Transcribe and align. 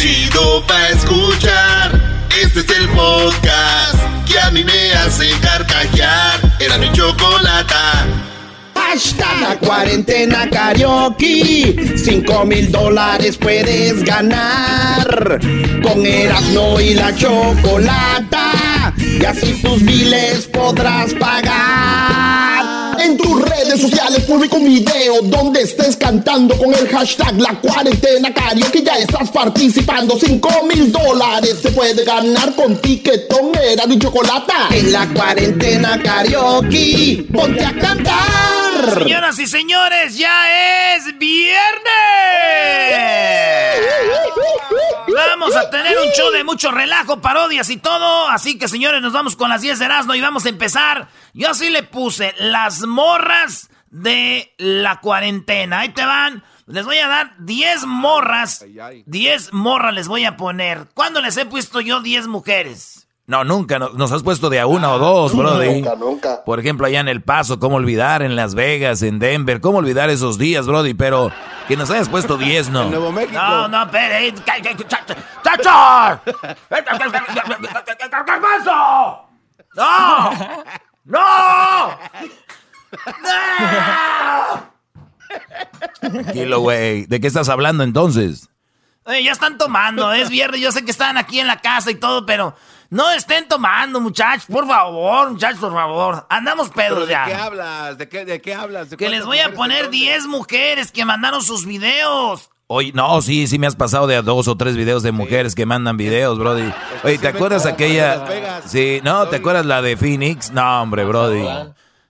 chido 0.00 0.64
pa' 0.66 0.88
escuchar. 0.88 2.00
Este 2.42 2.60
es 2.60 2.70
el 2.70 2.88
podcast 2.88 3.98
que 4.26 4.38
a 4.38 4.50
mí 4.50 4.64
me 4.64 4.92
hace 4.92 5.28
carcajear. 5.42 6.40
Era 6.58 6.78
mi 6.78 6.90
chocolata. 6.92 8.06
Hashtag 8.74 9.40
la 9.42 9.56
cuarentena 9.56 10.48
karaoke. 10.48 11.98
Cinco 12.02 12.46
mil 12.46 12.72
dólares 12.72 13.36
puedes 13.36 14.02
ganar. 14.02 15.38
Con 15.82 16.06
Erasmo 16.06 16.80
y 16.80 16.94
la 16.94 17.14
chocolata. 17.14 18.94
Y 18.96 19.24
así 19.24 19.60
tus 19.62 19.82
biles 19.84 20.46
podrás 20.46 21.12
pagar. 21.14 22.19
Redes 23.70 23.88
sociales 23.88 24.24
publica 24.24 24.56
un 24.56 24.64
video 24.64 25.22
donde 25.22 25.62
estés 25.62 25.96
cantando 25.96 26.58
con 26.58 26.74
el 26.74 26.88
hashtag 26.88 27.40
La 27.40 27.54
Cuarentena 27.60 28.34
que 28.72 28.82
Ya 28.82 28.94
estás 28.94 29.30
participando. 29.30 30.18
5 30.18 30.64
mil 30.64 30.90
dólares 30.90 31.58
se 31.62 31.70
puede 31.70 32.04
ganar 32.04 32.52
con 32.56 32.80
tiquetón, 32.80 33.52
era 33.54 33.86
de 33.86 33.96
chocolate. 33.96 34.52
En 34.72 34.90
la 34.90 35.06
cuarentena 35.10 36.02
karaoke, 36.02 37.24
ponte 37.32 37.64
a 37.64 37.72
cantar. 37.78 39.04
Señoras 39.04 39.38
y 39.38 39.46
señores, 39.46 40.18
ya 40.18 40.96
es 40.96 41.16
viernes. 41.16 41.60
Vamos 45.28 45.56
a 45.56 45.70
tener 45.70 45.96
un 45.98 46.10
show 46.12 46.30
de 46.30 46.44
mucho 46.44 46.70
relajo, 46.70 47.20
parodias 47.20 47.70
y 47.70 47.76
todo. 47.76 48.28
Así 48.28 48.58
que, 48.58 48.68
señores, 48.68 49.02
nos 49.02 49.12
vamos 49.12 49.36
con 49.36 49.48
las 49.48 49.60
10 49.62 49.78
de 49.78 49.84
Erasmo 49.84 50.14
y 50.14 50.20
vamos 50.20 50.46
a 50.46 50.48
empezar. 50.48 51.08
Yo 51.34 51.50
así 51.50 51.70
le 51.70 51.82
puse 51.82 52.34
las 52.38 52.82
morras 52.82 53.70
de 53.90 54.54
la 54.58 55.00
cuarentena. 55.00 55.80
Ahí 55.80 55.90
te 55.90 56.04
van. 56.04 56.44
Les 56.66 56.84
voy 56.84 56.98
a 56.98 57.08
dar 57.08 57.34
10 57.38 57.86
morras. 57.86 58.64
10 59.06 59.52
morras 59.52 59.94
les 59.94 60.08
voy 60.08 60.24
a 60.24 60.36
poner. 60.36 60.88
¿Cuándo 60.94 61.20
les 61.20 61.36
he 61.36 61.46
puesto 61.46 61.80
yo 61.80 62.00
10 62.00 62.28
mujeres? 62.28 63.08
No, 63.30 63.44
nunca. 63.44 63.78
Nos 63.78 64.10
has 64.10 64.24
puesto 64.24 64.50
de 64.50 64.58
a 64.58 64.66
una 64.66 64.90
o 64.90 64.98
dos, 64.98 65.36
Brody. 65.36 65.82
Nunca, 65.82 65.94
nunca. 65.94 66.44
Por 66.44 66.58
ejemplo, 66.58 66.84
allá 66.84 66.98
en 66.98 67.06
El 67.06 67.22
Paso, 67.22 67.60
¿cómo 67.60 67.76
olvidar? 67.76 68.22
En 68.22 68.34
Las 68.34 68.56
Vegas, 68.56 69.02
en 69.02 69.20
Denver, 69.20 69.60
¿cómo 69.60 69.78
olvidar 69.78 70.10
esos 70.10 70.36
días, 70.36 70.66
Brody? 70.66 70.94
Pero 70.94 71.30
que 71.68 71.76
nos 71.76 71.88
hayas 71.92 72.08
puesto 72.08 72.36
10, 72.36 72.70
no. 72.70 72.82
En 72.86 72.90
Nuevo 72.90 73.12
México. 73.12 73.40
No, 73.40 73.68
no, 73.68 73.84
espere. 73.84 74.34
¡Chacho! 74.34 76.20
¿Qué 76.68 76.82
pasó? 78.42 79.28
¡No! 79.76 80.32
¡No! 81.04 81.98
¡No! 83.22 84.70
Tranquilo, 86.00 86.58
güey. 86.58 87.06
¿De 87.06 87.20
qué 87.20 87.28
estás 87.28 87.48
hablando 87.48 87.84
entonces? 87.84 88.48
Oye, 89.04 89.22
ya 89.22 89.30
están 89.30 89.56
tomando, 89.56 90.12
es 90.12 90.30
viernes, 90.30 90.60
yo 90.60 90.72
sé 90.72 90.84
que 90.84 90.90
están 90.90 91.16
aquí 91.16 91.40
en 91.40 91.46
la 91.46 91.60
casa 91.60 91.90
y 91.90 91.94
todo, 91.94 92.26
pero 92.26 92.54
no 92.90 93.10
estén 93.12 93.46
tomando, 93.48 94.00
muchachos, 94.00 94.46
por 94.50 94.66
favor, 94.66 95.30
muchachos, 95.30 95.60
por 95.60 95.72
favor. 95.72 96.26
Andamos 96.28 96.68
pedos 96.70 97.06
¿De 97.06 97.12
ya. 97.12 97.24
qué 97.24 97.34
hablas? 97.34 97.98
¿De 97.98 98.08
qué, 98.08 98.24
de 98.24 98.40
qué 98.40 98.54
hablas? 98.54 98.90
¿De 98.90 98.96
Que 98.96 99.08
les 99.08 99.24
voy 99.24 99.38
a 99.38 99.52
poner 99.54 99.84
entonces? 99.86 100.00
10 100.00 100.26
mujeres 100.26 100.92
que 100.92 101.04
mandaron 101.04 101.42
sus 101.42 101.64
videos. 101.64 102.50
Oye, 102.72 102.92
no, 102.94 103.20
sí, 103.20 103.48
sí 103.48 103.58
me 103.58 103.66
has 103.66 103.74
pasado 103.74 104.06
de 104.06 104.14
a 104.16 104.22
dos 104.22 104.46
o 104.46 104.56
tres 104.56 104.76
videos 104.76 105.02
de 105.02 105.10
mujeres 105.10 105.56
que 105.56 105.66
mandan 105.66 105.96
videos, 105.96 106.38
Brody. 106.38 106.72
Oye, 107.02 107.18
¿te 107.18 107.26
acuerdas 107.26 107.64
de 107.64 107.70
aquella? 107.70 108.24
Sí, 108.66 109.00
no, 109.02 109.26
¿te 109.26 109.36
acuerdas 109.36 109.66
la 109.66 109.82
de 109.82 109.96
Phoenix? 109.96 110.52
No, 110.52 110.82
hombre, 110.82 111.04
Brody. 111.04 111.42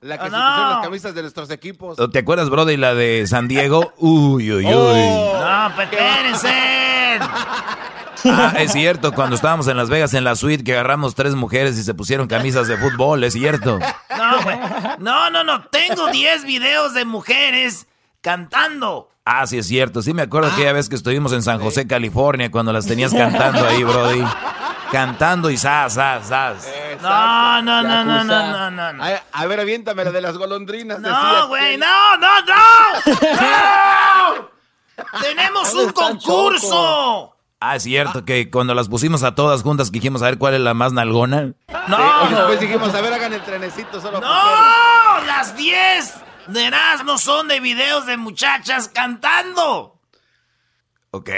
La 0.02 0.16
que 0.18 0.24
Ah, 0.24 0.26
se 0.26 0.30
no. 0.30 0.38
pusieron 0.38 0.70
las 0.70 0.82
camisas 0.82 1.14
de 1.14 1.22
nuestros 1.22 1.50
equipos. 1.50 1.98
¿Te 2.12 2.18
acuerdas, 2.18 2.48
Brody, 2.50 2.76
la 2.76 2.94
de 2.94 3.26
San 3.26 3.48
Diego? 3.48 3.92
Uy, 3.98 4.52
uy, 4.52 4.66
uy. 4.66 4.72
Oh. 4.74 5.38
No, 5.40 5.74
pues 5.74 5.88
espérense. 5.92 6.48
Ah, 8.24 8.52
es 8.58 8.72
cierto, 8.72 9.12
cuando 9.12 9.36
estábamos 9.36 9.66
en 9.68 9.76
Las 9.76 9.88
Vegas 9.88 10.14
en 10.14 10.24
la 10.24 10.36
suite 10.36 10.64
que 10.64 10.72
agarramos 10.72 11.14
tres 11.14 11.34
mujeres 11.34 11.78
y 11.78 11.82
se 11.82 11.94
pusieron 11.94 12.26
camisas 12.28 12.68
de 12.68 12.76
fútbol, 12.76 13.24
es 13.24 13.32
cierto. 13.34 13.78
No, 14.16 14.42
güey. 14.42 14.58
No, 14.98 15.30
no, 15.30 15.44
no. 15.44 15.62
Tengo 15.66 16.08
10 16.08 16.44
videos 16.44 16.94
de 16.94 17.04
mujeres 17.04 17.86
cantando. 18.20 19.08
Ah, 19.24 19.46
sí 19.46 19.58
es 19.58 19.66
cierto, 19.68 20.02
sí 20.02 20.12
me 20.12 20.22
acuerdo 20.22 20.50
aquella 20.50 20.72
vez 20.72 20.88
que 20.88 20.96
estuvimos 20.96 21.32
en 21.32 21.42
San 21.42 21.60
José, 21.60 21.86
California, 21.86 22.50
cuando 22.50 22.72
las 22.72 22.86
tenías 22.86 23.12
cantando 23.14 23.66
ahí, 23.66 23.84
Brody. 23.84 24.24
Cantando 24.90 25.50
y 25.50 25.56
zas, 25.56 25.94
zas, 25.94 26.26
zas. 26.26 26.68
No, 27.00 27.62
no, 27.62 27.82
no, 27.82 28.04
no, 28.04 28.24
no, 28.24 28.24
no, 28.24 28.70
no. 28.72 28.92
no. 28.92 29.04
A 29.32 29.46
ver, 29.46 29.60
aviéntame 29.60 30.04
la 30.04 30.10
de 30.10 30.20
las 30.20 30.36
golondrinas. 30.36 30.98
No, 30.98 31.46
güey, 31.48 31.72
que- 31.72 31.78
no, 31.78 32.16
no, 32.16 32.40
no. 32.40 32.54
¡No! 34.40 34.50
Tenemos 35.22 35.72
un 35.74 35.92
concurso. 35.92 37.36
Ah, 37.62 37.76
es 37.76 37.82
cierto 37.82 38.24
que 38.24 38.50
cuando 38.50 38.74
las 38.74 38.88
pusimos 38.88 39.22
a 39.22 39.34
todas 39.34 39.62
juntas 39.62 39.92
dijimos 39.92 40.22
a 40.22 40.26
ver 40.26 40.38
cuál 40.38 40.54
es 40.54 40.60
la 40.60 40.72
más 40.72 40.92
nalgona. 40.94 41.52
Y 41.68 41.90
No, 41.90 42.28
después 42.30 42.60
dijimos, 42.60 42.94
a 42.94 43.00
ver, 43.02 43.12
hagan 43.12 43.32
el 43.34 43.42
trenecito 43.42 44.00
solo. 44.00 44.20
no. 44.20 44.26
Las 45.26 45.54
10 45.56 46.14
de 46.48 46.64
Erasmo 46.66 47.18
son 47.18 47.48
de 47.48 47.60
videos 47.60 48.06
de 48.06 48.16
muchachas 48.16 48.88
cantando. 48.88 50.00
Ok. 51.10 51.30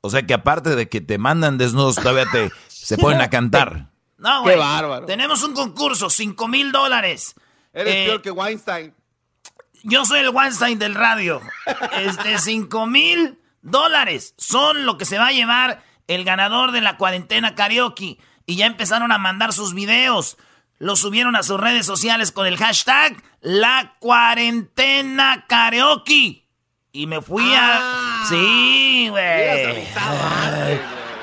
O 0.00 0.10
sea 0.10 0.26
que 0.26 0.34
aparte 0.34 0.74
de 0.74 0.88
que 0.88 1.00
te 1.00 1.18
mandan 1.18 1.58
desnudos, 1.58 1.96
todavía 1.96 2.26
te 2.32 2.50
se 2.68 2.96
ponen 2.98 3.20
a 3.20 3.30
cantar. 3.30 3.90
No, 4.18 4.42
Qué 4.44 4.50
güey. 4.50 4.58
bárbaro. 4.58 5.06
Tenemos 5.06 5.42
un 5.44 5.54
concurso, 5.54 6.10
5 6.10 6.48
mil 6.48 6.72
dólares. 6.72 7.34
Eres 7.72 7.94
Eh, 7.94 8.04
peor 8.06 8.22
que 8.22 8.30
Weinstein. 8.30 8.94
Yo 9.84 10.04
soy 10.04 10.20
el 10.20 10.30
Weinstein 10.30 10.78
del 10.78 10.94
radio. 10.94 11.40
Este, 12.00 12.38
5 12.38 12.86
mil 12.86 13.38
dólares 13.62 14.34
son 14.38 14.86
lo 14.86 14.98
que 14.98 15.04
se 15.04 15.18
va 15.18 15.28
a 15.28 15.32
llevar 15.32 15.82
el 16.08 16.24
ganador 16.24 16.72
de 16.72 16.80
la 16.80 16.96
cuarentena 16.96 17.54
karaoke. 17.54 18.18
Y 18.46 18.56
ya 18.56 18.66
empezaron 18.66 19.12
a 19.12 19.18
mandar 19.18 19.52
sus 19.52 19.74
videos. 19.74 20.36
Los 20.78 21.00
subieron 21.00 21.36
a 21.36 21.42
sus 21.42 21.60
redes 21.60 21.84
sociales 21.86 22.32
con 22.32 22.46
el 22.46 22.56
hashtag 22.56 23.22
La 23.42 23.96
Cuarentena 24.00 25.44
Karaoke. 25.46 26.48
Y 26.90 27.06
me 27.06 27.20
fui 27.20 27.52
a. 27.54 27.78
Ah. 27.80 28.26
Sí, 28.28 29.08
güey. 29.10 29.86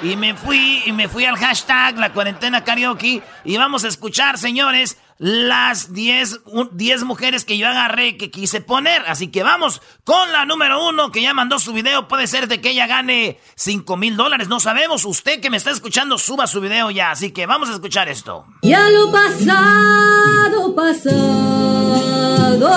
Y 0.04 0.16
me 0.16 0.36
fui, 0.36 0.84
y 0.86 0.92
me 0.92 1.10
fui 1.10 1.26
al 1.26 1.38
hashtag 1.38 1.98
La 1.98 2.14
Cuarentena 2.14 2.64
Karaoke. 2.64 3.24
Y 3.44 3.58
vamos 3.58 3.84
a 3.84 3.88
escuchar, 3.88 4.38
señores, 4.38 5.00
las 5.20 5.94
10 5.94 6.42
un- 6.46 6.70
10 6.74 7.04
mujeres 7.04 7.44
que 7.44 7.58
yo 7.58 7.68
agarré 7.68 8.18
que 8.18 8.30
quise 8.30 8.62
poner. 8.62 9.04
Así 9.08 9.30
que 9.30 9.42
vamos 9.44 9.82
con 10.04 10.32
la 10.32 10.46
número 10.46 10.88
uno 10.88 11.12
que 11.12 11.22
ya 11.24 11.34
mandó 11.34 11.58
su 11.60 11.74
video. 11.74 12.08
Puede 12.08 12.28
ser 12.28 12.48
de 12.48 12.62
que 12.62 12.70
ella 12.70 12.86
gane 12.88 13.40
5 13.56 13.98
mil 13.98 14.16
dólares. 14.16 14.48
No 14.48 14.60
sabemos. 14.60 15.06
Usted 15.06 15.40
que 15.42 15.50
me 15.50 15.58
está 15.58 15.72
escuchando, 15.72 16.18
suba 16.20 16.46
su 16.48 16.62
video 16.62 16.92
ya. 16.92 17.12
Así 17.12 17.32
que 17.32 17.46
vamos 17.48 17.70
a 17.70 17.74
escuchar 17.74 18.10
esto. 18.10 18.46
Ya 18.62 18.88
lo 18.90 19.12
pasado, 19.12 20.76
pasado, 20.76 22.68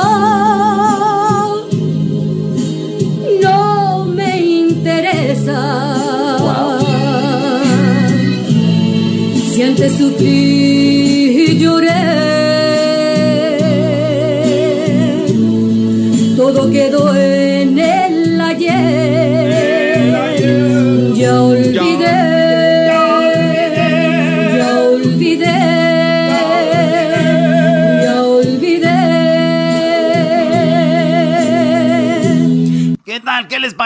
no 3.42 4.04
me 4.06 4.40
interesa. 4.40 5.96
Si 9.52 9.62
antes 9.62 9.98
sufrí 9.98 11.46
y 11.50 11.58
lloré, 11.58 12.29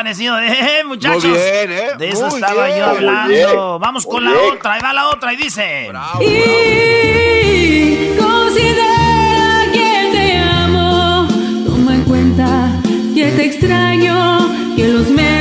les 0.02 0.16
pareció? 0.18 0.34
Eh, 0.40 0.84
muchachos. 0.86 1.24
Muy 1.24 1.32
bien, 1.38 1.72
¿eh? 1.72 1.90
De 1.98 2.08
eso 2.08 2.26
Muy 2.26 2.34
estaba 2.40 2.66
bien, 2.66 2.78
yo 2.78 2.86
hablando. 2.86 3.78
Vamos 3.78 4.06
con 4.06 4.24
Muy 4.24 4.32
la 4.32 4.40
bien. 4.40 4.54
otra. 4.54 4.72
Ahí 4.74 4.80
va 4.82 4.92
la 4.92 5.08
otra 5.08 5.32
y 5.32 5.36
dice. 5.36 5.90
Y 6.20 8.16
considera 8.18 9.64
que 9.72 10.08
te 10.12 10.36
amo. 10.38 11.28
Toma 11.66 11.94
en 11.94 12.02
cuenta 12.04 12.70
que 13.14 13.26
te 13.30 13.44
extraño, 13.46 14.74
que 14.76 14.88
los 14.88 15.08
meses 15.10 15.33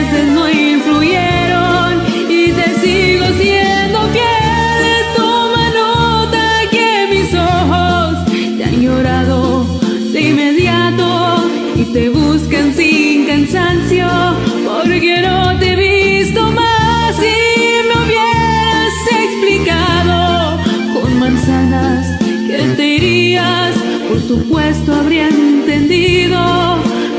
días, 23.34 23.76
por 24.10 24.22
supuesto 24.22 24.94
habría 24.94 25.28
entendido, 25.28 26.38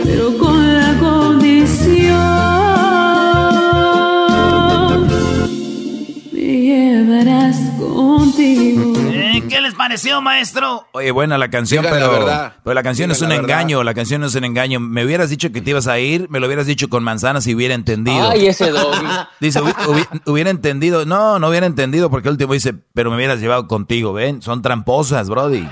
pero 0.05 0.39
con 0.39 0.77
la 0.77 0.97
condición 0.99 2.15
me 6.33 6.41
llevarás 6.41 7.57
contigo. 7.81 8.93
Eh, 9.11 9.43
¿Qué 9.49 9.61
les 9.61 9.75
pareció, 9.75 10.23
maestro? 10.23 10.87
Oye, 10.93 11.11
buena 11.11 11.37
la 11.37 11.51
canción, 11.51 11.85
pero 11.85 11.99
la, 11.99 12.09
verdad. 12.09 12.53
pero 12.63 12.75
la 12.75 12.85
canción 12.85 13.11
es 13.11 13.21
un 13.21 13.31
la 13.31 13.35
engaño, 13.35 13.83
la 13.83 13.95
canción 13.95 14.23
es 14.23 14.37
un 14.37 14.45
engaño. 14.45 14.79
Me 14.79 15.05
hubieras 15.05 15.31
dicho 15.31 15.51
que 15.51 15.61
te 15.61 15.71
ibas 15.71 15.89
a 15.89 15.99
ir, 15.99 16.29
me 16.31 16.39
lo 16.39 16.47
hubieras 16.47 16.67
dicho 16.67 16.89
con 16.89 17.03
manzanas 17.03 17.45
y 17.49 17.57
hubiera 17.57 17.75
entendido. 17.75 18.31
Ay, 18.31 18.47
ese 18.47 18.71
don. 18.71 18.95
Dice, 19.41 19.61
hubi 19.61 19.73
hubi 19.89 20.05
hubiera 20.27 20.51
entendido. 20.51 21.07
No, 21.07 21.41
no 21.41 21.49
hubiera 21.49 21.67
entendido 21.67 22.09
porque 22.09 22.29
el 22.29 22.35
último 22.35 22.53
dice, 22.53 22.73
pero 22.93 23.11
me 23.11 23.17
hubieras 23.17 23.41
llevado 23.41 23.67
contigo, 23.67 24.13
ven. 24.13 24.43
Son 24.43 24.63
tramposas, 24.63 25.29
Brody. 25.29 25.67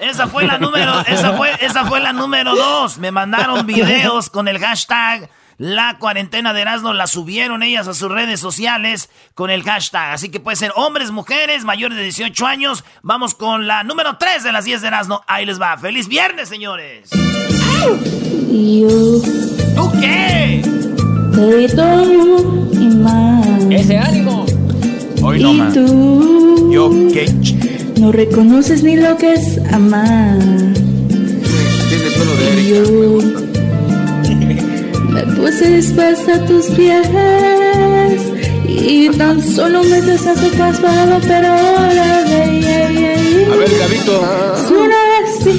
Esa 0.00 0.26
fue 0.26 0.46
la 0.46 0.58
número, 0.58 1.00
esa 1.06 1.32
fue, 1.34 1.50
esa 1.60 1.84
fue 1.84 2.00
la 2.00 2.12
número 2.12 2.54
dos. 2.54 2.98
Me 2.98 3.10
mandaron 3.10 3.66
videos 3.66 4.30
con 4.30 4.48
el 4.48 4.58
hashtag 4.58 5.28
la 5.60 5.98
cuarentena 5.98 6.54
de 6.54 6.62
Erasmo, 6.62 6.94
la 6.94 7.06
subieron 7.06 7.62
ellas 7.62 7.86
a 7.86 7.92
sus 7.92 8.10
redes 8.10 8.40
sociales 8.40 9.10
con 9.34 9.50
el 9.50 9.62
hashtag. 9.62 10.14
Así 10.14 10.30
que 10.30 10.40
puede 10.40 10.56
ser 10.56 10.72
hombres, 10.74 11.10
mujeres, 11.10 11.64
mayores 11.64 11.98
de 11.98 12.04
18 12.04 12.46
años. 12.46 12.82
Vamos 13.02 13.34
con 13.34 13.66
la 13.66 13.84
número 13.84 14.16
3 14.16 14.42
de 14.42 14.52
las 14.52 14.64
10 14.64 14.80
de 14.80 14.88
Erasmo. 14.88 15.22
Ahí 15.26 15.44
les 15.44 15.60
va. 15.60 15.76
¡Feliz 15.76 16.08
viernes, 16.08 16.48
señores! 16.48 17.10
¿Tú 19.76 19.92
qué? 20.00 20.62
Ese 23.70 23.98
ánimo. 23.98 24.46
Hoy 25.22 25.42
no 25.42 25.72
tú 25.74 26.70
Yo, 26.72 26.90
¿qué? 27.12 27.79
No 28.00 28.10
reconoces 28.12 28.82
ni 28.82 28.96
lo 28.96 29.16
que 29.18 29.34
es 29.34 29.58
amar. 29.72 30.38
Y 32.56 32.68
yo 32.68 32.82
me 35.10 35.22
puse 35.34 35.76
dispuesta 35.76 36.36
a 36.36 36.46
tus 36.46 36.66
pies 36.68 37.08
y 38.66 39.10
tan 39.18 39.42
solo 39.42 39.82
me 39.84 40.00
desato 40.00 40.48
pasado, 40.56 41.20
pero 41.26 41.48
ahora 41.48 42.20
A 43.52 43.56
ver, 43.56 43.78
Gabito. 43.78 44.22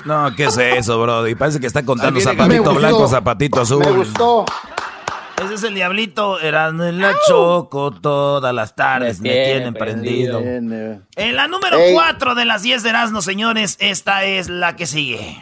No, 0.05 0.35
¿qué 0.35 0.45
es 0.45 0.57
eso, 0.57 0.99
Brody? 1.01 1.35
Parece 1.35 1.59
que 1.59 1.67
está 1.67 1.83
contando 1.83 2.19
zapatito 2.19 2.73
blanco, 2.73 3.07
zapatito 3.07 3.61
azul. 3.61 3.85
Me 3.85 3.91
gustó. 3.91 4.45
Ese 5.43 5.55
es 5.55 5.63
el 5.63 5.73
diablito. 5.73 6.39
Erasmo 6.39 6.83
en 6.83 6.99
la 6.99 7.13
choco 7.27 7.91
todas 7.91 8.53
las 8.53 8.75
tardes. 8.75 9.19
Me, 9.21 9.29
Me 9.29 9.35
tiene 9.35 9.53
tienen 9.53 9.73
prendido. 9.73 10.39
En 10.39 11.35
la 11.35 11.47
número 11.47 11.77
Ey. 11.79 11.93
4 11.93 12.35
de 12.35 12.45
las 12.45 12.61
10 12.61 12.83
de 12.83 12.89
Erasmo, 12.89 13.21
señores, 13.21 13.77
esta 13.79 14.23
es 14.23 14.49
la 14.49 14.75
que 14.75 14.85
sigue. 14.85 15.37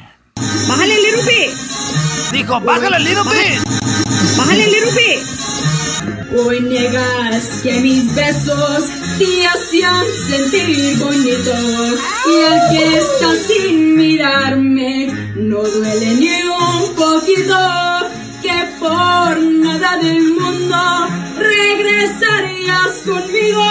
Bájale 0.67 0.95
el 0.95 1.25
bit. 1.25 2.31
Dijo, 2.31 2.59
bájale 2.61 2.97
el 2.97 3.03
bit. 3.03 3.17
Bájale 4.37 4.63
el 4.63 4.71
bit. 4.71 5.39
Hoy 6.39 6.61
niegas 6.61 7.61
que 7.63 7.73
mis 7.81 8.13
besos 8.15 8.85
te 9.17 9.47
hacían 9.47 10.05
sentir 10.29 10.97
bonito. 10.97 11.51
Y 12.27 12.35
el 12.35 12.59
que 12.71 12.97
está 12.99 13.35
sin 13.47 13.97
mirarme 13.97 15.07
no 15.35 15.61
duele 15.61 16.15
ni 16.15 16.29
un 16.43 16.95
poquito. 16.95 18.18
Que 18.49 18.65
por 18.79 19.37
nada 19.39 19.97
del 19.97 20.33
mundo 20.33 20.77
regresarías 21.37 22.93
conmigo. 23.05 23.63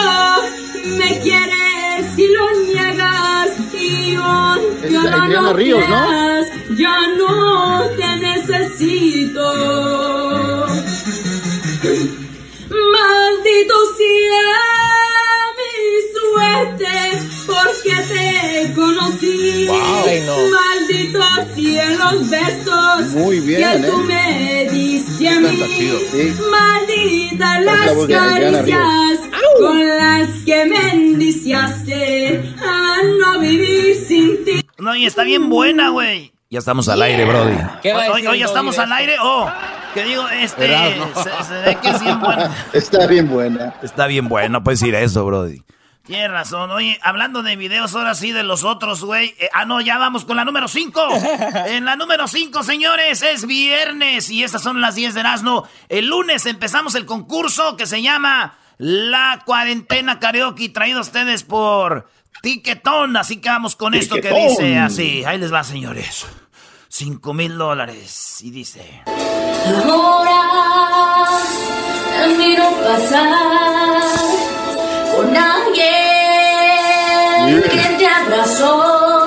Me 0.98 1.19
quieres 1.19 2.16
y 2.16 2.28
lo 2.28 2.44
niegas. 2.72 3.50
Y 3.75 4.12
yo, 4.12 4.56
no 4.92 5.42
lo 5.42 5.52
Ríos, 5.52 5.82
¿no? 5.88 6.76
Ya 6.76 7.08
no 7.19 7.88
te 7.96 8.16
necesito. 8.28 9.42
Maldito 12.70 13.75
sea 13.96 14.68
porque 17.46 17.94
te 18.08 18.73
conocí. 18.75 19.69
Ay, 19.70 20.23
no. 20.26 20.37
Maldito 20.50 21.20
sean 21.55 21.99
los 21.99 22.31
besos 22.31 23.06
Muy 23.14 23.40
bien, 23.40 23.82
que 23.82 23.88
tú 23.88 24.00
¿eh? 24.00 24.05
me 24.05 24.70
diste 24.70 25.29
a 25.29 25.40
mí. 25.40 25.49
Sí. 25.49 26.35
Maldita 26.50 27.58
Es 27.58 27.64
la 27.64 27.73
las 27.73 28.06
caricias 28.06 29.20
con 29.58 29.87
las 29.87 30.29
que 30.44 30.64
me 30.67 30.90
endiciaste 30.93 32.55
a 32.61 32.96
no 33.19 33.40
vivir 33.40 33.96
sin 34.06 34.44
ti. 34.44 34.61
No, 34.79 34.94
y 34.94 35.06
está 35.06 35.25
bien 35.25 35.49
buena, 35.49 35.90
güey. 35.90 36.32
Ya 36.50 36.61
estamos 36.61 36.88
al 36.88 37.02
aire, 37.02 37.25
Brody. 37.26 37.56
¿Qué 37.82 37.93
va 37.93 38.05
a 38.05 38.06
Oye, 38.06 38.14
decir 38.14 38.29
oye, 38.31 38.40
el 38.40 38.46
estamos 38.46 38.76
doggy 38.76 38.87
al 38.87 38.93
aire. 38.99 39.17
Oh, 39.20 39.50
que 39.93 40.05
digo, 40.05 40.29
este. 40.29 40.64
Erasmo. 40.64 41.06
Se, 41.23 41.44
se 41.46 41.55
ve 41.62 41.79
que 41.82 41.88
es 41.90 42.00
bien 42.00 42.20
buena. 42.20 42.56
Está 42.73 43.06
bien 43.06 43.29
buena. 43.29 43.75
Está 43.82 44.06
bien 44.06 44.29
bueno, 44.29 44.62
puedes 44.64 44.81
decir 44.81 44.94
eso, 44.94 45.25
Brody. 45.26 45.62
Tienes 46.08 46.31
razón. 46.31 46.70
Oye, 46.70 46.99
hablando 47.02 47.43
de 47.43 47.55
videos, 47.55 47.94
ahora 47.94 48.14
sí 48.14 48.32
de 48.32 48.43
los 48.43 48.64
otros, 48.64 49.05
güey. 49.05 49.34
Eh, 49.38 49.50
ah, 49.52 49.66
no, 49.66 49.82
ya 49.82 49.99
vamos 49.99 50.25
con 50.25 50.37
la 50.37 50.44
número 50.46 50.66
5. 50.66 51.00
En 51.66 51.84
la 51.84 51.96
número 51.96 52.26
5, 52.26 52.62
señores, 52.62 53.20
es 53.20 53.46
viernes 53.46 54.31
y 54.31 54.43
estas 54.43 54.62
son 54.62 54.81
las 54.81 54.94
10 54.94 55.12
de 55.12 55.20
Erasmo. 55.20 55.69
El 55.90 56.06
lunes 56.06 56.46
empezamos 56.46 56.94
el 56.94 57.05
concurso 57.05 57.76
que 57.76 57.84
se 57.84 58.00
llama 58.00 58.56
La 58.78 59.43
Cuarentena 59.44 60.19
Karaoke, 60.19 60.70
traído 60.70 61.00
a 61.00 61.02
ustedes 61.02 61.44
por 61.44 62.08
Tiquetón. 62.40 63.19
Así 63.19 63.37
que 63.37 63.50
vamos 63.50 63.76
con 63.76 63.93
esto 63.93 64.16
que 64.16 64.32
dice 64.32 64.78
así. 64.78 65.25
Ahí 65.26 65.37
les 65.37 65.52
va, 65.52 65.62
señores. 65.62 66.26
5 66.88 67.34
mil 67.34 67.58
dólares. 67.58 68.40
Y 68.40 68.50
dice... 68.50 69.02
Ahora 69.84 70.38
miro 72.38 72.64
pasar 72.82 73.28
con 75.14 75.37
alguien 75.37 75.98
que 77.56 77.97
te 77.99 78.06
abrazó 78.06 79.18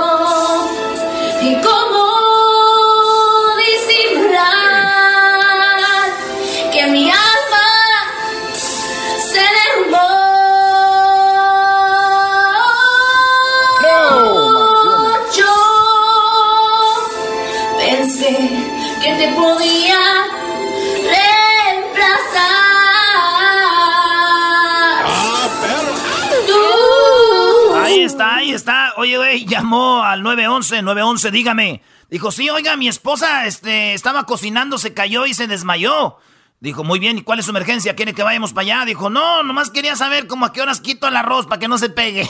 Oye, 29.01 29.17
güey, 29.17 29.45
llamó 29.45 30.03
al 30.03 30.21
911, 30.21 30.83
911, 30.83 31.31
dígame. 31.31 31.81
Dijo, 32.11 32.31
sí, 32.31 32.51
oiga, 32.51 32.75
mi 32.75 32.87
esposa 32.87 33.47
este, 33.47 33.95
estaba 33.95 34.27
cocinando, 34.27 34.77
se 34.77 34.93
cayó 34.93 35.25
y 35.25 35.33
se 35.33 35.47
desmayó. 35.47 36.17
Dijo, 36.59 36.83
muy 36.83 36.99
bien, 36.99 37.17
¿y 37.17 37.23
cuál 37.23 37.39
es 37.39 37.45
su 37.45 37.51
emergencia? 37.51 37.95
¿Quiere 37.95 38.13
que 38.13 38.21
vayamos 38.21 38.53
para 38.53 38.61
allá? 38.61 38.85
Dijo, 38.85 39.09
no, 39.09 39.41
nomás 39.41 39.71
quería 39.71 39.95
saber 39.95 40.27
como 40.27 40.45
a 40.45 40.53
qué 40.53 40.61
horas 40.61 40.81
quito 40.81 41.07
el 41.07 41.15
arroz 41.15 41.47
para 41.47 41.57
que 41.57 41.67
no 41.67 41.79
se 41.79 41.89
pegue. 41.89 42.29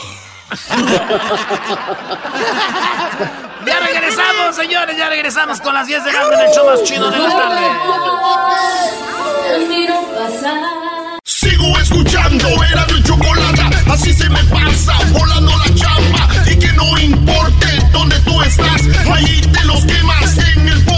ya 3.65 3.79
regresamos, 3.81 4.55
señores, 4.55 4.97
ya 4.97 5.09
regresamos 5.09 5.59
con 5.59 5.73
las 5.73 5.87
10 5.87 6.05
de 6.05 6.13
la 6.13 6.23
noche, 6.23 6.45
el 6.45 6.53
show 6.53 6.67
más 6.67 6.79
de 9.59 9.67
miro 9.67 10.01
pasar. 10.15 10.61
Sigo 11.25 11.77
escuchando, 11.79 12.47
era 12.63 12.85
mi 12.85 13.03
chocolate, 13.03 13.63
así 13.91 14.13
se 14.13 14.29
me 14.29 14.41
pasa, 14.45 14.93
volando 15.11 15.51
la 15.57 15.75
chamba. 15.75 16.20
No 16.81 16.97
importe 16.97 17.67
dónde 17.91 18.19
tú 18.21 18.41
estás, 18.41 18.81
ahí 19.13 19.39
te 19.53 19.65
los 19.65 19.85
quemas 19.85 20.37
en 20.55 20.67
el. 20.67 20.90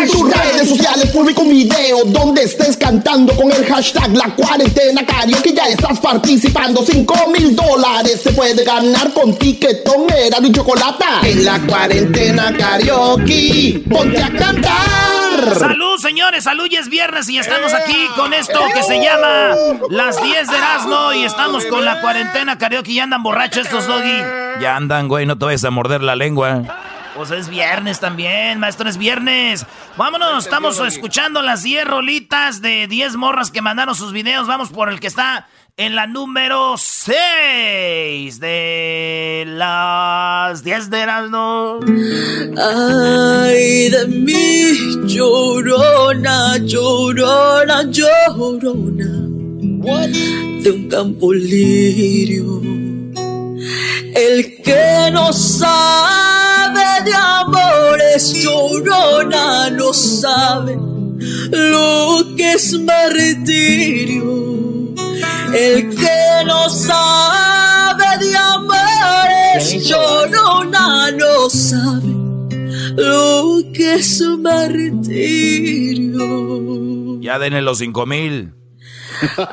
En 0.00 0.08
tus 0.08 0.32
redes 0.32 0.66
sociales 0.66 1.10
publica 1.10 1.42
un 1.42 1.50
video 1.50 2.04
donde 2.06 2.44
estés 2.44 2.74
cantando 2.74 3.36
con 3.36 3.52
el 3.52 3.66
hashtag 3.66 4.16
La 4.16 4.34
Cuarentena 4.34 5.04
Karaoke. 5.04 5.52
Ya 5.52 5.64
estás 5.64 6.00
participando. 6.00 6.82
5 6.82 7.14
mil 7.28 7.54
dólares 7.54 8.22
se 8.22 8.32
puede 8.32 8.64
ganar 8.64 9.12
con 9.12 9.36
tiquetón, 9.36 10.06
era 10.10 10.40
mi 10.40 10.52
chocolate. 10.52 11.04
En 11.24 11.44
la 11.44 11.60
Cuarentena 11.60 12.56
Karaoke, 12.56 13.84
ponte 13.90 14.22
a 14.22 14.30
cantar. 14.30 15.58
Salud, 15.58 15.98
señores, 15.98 16.44
salud, 16.44 16.66
y 16.70 16.76
es 16.76 16.88
viernes 16.88 17.28
y 17.28 17.38
estamos 17.38 17.74
aquí 17.74 18.08
con 18.16 18.32
esto 18.32 18.58
que 18.74 18.82
se 18.82 19.02
llama 19.02 19.54
Las 19.90 20.22
10 20.22 20.48
de 20.48 20.56
Erasmo 20.56 21.12
y 21.12 21.24
estamos 21.24 21.66
con 21.66 21.84
la 21.84 22.00
cuarentena 22.00 22.58
karaoke 22.58 22.92
y 22.92 23.00
andan 23.00 23.22
borrachos 23.22 23.66
estos 23.66 23.86
doggy. 23.86 24.22
Ya 24.60 24.76
andan, 24.76 25.08
güey, 25.08 25.26
no 25.26 25.36
te 25.36 25.44
vayas 25.44 25.64
a 25.64 25.70
morder 25.70 26.02
la 26.02 26.16
lengua. 26.16 26.62
Pues 27.20 27.32
es 27.32 27.50
viernes 27.50 28.00
también, 28.00 28.58
maestro, 28.58 28.88
es 28.88 28.96
viernes. 28.96 29.66
Vámonos, 29.98 30.46
estamos 30.46 30.80
escuchando 30.80 31.42
las 31.42 31.62
10 31.62 31.84
rolitas 31.84 32.62
de 32.62 32.86
10 32.86 33.16
morras 33.16 33.50
que 33.50 33.60
mandaron 33.60 33.94
sus 33.94 34.14
videos. 34.14 34.46
Vamos 34.46 34.70
por 34.70 34.88
el 34.88 35.00
que 35.00 35.08
está 35.08 35.46
en 35.76 35.96
la 35.96 36.06
número 36.06 36.76
6 36.78 38.40
de 38.40 39.44
las 39.48 40.64
10 40.64 40.88
de 40.88 40.98
Erasmo. 40.98 41.80
Ay 42.56 43.90
de 43.90 44.06
mí, 44.06 45.06
llorona, 45.06 46.56
llorona, 46.56 47.82
llorona. 47.82 49.10
De 50.62 50.70
un 50.70 50.88
campo 50.88 51.34
lirio 51.34 52.62
El 54.14 54.62
que 54.62 55.10
no 55.12 55.34
sabe 55.34 56.39
de 57.04 57.12
amores 57.14 58.32
llorona 58.34 59.70
no 59.70 59.92
sabe 59.92 60.76
lo 61.50 62.36
que 62.36 62.52
es 62.52 62.72
martirio. 62.80 64.40
El 65.54 65.88
que 65.94 66.44
no 66.46 66.70
sabe 66.70 68.04
de 68.20 68.36
amores 68.36 69.88
llorona 69.88 71.10
no 71.12 71.50
sabe 71.50 72.08
lo 72.96 73.62
que 73.72 73.94
es 73.94 74.20
martirio. 74.38 76.20
Ya 77.20 77.38
denle 77.38 77.62
los 77.62 77.78
cinco 77.78 78.06
mil. 78.06 78.52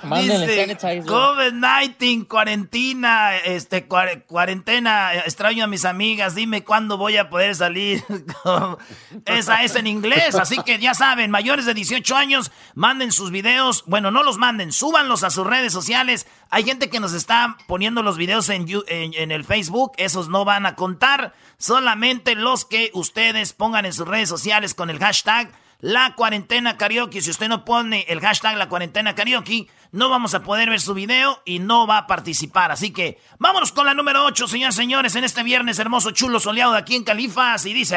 Dice, 0.46 0.76
COVID-19, 1.06 2.26
cuarentena, 2.28 3.36
este, 3.36 3.88
cuare- 3.88 4.24
cuarentena, 4.26 5.14
extraño 5.14 5.64
a 5.64 5.66
mis 5.66 5.84
amigas, 5.84 6.34
dime 6.34 6.64
cuándo 6.64 6.96
voy 6.98 7.16
a 7.16 7.30
poder 7.30 7.54
salir. 7.54 8.02
Esa 9.26 9.62
es 9.62 9.76
en 9.76 9.86
inglés, 9.86 10.34
así 10.34 10.56
que 10.64 10.78
ya 10.78 10.94
saben, 10.94 11.30
mayores 11.30 11.66
de 11.66 11.74
18 11.74 12.16
años, 12.16 12.50
manden 12.74 13.12
sus 13.12 13.30
videos, 13.30 13.84
bueno, 13.86 14.10
no 14.10 14.22
los 14.22 14.38
manden, 14.38 14.72
súbanlos 14.72 15.22
a 15.24 15.30
sus 15.30 15.46
redes 15.46 15.72
sociales. 15.72 16.26
Hay 16.50 16.64
gente 16.64 16.88
que 16.90 17.00
nos 17.00 17.12
está 17.14 17.56
poniendo 17.66 18.02
los 18.02 18.16
videos 18.16 18.48
en, 18.48 18.66
You- 18.66 18.84
en, 18.88 19.14
en 19.14 19.30
el 19.30 19.44
Facebook, 19.44 19.92
esos 19.96 20.28
no 20.28 20.44
van 20.44 20.66
a 20.66 20.74
contar, 20.74 21.34
solamente 21.58 22.34
los 22.34 22.64
que 22.64 22.90
ustedes 22.94 23.52
pongan 23.52 23.84
en 23.86 23.92
sus 23.92 24.06
redes 24.06 24.28
sociales 24.28 24.74
con 24.74 24.90
el 24.90 24.98
hashtag 24.98 25.50
la 25.84 26.14
cuarentena 26.14 26.78
karaoke. 26.78 27.20
Si 27.20 27.30
usted 27.30 27.48
no 27.48 27.62
pone 27.62 28.06
el 28.08 28.20
hashtag 28.20 28.56
la 28.56 28.70
cuarentena 28.70 29.14
karaoke, 29.14 29.66
no 29.92 30.08
vamos 30.08 30.34
a 30.34 30.42
poder 30.42 30.70
ver 30.70 30.80
su 30.80 30.94
video 30.94 31.42
y 31.44 31.58
no 31.58 31.86
va 31.86 31.98
a 31.98 32.06
participar. 32.06 32.72
Así 32.72 32.90
que 32.90 33.18
vámonos 33.38 33.70
con 33.70 33.84
la 33.84 33.92
número 33.92 34.24
8, 34.24 34.48
señores, 34.48 34.74
señores, 34.74 35.14
en 35.14 35.24
este 35.24 35.42
viernes 35.42 35.78
hermoso, 35.78 36.12
chulo, 36.12 36.40
soleado 36.40 36.72
de 36.72 36.78
aquí 36.78 36.96
en 36.96 37.04
Califas. 37.04 37.66
Y 37.66 37.74
dice... 37.74 37.96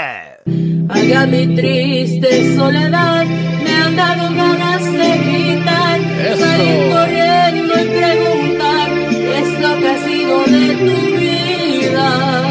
Haga 0.90 1.28
mi 1.28 1.56
triste 1.56 2.58
soledad, 2.58 3.26
me 3.26 3.74
han 3.74 3.96
dado 3.96 4.36
ganas 4.36 4.84
de 4.84 5.18
gritar, 5.18 6.02
salir 6.38 6.92
corriendo 6.92 7.74
y 7.74 7.86
preguntar 8.00 8.90
qué 9.10 9.40
es 9.40 9.60
lo 9.62 9.80
que 9.80 9.90
ha 9.90 10.06
sido 10.06 10.44
de 10.46 10.76
tu 10.76 11.18
vida. 11.18 12.47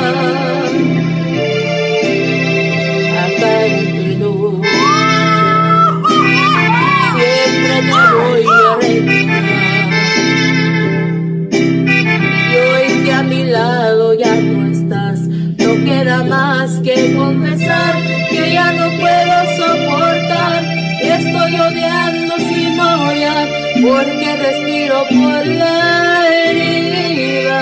Queda 15.96 16.22
más 16.24 16.70
que 16.84 17.14
confesar 17.16 17.94
que 18.30 18.52
ya 18.52 18.70
no 18.72 18.90
puedo 19.00 19.34
soportar. 19.56 20.62
y 21.02 21.08
Estoy 21.08 21.60
odiando 21.60 22.36
sin 22.36 22.78
odiar 22.78 23.48
porque 23.82 24.36
respiro 24.36 25.04
por 25.08 25.46
la 25.46 26.28
herida. 26.28 27.60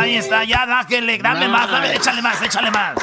Ahí 0.00 0.16
está, 0.16 0.44
ya 0.44 0.64
dájele, 0.66 1.18
dame 1.18 1.48
más, 1.48 1.70
dame, 1.70 1.94
échale 1.94 2.22
más, 2.22 2.40
échale 2.42 2.70
más. 2.70 2.94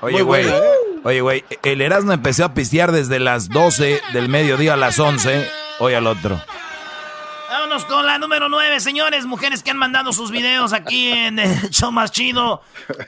Oye, 0.00 0.22
güey. 0.22 0.46
¿eh? 0.48 0.60
Oye, 1.04 1.20
güey. 1.20 1.44
El 1.62 1.82
Erasmo 1.82 2.12
empezó 2.12 2.46
a 2.46 2.54
pistear 2.54 2.90
desde 2.92 3.18
las 3.18 3.50
12 3.50 4.00
del 4.14 4.30
mediodía 4.30 4.74
a 4.74 4.76
las 4.76 4.98
11. 4.98 5.46
Hoy 5.78 5.92
al 5.94 6.06
otro. 6.06 6.40
Con 7.88 8.06
la 8.06 8.18
número 8.18 8.48
9, 8.48 8.78
señores, 8.80 9.26
mujeres 9.26 9.62
que 9.62 9.70
han 9.70 9.76
mandado 9.76 10.12
sus 10.12 10.30
videos 10.30 10.72
aquí 10.72 11.08
en 11.10 11.38
el 11.38 11.70
show 11.70 11.90
más 11.90 12.12
chido. 12.12 12.62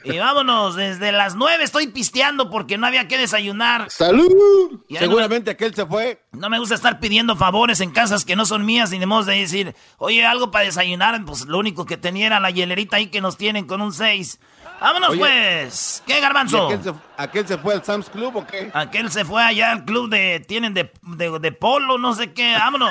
Y 0.04 0.18
vámonos, 0.18 0.74
desde 0.74 1.12
las 1.12 1.36
9 1.36 1.62
estoy 1.62 1.86
pisteando 1.88 2.50
porque 2.50 2.78
no 2.78 2.86
había 2.86 3.06
que 3.06 3.16
desayunar. 3.18 3.90
¡Salud! 3.90 4.80
Y 4.88 4.96
Seguramente 4.96 5.52
aquel 5.52 5.74
se 5.74 5.86
fue. 5.86 6.22
No 6.32 6.50
me 6.50 6.58
gusta 6.58 6.74
estar 6.74 6.98
pidiendo 7.00 7.36
favores 7.36 7.80
en 7.80 7.90
casas 7.92 8.24
que 8.24 8.34
no 8.36 8.44
son 8.46 8.64
mías 8.64 8.90
ni 8.90 8.98
de 8.98 9.06
modo 9.06 9.24
de 9.24 9.38
decir, 9.38 9.74
oye, 9.98 10.24
algo 10.24 10.50
para 10.50 10.64
desayunar. 10.64 11.24
Pues 11.24 11.46
lo 11.46 11.58
único 11.58 11.86
que 11.86 11.96
tenía 11.96 12.26
era 12.26 12.40
la 12.40 12.50
hielerita 12.50 12.96
ahí 12.96 13.06
que 13.06 13.20
nos 13.20 13.36
tienen 13.36 13.66
con 13.66 13.80
un 13.80 13.92
6. 13.92 14.40
Vámonos 14.82 15.10
Oye. 15.10 15.18
pues. 15.20 16.02
¿Qué 16.06 16.18
¿Y 16.18 16.20
garbanzo? 16.20 16.66
aquel, 16.66 16.82
se, 16.82 16.92
aquel 17.16 17.46
se 17.48 17.58
fue 17.58 17.74
al 17.74 17.84
Sam's 17.84 18.10
Club 18.10 18.36
o 18.36 18.46
qué? 18.46 18.70
Aquel 18.74 19.10
se 19.10 19.24
fue 19.24 19.42
allá 19.42 19.70
al 19.72 19.84
club 19.84 20.08
de, 20.10 20.40
tienen 20.40 20.74
de, 20.74 20.90
de, 21.02 21.38
de 21.38 21.52
polo, 21.52 21.98
no 21.98 22.14
sé 22.14 22.32
qué. 22.32 22.54
Vámonos. 22.58 22.90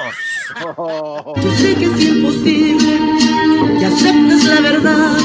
Yo 1.35 1.51
sé 1.57 1.75
que 1.75 1.85
es 1.85 2.01
imposible 2.01 2.99
que 3.79 3.85
aceptes 3.85 4.43
la 4.45 4.61
verdad, 4.61 5.17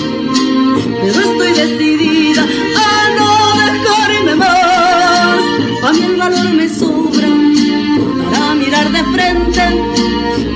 pero 1.03 1.21
estoy 1.21 1.53
decidida 1.53 2.43
a 2.43 3.11
no 3.17 3.57
dejarme 3.65 4.35
más. 4.35 5.41
A 5.85 5.93
mí 5.93 6.03
el 6.03 6.17
valor 6.17 6.49
me 6.53 6.69
sobra 6.69 7.29
para 8.33 8.55
mirar 8.55 8.91
de 8.91 9.05
frente, 9.05 9.63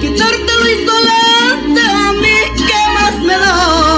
quitarte 0.01 0.53
lo 0.61 0.71
insolente 0.71 1.81
a 1.81 2.13
mí 2.13 2.37
que 2.57 2.93
más 2.95 3.19
me 3.21 3.35
da. 3.39 3.90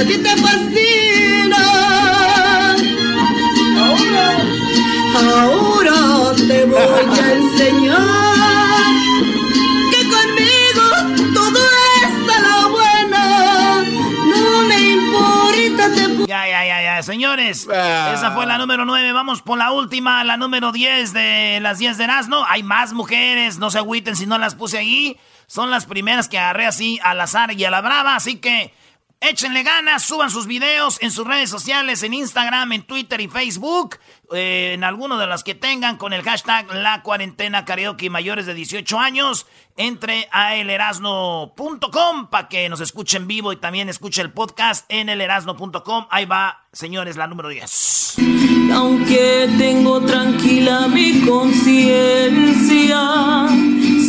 A 0.00 0.04
ti 0.04 0.18
te 0.18 0.36
fascina. 0.36 1.62
Ahora, 3.78 4.26
ahora 5.14 6.36
te 6.36 6.64
voy 6.64 7.18
a 7.18 7.32
enseñar 7.32 8.86
que 9.90 10.00
conmigo 10.08 10.86
todo 11.34 11.58
es 11.58 12.36
a 12.36 12.40
la 12.40 12.66
buena. 12.68 13.82
No 14.26 14.62
me 14.68 14.78
importa, 14.90 15.84
te 15.94 16.26
Ya, 16.26 16.46
ya, 16.48 16.64
ya, 16.66 16.82
ya. 16.82 17.02
Señores, 17.02 17.66
Ah. 17.72 18.12
esa 18.14 18.30
fue 18.32 18.46
la 18.46 18.58
número 18.58 18.84
9. 18.84 19.12
Vamos 19.12 19.42
por 19.42 19.58
la 19.58 19.72
última, 19.72 20.22
la 20.24 20.36
número 20.36 20.72
10 20.72 21.12
de 21.12 21.58
las 21.60 21.78
10 21.78 21.96
de 21.98 22.04
Erasmo. 22.04 22.44
Hay 22.48 22.62
más 22.62 22.92
mujeres, 22.92 23.58
no 23.58 23.70
se 23.70 23.78
agüiten 23.78 24.14
si 24.16 24.26
no 24.26 24.38
las 24.38 24.54
puse 24.54 24.78
ahí. 24.78 25.16
Son 25.46 25.70
las 25.70 25.86
primeras 25.86 26.28
que 26.28 26.38
agarré 26.38 26.66
así 26.66 27.00
al 27.02 27.20
azar 27.20 27.52
y 27.52 27.64
a 27.64 27.70
la 27.70 27.80
brava. 27.80 28.14
Así 28.16 28.36
que 28.36 28.74
Échenle 29.20 29.64
ganas, 29.64 30.04
suban 30.04 30.30
sus 30.30 30.46
videos 30.46 30.98
en 31.02 31.10
sus 31.10 31.26
redes 31.26 31.50
sociales, 31.50 32.04
en 32.04 32.14
Instagram, 32.14 32.70
en 32.70 32.82
Twitter 32.84 33.20
y 33.20 33.26
Facebook, 33.26 33.98
eh, 34.32 34.70
en 34.74 34.84
alguno 34.84 35.18
de 35.18 35.26
las 35.26 35.42
que 35.42 35.56
tengan 35.56 35.96
con 35.96 36.12
el 36.12 36.22
hashtag 36.22 36.72
La 36.72 37.02
Cuarentena 37.02 37.64
Karaoke 37.64 38.10
mayores 38.10 38.46
de 38.46 38.54
18 38.54 38.96
años. 39.00 39.46
Entre 39.76 40.28
a 40.32 40.54
elerasno.com 40.56 42.28
para 42.30 42.48
que 42.48 42.68
nos 42.68 42.80
escuchen 42.80 43.26
vivo 43.26 43.52
y 43.52 43.56
también 43.56 43.88
escuche 43.88 44.22
el 44.22 44.32
podcast 44.32 44.84
en 44.88 45.08
elerasno.com. 45.08 46.06
Ahí 46.10 46.24
va, 46.24 46.66
señores, 46.72 47.16
la 47.16 47.26
número 47.26 47.48
10. 47.48 48.16
Aunque 48.72 49.48
tengo 49.58 50.00
tranquila 50.00 50.86
mi 50.88 51.20
conciencia, 51.26 53.00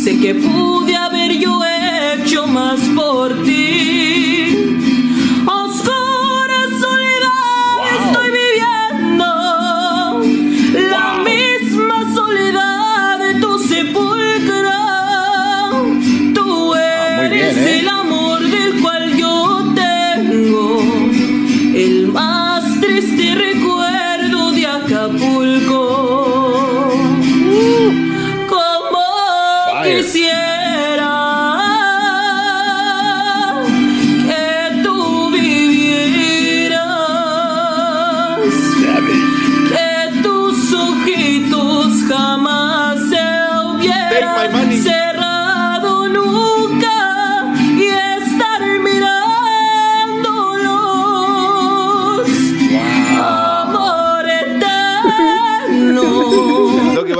sé 0.04 0.20
que 0.20 0.34
pude 0.36 0.96
haber 0.96 1.32
yo 1.32 1.60
hecho 1.64 2.46
más 2.46 2.80
por 2.96 3.42
ti. 3.44 4.29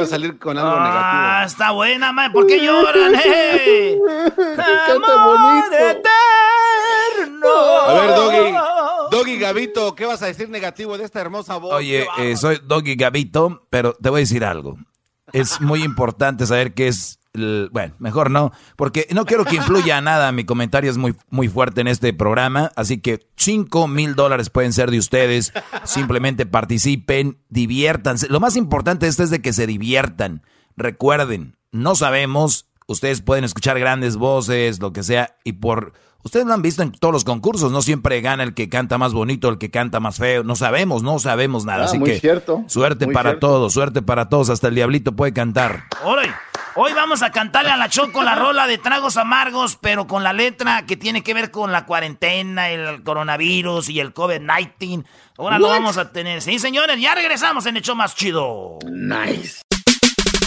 Que 0.00 0.04
va 0.04 0.07
a 0.07 0.11
salir 0.11 0.38
con 0.38 0.57
algo 0.59 0.71
Ah, 0.76 1.40
negativo. 1.42 1.47
está 1.47 1.71
buena, 1.73 2.12
man. 2.12 2.33
¿Por 2.33 2.47
qué 2.47 2.61
lloran, 2.64 3.14
eh? 3.14 3.99
Amor 4.95 5.38
bonito. 5.38 5.76
eterno. 7.21 7.49
A 7.87 7.92
ver, 7.95 8.14
Doggy. 8.14 8.54
Doggy 9.11 9.38
Gavito, 9.38 9.95
¿qué 9.95 10.07
vas 10.07 10.23
a 10.23 10.26
decir 10.26 10.49
negativo 10.49 10.97
de 10.97 11.04
esta 11.04 11.21
hermosa 11.21 11.57
voz? 11.57 11.75
Oye, 11.75 12.07
eh, 12.19 12.37
soy 12.37 12.61
Doggy 12.64 12.95
Gavito, 12.95 13.66
pero 13.71 13.92
te 13.95 14.09
voy 14.09 14.21
a 14.21 14.23
decir 14.23 14.45
algo. 14.45 14.76
Es 15.33 15.61
muy 15.61 15.83
importante 15.83 16.47
saber 16.47 16.75
qué 16.75 16.88
es. 16.88 17.20
Bueno, 17.33 17.95
mejor 17.99 18.31
no, 18.31 18.53
porque 18.77 19.07
no 19.13 19.25
quiero 19.25 19.45
que 19.45 19.57
influya 19.57 20.01
nada. 20.03 20.33
Mi 20.33 20.45
comentario 20.45 20.91
es 20.91 20.97
muy, 20.97 21.15
muy 21.29 21.49
fuerte 21.49 21.81
en 21.81 21.89
este 21.89 22.13
programa, 22.13 22.73
así 22.77 22.99
que 22.99 23.27
5 23.37 23.89
mil 23.89 24.15
dólares 24.15 24.51
pueden 24.51 24.73
ser 24.73 24.91
de 24.91 24.99
ustedes. 24.99 25.53
Simplemente 25.85 26.47
participen, 26.47 27.39
diviértanse. 27.49 28.29
Lo 28.29 28.41
más 28.41 28.57
importante 28.57 29.07
de 29.07 29.11
esto 29.11 29.23
es 29.23 29.31
de 29.31 29.43
que 29.43 29.53
se 29.53 29.67
diviertan. 29.67 30.43
Recuerden, 30.77 31.57
no 31.73 31.95
sabemos, 31.95 32.69
ustedes 32.87 33.23
pueden 33.23 33.45
escuchar 33.45 33.79
grandes 33.79 34.17
voces, 34.17 34.81
lo 34.81 34.93
que 34.93 35.03
sea, 35.03 35.37
y 35.45 35.53
por... 35.53 35.93
Ustedes 36.23 36.45
lo 36.45 36.53
han 36.53 36.61
visto 36.61 36.83
en 36.83 36.93
todos 36.93 37.12
los 37.12 37.25
concursos, 37.25 37.73
no 37.73 37.81
siempre 37.81 38.21
gana 38.21 38.43
el 38.43 38.53
que 38.53 38.69
canta 38.69 38.99
más 38.99 39.15
bonito, 39.15 39.49
el 39.49 39.57
que 39.57 39.71
canta 39.71 40.00
más 40.00 40.19
feo, 40.19 40.43
no 40.45 40.55
sabemos, 40.55 41.03
no 41.03 41.19
sabemos 41.19 41.65
nada. 41.65 41.83
Ah, 41.83 41.87
así 41.87 41.99
muy 41.99 42.11
que 42.11 42.21
cierto, 42.21 42.62
suerte 42.67 43.07
muy 43.07 43.15
para 43.15 43.31
cierto. 43.31 43.47
todos, 43.47 43.73
suerte 43.73 44.03
para 44.03 44.29
todos, 44.29 44.50
hasta 44.50 44.69
el 44.69 44.75
diablito 44.75 45.12
puede 45.17 45.33
cantar. 45.33 45.85
Hoy, 46.05 46.27
hoy 46.77 46.93
vamos 46.93 47.23
a 47.23 47.31
cantarle 47.31 47.71
a 47.71 47.79
la 47.79 47.89
Choco 47.89 48.23
la 48.23 48.35
rola 48.35 48.67
de 48.67 48.77
tragos 48.77 49.17
amargos, 49.17 49.79
pero 49.81 50.07
con 50.07 50.23
la 50.23 50.35
letra 50.35 50.85
que 50.85 50.99
tiene 50.99 51.23
que 51.23 51.33
ver 51.33 51.51
con 51.51 51.73
la 51.73 51.87
cuarentena, 51.87 52.68
el 52.68 53.03
coronavirus 53.03 53.88
y 53.88 54.01
el 54.01 54.12
COVID-19. 54.12 55.05
Ahora 55.38 55.59
lo 55.59 55.68
vamos 55.68 55.97
a 55.97 56.12
tener. 56.12 56.42
Sí, 56.42 56.59
señores, 56.59 57.01
ya 57.01 57.14
regresamos 57.14 57.64
en 57.64 57.79
el 57.79 57.83
show 57.83 57.97
más 57.97 58.14
chido. 58.14 58.79
Nice. 58.85 59.62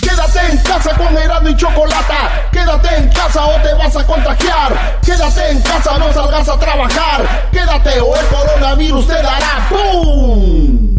Quédate 0.01 0.51
en 0.51 0.57
casa 0.59 0.95
con 0.95 1.17
Erasmo 1.17 1.49
y 1.49 1.57
Chocolata. 1.57 2.49
Quédate 2.51 2.95
en 2.95 3.09
casa 3.09 3.43
o 3.45 3.61
te 3.61 3.73
vas 3.73 3.97
a 3.97 4.05
contagiar. 4.05 4.82
Quédate 5.05 5.49
en 5.51 5.61
casa, 5.61 5.97
no 5.97 6.13
salgas 6.13 6.47
a 6.47 6.57
trabajar. 6.57 7.49
Quédate 7.51 7.99
o 7.99 8.15
el 8.15 8.25
coronavirus 8.27 9.07
te 9.07 9.13
dará 9.13 9.67
¡Pum! 9.69 10.97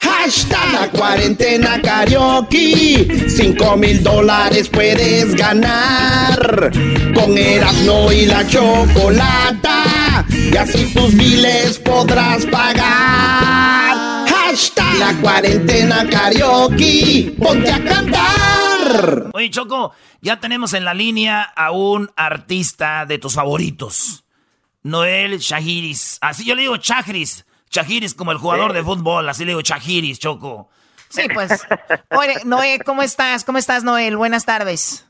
Hashtag 0.00 0.72
la 0.72 0.88
cuarentena 0.90 1.80
karaoke. 1.80 3.28
5 3.28 3.76
mil 3.76 4.02
dólares 4.02 4.68
puedes 4.68 5.34
ganar. 5.34 6.70
Con 7.14 7.38
Erasmo 7.38 8.12
y 8.12 8.26
la 8.26 8.46
chocolata. 8.46 10.26
Y 10.30 10.56
así 10.56 10.92
tus 10.92 11.14
miles 11.14 11.78
podrás 11.78 12.44
pagar. 12.46 14.26
Hashtag 14.28 14.98
la 14.98 15.14
cuarentena 15.20 16.06
karaoke. 16.10 17.34
Ponte 17.38 17.70
a 17.70 17.82
cantar. 17.82 18.47
Oye, 19.32 19.50
Choco, 19.50 19.92
ya 20.20 20.40
tenemos 20.40 20.72
en 20.74 20.84
la 20.84 20.94
línea 20.94 21.42
a 21.42 21.70
un 21.70 22.10
artista 22.16 23.06
de 23.06 23.18
tus 23.18 23.34
favoritos. 23.34 24.24
Noel 24.82 25.38
Shahiris. 25.38 26.18
Así 26.20 26.44
yo 26.44 26.54
le 26.54 26.62
digo 26.62 26.76
Chahiris. 26.76 27.44
Chahiris 27.70 28.14
como 28.14 28.32
el 28.32 28.38
jugador 28.38 28.72
de 28.72 28.82
fútbol. 28.82 29.28
Así 29.28 29.44
le 29.44 29.52
digo 29.52 29.62
Chahiris, 29.62 30.18
Choco. 30.18 30.70
Sí, 31.08 31.22
pues. 31.32 31.66
Oye, 32.10 32.34
Noel, 32.44 32.84
¿cómo 32.84 33.02
estás? 33.02 33.44
¿Cómo 33.44 33.58
estás, 33.58 33.84
Noel? 33.84 34.16
Buenas 34.16 34.44
tardes. 34.44 35.07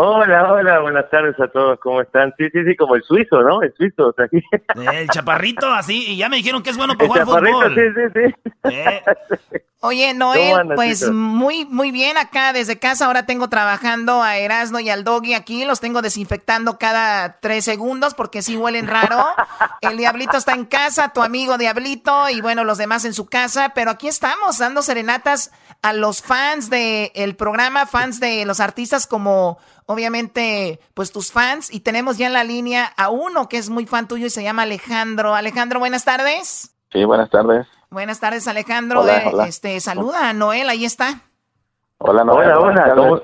Hola, 0.00 0.52
hola, 0.52 0.78
buenas 0.78 1.10
tardes 1.10 1.34
a 1.40 1.48
todos, 1.48 1.80
¿cómo 1.80 2.00
están? 2.00 2.32
Sí, 2.38 2.44
sí, 2.52 2.60
sí, 2.64 2.76
como 2.76 2.94
el 2.94 3.02
suizo, 3.02 3.42
¿no? 3.42 3.62
El 3.62 3.74
suizo, 3.74 4.06
o 4.06 4.12
sea, 4.12 4.26
aquí. 4.26 4.40
El 4.96 5.08
chaparrito, 5.08 5.66
así. 5.72 6.12
Y 6.12 6.16
ya 6.18 6.28
me 6.28 6.36
dijeron 6.36 6.62
que 6.62 6.70
es 6.70 6.76
bueno 6.76 6.94
para 6.94 7.06
El 7.06 7.08
jugar 7.08 7.24
chaparrito, 7.26 7.60
fútbol. 7.62 7.74
sí, 7.74 7.82
sí, 8.14 8.24
sí. 8.30 8.50
Eh, 8.70 9.02
Oye, 9.80 10.08
¿Cómo 10.12 10.34
Noel, 10.34 10.54
andas, 10.54 10.76
pues 10.76 11.10
muy, 11.10 11.64
muy 11.64 11.90
bien 11.90 12.16
acá 12.16 12.52
desde 12.52 12.78
casa. 12.78 13.06
Ahora 13.06 13.26
tengo 13.26 13.48
trabajando 13.48 14.22
a 14.22 14.36
Erasno 14.36 14.78
y 14.78 14.88
al 14.88 15.02
Doggy 15.02 15.34
aquí. 15.34 15.64
Los 15.64 15.80
tengo 15.80 16.00
desinfectando 16.00 16.78
cada 16.78 17.40
tres 17.40 17.64
segundos 17.64 18.14
porque 18.14 18.42
sí 18.42 18.56
huelen 18.56 18.86
raro. 18.86 19.24
El 19.80 19.96
Diablito 19.96 20.36
está 20.36 20.54
en 20.54 20.64
casa, 20.64 21.12
tu 21.12 21.22
amigo 21.22 21.58
Diablito 21.58 22.28
y 22.28 22.40
bueno, 22.40 22.62
los 22.64 22.78
demás 22.78 23.04
en 23.04 23.14
su 23.14 23.26
casa. 23.26 23.72
Pero 23.74 23.90
aquí 23.92 24.06
estamos 24.06 24.58
dando 24.58 24.82
serenatas 24.82 25.52
a 25.82 25.92
los 25.92 26.22
fans 26.22 26.70
del 26.70 27.36
programa, 27.36 27.86
fans 27.86 28.20
de 28.20 28.44
los 28.44 28.60
artistas 28.60 29.06
como 29.06 29.58
obviamente 29.86 30.80
pues 30.94 31.12
tus 31.12 31.32
fans. 31.32 31.72
Y 31.72 31.80
tenemos 31.80 32.18
ya 32.18 32.26
en 32.26 32.32
la 32.32 32.44
línea 32.44 32.84
a 32.96 33.10
uno 33.10 33.48
que 33.48 33.58
es 33.58 33.70
muy 33.70 33.86
fan 33.86 34.08
tuyo 34.08 34.26
y 34.26 34.30
se 34.30 34.42
llama 34.42 34.62
Alejandro. 34.62 35.34
Alejandro, 35.34 35.78
buenas 35.78 36.04
tardes. 36.04 36.74
Sí, 36.92 37.04
buenas 37.04 37.30
tardes. 37.30 37.66
Buenas 37.90 38.20
tardes, 38.20 38.46
Alejandro. 38.48 39.00
Hola, 39.02 39.18
Eh, 39.18 39.30
hola. 39.32 39.46
Este, 39.46 39.80
saluda 39.80 40.28
a 40.28 40.32
Noel, 40.32 40.68
ahí 40.68 40.84
está. 40.84 41.20
Hola, 42.00 42.22
hola, 42.22 42.60
hola. 42.60 42.94
¿cómo- 42.94 43.20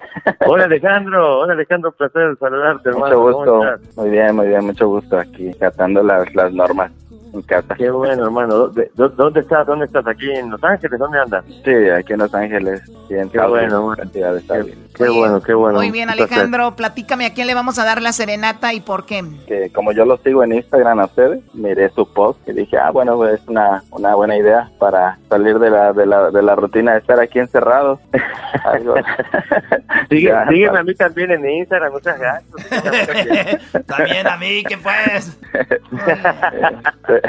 Hola, 0.46 0.64
Alejandro. 0.64 1.38
Hola, 1.40 1.52
Alejandro, 1.52 1.92
placer 1.92 2.36
saludarte, 2.40 2.88
hermano. 2.88 3.20
Mucho 3.20 3.38
¿Cómo 3.44 3.60
gusto, 3.60 3.80
muy 4.00 4.10
bien, 4.10 4.34
muy 4.34 4.48
bien, 4.48 4.64
mucho 4.66 4.88
gusto 4.88 5.18
aquí, 5.18 5.52
catando 5.60 6.02
las, 6.02 6.34
las 6.34 6.52
normas 6.52 6.90
en 7.32 7.42
casa. 7.42 7.74
Qué 7.74 7.90
bueno, 7.90 8.24
hermano. 8.24 8.54
¿Dónde, 8.56 8.90
dó- 8.94 9.08
dónde 9.08 9.40
estás? 9.40 9.66
¿Dónde 9.66 9.86
estás? 9.86 10.06
¿Aquí 10.06 10.30
en 10.30 10.50
Los 10.50 10.62
Ángeles? 10.62 10.98
¿Dónde 10.98 11.18
andas? 11.18 11.44
Sí, 11.64 11.72
aquí 11.90 12.12
en 12.12 12.18
Los 12.20 12.32
Ángeles, 12.34 12.82
y 13.08 13.14
en 13.14 13.28
Qué 13.30 13.38
bueno, 13.40 13.82
bueno. 13.82 13.96
cantidad 14.02 14.34
de 14.34 14.40
South 14.42 14.68
Qué, 14.94 15.08
bueno, 15.08 15.40
qué 15.40 15.54
bueno. 15.54 15.78
Muy 15.78 15.90
bien. 15.90 16.08
Alejandro, 16.08 16.76
platícame 16.76 17.26
a 17.26 17.34
quién 17.34 17.48
le 17.48 17.54
vamos 17.54 17.80
a 17.80 17.84
dar 17.84 18.00
la 18.00 18.12
serenata 18.12 18.72
y 18.74 18.80
por 18.80 19.06
qué. 19.06 19.24
Que 19.48 19.72
como 19.72 19.90
yo 19.90 20.04
lo 20.04 20.18
sigo 20.18 20.44
en 20.44 20.52
Instagram 20.52 21.00
a 21.00 21.06
ustedes, 21.06 21.42
miré 21.52 21.90
su 21.90 22.06
post 22.12 22.38
y 22.48 22.52
dije, 22.52 22.76
ah, 22.78 22.90
bueno, 22.92 23.16
pues, 23.16 23.40
es 23.40 23.48
una, 23.48 23.82
una 23.90 24.14
buena 24.14 24.36
idea 24.36 24.70
para 24.78 25.18
salir 25.28 25.58
de 25.58 25.70
la, 25.70 25.92
de 25.92 26.06
la, 26.06 26.30
de 26.30 26.42
la 26.42 26.54
rutina 26.54 26.92
de 26.92 26.98
estar 26.98 27.18
aquí 27.18 27.40
encerrados. 27.40 27.98
Para- 28.62 28.78
a 30.78 30.82
mí 30.84 30.94
también 30.94 31.32
en 31.32 31.48
Instagram, 31.50 31.92
muchas 31.92 32.16
gracias. 32.18 33.86
También 33.86 34.26
a 34.28 34.36
mí, 34.36 34.62
¿qué 34.68 34.78
pues? 34.78 35.38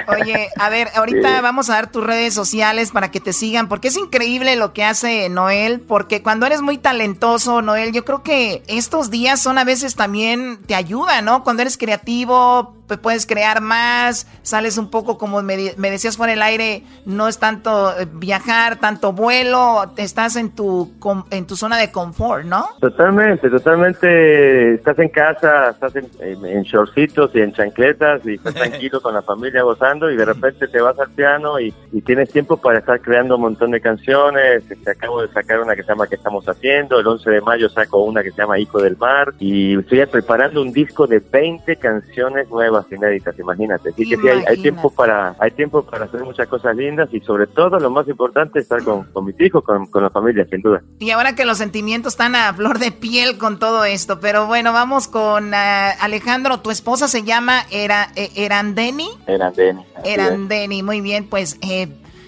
Oye, 0.07 0.49
a 0.59 0.69
ver, 0.69 0.89
ahorita 0.95 1.35
Sí. 1.35 1.41
vamos 1.41 1.69
a 1.69 1.73
dar 1.73 1.91
tus 1.91 2.03
redes 2.03 2.33
sociales 2.33 2.91
para 2.91 3.11
que 3.11 3.19
te 3.19 3.33
sigan, 3.33 3.67
porque 3.67 3.89
es 3.89 3.97
increíble 3.97 4.55
lo 4.55 4.73
que 4.73 4.83
hace 4.83 5.27
Noel, 5.29 5.81
porque 5.81 6.21
cuando 6.21 6.45
eres 6.45 6.61
muy 6.61 6.77
talentoso, 6.77 7.61
Noel, 7.61 7.91
yo 7.91 8.05
creo 8.05 8.23
que 8.23 8.63
estos 8.67 9.09
días 9.09 9.41
son 9.41 9.57
a 9.57 9.63
veces 9.63 9.95
también 9.95 10.59
te 10.65 10.75
ayudan, 10.75 11.25
¿no? 11.25 11.43
Cuando 11.43 11.61
eres 11.61 11.77
creativo, 11.77 12.75
pues, 12.87 12.99
puedes 12.99 13.25
crear 13.25 13.61
más, 13.61 14.27
sales 14.41 14.77
un 14.77 14.89
poco 14.89 15.17
como 15.17 15.41
me, 15.41 15.55
decías 15.55 16.17
fuera 16.17 16.33
el 16.33 16.41
aire, 16.41 16.83
no 17.05 17.27
es 17.27 17.39
tanto 17.39 17.97
eh, 17.97 18.07
viajar, 18.11 18.77
tanto 18.77 19.13
vuelo, 19.13 19.93
estás 19.97 20.35
en 20.35 20.51
tu 20.51 20.91
en 21.31 21.47
tu 21.47 21.55
zona 21.55 21.77
de 21.77 21.91
confort, 21.91 22.45
¿no? 22.45 22.67
Totalmente, 22.79 23.49
totalmente. 23.49 24.75
Estás 24.75 24.99
en 24.99 25.09
casa, 25.09 25.71
estás 25.71 25.95
en, 25.95 26.09
en, 26.21 26.63
shortcitos 26.63 27.31
y 27.33 27.41
en 27.41 27.53
chancletas 27.53 28.25
y 28.25 28.35
estás 28.35 28.53
tranquilo 28.53 29.01
con 29.01 29.13
la 29.13 29.21
familia 29.21 29.63
gozando 29.63 30.09
y 30.11 30.15
de 30.15 30.25
repente 30.25 30.67
te 30.67 30.81
vas 30.81 30.97
al 30.99 31.09
piano 31.11 31.59
y, 31.59 31.73
tienes 32.05 32.29
tiempo 32.29 32.57
para 32.57 32.79
estar 32.79 33.01
creando 33.01 33.35
un 33.35 33.41
montón 33.41 33.71
de 33.71 33.81
canciones. 33.81 34.63
Este, 34.69 34.91
acabo 34.91 35.21
de 35.23 35.27
sacar 35.29 35.59
una 35.61 35.75
que 35.75 35.81
se 35.81 35.89
llama 35.89 36.05
¿Qué 36.07 36.15
estamos 36.15 36.47
haciendo? 36.47 36.99
El 36.99 37.07
11 37.07 37.29
de 37.31 37.41
mayo 37.41 37.67
saco 37.69 38.03
una 38.03 38.21
que 38.21 38.31
se 38.31 38.37
llama 38.37 38.59
Hijo 38.59 38.79
del 38.79 38.95
Mar 38.97 39.33
y 39.39 39.79
estoy 39.79 40.05
preparando 40.05 40.61
un 40.61 40.71
disco 40.71 41.07
de 41.07 41.19
20 41.19 41.77
canciones 41.77 42.49
nuevas 42.49 42.74
inéditas, 42.91 43.37
imagínate. 43.39 43.89
Así 43.89 44.07
que 44.07 44.17
sí, 44.17 44.27
hay, 44.27 44.57
tiempo 44.61 44.89
para 44.89 45.35
hay 45.39 45.51
tiempo 45.51 45.83
para 45.83 46.05
hacer 46.05 46.23
muchas 46.23 46.47
cosas 46.47 46.75
lindas 46.75 47.09
y 47.11 47.19
sobre 47.21 47.47
todo 47.47 47.79
lo 47.79 47.89
más 47.89 48.07
importante 48.07 48.59
es 48.59 48.63
estar 48.63 48.83
con, 48.83 49.07
mis 49.25 49.39
hijos, 49.39 49.63
con, 49.63 49.89
la 50.01 50.09
familia, 50.09 50.45
sin 50.49 50.61
duda. 50.61 50.81
Y 50.99 51.11
ahora 51.11 51.35
que 51.35 51.45
los 51.45 51.57
sentimientos 51.57 52.13
están 52.13 52.35
a 52.35 52.53
flor 52.53 52.79
de 52.79 52.91
piel 52.91 53.37
con 53.37 53.59
todo 53.59 53.85
esto, 53.85 54.19
pero 54.19 54.47
bueno, 54.47 54.73
vamos 54.73 55.07
con 55.07 55.53
eh, 55.53 55.57
Alejandro, 55.99 56.59
tu 56.59 56.71
esposa 56.71 57.07
se 57.07 57.23
llama 57.23 57.61
Era, 57.71 58.09
eh, 58.15 58.31
Erandeni. 58.35 59.09
Erandeni. 59.27 59.85
Erandeni, 60.03 60.83
muy 60.83 61.01
bien, 61.01 61.27
pues 61.27 61.57
eh, 61.61 61.87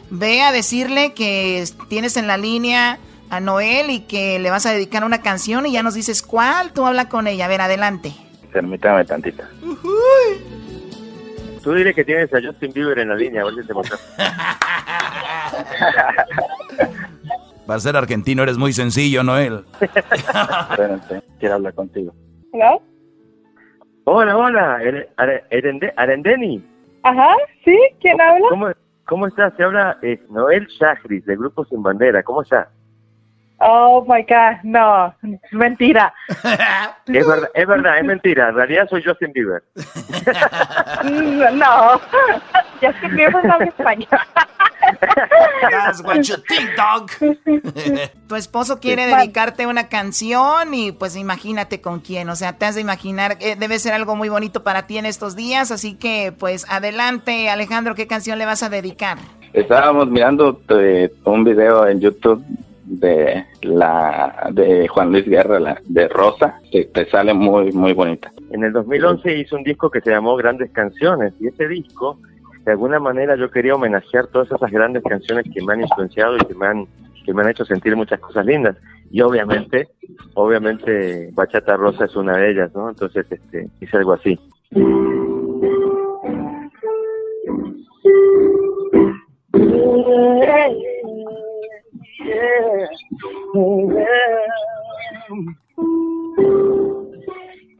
ve 0.09 0.41
a 0.41 0.51
decirle 0.51 1.13
que 1.13 1.63
tienes 1.89 2.17
en 2.17 2.27
la 2.27 2.37
línea 2.37 2.99
a 3.29 3.39
Noel 3.39 3.89
y 3.89 4.01
que 4.01 4.39
le 4.39 4.49
vas 4.49 4.65
a 4.65 4.71
dedicar 4.71 5.03
una 5.03 5.21
canción 5.21 5.65
y 5.65 5.73
ya 5.73 5.83
nos 5.83 5.93
dices 5.93 6.21
cuál, 6.21 6.71
tú 6.73 6.85
habla 6.85 7.09
con 7.09 7.27
ella, 7.27 7.45
a 7.45 7.49
ver, 7.49 7.61
adelante. 7.61 8.13
Permítame 8.51 9.05
tantito. 9.05 9.43
Tú 11.63 11.73
dile 11.73 11.93
que 11.93 12.03
tienes 12.03 12.33
a 12.33 12.41
Justin 12.41 12.71
Bieber 12.71 12.99
en 12.99 13.09
la 13.09 13.15
línea, 13.15 13.41
a 13.41 13.45
ver 13.45 13.55
si 13.55 13.67
te 13.67 13.73
Va 17.69 17.79
ser 17.79 17.97
argentino, 17.97 18.43
eres 18.43 18.57
muy 18.57 18.71
sencillo, 18.71 19.23
Noel. 19.23 19.65
quiero 21.39 21.55
hablar 21.55 21.73
contigo. 21.73 22.13
¿Hola? 22.51 22.79
Hola, 24.05 24.37
hola, 24.37 24.79
Arendeni. 25.97 26.63
Ajá, 27.03 27.35
¿sí? 27.65 27.77
¿Quién 27.99 28.21
habla? 28.21 28.75
¿Cómo, 29.05 29.27
estás? 29.27 29.53
Se 29.57 29.63
habla 29.63 29.97
eh, 30.01 30.21
Noel 30.29 30.67
Shahris, 30.67 31.25
de 31.25 31.35
Grupo 31.35 31.65
Sin 31.65 31.83
Bandera. 31.83 32.23
¿Cómo 32.23 32.41
estás? 32.41 32.67
Oh 33.59 34.05
my 34.07 34.21
God, 34.21 34.61
no, 34.63 35.15
es 35.23 35.53
mentira. 35.53 36.13
es 37.07 37.27
verdad, 37.27 37.49
es 37.55 37.67
verdad, 37.67 37.97
es 37.97 38.05
mentira. 38.05 38.49
En 38.49 38.55
realidad 38.55 38.87
soy 38.87 39.03
Justin 39.03 39.31
Bieber. 39.33 39.63
no, 41.53 41.99
Justin 42.81 43.15
Bieber 43.15 43.43
no 43.43 43.59
es 43.59 43.69
español. 43.69 44.07
That's 45.71 46.03
what 46.03 46.21
you 46.21 46.35
think, 46.47 46.69
dog. 46.77 47.09
tu 48.27 48.35
esposo 48.35 48.79
quiere 48.79 49.07
dedicarte 49.07 49.65
una 49.65 49.89
canción 49.89 50.73
y 50.73 50.91
pues 50.91 51.15
imagínate 51.15 51.81
con 51.81 51.99
quién. 51.99 52.29
O 52.29 52.35
sea, 52.35 52.53
te 52.53 52.65
has 52.65 52.75
de 52.75 52.81
imaginar, 52.81 53.37
eh, 53.39 53.55
debe 53.57 53.79
ser 53.79 53.93
algo 53.93 54.15
muy 54.15 54.29
bonito 54.29 54.63
para 54.63 54.85
ti 54.85 54.99
en 54.99 55.07
estos 55.07 55.35
días. 55.35 55.71
Así 55.71 55.95
que 55.95 56.31
pues 56.37 56.65
adelante, 56.69 57.49
Alejandro, 57.49 57.95
¿qué 57.95 58.05
canción 58.05 58.37
le 58.37 58.45
vas 58.45 58.61
a 58.61 58.69
dedicar? 58.69 59.17
Estábamos 59.53 60.07
mirando 60.09 60.61
eh, 60.69 61.11
un 61.25 61.43
video 61.43 61.87
en 61.87 61.99
YouTube 61.99 62.45
de 62.87 63.45
la 63.61 64.49
de 64.51 64.87
Juan 64.87 65.11
Luis 65.11 65.25
Guerra, 65.25 65.59
la, 65.59 65.81
de 65.85 66.07
Rosa, 66.07 66.59
que 66.71 66.85
te 66.85 67.05
sale 67.09 67.33
muy 67.33 67.71
muy 67.71 67.93
bonita. 67.93 68.31
En 68.51 68.63
el 68.63 68.71
2011 68.71 69.39
hizo 69.39 69.55
un 69.57 69.63
disco 69.63 69.89
que 69.89 70.01
se 70.01 70.11
llamó 70.11 70.35
Grandes 70.37 70.71
Canciones 70.71 71.33
y 71.39 71.47
ese 71.47 71.67
disco, 71.67 72.17
de 72.65 72.71
alguna 72.71 72.99
manera 72.99 73.35
yo 73.35 73.51
quería 73.51 73.75
homenajear 73.75 74.27
todas 74.27 74.51
esas 74.51 74.71
grandes 74.71 75.03
canciones 75.03 75.45
que 75.53 75.63
me 75.63 75.73
han 75.73 75.81
influenciado 75.81 76.37
y 76.37 76.45
que 76.45 76.55
me 76.55 76.67
han 76.67 76.87
que 77.25 77.33
me 77.33 77.41
han 77.41 77.49
hecho 77.49 77.65
sentir 77.65 77.95
muchas 77.97 78.21
cosas 78.21 78.45
lindas 78.45 78.77
y 79.11 79.19
obviamente 79.21 79.89
obviamente 80.33 81.29
Bachata 81.33 81.75
Rosa 81.75 82.05
es 82.05 82.15
una 82.15 82.37
de 82.37 82.51
ellas, 82.51 82.71
¿no? 82.73 82.89
Entonces 82.89 83.25
este 83.29 83.67
hice 83.81 83.97
algo 83.97 84.13
así. 84.13 84.39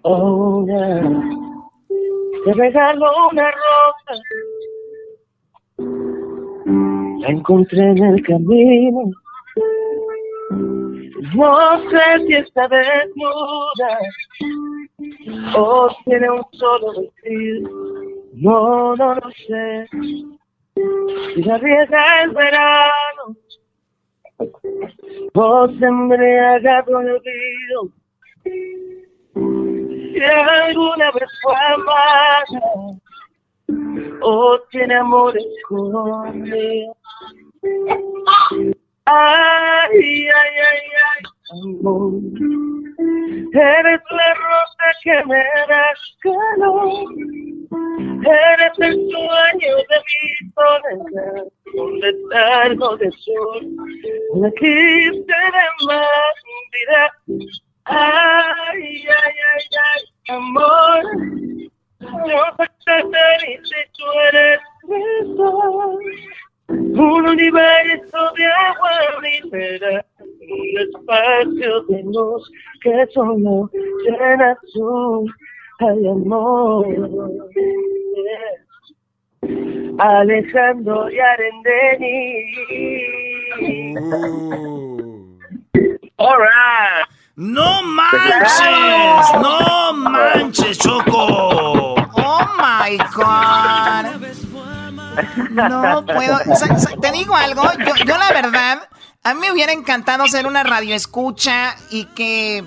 Oh, 0.04 0.66
Te 2.46 2.54
regalo 2.54 3.12
una 3.32 3.52
rosa. 3.52 4.22
La 7.20 7.28
encontré 7.30 7.92
en 7.92 8.04
el 8.04 8.24
camino. 8.24 9.12
No 11.36 11.90
sé 11.90 12.26
si 12.26 12.34
está 12.34 12.68
desnuda 12.68 14.00
o 15.56 15.90
tiene 16.06 16.32
un 16.32 16.44
solo 16.54 16.94
vestido. 17.02 17.70
No, 18.34 18.96
no 18.96 19.16
lo 19.16 19.32
sé. 19.46 19.88
Si 21.36 21.44
la 21.44 21.58
riega 21.58 22.24
el 22.24 22.32
verano 22.32 23.36
Vos 25.34 25.72
embriagado 25.82 27.02
en 27.02 27.10
olvido. 27.10 27.90
Si 30.14 30.24
alguna 30.24 31.12
vez 31.12 31.30
fue 31.42 31.56
amada 31.74 32.46
o 34.22 34.60
tiene 34.70 34.96
amor 34.96 35.36
escondido. 35.38 36.96
Ay, 39.06 39.88
ay, 39.94 40.28
ay, 40.28 40.88
ay, 41.10 41.24
amor. 41.52 42.14
Eres 43.54 44.02
la 44.12 44.34
rosa 44.34 44.88
que 45.04 45.26
me 45.26 45.44
das 45.68 46.18
calor. 46.22 47.06
Eres 48.26 48.80
el 48.80 48.96
sueño 49.10 49.74
de 49.90 49.98
mi 50.08 50.22
soledad, 50.54 51.46
un 51.76 52.00
letargo 52.00 52.98
de 52.98 53.12
sol, 53.12 53.62
la 54.36 54.50
quiste 54.52 55.36
de 55.56 55.86
más 55.86 56.36
vida. 56.74 57.04
Ay, 57.86 59.06
ay, 59.08 59.36
ay, 59.54 59.66
ay, 59.86 60.36
amor, 60.36 61.04
no 62.00 62.44
sé 62.58 62.96
si 63.64 63.80
tú 63.94 64.06
eres 64.34 64.60
mi 64.84 65.04
un 66.70 67.28
universo 67.28 68.32
de 68.36 68.46
agua 68.46 68.92
libera, 69.22 70.06
un 70.20 70.80
espacio 70.80 71.82
de 71.84 72.04
luz 72.04 72.52
que 72.82 73.06
solo 73.14 73.70
llena 74.04 74.58
tú 74.74 75.26
ay 75.80 76.08
amor. 76.08 76.88
Alejandro 80.00 81.10
y 81.10 81.20
Arendeni. 81.20 82.54
All 86.18 86.38
right. 86.38 87.06
No 87.36 87.84
manches, 87.84 89.34
no 89.42 89.94
manches, 89.94 90.78
Choco. 90.80 91.96
Oh 92.16 92.46
my 92.58 92.98
God. 93.16 94.47
No 95.52 96.06
puedo. 96.06 96.40
Te 97.02 97.12
digo 97.12 97.36
algo, 97.36 97.64
yo, 97.74 97.96
yo 98.06 98.18
la 98.18 98.32
verdad, 98.32 98.90
a 99.24 99.34
mí 99.34 99.42
me 99.42 99.52
hubiera 99.52 99.72
encantado 99.72 100.28
ser 100.28 100.48
una 100.48 100.64
radio 100.64 100.96
escucha 100.96 101.76
y 101.90 102.06
que 102.06 102.64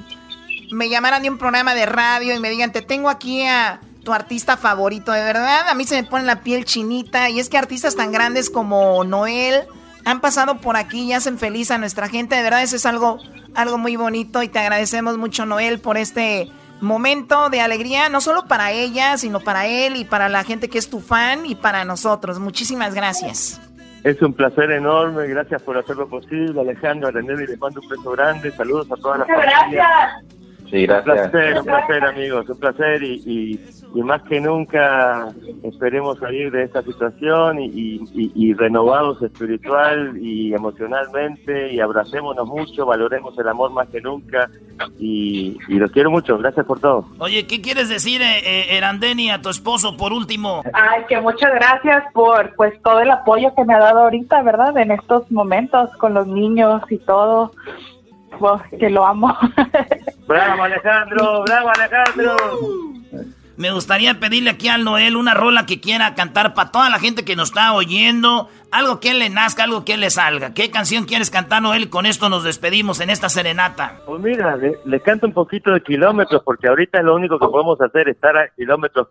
me 0.71 0.89
llamaran 0.89 1.23
de 1.23 1.31
un 1.31 1.39
programa 1.39 1.75
de 1.75 1.87
radio 1.87 2.35
y 2.35 2.41
me 2.41 2.51
digan, 2.51 2.73
te 2.73 2.83
tengo 2.83 3.09
aquí 3.09 3.47
a 3.47 3.81
tu 4.05 4.13
artista 4.13 4.57
favorito, 4.57 5.13
de 5.13 5.23
verdad, 5.23 5.69
a 5.69 5.75
mí 5.75 5.85
se 5.85 6.01
me 6.01 6.09
pone 6.09 6.25
la 6.25 6.41
piel 6.41 6.65
chinita 6.65 7.29
y 7.29 7.39
es 7.39 7.49
que 7.49 7.59
artistas 7.59 7.97
tan 7.97 8.13
grandes 8.13 8.49
como 8.49 9.05
Noel 9.05 9.67
han 10.05 10.21
pasado 10.21 10.59
por 10.61 10.77
aquí 10.77 11.03
y 11.03 11.13
hacen 11.13 11.39
feliz 11.39 11.71
a 11.71 11.79
nuestra 11.79 12.09
gente, 12.09 12.35
de 12.35 12.43
verdad 12.43 12.63
eso 12.63 12.77
es 12.77 12.87
algo, 12.87 13.19
algo 13.55 13.77
muy 13.77 13.97
bonito 13.97 14.43
y 14.43 14.49
te 14.49 14.59
agradecemos 14.59 15.19
mucho 15.19 15.45
Noel 15.45 15.81
por 15.81 15.99
este 15.99 16.51
momento 16.81 17.51
de 17.51 17.61
alegría, 17.61 18.09
no 18.09 18.21
solo 18.21 18.47
para 18.47 18.73
ella, 18.73 19.17
sino 19.17 19.41
para 19.41 19.67
él 19.67 19.97
y 19.97 20.05
para 20.05 20.29
la 20.29 20.45
gente 20.45 20.69
que 20.69 20.79
es 20.79 20.89
tu 20.89 21.01
fan 21.01 21.47
y 21.47 21.55
para 21.55 21.85
nosotros. 21.85 22.39
Muchísimas 22.39 22.95
gracias. 22.95 23.61
Es 24.03 24.21
un 24.23 24.33
placer 24.33 24.71
enorme, 24.71 25.27
gracias 25.27 25.61
por 25.63 25.77
hacerlo 25.77 26.09
posible, 26.09 26.59
Alejandro, 26.59 27.09
a 27.09 27.11
y 27.11 27.47
le 27.47 27.57
mando 27.59 27.81
un 27.83 27.89
beso 27.89 28.11
grande, 28.13 28.51
saludos 28.53 28.91
a 28.91 28.97
todas 28.97 29.19
las 29.21 29.29
familias. 29.29 29.73
Gracias. 29.73 30.41
Sí, 30.71 30.77
Un 30.83 30.87
gracias. 30.87 31.31
placer, 31.31 31.59
un 31.59 31.65
placer, 31.65 32.05
amigos, 32.05 32.49
un 32.49 32.59
placer 32.61 33.03
y, 33.03 33.23
y, 33.27 33.61
y 33.95 34.03
más 34.03 34.23
que 34.23 34.41
nunca 34.41 35.29
esperemos 35.65 36.19
salir 36.19 36.51
de 36.53 36.63
esta 36.65 36.83
situación 36.83 37.59
y, 37.61 37.69
y- 38.15 38.55
renovados 38.55 39.21
espiritual 39.23 40.17
y 40.21 40.55
emocionalmente 40.55 41.73
y 41.73 41.81
abracémonos 41.81 42.47
mucho, 42.47 42.87
valoremos 42.87 43.37
el 43.39 43.49
amor 43.49 43.71
más 43.73 43.89
que 43.89 44.01
nunca 44.01 44.49
y, 44.99 45.57
y 45.69 45.75
los 45.75 45.91
quiero 45.93 46.11
mucho, 46.11 46.37
gracias 46.39 46.65
por 46.67 46.79
todo. 46.81 47.05
Oye, 47.19 47.47
¿qué 47.47 47.61
quieres 47.61 47.89
decir, 47.89 48.23
eh, 48.23 48.39
eh, 48.45 48.77
Erandeni, 48.77 49.31
a 49.31 49.41
tu 49.43 49.49
esposo 49.49 49.97
por 49.97 50.13
último? 50.13 50.63
Ay, 50.73 51.03
que 51.09 51.21
muchas 51.21 51.53
gracias 51.55 52.05
por 52.13 52.55
pues 52.55 52.81
todo 52.83 53.01
el 53.01 53.11
apoyo 53.11 53.55
que 53.55 53.65
me 53.65 53.75
ha 53.75 53.79
dado 53.79 54.01
ahorita, 54.01 54.43
¿verdad? 54.43 54.77
En 54.79 54.91
estos 54.93 55.31
momentos 55.33 55.91
con 55.97 56.15
los 56.15 56.27
niños 56.27 56.83
y 56.91 56.99
todo. 56.99 57.53
Pues, 58.39 58.63
que 58.79 58.89
lo 58.89 59.07
amo. 59.07 59.37
Bravo 60.27 60.63
Alejandro, 60.63 61.43
bravo 61.45 61.71
Alejandro. 61.71 62.37
Me 63.61 63.73
gustaría 63.73 64.19
pedirle 64.19 64.49
aquí 64.49 64.69
al 64.69 64.85
Noel 64.85 65.17
una 65.17 65.35
rola 65.35 65.67
que 65.67 65.83
quiera 65.83 66.15
cantar 66.15 66.55
para 66.55 66.71
toda 66.71 66.89
la 66.89 66.99
gente 66.99 67.27
que 67.27 67.37
nos 67.37 67.51
está 67.51 67.75
oyendo. 67.75 68.49
Algo 68.73 69.01
que 69.01 69.13
le 69.13 69.29
nazca, 69.29 69.65
algo 69.65 69.85
que 69.85 69.99
le 69.99 70.09
salga. 70.09 70.55
¿Qué 70.55 70.71
canción 70.71 71.05
quieres 71.05 71.29
cantar, 71.29 71.61
Noel? 71.61 71.91
Con 71.91 72.07
esto 72.07 72.31
nos 72.31 72.43
despedimos 72.43 73.01
en 73.01 73.11
esta 73.11 73.29
serenata. 73.29 74.01
Pues 74.07 74.19
mira, 74.23 74.57
le, 74.57 74.79
le 74.87 75.01
canto 75.01 75.27
un 75.27 75.35
poquito 75.35 75.73
de 75.73 75.83
kilómetros 75.83 76.43
porque 76.43 76.69
ahorita 76.69 77.03
lo 77.03 77.15
único 77.15 77.39
que 77.39 77.49
podemos 77.49 77.79
hacer 77.83 78.09
es 78.09 78.15
estar 78.15 78.35
a 78.39 78.49
kilómetros. 78.49 79.09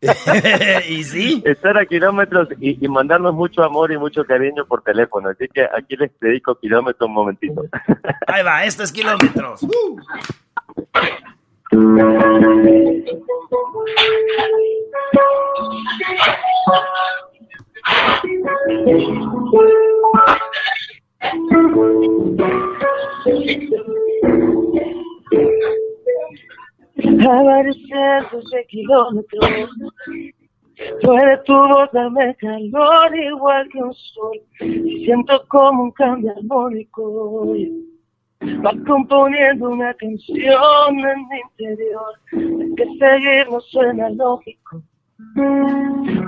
¿Y 0.88 1.04
sí? 1.04 1.42
Estar 1.44 1.76
a 1.76 1.84
kilómetros 1.84 2.48
y, 2.58 2.82
y 2.82 2.88
mandarnos 2.88 3.34
mucho 3.34 3.62
amor 3.62 3.92
y 3.92 3.98
mucho 3.98 4.24
cariño 4.24 4.64
por 4.64 4.80
teléfono. 4.80 5.28
Así 5.28 5.46
que 5.46 5.64
aquí 5.64 5.94
les 5.94 6.10
dedico 6.20 6.54
kilómetros 6.54 7.06
un 7.06 7.14
momentito. 7.14 7.64
Ahí 8.28 8.42
va, 8.42 8.64
este 8.64 8.84
es 8.84 8.92
kilómetros. 8.92 9.62
A 10.94 11.00
cientos 27.74 28.50
de 28.50 28.64
kilómetros 28.66 29.70
puede 31.02 31.36
tu 31.44 31.52
voz 31.52 31.90
darme 31.92 32.34
calor 32.36 33.16
igual 33.16 33.68
que 33.70 33.78
un 33.82 33.94
sol. 33.94 34.40
Siento 34.58 35.44
como 35.48 35.84
un 35.84 35.90
cambio 35.92 36.32
armónico 36.36 37.54
va 38.40 38.72
componiendo 38.86 39.70
una 39.70 39.94
canción 39.94 40.98
en 40.98 41.28
mi 41.28 41.40
interior. 41.50 42.14
Que 42.76 42.84
seguir 42.98 43.50
no 43.50 43.60
suena 43.60 44.10
lógico. 44.10 44.82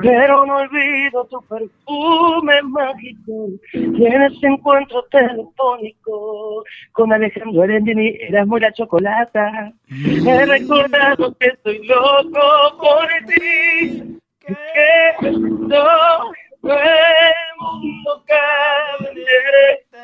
Pero 0.03 0.47
no 0.47 0.57
olvido 0.57 1.25
tu 1.27 1.41
perfume 1.43 2.63
mágico. 2.63 3.49
Y 3.73 4.07
en 4.07 4.23
ese 4.23 4.47
encuentro 4.47 5.05
telefónico 5.11 6.65
con 6.93 7.13
Alejandro 7.13 7.63
Arendini 7.63 8.17
era 8.21 8.45
muy 8.45 8.61
la 8.61 8.73
chocolata. 8.73 9.73
He 9.89 10.47
recordado 10.47 11.35
que 11.39 11.47
estoy 11.47 11.87
loco 11.87 12.79
por 12.79 13.09
ti. 13.29 14.19
Que 14.41 15.31
no 15.31 16.33
el 16.63 17.57
mundo 17.59 18.25
cabe 18.27 19.11
en 19.13 19.19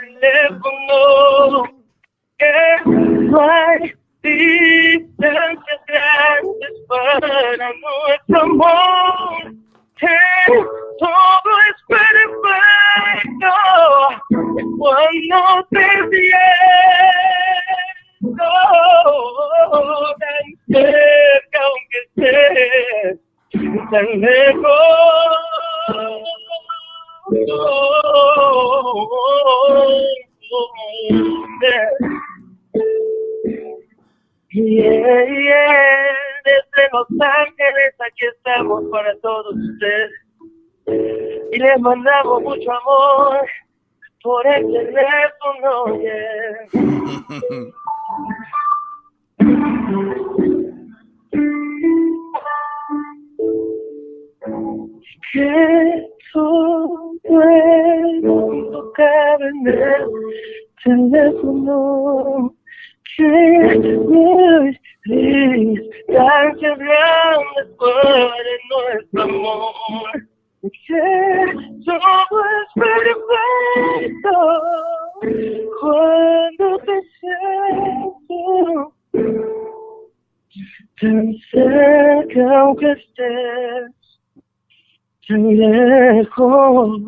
el 0.02 0.20
teléfono 0.20 1.75
que 2.38 2.52
no 2.84 3.40
hay 3.40 3.94
distancias 4.22 5.80
grandes 5.86 6.72
para 6.88 7.72
nuestro 7.72 8.42
amor 8.42 9.54
que 9.96 10.18
todo 10.98 11.50
es 11.68 11.78
perfecto 11.88 13.52
cuando 14.78 15.38
te 15.70 15.86
siento 18.20 18.48
tan 20.18 20.46
cerca 20.68 21.58
aunque 21.62 21.98
estés 22.04 23.18
tan 23.90 24.08
lejos. 24.20 25.06
Yeah, 34.50 35.24
yeah, 35.28 36.16
desde 36.44 36.88
Los 36.92 37.08
Ángeles 37.20 37.94
aquí 38.00 38.26
estamos 38.26 38.84
para 38.90 39.14
todos 39.20 39.54
ustedes 39.54 40.12
y 41.52 41.58
les 41.58 41.80
mandamos 41.80 42.42
mucho 42.42 42.72
amor 42.72 43.46
por 44.22 44.46
el 44.46 44.66
teléfono, 44.72 46.00
yeah. 46.00 46.66
todo 56.32 57.12
el 57.24 58.22
mundo 58.22 58.92
cabe 58.94 59.48
en 59.48 59.68
el 59.68 60.04
teléfono 60.84 62.54
que 63.16 63.78
no 63.78 64.66
es 64.66 64.76
distancias 65.04 66.78
grandes 66.78 67.66
para 67.78 68.32
nuestro 68.70 69.22
amor 69.22 70.10
que 70.62 71.02
todo 71.84 72.36
es 72.44 72.68
perfecto 72.74 74.34
cuando 75.80 76.66
te 76.78 76.96
siento 77.20 78.92
tan 81.00 81.34
cerca 81.50 82.60
aunque 82.60 82.92
estés 82.92 83.95
tan 85.28 85.56
lejos. 85.56 87.00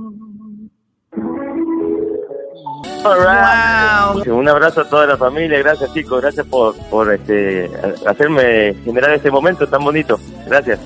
Alright. 3.05 4.27
Un 4.27 4.49
abrazo 4.49 4.81
a 4.83 4.89
toda 4.89 5.07
la 5.07 5.17
familia, 5.17 5.59
gracias 5.59 5.93
chicos, 5.95 6.21
gracias 6.21 6.47
por, 6.47 6.75
por 6.91 7.13
este, 7.13 7.71
hacerme 8.07 8.75
generar 8.85 9.13
este 9.13 9.31
momento 9.31 9.67
tan 9.67 9.85
bonito. 9.85 10.19
Gracias. 10.47 10.81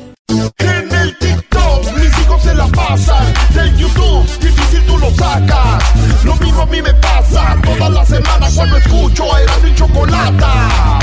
En 0.59 0.93
el 0.93 1.19
TikTok 1.19 1.85
mis 1.97 2.19
hijos 2.21 2.43
se 2.43 2.55
la 2.55 2.67
pasan 2.69 3.27
Del 3.55 3.77
YouTube 3.77 4.25
difícil 4.41 4.83
tú 4.87 4.97
lo 4.99 5.11
sacas 5.11 6.25
Lo 6.25 6.35
mismo 6.37 6.63
a 6.63 6.67
mí 6.67 6.81
me 6.81 6.95
pasa 6.95 7.57
Toda 7.63 7.91
la 7.91 8.05
semana 8.07 8.47
cuando 8.55 8.77
escucho 8.79 9.35
a 9.35 9.43
Erasmo 9.43 9.69
y 9.69 9.75
Chocolata 9.75 10.99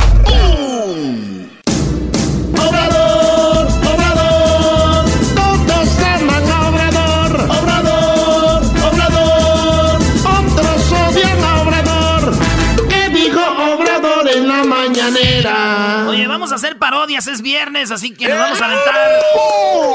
hacer 16.60 16.78
parodias, 16.80 17.28
es 17.28 17.42
viernes, 17.42 17.92
así 17.92 18.14
que 18.14 18.28
nos 18.28 18.38
vamos 18.40 18.62
a 18.62 18.66
aventar. 18.66 18.96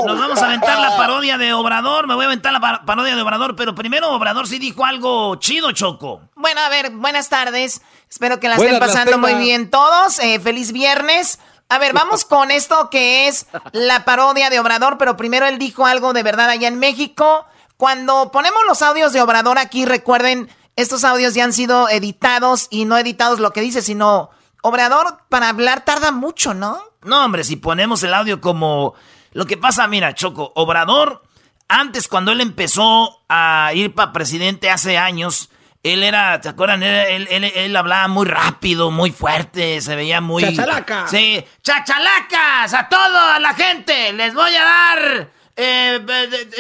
Nos 0.07 0.19
vamos 0.19 0.43
a 0.43 0.47
aventar 0.47 0.79
la 0.79 0.97
parodia 0.97 1.39
de 1.39 1.53
Obrador. 1.53 2.07
Me 2.07 2.15
voy 2.15 2.25
a 2.25 2.27
aventar 2.29 2.53
la 2.53 2.61
par- 2.61 2.85
parodia 2.85 3.15
de 3.17 3.23
Obrador, 3.23 3.57
pero 3.57 3.75
primero 3.75 4.11
Obrador 4.11 4.47
sí 4.47 4.59
dijo 4.59 4.85
algo 4.85 5.37
chido, 5.37 5.73
Choco. 5.73 6.21
Bueno, 6.35 6.61
a 6.61 6.69
ver, 6.69 6.91
buenas 6.91 7.29
tardes. 7.29 7.83
Espero 8.11 8.41
que 8.41 8.49
la 8.49 8.57
Buenas 8.57 8.75
estén 8.75 8.89
pasando 8.89 9.19
muy 9.19 9.35
bien 9.35 9.71
todos. 9.71 10.19
Eh, 10.19 10.41
feliz 10.41 10.73
viernes. 10.73 11.39
A 11.69 11.79
ver, 11.79 11.93
vamos 11.95 12.25
con 12.25 12.51
esto 12.51 12.91
que 12.91 13.27
es 13.29 13.47
la 13.73 14.05
parodia 14.05 14.51
de 14.51 14.61
Obrador, 14.61 14.99
pero 14.99 15.17
primero 15.17 15.47
él 15.47 15.59
dijo 15.59 15.87
algo 15.87 16.13
de 16.13 16.23
verdad 16.23 16.51
allá 16.51 16.69
en 16.69 16.79
México. 16.79 17.47
Cuando 17.77 18.31
ponemos 18.31 18.61
los 18.69 18.83
audios 18.83 19.13
de 19.13 19.23
Obrador 19.23 19.59
aquí, 19.59 19.85
recuerden, 19.85 20.49
estos 20.77 21.05
audios 21.05 21.35
ya 21.35 21.45
han 21.45 21.53
sido 21.53 21.89
editados 21.89 22.69
y 22.71 22.85
no 22.85 22.97
editados 22.99 23.41
lo 23.41 23.53
que 23.53 23.63
dice, 23.63 23.83
sino 23.83 24.31
Obrador 24.67 25.19
para 25.29 25.51
hablar 25.51 25.85
tarda 25.85 26.11
mucho, 26.11 26.55
¿no? 26.55 26.83
No, 27.03 27.23
hombre, 27.25 27.45
si 27.45 27.57
ponemos 27.57 28.03
el 28.03 28.15
audio 28.15 28.41
como... 28.41 28.95
Lo 29.33 29.45
que 29.47 29.59
pasa, 29.59 29.87
mira, 29.89 30.15
Choco, 30.15 30.53
Obrador, 30.55 31.23
antes 31.69 32.09
cuando 32.09 32.33
él 32.33 32.41
empezó 32.41 33.21
a 33.29 33.73
ir 33.75 33.95
para 33.95 34.13
presidente 34.13 34.71
hace 34.71 34.97
años, 34.97 35.51
él 35.83 36.03
era, 36.03 36.41
¿te 36.41 36.49
acuerdan? 36.49 36.83
Él, 36.83 37.29
él- 37.29 37.29
él- 37.45 37.53
él 37.55 37.77
hablaba 37.77 38.09
muy 38.09 38.25
rápido, 38.27 38.91
muy 38.91 39.11
fuerte, 39.13 39.83
se 39.83 39.97
veía 39.97 40.23
muy... 40.23 40.43
Chachalaca. 40.43 41.07
Sí, 41.09 41.45
chachalacas 41.63 42.73
a 42.73 42.89
toda 42.89 43.39
la 43.39 43.53
gente, 43.53 44.13
les 44.15 44.33
voy 44.35 44.55
a 44.57 44.65
dar 44.65 45.31
eh, 45.57 46.07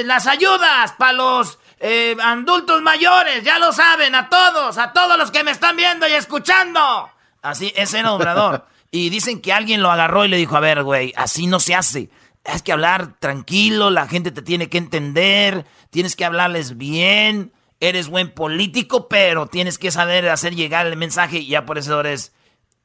las 0.04 0.26
ayudas 0.26 0.92
para 0.92 1.12
los 1.14 1.58
eh, 1.80 2.16
adultos 2.22 2.82
mayores, 2.82 3.42
ya 3.44 3.58
lo 3.58 3.72
saben, 3.72 4.14
a 4.14 4.28
todos, 4.28 4.76
a 4.76 4.92
todos 4.92 5.16
los 5.16 5.30
que 5.30 5.42
me 5.42 5.52
están 5.52 5.74
viendo 5.76 6.06
y 6.06 6.12
escuchando. 6.12 7.08
Así, 7.44 7.72
ese 7.76 7.98
era 7.98 8.12
Obrador. 8.14 8.66
Y 8.90 9.10
dicen 9.10 9.40
que 9.40 9.52
alguien 9.52 9.82
lo 9.82 9.90
agarró 9.90 10.24
y 10.24 10.28
le 10.28 10.36
dijo, 10.36 10.56
a 10.56 10.60
ver, 10.60 10.82
güey, 10.82 11.12
así 11.14 11.46
no 11.46 11.60
se 11.60 11.74
hace. 11.74 12.10
Es 12.42 12.62
que 12.62 12.72
hablar 12.72 13.18
tranquilo, 13.18 13.90
la 13.90 14.08
gente 14.08 14.30
te 14.30 14.42
tiene 14.42 14.68
que 14.68 14.78
entender, 14.78 15.66
tienes 15.90 16.16
que 16.16 16.24
hablarles 16.24 16.78
bien, 16.78 17.52
eres 17.80 18.08
buen 18.08 18.32
político, 18.32 19.08
pero 19.08 19.46
tienes 19.46 19.78
que 19.78 19.90
saber 19.90 20.28
hacer 20.28 20.54
llegar 20.54 20.86
el 20.86 20.96
mensaje 20.96 21.38
y 21.38 21.48
ya 21.48 21.66
por 21.66 21.78
eso 21.78 22.00
eres... 22.00 22.32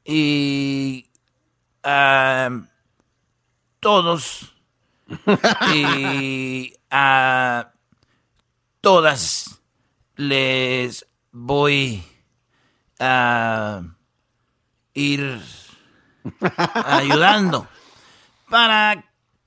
Y... 0.04 1.06
ah, 1.82 2.50
todos 3.80 4.54
y 5.74 6.74
a 6.90 7.72
todas 8.80 9.62
les 10.16 11.06
voy 11.32 12.04
a 12.98 13.82
ir 14.94 15.40
ayudando 16.84 17.66
para 18.48 19.04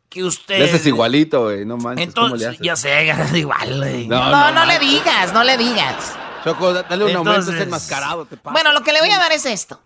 que 0.09 0.23
usted... 0.23 0.61
Ese 0.61 0.77
es 0.77 0.85
igualito, 0.85 1.43
güey, 1.45 1.65
no 1.65 1.77
manches. 1.77 2.13
¿cómo 2.13 2.35
le 2.35 2.45
Entonces, 2.45 2.47
haces? 2.49 2.59
ya 2.61 2.75
sé, 2.75 3.37
igual, 3.37 3.77
güey. 3.77 4.07
No, 4.07 4.51
no, 4.51 4.65
le 4.65 4.79
digas, 4.79 5.33
no 5.33 5.43
le 5.43 5.57
digas. 5.57 6.13
Choco, 6.43 6.73
da- 6.73 6.83
dale 6.83 7.05
un 7.05 7.15
aumento, 7.15 7.39
Entonces- 7.39 7.55
es 7.61 7.61
enmascarado, 7.67 8.25
te 8.25 8.37
pasa. 8.37 8.51
Bueno, 8.53 8.71
lo 8.73 8.81
que 8.83 8.93
le 8.93 8.99
voy 8.99 9.09
a 9.09 9.17
dar 9.17 9.31
es 9.31 9.45
esto. 9.45 9.81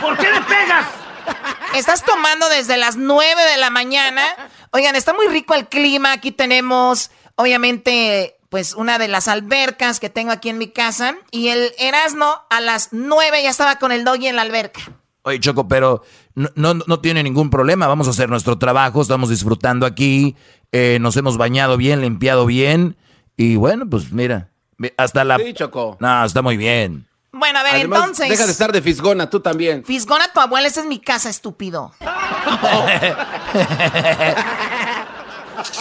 ¿Por 0.00 0.16
qué 0.18 0.30
le 0.30 0.40
pegas? 0.42 0.86
Estás 1.74 2.04
tomando 2.04 2.48
desde 2.48 2.76
las 2.76 2.96
9 2.96 3.42
de 3.50 3.56
la 3.56 3.70
mañana. 3.70 4.22
Oigan, 4.70 4.94
está 4.96 5.12
muy 5.12 5.26
rico 5.28 5.54
el 5.54 5.66
clima. 5.66 6.12
Aquí 6.12 6.30
tenemos, 6.30 7.10
obviamente, 7.34 8.35
pues 8.48 8.74
una 8.74 8.98
de 8.98 9.08
las 9.08 9.28
albercas 9.28 10.00
que 10.00 10.10
tengo 10.10 10.30
aquí 10.30 10.48
en 10.48 10.58
mi 10.58 10.68
casa. 10.68 11.16
Y 11.30 11.48
el 11.48 11.72
Erasmo 11.78 12.42
a 12.50 12.60
las 12.60 12.90
9 12.92 13.42
ya 13.42 13.50
estaba 13.50 13.76
con 13.76 13.92
el 13.92 14.04
doggy 14.04 14.28
en 14.28 14.36
la 14.36 14.42
alberca. 14.42 14.80
Oye, 15.22 15.40
Choco, 15.40 15.66
pero 15.66 16.02
no, 16.34 16.50
no, 16.54 16.74
no 16.74 17.00
tiene 17.00 17.22
ningún 17.22 17.50
problema. 17.50 17.88
Vamos 17.88 18.06
a 18.06 18.10
hacer 18.10 18.30
nuestro 18.30 18.58
trabajo, 18.58 19.02
estamos 19.02 19.28
disfrutando 19.28 19.84
aquí, 19.84 20.36
eh, 20.70 20.98
nos 21.00 21.16
hemos 21.16 21.36
bañado 21.36 21.76
bien, 21.76 22.00
limpiado 22.00 22.46
bien. 22.46 22.96
Y 23.36 23.56
bueno, 23.56 23.90
pues 23.90 24.12
mira, 24.12 24.50
hasta 24.96 25.24
la... 25.24 25.36
Sí, 25.38 25.52
Choco. 25.52 25.96
No, 26.00 26.24
está 26.24 26.42
muy 26.42 26.56
bien. 26.56 27.08
Bueno, 27.32 27.58
a 27.58 27.64
ver, 27.64 27.74
Además, 27.74 27.98
entonces. 27.98 28.28
deja 28.30 28.46
de 28.46 28.52
estar 28.52 28.72
de 28.72 28.80
fisgona, 28.80 29.28
tú 29.28 29.40
también. 29.40 29.84
Fisgona 29.84 30.32
tu 30.32 30.40
abuela, 30.40 30.68
esa 30.68 30.80
es 30.80 30.86
mi 30.86 31.00
casa, 31.00 31.28
estúpido. 31.28 31.92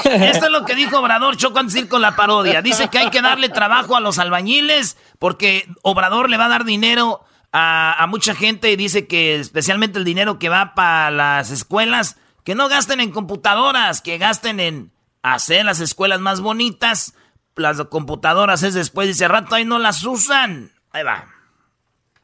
Esto 0.04 0.45
es 0.45 0.52
lo 0.52 0.65
que 0.65 0.76
dijo 0.76 1.00
Obrador 1.00 1.38
Choco 1.38 1.60
antes 1.60 1.74
de 1.74 1.82
ir 1.82 1.88
con 1.89 2.02
la 2.02 2.15
parodia. 2.15 2.62
Dice 2.62 2.89
que 2.89 2.98
hay 2.98 3.10
que 3.10 3.21
darle 3.21 3.50
trabajo 3.50 3.95
a 3.95 4.00
los 4.00 4.19
albañiles 4.19 4.98
porque 5.19 5.67
Obrador 5.82 6.30
le 6.30 6.38
va 6.38 6.45
a 6.45 6.50
dar 6.50 6.65
dinero 6.65 7.24
a, 7.52 8.02
a 8.02 8.08
mucha 8.08 8.36
gente 8.36 8.71
y 8.71 8.76
dice 8.76 9.08
que 9.08 9.36
especialmente 9.36 10.00
el 10.00 10.06
dinero 10.06 10.39
que 10.39 10.50
va 10.50 10.74
para 10.76 11.12
las 11.12 11.52
escuelas, 11.52 12.17
que 12.43 12.56
no 12.56 12.67
gasten 12.69 13.00
en 13.00 13.12
computadoras, 13.12 14.02
que 14.02 14.17
gasten 14.17 14.60
en 14.60 14.91
hacer 15.24 15.65
las 15.65 15.80
escuelas 15.80 16.19
más 16.19 16.41
bonitas. 16.41 17.15
Las 17.56 17.82
computadoras 17.86 18.63
es 18.63 18.74
después, 18.74 19.08
dice, 19.08 19.28
rato 19.28 19.56
ahí 19.56 19.65
no 19.65 19.80
las 19.80 20.04
usan. 20.04 20.71
Ahí 20.91 21.04
va. 21.04 21.35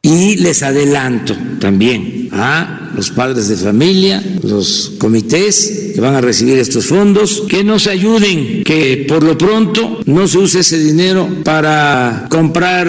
Y 0.03 0.37
les 0.37 0.63
adelanto 0.63 1.37
también 1.59 2.29
a 2.31 2.89
los 2.95 3.11
padres 3.11 3.47
de 3.49 3.55
familia, 3.55 4.23
los 4.43 4.93
comités 4.97 5.91
que 5.93 6.01
van 6.01 6.15
a 6.15 6.21
recibir 6.21 6.57
estos 6.57 6.87
fondos, 6.87 7.43
que 7.47 7.63
nos 7.63 7.87
ayuden, 7.87 8.63
que 8.63 9.05
por 9.07 9.23
lo 9.23 9.37
pronto 9.37 10.01
no 10.05 10.27
se 10.27 10.37
use 10.39 10.59
ese 10.59 10.79
dinero 10.79 11.29
para 11.43 12.27
comprar, 12.29 12.87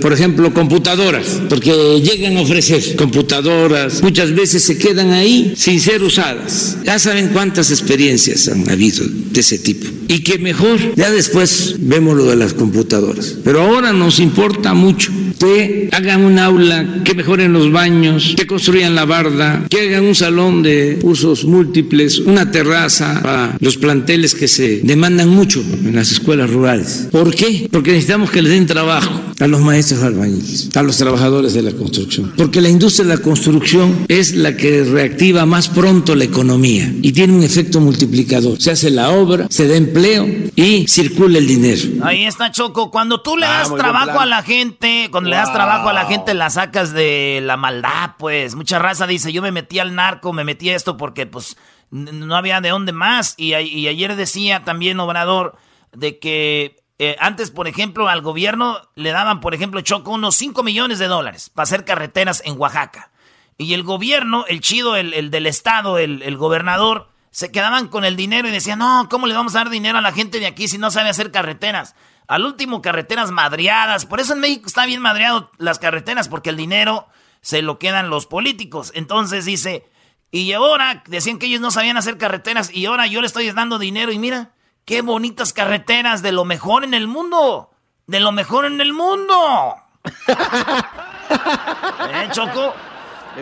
por 0.00 0.12
ejemplo, 0.12 0.52
computadoras, 0.52 1.40
porque 1.48 2.00
llegan 2.00 2.36
a 2.36 2.42
ofrecer 2.42 2.96
computadoras, 2.96 4.02
muchas 4.02 4.34
veces 4.34 4.62
se 4.62 4.76
quedan 4.76 5.12
ahí 5.12 5.54
sin 5.56 5.80
ser 5.80 6.02
usadas. 6.02 6.76
Ya 6.84 6.98
saben 6.98 7.28
cuántas 7.28 7.70
experiencias 7.70 8.48
han 8.48 8.68
habido 8.68 9.04
de 9.06 9.40
ese 9.40 9.58
tipo. 9.58 9.86
Y 10.08 10.20
que 10.20 10.38
mejor, 10.38 10.78
ya 10.96 11.10
después 11.10 11.76
vemos 11.78 12.16
lo 12.16 12.26
de 12.26 12.36
las 12.36 12.52
computadoras. 12.52 13.36
Pero 13.44 13.62
ahora 13.62 13.92
nos 13.92 14.18
importa 14.18 14.74
mucho 14.74 15.10
que 15.38 15.88
hagan 15.92 16.24
un 16.24 16.38
aula, 16.50 17.02
que 17.04 17.14
mejoren 17.14 17.52
los 17.52 17.70
baños, 17.70 18.34
que 18.36 18.46
construyan 18.46 18.94
la 18.94 19.04
barda, 19.04 19.64
que 19.70 19.80
hagan 19.88 20.04
un 20.04 20.14
salón 20.14 20.62
de 20.62 20.98
usos 21.02 21.44
múltiples, 21.44 22.18
una 22.18 22.50
terraza 22.50 23.20
para 23.22 23.56
los 23.60 23.76
planteles 23.76 24.34
que 24.34 24.48
se 24.48 24.80
demandan 24.82 25.28
mucho 25.28 25.60
en 25.60 25.94
las 25.94 26.10
escuelas 26.10 26.50
rurales. 26.50 27.08
¿Por 27.12 27.34
qué? 27.34 27.68
Porque 27.70 27.92
necesitamos 27.92 28.30
que 28.30 28.42
les 28.42 28.52
den 28.52 28.66
trabajo 28.66 29.10
a 29.38 29.46
los 29.46 29.60
maestros 29.60 30.02
albañiles, 30.02 30.70
a 30.74 30.82
los 30.82 30.96
trabajadores 30.96 31.54
de 31.54 31.62
la 31.62 31.72
construcción. 31.72 32.32
Porque 32.36 32.60
la 32.60 32.68
industria 32.68 33.06
de 33.08 33.16
la 33.16 33.22
construcción 33.22 34.04
es 34.08 34.34
la 34.34 34.56
que 34.56 34.82
reactiva 34.84 35.46
más 35.46 35.68
pronto 35.68 36.14
la 36.14 36.24
economía 36.24 36.92
y 37.00 37.12
tiene 37.12 37.32
un 37.32 37.42
efecto 37.42 37.80
multiplicador. 37.80 38.60
Se 38.60 38.72
hace 38.72 38.90
la 38.90 39.10
obra, 39.10 39.46
se 39.50 39.68
da 39.68 39.76
empleo 39.76 40.26
y 40.56 40.86
circula 40.88 41.38
el 41.38 41.46
dinero. 41.46 41.80
Ahí 42.02 42.24
está 42.24 42.50
Choco. 42.50 42.90
Cuando 42.90 43.20
tú 43.22 43.36
le 43.36 43.46
Ah, 43.46 43.60
das 43.60 43.68
buen 43.70 43.80
trabajo 43.82 44.20
a 44.20 44.26
la 44.26 44.42
gente, 44.42 45.08
cuando 45.10 45.30
le 45.30 45.36
das 45.36 45.46
Wow. 45.50 45.54
trabajo 45.54 45.88
a 45.88 45.92
la 45.92 46.04
gente, 46.06 46.34
la 46.40 46.48
sacas 46.48 46.94
de 46.94 47.40
la 47.42 47.58
maldad, 47.58 48.16
pues. 48.18 48.54
Mucha 48.54 48.78
raza 48.78 49.06
dice, 49.06 49.30
yo 49.30 49.42
me 49.42 49.52
metí 49.52 49.78
al 49.78 49.94
narco, 49.94 50.32
me 50.32 50.42
metí 50.42 50.70
a 50.70 50.74
esto 50.74 50.96
porque, 50.96 51.26
pues, 51.26 51.58
no 51.90 52.34
había 52.34 52.62
de 52.62 52.70
dónde 52.70 52.92
más. 52.92 53.34
Y, 53.36 53.52
ayer 53.52 54.16
decía 54.16 54.64
también 54.64 54.98
Obrador 55.00 55.58
de 55.92 56.18
que 56.18 56.82
eh, 56.98 57.16
antes, 57.20 57.50
por 57.50 57.68
ejemplo, 57.68 58.08
al 58.08 58.22
gobierno 58.22 58.78
le 58.94 59.10
daban, 59.10 59.40
por 59.40 59.52
ejemplo, 59.52 59.82
Choco, 59.82 60.12
unos 60.12 60.34
5 60.36 60.62
millones 60.62 60.98
de 60.98 61.08
dólares 61.08 61.50
para 61.50 61.64
hacer 61.64 61.84
carreteras 61.84 62.42
en 62.46 62.58
Oaxaca. 62.58 63.10
Y 63.58 63.74
el 63.74 63.82
gobierno, 63.82 64.46
el 64.48 64.62
chido, 64.62 64.96
el, 64.96 65.12
el 65.12 65.30
del 65.30 65.46
estado, 65.46 65.98
el, 65.98 66.22
el 66.22 66.38
gobernador, 66.38 67.10
se 67.30 67.52
quedaban 67.52 67.88
con 67.88 68.06
el 68.06 68.16
dinero 68.16 68.48
y 68.48 68.50
decían, 68.50 68.78
no, 68.78 69.08
¿cómo 69.10 69.26
le 69.26 69.34
vamos 69.34 69.54
a 69.54 69.58
dar 69.58 69.68
dinero 69.68 69.98
a 69.98 70.02
la 70.02 70.12
gente 70.12 70.40
de 70.40 70.46
aquí 70.46 70.68
si 70.68 70.78
no 70.78 70.90
sabe 70.90 71.10
hacer 71.10 71.30
carreteras? 71.30 71.94
Al 72.30 72.46
último, 72.46 72.80
carreteras 72.80 73.32
madreadas. 73.32 74.06
Por 74.06 74.20
eso 74.20 74.34
en 74.34 74.38
México 74.38 74.68
está 74.68 74.86
bien 74.86 75.02
madreado 75.02 75.50
las 75.58 75.80
carreteras, 75.80 76.28
porque 76.28 76.50
el 76.50 76.56
dinero 76.56 77.08
se 77.40 77.60
lo 77.60 77.80
quedan 77.80 78.08
los 78.08 78.26
políticos. 78.26 78.92
Entonces 78.94 79.46
dice, 79.46 79.84
y 80.30 80.52
ahora 80.52 81.02
decían 81.08 81.40
que 81.40 81.46
ellos 81.46 81.60
no 81.60 81.72
sabían 81.72 81.96
hacer 81.96 82.18
carreteras 82.18 82.72
y 82.72 82.86
ahora 82.86 83.08
yo 83.08 83.20
le 83.20 83.26
estoy 83.26 83.50
dando 83.50 83.80
dinero 83.80 84.12
y 84.12 84.20
mira, 84.20 84.52
qué 84.84 85.02
bonitas 85.02 85.52
carreteras 85.52 86.22
de 86.22 86.30
lo 86.30 86.44
mejor 86.44 86.84
en 86.84 86.94
el 86.94 87.08
mundo. 87.08 87.72
De 88.06 88.20
lo 88.20 88.30
mejor 88.30 88.64
en 88.64 88.80
el 88.80 88.92
mundo. 88.92 89.74
¿Eh, 90.28 92.28
Choco? 92.30 92.74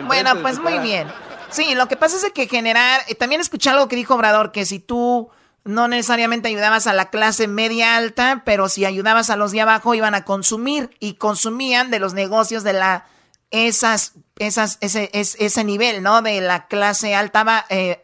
Bueno, 0.07 0.31
pues 0.41 0.57
muy 0.57 0.79
bien. 0.79 1.07
Sí, 1.51 1.75
lo 1.75 1.87
que 1.87 1.95
pasa 1.95 2.17
es 2.17 2.33
que 2.33 2.47
generar, 2.47 3.01
eh, 3.07 3.13
también 3.13 3.39
escuché 3.39 3.69
algo 3.69 3.87
que 3.87 3.95
dijo 3.95 4.15
Obrador, 4.15 4.51
que 4.51 4.65
si 4.65 4.79
tú 4.79 5.29
no 5.69 5.87
necesariamente 5.87 6.49
ayudabas 6.49 6.87
a 6.87 6.93
la 6.93 7.09
clase 7.09 7.47
media 7.47 7.95
alta, 7.95 8.41
pero 8.45 8.67
si 8.69 8.85
ayudabas 8.85 9.29
a 9.29 9.35
los 9.37 9.51
de 9.51 9.61
abajo 9.61 9.93
iban 9.95 10.15
a 10.15 10.25
consumir 10.25 10.89
y 10.99 11.13
consumían 11.13 11.91
de 11.91 11.99
los 11.99 12.13
negocios 12.13 12.63
de 12.63 12.73
la 12.73 13.05
esas 13.51 14.13
esas 14.37 14.77
ese 14.81 15.09
es- 15.13 15.35
ese 15.39 15.63
nivel, 15.63 16.01
¿no? 16.03 16.21
De 16.21 16.39
la 16.41 16.67
clase 16.67 17.15
alta 17.15 17.43
va, 17.43 17.65
eh, 17.69 18.01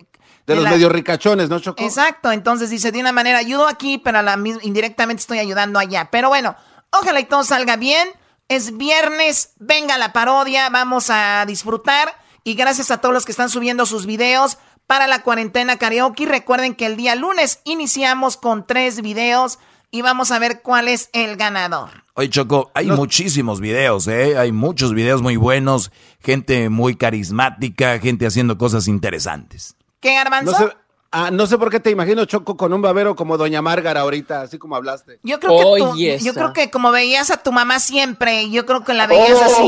De 0.47 0.55
los 0.55 0.63
la- 0.63 0.71
medio 0.71 0.89
ricachones, 0.89 1.49
¿no, 1.49 1.59
Choco? 1.59 1.81
Exacto, 1.83 2.31
entonces 2.31 2.69
dice, 2.69 2.91
de 2.91 2.99
una 2.99 3.11
manera 3.11 3.37
ayudo 3.39 3.67
aquí, 3.67 3.97
pero 3.97 4.19
a 4.19 4.21
la 4.21 4.33
indirectamente 4.61 5.21
estoy 5.21 5.39
ayudando 5.39 5.79
allá. 5.79 6.09
Pero 6.11 6.29
bueno, 6.29 6.55
ojalá 6.91 7.19
y 7.19 7.25
todo 7.25 7.43
salga 7.43 7.75
bien. 7.77 8.07
Es 8.47 8.77
viernes, 8.77 9.53
venga 9.57 9.97
la 9.97 10.13
parodia, 10.13 10.69
vamos 10.69 11.09
a 11.09 11.45
disfrutar. 11.47 12.13
Y 12.43 12.53
gracias 12.53 12.91
a 12.91 12.97
todos 13.01 13.13
los 13.13 13.25
que 13.25 13.31
están 13.31 13.49
subiendo 13.49 13.85
sus 13.87 14.05
videos 14.05 14.57
para 14.87 15.07
la 15.07 15.23
cuarentena 15.23 15.77
karaoke. 15.77 16.25
Recuerden 16.25 16.75
que 16.75 16.85
el 16.85 16.97
día 16.97 17.15
lunes 17.15 17.61
iniciamos 17.63 18.37
con 18.37 18.65
tres 18.65 19.01
videos 19.01 19.59
y 19.91 20.01
vamos 20.01 20.31
a 20.31 20.39
ver 20.39 20.61
cuál 20.61 20.87
es 20.87 21.09
el 21.13 21.37
ganador. 21.37 22.05
Oye, 22.15 22.29
Choco, 22.29 22.71
hay 22.73 22.87
muchísimos 22.87 23.59
videos, 23.59 24.07
¿eh? 24.07 24.37
Hay 24.37 24.51
muchos 24.51 24.93
videos 24.93 25.21
muy 25.21 25.35
buenos, 25.35 25.91
gente 26.21 26.69
muy 26.69 26.95
carismática, 26.95 27.99
gente 27.99 28.25
haciendo 28.25 28.57
cosas 28.57 28.87
interesantes. 28.87 29.75
¿Qué, 29.99 30.13
Garbanzo? 30.13 30.51
No 30.59 30.84
ah, 31.15 31.31
no 31.31 31.47
sé 31.47 31.57
por 31.57 31.69
qué 31.71 31.79
te 31.79 31.89
imagino, 31.89 32.25
Choco, 32.25 32.57
con 32.57 32.73
un 32.73 32.81
babero 32.81 33.15
como 33.15 33.37
Doña 33.37 33.61
Márgara 33.61 34.01
ahorita, 34.01 34.41
así 34.41 34.57
como 34.59 34.75
hablaste. 34.75 35.19
Yo 35.23 35.39
creo, 35.39 35.57
que 35.57 35.63
tú- 35.79 35.95
yo 35.97 36.33
creo 36.33 36.53
que 36.53 36.69
como 36.69 36.91
veías 36.91 37.31
a 37.31 37.37
tu 37.37 37.51
mamá 37.51 37.79
siempre, 37.79 38.49
yo 38.49 38.65
creo 38.65 38.83
que 38.83 38.93
la 38.93 39.07
veías 39.07 39.41
así. 39.41 39.63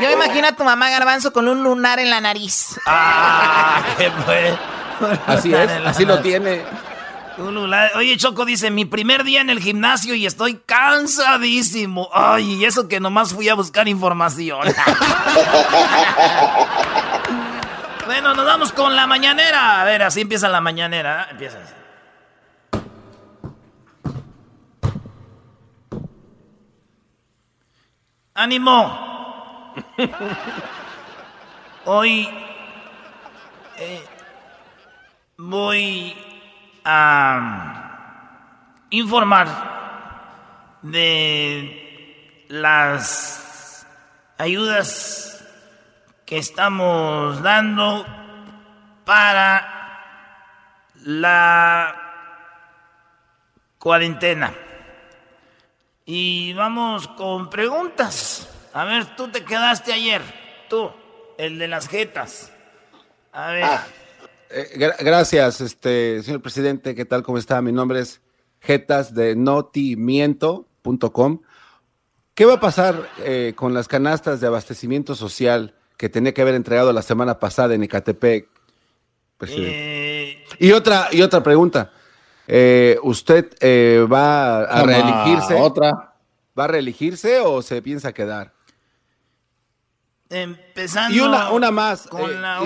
Yo 0.00 0.08
me 0.08 0.12
imagino 0.12 0.48
a 0.48 0.52
tu 0.52 0.64
mamá 0.64 0.88
garbanzo 0.90 1.32
con 1.32 1.48
un 1.48 1.62
lunar 1.64 1.98
en 1.98 2.10
la 2.10 2.20
nariz. 2.20 2.80
Ah, 2.86 3.82
qué 3.98 4.10
fue. 4.24 4.56
Así 5.26 5.52
es, 5.52 5.70
así 5.84 6.04
lo 6.04 6.20
tiene. 6.20 6.62
Oye, 7.96 8.16
Choco 8.18 8.44
dice, 8.44 8.70
mi 8.70 8.84
primer 8.84 9.24
día 9.24 9.40
en 9.40 9.48
el 9.50 9.58
gimnasio 9.58 10.14
y 10.14 10.26
estoy 10.26 10.60
cansadísimo. 10.66 12.08
Ay, 12.12 12.52
y 12.54 12.64
eso 12.66 12.86
que 12.88 13.00
nomás 13.00 13.32
fui 13.32 13.48
a 13.48 13.54
buscar 13.54 13.88
información. 13.88 14.68
bueno, 18.06 18.34
nos 18.34 18.44
vamos 18.44 18.72
con 18.72 18.94
la 18.94 19.06
mañanera. 19.06 19.80
A 19.80 19.84
ver, 19.84 20.02
así 20.02 20.22
empieza 20.22 20.48
la 20.48 20.60
mañanera. 20.60 21.28
Empieza 21.30 21.58
así. 21.62 21.74
¡Ánimo! 28.34 29.74
hoy 31.84 32.28
eh, 33.78 34.04
voy 35.36 36.16
a 36.84 38.86
informar 38.90 39.48
de 40.82 42.44
las 42.48 43.86
ayudas 44.38 45.41
que 46.32 46.38
estamos 46.38 47.42
dando 47.42 48.06
para 49.04 49.68
la 51.04 51.94
cuarentena. 53.78 54.54
Y 56.06 56.54
vamos 56.54 57.06
con 57.06 57.50
preguntas. 57.50 58.48
A 58.72 58.86
ver, 58.86 59.14
tú 59.14 59.30
te 59.30 59.44
quedaste 59.44 59.92
ayer, 59.92 60.22
tú, 60.70 60.90
el 61.36 61.58
de 61.58 61.68
las 61.68 61.86
jetas. 61.86 62.50
A 63.30 63.48
ver. 63.48 63.64
Ah, 63.64 63.86
eh, 64.48 64.90
gracias, 65.00 65.60
este, 65.60 66.22
señor 66.22 66.40
presidente. 66.40 66.94
¿Qué 66.94 67.04
tal? 67.04 67.22
¿Cómo 67.22 67.36
está? 67.36 67.60
Mi 67.60 67.72
nombre 67.72 68.00
es 68.00 68.22
Jetas 68.58 69.12
de 69.12 69.36
notimiento.com. 69.36 71.42
¿Qué 72.34 72.46
va 72.46 72.54
a 72.54 72.60
pasar 72.60 73.10
eh, 73.18 73.52
con 73.54 73.74
las 73.74 73.86
canastas 73.86 74.40
de 74.40 74.46
abastecimiento 74.46 75.14
social 75.14 75.74
que 76.02 76.08
tenía 76.08 76.34
que 76.34 76.42
haber 76.42 76.56
entregado 76.56 76.92
la 76.92 77.00
semana 77.00 77.38
pasada 77.38 77.76
en 77.76 77.84
Ecatepec? 77.84 78.48
Eh, 79.42 80.44
y 80.58 80.72
otra 80.72 81.06
y 81.12 81.22
otra 81.22 81.44
pregunta. 81.44 81.92
¿Usted 83.04 83.52
va 84.12 84.64
a 84.64 84.82
reelegirse? 84.82 85.54
Otra. 85.54 86.14
¿Va 86.58 86.64
a 86.64 86.66
reelegirse 86.66 87.38
o 87.38 87.62
se 87.62 87.80
piensa 87.82 88.12
quedar? 88.12 88.52
Empezando 90.28 91.16
y 91.16 91.20
una, 91.20 91.52
una 91.52 91.70
más. 91.70 92.08
Con 92.08 92.42
la 92.42 92.58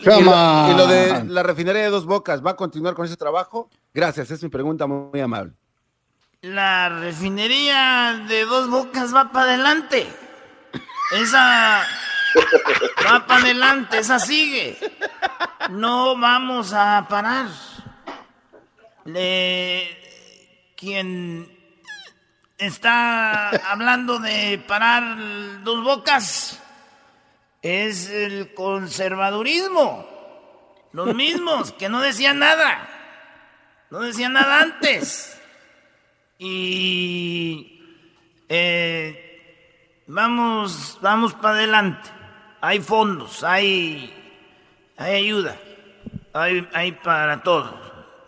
y 0.00 0.74
lo, 0.74 0.86
de 0.88 1.26
la 1.28 1.44
refinería 1.44 1.82
de 1.82 1.90
dos 1.90 2.06
bocas, 2.06 2.44
¿va 2.44 2.50
a 2.50 2.56
continuar 2.56 2.94
con 2.94 3.06
ese 3.06 3.16
trabajo? 3.16 3.70
Gracias, 3.94 4.32
es 4.32 4.42
mi 4.42 4.48
pregunta 4.48 4.88
muy, 4.88 5.20
amable. 5.20 5.52
La 6.42 6.88
refinería 6.88 8.24
de 8.26 8.44
dos 8.46 8.68
bocas 8.68 9.14
va 9.14 9.30
para 9.30 9.50
adelante. 9.50 10.08
Esa 11.12 11.86
va 13.06 13.26
para 13.26 13.42
adelante, 13.42 13.98
esa 13.98 14.18
sigue. 14.18 14.78
No 15.70 16.16
vamos 16.16 16.72
a 16.72 17.06
parar. 17.08 17.48
Le... 19.04 20.02
Quien 20.76 21.48
está 22.58 23.48
hablando 23.70 24.18
de 24.18 24.58
parar 24.66 25.62
dos 25.62 25.82
bocas 25.82 26.60
es 27.62 28.10
el 28.10 28.52
conservadurismo. 28.54 30.06
Los 30.92 31.14
mismos 31.14 31.72
que 31.72 31.88
no 31.88 32.00
decían 32.00 32.38
nada. 32.38 32.88
No 33.90 34.00
decían 34.00 34.34
nada 34.34 34.60
antes. 34.60 35.40
Y 36.38 37.80
eh, 38.48 40.02
vamos, 40.06 40.98
vamos 41.00 41.34
para 41.34 41.54
adelante. 41.54 42.10
Hay 42.66 42.80
fondos, 42.80 43.44
hay, 43.44 44.10
hay 44.96 45.16
ayuda, 45.16 45.54
hay, 46.32 46.66
hay 46.72 46.92
para 46.92 47.42
todo. 47.42 47.78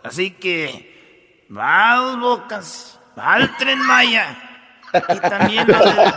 Así 0.05 0.33
que 0.33 1.47
va 1.51 1.93
a 1.93 1.97
dos 1.97 2.21
bocas, 2.21 3.01
va 3.19 3.33
al 3.33 3.57
tren 3.57 3.79
Maya. 3.79 4.37
Y 4.93 5.21
también 5.21 5.67
lo, 5.67 5.79
del, 5.79 6.13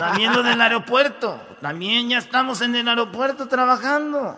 también 0.00 0.32
lo 0.32 0.42
del 0.42 0.60
aeropuerto. 0.60 1.40
También 1.60 2.08
ya 2.08 2.18
estamos 2.18 2.62
en 2.62 2.74
el 2.74 2.88
aeropuerto 2.88 3.46
trabajando. 3.46 4.36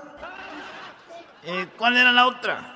Eh, 1.45 1.69
¿Cuál 1.79 1.97
era 1.97 2.13
la 2.13 2.27
otra? 2.27 2.72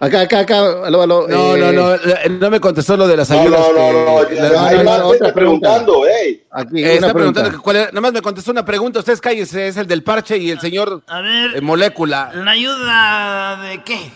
Acá, 0.00 0.22
acá, 0.22 0.40
acá, 0.40 0.58
aló, 0.86 1.02
aló. 1.02 1.28
No, 1.28 1.56
no, 1.56 1.72
no, 1.72 1.94
eh, 1.94 2.28
no 2.28 2.50
me 2.50 2.60
contestó 2.60 2.96
lo 2.96 3.06
de 3.06 3.16
las 3.16 3.30
ayudas. 3.30 3.60
No, 3.60 3.72
no, 3.72 3.92
no, 3.92 4.22
no. 4.22 4.60
Hay 4.60 4.84
más 4.84 5.02
gente 5.02 5.32
preguntando, 5.32 6.02
hey. 6.06 6.44
Aquí, 6.50 6.84
eh, 6.84 6.94
está 6.94 7.12
preguntando 7.12 7.62
cuál 7.62 7.76
era. 7.76 7.90
Nomás 7.92 8.12
me 8.12 8.20
contestó 8.20 8.50
una 8.50 8.64
pregunta. 8.64 8.98
Ustedes 8.98 9.20
cállese, 9.20 9.68
es 9.68 9.76
el 9.76 9.86
del 9.86 10.02
parche 10.02 10.36
y 10.36 10.50
el 10.50 10.60
señor 10.60 11.02
a 11.06 11.20
ver, 11.20 11.62
Molécula. 11.62 12.32
¿La 12.34 12.50
ayuda 12.50 13.62
de 13.62 13.82
qué? 13.84 14.10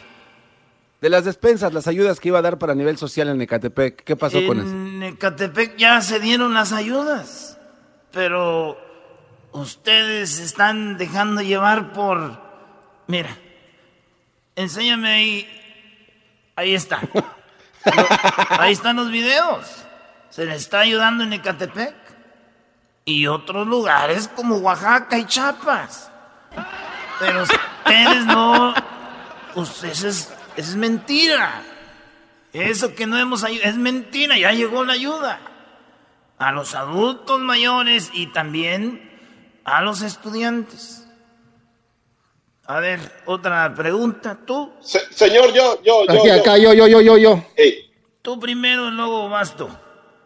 De 1.00 1.08
las 1.08 1.24
despensas, 1.24 1.72
las 1.72 1.86
ayudas 1.86 2.18
que 2.18 2.28
iba 2.28 2.40
a 2.40 2.42
dar 2.42 2.58
para 2.58 2.74
nivel 2.74 2.98
social 2.98 3.28
en 3.28 3.40
Ecatepec. 3.40 4.02
¿Qué 4.02 4.16
pasó 4.16 4.44
con 4.44 4.58
eso? 4.58 4.68
En 4.68 5.02
Ecatepec 5.04 5.76
ya 5.76 6.00
se 6.00 6.18
dieron 6.18 6.54
las 6.54 6.72
ayudas, 6.72 7.56
pero 8.10 8.76
ustedes 9.52 10.40
están 10.40 10.98
dejando 10.98 11.40
llevar 11.40 11.92
por... 11.92 12.40
Mira, 13.06 13.38
enséñame 14.56 15.08
ahí. 15.08 15.48
Ahí 16.58 16.74
está. 16.74 17.00
ahí 18.58 18.72
están 18.72 18.96
los 18.96 19.12
videos. 19.12 19.64
Se 20.28 20.44
le 20.44 20.56
está 20.56 20.80
ayudando 20.80 21.22
en 21.22 21.32
Ecatepec. 21.32 21.94
Y 23.04 23.28
otros 23.28 23.64
lugares 23.64 24.26
como 24.26 24.56
Oaxaca 24.56 25.16
y 25.18 25.24
Chiapas. 25.24 26.10
Pero 27.20 27.44
ustedes 27.44 28.26
no... 28.26 28.74
Ustedes 29.54 30.32
es 30.56 30.74
mentira. 30.74 31.62
Eso 32.52 32.92
que 32.92 33.06
no 33.06 33.16
hemos 33.18 33.44
ayudado 33.44 33.70
es 33.70 33.76
mentira, 33.76 34.36
ya 34.36 34.50
llegó 34.50 34.84
la 34.84 34.94
ayuda. 34.94 35.38
A 36.40 36.50
los 36.50 36.74
adultos 36.74 37.38
mayores 37.38 38.10
y 38.12 38.32
también 38.32 39.60
a 39.62 39.80
los 39.80 40.02
estudiantes. 40.02 40.97
A 42.68 42.80
ver, 42.80 43.00
otra 43.26 43.74
pregunta, 43.74 44.38
tú. 44.46 44.72
señor, 44.80 45.52
yo, 45.52 45.82
yo, 45.82 46.04
yo. 46.06 46.20
Aquí, 46.20 46.30
acá, 46.30 46.58
yo, 46.58 46.72
yo, 46.72 46.86
yo, 46.86 47.00
yo, 47.00 47.16
yo. 47.16 47.44
Tú 48.22 48.38
primero, 48.38 48.90
luego 48.90 49.28
vas 49.28 49.56
tú. 49.56 49.68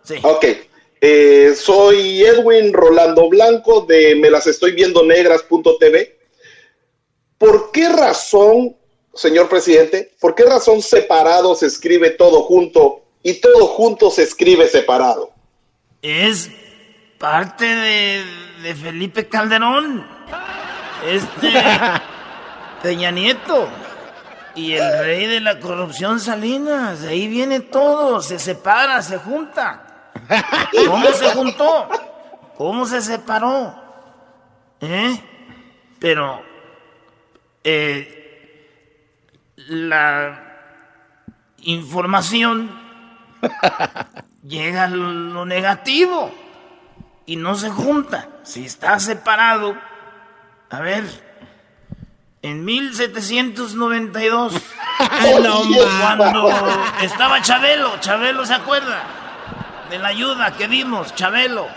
Sí. 0.03 0.16
Ok. 0.22 0.45
Eh, 1.01 1.55
soy 1.57 2.22
Edwin 2.22 2.72
Rolando 2.72 3.28
Blanco 3.28 3.80
de 3.82 4.14
me 4.16 4.30
las 4.30 4.47
estoy 4.47 4.72
viendo 4.72 5.03
negras.tv. 5.05 6.18
¿Por 7.38 7.72
qué 7.72 7.88
razón 7.88 8.76
señor 9.14 9.49
presidente, 9.49 10.12
¿por 10.20 10.34
qué 10.34 10.45
razón 10.45 10.82
separado 10.82 11.55
se 11.55 11.66
escribe 11.66 12.11
todo 12.11 12.43
junto 12.43 13.05
y 13.22 13.34
todo 13.34 13.66
junto 13.66 14.11
se 14.11 14.22
escribe 14.22 14.68
separado? 14.68 15.32
Es 16.01 16.51
parte 17.18 17.64
de, 17.64 18.74
Felipe 18.74 19.28
Calderón, 19.28 20.07
este 21.07 21.49
Peña 22.83 23.12
Nieto 23.12 23.68
y 24.55 24.72
el 24.72 24.99
rey 24.99 25.26
de 25.26 25.41
la 25.41 25.61
corrupción 25.61 26.18
Salinas. 26.20 27.03
De 27.03 27.11
ahí 27.11 27.28
viene 27.28 27.61
todo, 27.61 28.20
se 28.20 28.39
separa, 28.39 29.01
se 29.03 29.18
junta. 29.18 30.11
¿Cómo 30.87 31.07
se 31.12 31.30
juntó? 31.30 31.89
¿Cómo 32.57 32.87
se 32.87 33.01
separó? 33.01 33.74
¿Eh? 34.80 35.20
Pero 36.01 36.43
eh, 37.62 38.66
la 39.57 40.41
información 41.59 42.70
llega 44.43 44.85
a 44.85 44.89
lo 44.89 45.47
negativo 45.47 46.33
y 47.26 47.37
no 47.37 47.55
se 47.55 47.70
junta. 47.70 48.28
Si 48.43 48.66
está 48.66 48.99
separado, 48.99 49.76
a 50.68 50.80
ver, 50.80 51.32
en 52.43 52.64
1792, 52.64 54.53
cuando 56.01 56.51
estaba 57.03 57.40
Chabelo, 57.40 58.01
Chabelo 58.01 58.45
se 58.45 58.55
acuerda 58.55 59.05
de 59.88 59.99
la 59.99 60.09
ayuda 60.09 60.57
que 60.57 60.66
dimos, 60.66 61.14
Chabelo. 61.14 61.68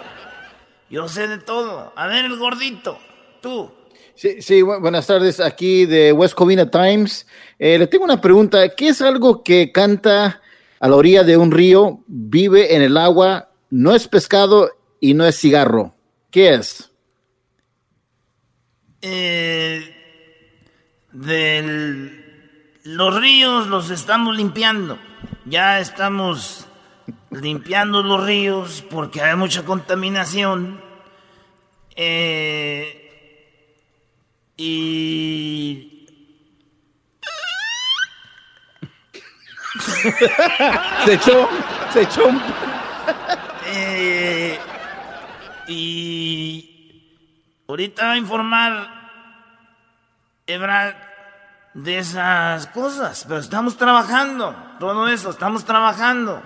Yo 0.89 1.07
sé 1.07 1.27
de 1.27 1.37
todo. 1.37 1.93
A 1.95 2.07
ver, 2.07 2.25
el 2.25 2.37
gordito, 2.37 2.99
tú. 3.41 3.71
Sí, 4.15 4.41
sí, 4.41 4.61
buenas 4.61 5.07
tardes, 5.07 5.39
aquí 5.39 5.85
de 5.85 6.13
West 6.13 6.33
Covina 6.35 6.69
Times. 6.69 7.27
Eh, 7.59 7.77
le 7.77 7.87
tengo 7.87 8.05
una 8.05 8.21
pregunta. 8.21 8.69
¿Qué 8.69 8.89
es 8.89 9.01
algo 9.01 9.43
que 9.43 9.71
canta 9.71 10.41
a 10.79 10.87
la 10.87 10.95
orilla 10.95 11.23
de 11.23 11.37
un 11.37 11.51
río, 11.51 12.03
vive 12.07 12.75
en 12.75 12.81
el 12.81 12.97
agua, 12.97 13.49
no 13.69 13.93
es 13.93 14.07
pescado 14.07 14.69
y 14.99 15.13
no 15.13 15.25
es 15.25 15.39
cigarro? 15.39 15.93
¿Qué 16.31 16.53
es? 16.53 16.91
Eh, 19.01 19.94
los 22.83 23.15
ríos 23.19 23.67
los 23.67 23.89
estamos 23.89 24.35
limpiando. 24.35 24.99
Ya 25.45 25.79
estamos 25.79 26.67
limpiando 27.31 28.03
los 28.03 28.23
ríos 28.23 28.83
porque 28.89 29.21
hay 29.21 29.35
mucha 29.35 29.63
contaminación. 29.63 30.81
Eh, 31.95 33.01
y... 34.57 35.91
se 41.05 41.13
echó, 41.13 41.49
se 41.91 42.01
echó 42.03 42.29
eh, 43.67 44.57
y 45.67 47.03
ahorita 47.67 48.05
va 48.05 48.11
a 48.13 48.17
informar 48.17 48.94
Ebrard, 50.47 50.95
de 51.73 51.99
esas 51.99 52.67
cosas. 52.67 53.25
Pero 53.27 53.39
estamos 53.39 53.77
trabajando, 53.77 54.55
todo 54.79 55.07
eso, 55.07 55.29
estamos 55.29 55.65
trabajando. 55.65 56.41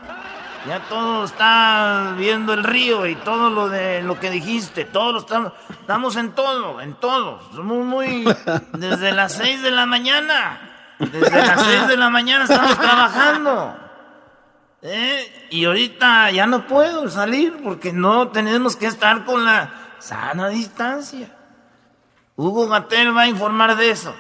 Ya 0.68 0.82
todo 0.90 1.24
está 1.24 2.14
viendo 2.18 2.54
el 2.54 2.64
río 2.66 3.08
y 3.08 3.16
todo 3.16 3.50
lo 3.50 3.70
de 3.70 4.02
lo 4.02 4.20
que 4.20 4.30
dijiste, 4.30 4.84
todos 4.84 5.14
lo 5.14 5.20
estamos, 5.20 5.54
estamos 5.70 6.16
en 6.18 6.32
todo, 6.32 6.82
en 6.82 6.96
todo. 6.96 7.42
Somos 7.56 7.86
muy 7.86 8.26
desde 8.74 9.14
las 9.14 9.34
6 9.34 9.62
de 9.62 9.72
la 9.72 9.86
mañana. 9.86 10.96
Desde 11.00 11.32
las 11.32 11.64
6 11.64 11.88
de 11.88 11.98
la 11.98 12.10
mañana 12.10 12.44
estamos 12.44 12.78
trabajando. 12.78 13.78
¿Eh? 14.82 15.48
Y 15.50 15.66
ahorita 15.66 16.32
ya 16.32 16.46
no 16.46 16.68
puedo 16.68 17.10
salir 17.10 17.62
porque 17.64 17.94
no 17.94 18.30
tenemos 18.30 18.76
que 18.76 18.88
estar 18.88 19.24
con 19.24 19.46
la 19.46 19.72
sana 20.00 20.50
distancia. 20.50 21.39
Hugo 22.40 22.70
Gatel 22.70 23.14
va 23.14 23.24
a 23.24 23.28
informar 23.28 23.76
de 23.76 23.92
eso. 23.92 24.16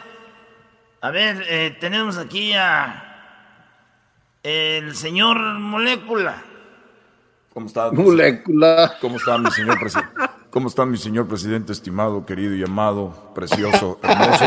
A 1.00 1.10
ver, 1.10 1.42
eh, 1.48 1.78
tenemos 1.80 2.18
aquí 2.18 2.52
a 2.52 3.06
el 4.44 4.94
señor 4.94 5.38
Molécula. 5.58 6.44
¿Cómo 7.54 7.68
está? 7.68 7.90
Molécula. 7.94 8.98
¿Cómo 9.00 9.16
está 9.16 9.38
mi 9.38 9.50
señor 9.52 9.80
presidente? 9.80 10.12
¿Cómo 10.50 10.68
está 10.68 10.86
mi 10.86 10.98
señor 10.98 11.30
presidente, 11.30 11.72
estimado, 11.72 12.26
querido 12.26 12.54
y 12.56 12.62
amado, 12.62 13.32
precioso, 13.34 14.02
hermoso? 14.04 14.46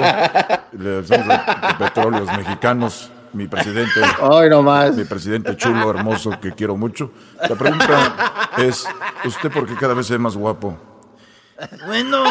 Le 0.73 0.91
decimos 0.91 1.27
de, 1.29 1.33
de 1.33 1.75
Petróleos 1.79 2.27
Mexicanos, 2.37 3.11
mi 3.33 3.49
presidente. 3.49 4.03
Ay, 4.21 4.51
no 4.51 4.63
más. 4.63 4.95
Mi 4.95 5.05
presidente 5.05 5.57
chulo, 5.57 5.89
hermoso, 5.89 6.39
que 6.43 6.53
quiero 6.53 6.77
mucho. 6.77 7.11
La 7.49 7.57
pregunta 7.57 8.53
es, 8.59 8.87
¿usted 9.25 9.51
por 9.51 9.67
qué 9.67 9.77
cada 9.77 9.95
vez 9.95 10.09
se 10.09 10.13
ve 10.13 10.19
más 10.19 10.37
guapo? 10.37 10.92
Bueno, 11.87 12.25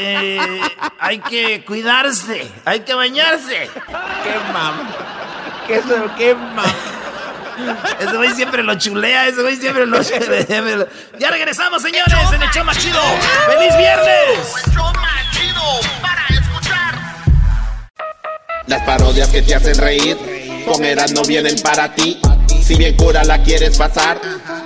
eh, 0.00 0.60
hay 0.98 1.18
que 1.18 1.64
cuidarse, 1.64 2.50
hay 2.64 2.80
que 2.80 2.94
bañarse. 2.94 3.68
¡Qué 3.74 4.52
mam! 4.52 4.88
¿Qué, 5.66 5.82
qué 6.16 6.34
mam? 6.34 6.64
Ese 8.00 8.16
güey 8.16 8.30
siempre 8.30 8.62
lo 8.62 8.74
chulea, 8.76 9.28
ese 9.28 9.42
güey 9.42 9.56
siempre 9.56 9.86
lo 9.86 10.02
chulea. 10.02 10.86
Ya 11.18 11.30
regresamos, 11.30 11.82
señores, 11.82 12.32
en 12.34 12.42
el 12.42 12.50
show 12.50 12.64
más 12.64 12.78
chido. 12.78 13.00
¡Feliz 13.46 13.76
viernes! 13.76 14.54
El 14.66 14.72
show 14.72 14.92
más 14.94 15.30
chido 15.32 15.62
para 16.00 16.26
escuchar. 16.28 16.94
Las 18.66 18.82
parodias 18.82 19.28
que 19.28 19.42
te 19.42 19.54
hacen 19.54 19.76
reír, 19.78 20.16
con 20.66 20.84
Eras 20.84 21.12
no 21.12 21.22
vienen 21.22 21.60
para 21.62 21.94
ti. 21.94 22.20
Si 22.62 22.76
bien 22.76 22.96
cura 22.96 23.24
la 23.24 23.42
quieres 23.42 23.76
pasar, 23.76 24.20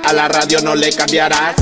a 0.05 0.12
la 0.12 0.28
radio 0.28 0.61
no 0.62 0.74
le 0.74 0.92
cambiarás. 0.92 1.57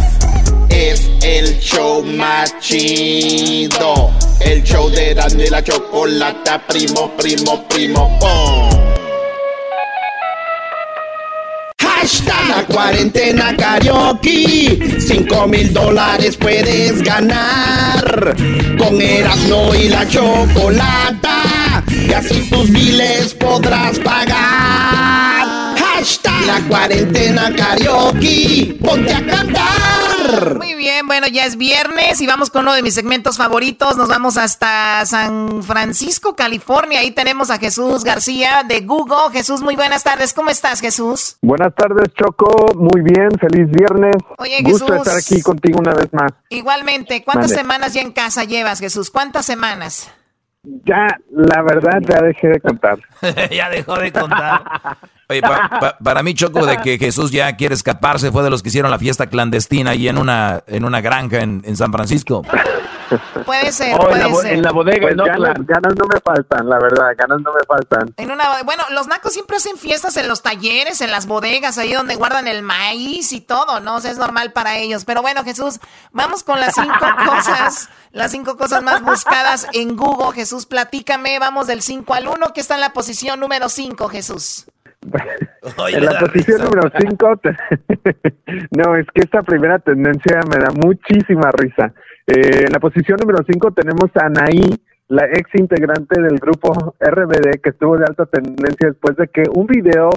Es 0.86 1.10
el 1.22 1.58
show 1.60 2.04
más 2.04 2.54
chido. 2.60 4.12
El 4.38 4.62
show 4.64 4.90
de 4.90 5.12
y 5.12 5.48
la 5.48 5.64
chocolata, 5.64 6.60
primo, 6.66 7.10
primo, 7.16 7.66
primo, 7.66 8.18
pum. 8.20 8.68
Hashtag 11.80 12.48
la 12.50 12.66
cuarentena 12.66 13.56
karaoke. 13.56 14.98
Cinco 15.00 15.46
mil 15.46 15.72
dólares 15.72 16.36
puedes 16.36 17.02
ganar. 17.02 18.36
Con 18.76 19.00
Erasmo 19.00 19.74
y 19.74 19.88
la 19.88 20.06
chocolata. 20.06 21.82
Y 21.88 22.12
así 22.12 22.50
tus 22.50 22.68
miles 22.68 23.32
podrás 23.32 23.98
pagar. 24.00 25.78
Hashtag 25.78 26.46
la 26.46 26.60
cuarentena 26.68 27.50
karaoke. 27.56 28.76
Ponte 28.82 29.14
a 29.14 29.26
cantar. 29.26 30.03
Muy 30.56 30.74
bien, 30.74 31.06
bueno, 31.06 31.26
ya 31.26 31.44
es 31.44 31.56
viernes 31.56 32.20
y 32.20 32.26
vamos 32.26 32.50
con 32.50 32.62
uno 32.62 32.74
de 32.74 32.82
mis 32.82 32.94
segmentos 32.94 33.36
favoritos. 33.36 33.96
Nos 33.96 34.08
vamos 34.08 34.36
hasta 34.36 35.04
San 35.06 35.62
Francisco, 35.62 36.34
California. 36.34 37.00
Ahí 37.00 37.10
tenemos 37.10 37.50
a 37.50 37.58
Jesús 37.58 38.04
García 38.04 38.64
de 38.66 38.80
Google. 38.80 39.32
Jesús, 39.32 39.60
muy 39.62 39.76
buenas 39.76 40.02
tardes. 40.04 40.32
¿Cómo 40.32 40.50
estás, 40.50 40.80
Jesús? 40.80 41.36
Buenas 41.42 41.74
tardes, 41.74 42.12
Choco. 42.14 42.74
Muy 42.74 43.02
bien, 43.02 43.28
feliz 43.38 43.70
viernes. 43.70 44.16
Oye, 44.38 44.62
Gusto 44.62 44.86
Jesús. 44.86 45.06
estar 45.06 45.16
aquí 45.18 45.42
contigo 45.42 45.78
una 45.78 45.94
vez 45.94 46.12
más. 46.12 46.32
Igualmente, 46.48 47.24
¿cuántas 47.24 47.50
semanas 47.50 47.94
ya 47.94 48.00
en 48.00 48.12
casa 48.12 48.44
llevas, 48.44 48.80
Jesús? 48.80 49.10
¿Cuántas 49.10 49.46
semanas? 49.46 50.08
Ya, 50.86 51.06
la 51.30 51.62
verdad, 51.62 52.00
ya 52.08 52.22
dejé 52.22 52.48
de 52.48 52.60
contar. 52.60 52.98
ya 53.50 53.68
dejó 53.68 53.96
de 53.98 54.10
contar. 54.12 54.62
Oye, 55.28 55.42
pa- 55.42 55.68
pa- 55.80 55.98
para 56.02 56.22
mí, 56.22 56.32
Choco, 56.34 56.64
de 56.66 56.78
que 56.78 56.96
Jesús 56.98 57.30
ya 57.30 57.54
quiere 57.56 57.74
escaparse, 57.74 58.30
fue 58.32 58.42
de 58.42 58.50
los 58.50 58.62
que 58.62 58.68
hicieron 58.70 58.90
la 58.90 58.98
fiesta 58.98 59.26
clandestina 59.26 59.90
ahí 59.92 60.08
en 60.08 60.16
una, 60.18 60.62
en 60.66 60.84
una 60.84 61.00
granja 61.00 61.40
en, 61.40 61.62
en 61.64 61.76
San 61.76 61.92
Francisco. 61.92 62.42
Puede 63.44 63.72
ser, 63.72 63.94
Oh, 63.98 64.02
en, 64.02 64.08
puede 64.08 64.28
la, 64.28 64.34
ser. 64.36 64.52
en 64.54 64.62
la 64.62 64.72
bodega, 64.72 65.02
Pues 65.02 65.16
ganas, 65.16 65.38
ganas- 65.40 65.66
ganas 65.66 65.94
no 65.96 66.04
me 66.06 66.20
faltan, 66.20 66.68
la 66.68 66.78
verdad, 66.78 67.06
ganas 67.16 67.40
no 67.42 67.52
me 67.52 67.60
faltan. 67.66 68.14
En 68.16 68.30
una, 68.30 68.62
bueno, 68.64 68.82
los 68.92 69.06
nacos 69.08 69.32
siempre 69.32 69.56
hacen 69.56 69.76
fiestas 69.76 70.16
en 70.16 70.28
los 70.28 70.42
talleres, 70.42 71.00
en 71.00 71.10
las 71.10 71.26
bodegas, 71.26 71.78
ahí 71.78 71.92
donde 71.92 72.16
guardan 72.16 72.46
el 72.48 72.62
maíz 72.62 73.32
y 73.32 73.40
todo, 73.40 73.80
¿no? 73.80 73.96
O 73.96 74.00
sea, 74.00 74.10
es 74.10 74.18
normal 74.18 74.52
para 74.52 74.76
ellos. 74.78 75.04
Pero 75.04 75.22
bueno, 75.22 75.44
Jesús, 75.44 75.80
vamos 76.12 76.42
con 76.44 76.60
las 76.60 76.74
cinco 76.74 77.06
cosas, 77.26 77.88
las 78.12 78.30
cinco 78.30 78.56
cosas 78.56 78.82
más 78.82 79.02
buscadas 79.02 79.66
en 79.72 79.96
Google. 79.96 80.32
Jesús, 80.34 80.66
platícame, 80.66 81.38
vamos 81.38 81.66
del 81.66 81.82
5 81.82 82.14
al 82.14 82.28
1, 82.28 82.52
que 82.54 82.60
está 82.60 82.74
en 82.74 82.80
la 82.80 82.92
posición 82.92 83.40
número 83.40 83.68
5, 83.68 84.08
Jesús. 84.08 84.66
Oye, 85.78 85.96
en 85.98 86.04
la 86.06 86.18
posición 86.18 86.60
risa. 86.60 86.64
número 86.70 86.90
5, 86.98 87.40
no, 88.70 88.96
es 88.96 89.06
que 89.14 89.22
esta 89.22 89.42
primera 89.42 89.78
tendencia 89.78 90.40
me 90.48 90.56
da 90.56 90.70
muchísima 90.70 91.50
risa. 91.52 91.92
Eh, 92.26 92.64
en 92.66 92.72
la 92.72 92.80
posición 92.80 93.18
número 93.20 93.44
5 93.46 93.72
tenemos 93.72 94.10
a 94.14 94.26
Anaí, 94.26 94.74
la 95.08 95.26
ex 95.26 95.50
integrante 95.54 96.20
del 96.20 96.38
grupo 96.38 96.94
RBD, 96.98 97.60
que 97.62 97.70
estuvo 97.70 97.98
de 97.98 98.04
alta 98.08 98.24
tendencia 98.26 98.88
después 98.88 99.16
de 99.16 99.28
que 99.28 99.42
un 99.54 99.66
video 99.66 100.10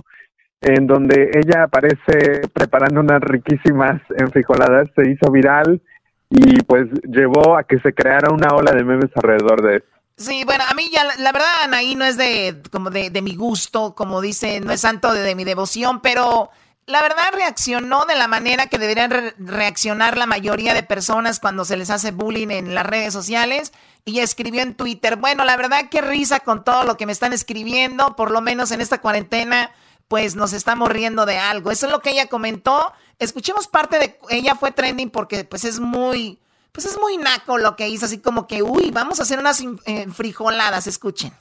en 0.62 0.88
donde 0.88 1.30
ella 1.36 1.64
aparece 1.64 2.41
preparando 2.53 3.01
unas 3.01 3.22
riquísimas 3.22 4.01
enfrijoladas 4.18 4.88
se 4.95 5.12
hizo 5.12 5.32
viral 5.32 5.82
y 6.30 6.62
pues 6.64 6.88
llevó 7.03 7.58
a 7.58 7.64
que 7.64 7.80
se 7.80 7.93
creara 7.93 8.34
una 8.34 8.47
ola 8.55 8.72
de 8.72 8.84
memes 8.84 9.12
alrededor 9.16 9.62
de 9.62 9.76
eso. 9.78 9.86
Sí, 10.16 10.43
bueno, 10.45 10.64
a 10.68 10.74
mí 10.74 10.89
ya, 10.91 11.03
la- 11.03 11.16
la 11.20 11.32
verdad, 11.32 11.47
Anaí 11.66 11.93
no 11.95 12.03
es 12.05 12.18
de, 12.18 12.55
como 12.72 12.89
de, 12.89 13.12
de 13.12 13.22
mi 13.22 13.36
gusto, 13.36 13.93
como 13.93 14.20
dice, 14.20 14.60
no 14.62 14.72
es 14.72 14.82
santo 14.82 15.14
de, 15.14 15.22
de 15.22 15.36
mi 15.36 15.43
devoción, 15.43 16.01
pero 16.01 16.49
la 16.88 17.02
verdad 17.02 17.26
reaccionó 17.34 18.06
de 18.06 18.16
la 18.16 18.28
manera 18.28 18.68
que 18.68 18.80
deberían 18.80 19.12
re- 19.12 19.36
reaccionar 19.38 20.18
la 20.18 20.26
mayoría 20.26 20.74
de 20.74 20.82
personas 20.84 21.40
cuando 21.40 21.64
se 21.66 21.78
les 21.78 21.90
hace 21.90 22.12
bullying 22.12 22.50
en 22.50 22.74
las 22.74 22.86
redes 22.86 23.14
sociales. 23.14 23.74
Y 24.06 24.20
escribió 24.20 24.62
en 24.62 24.74
Twitter, 24.74 25.18
bueno, 25.18 25.44
la 25.44 25.58
verdad, 25.58 25.90
qué 25.92 26.02
risa 26.02 26.40
con 26.40 26.64
todo 26.64 26.86
lo 26.86 26.96
que 26.96 27.06
me 27.06 27.12
están 27.12 27.34
escribiendo, 27.34 28.16
por 28.16 28.32
lo 28.32 28.40
menos 28.40 28.72
en 28.72 28.80
esta 28.80 29.02
cuarentena, 29.02 29.72
pues 30.08 30.36
nos 30.36 30.54
estamos 30.54 30.88
riendo 30.88 31.26
de 31.26 31.38
algo. 31.38 31.72
Eso 31.72 31.88
es 31.88 31.92
lo 31.92 32.02
que 32.02 32.12
ella 32.12 32.28
comentó. 32.28 32.94
Escuchemos 33.20 33.68
parte 33.68 34.00
de, 34.00 34.18
ella 34.30 34.56
fue 34.56 34.72
trending 34.72 35.10
porque 35.10 35.44
pues 35.44 35.66
es 35.66 35.80
muy... 35.82 36.40
Pues 36.78 36.86
es 36.86 36.99
muy 37.01 37.17
naco 37.17 37.57
lo 37.57 37.75
que 37.75 37.89
hizo, 37.89 38.05
así 38.05 38.19
como 38.19 38.45
que, 38.45 38.61
uy, 38.61 38.91
vamos 38.91 39.19
a 39.19 39.23
hacer 39.23 39.39
unas 39.39 39.63
eh, 39.88 40.05
frijoladas, 40.13 40.86
escuchen. 40.86 41.32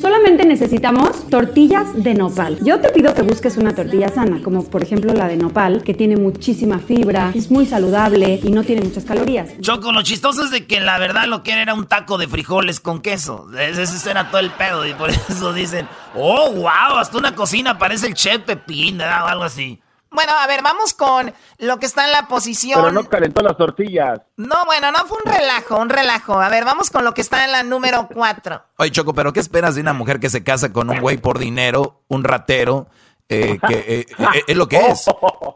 Solamente 0.00 0.46
necesitamos 0.46 1.28
tortillas 1.28 2.02
de 2.02 2.14
nopal. 2.14 2.58
Yo 2.62 2.80
te 2.80 2.88
pido 2.88 3.12
que 3.12 3.20
busques 3.20 3.58
una 3.58 3.74
tortilla 3.74 4.08
sana, 4.08 4.40
como 4.42 4.64
por 4.64 4.82
ejemplo 4.82 5.12
la 5.12 5.28
de 5.28 5.36
nopal, 5.36 5.82
que 5.84 5.92
tiene 5.92 6.16
muchísima 6.16 6.78
fibra, 6.78 7.30
es 7.34 7.50
muy 7.50 7.66
saludable 7.66 8.40
y 8.42 8.50
no 8.52 8.64
tiene 8.64 8.84
muchas 8.86 9.04
calorías. 9.04 9.50
Choco, 9.60 9.92
lo 9.92 10.00
chistoso 10.00 10.44
es 10.44 10.50
de 10.50 10.66
que 10.66 10.80
la 10.80 10.98
verdad 10.98 11.26
lo 11.26 11.42
que 11.42 11.52
era 11.52 11.60
era 11.60 11.74
un 11.74 11.84
taco 11.84 12.16
de 12.16 12.26
frijoles 12.26 12.80
con 12.80 13.02
queso. 13.02 13.50
Ese 13.54 13.82
ese 13.82 14.10
era 14.10 14.30
todo 14.30 14.40
el 14.40 14.50
pedo 14.52 14.86
y 14.86 14.94
por 14.94 15.10
eso 15.28 15.52
dicen, 15.52 15.86
oh, 16.14 16.52
wow, 16.52 16.96
hasta 16.98 17.18
una 17.18 17.34
cocina 17.34 17.76
parece 17.76 18.06
el 18.06 18.14
chef 18.14 18.44
Pepín, 18.44 18.96
¿verdad? 18.96 19.24
o 19.24 19.26
algo 19.26 19.44
así. 19.44 19.78
Bueno, 20.10 20.32
a 20.38 20.46
ver, 20.46 20.62
vamos 20.62 20.94
con 20.94 21.32
lo 21.58 21.78
que 21.78 21.86
está 21.86 22.04
en 22.06 22.12
la 22.12 22.28
posición. 22.28 22.80
Pero 22.80 22.92
no 22.92 23.08
calentó 23.08 23.42
las 23.42 23.56
tortillas. 23.56 24.20
No, 24.36 24.64
bueno, 24.64 24.90
no 24.92 25.04
fue 25.06 25.18
un 25.24 25.30
relajo, 25.32 25.76
un 25.78 25.88
relajo. 25.88 26.40
A 26.40 26.48
ver, 26.48 26.64
vamos 26.64 26.90
con 26.90 27.04
lo 27.04 27.12
que 27.12 27.20
está 27.20 27.44
en 27.44 27.52
la 27.52 27.62
número 27.62 28.08
4. 28.12 28.62
Oye, 28.78 28.90
Choco, 28.92 29.12
¿pero 29.14 29.32
qué 29.32 29.40
esperas 29.40 29.74
de 29.74 29.80
una 29.80 29.92
mujer 29.92 30.20
que 30.20 30.30
se 30.30 30.42
casa 30.44 30.72
con 30.72 30.88
un 30.90 31.00
güey 31.00 31.16
por 31.18 31.38
dinero, 31.38 32.02
un 32.08 32.24
ratero? 32.24 32.88
eh, 33.28 33.58
que 33.66 33.74
eh, 33.74 34.06
eh, 34.18 34.42
es 34.46 34.56
lo 34.56 34.68
que 34.68 34.78
es. 34.86 35.04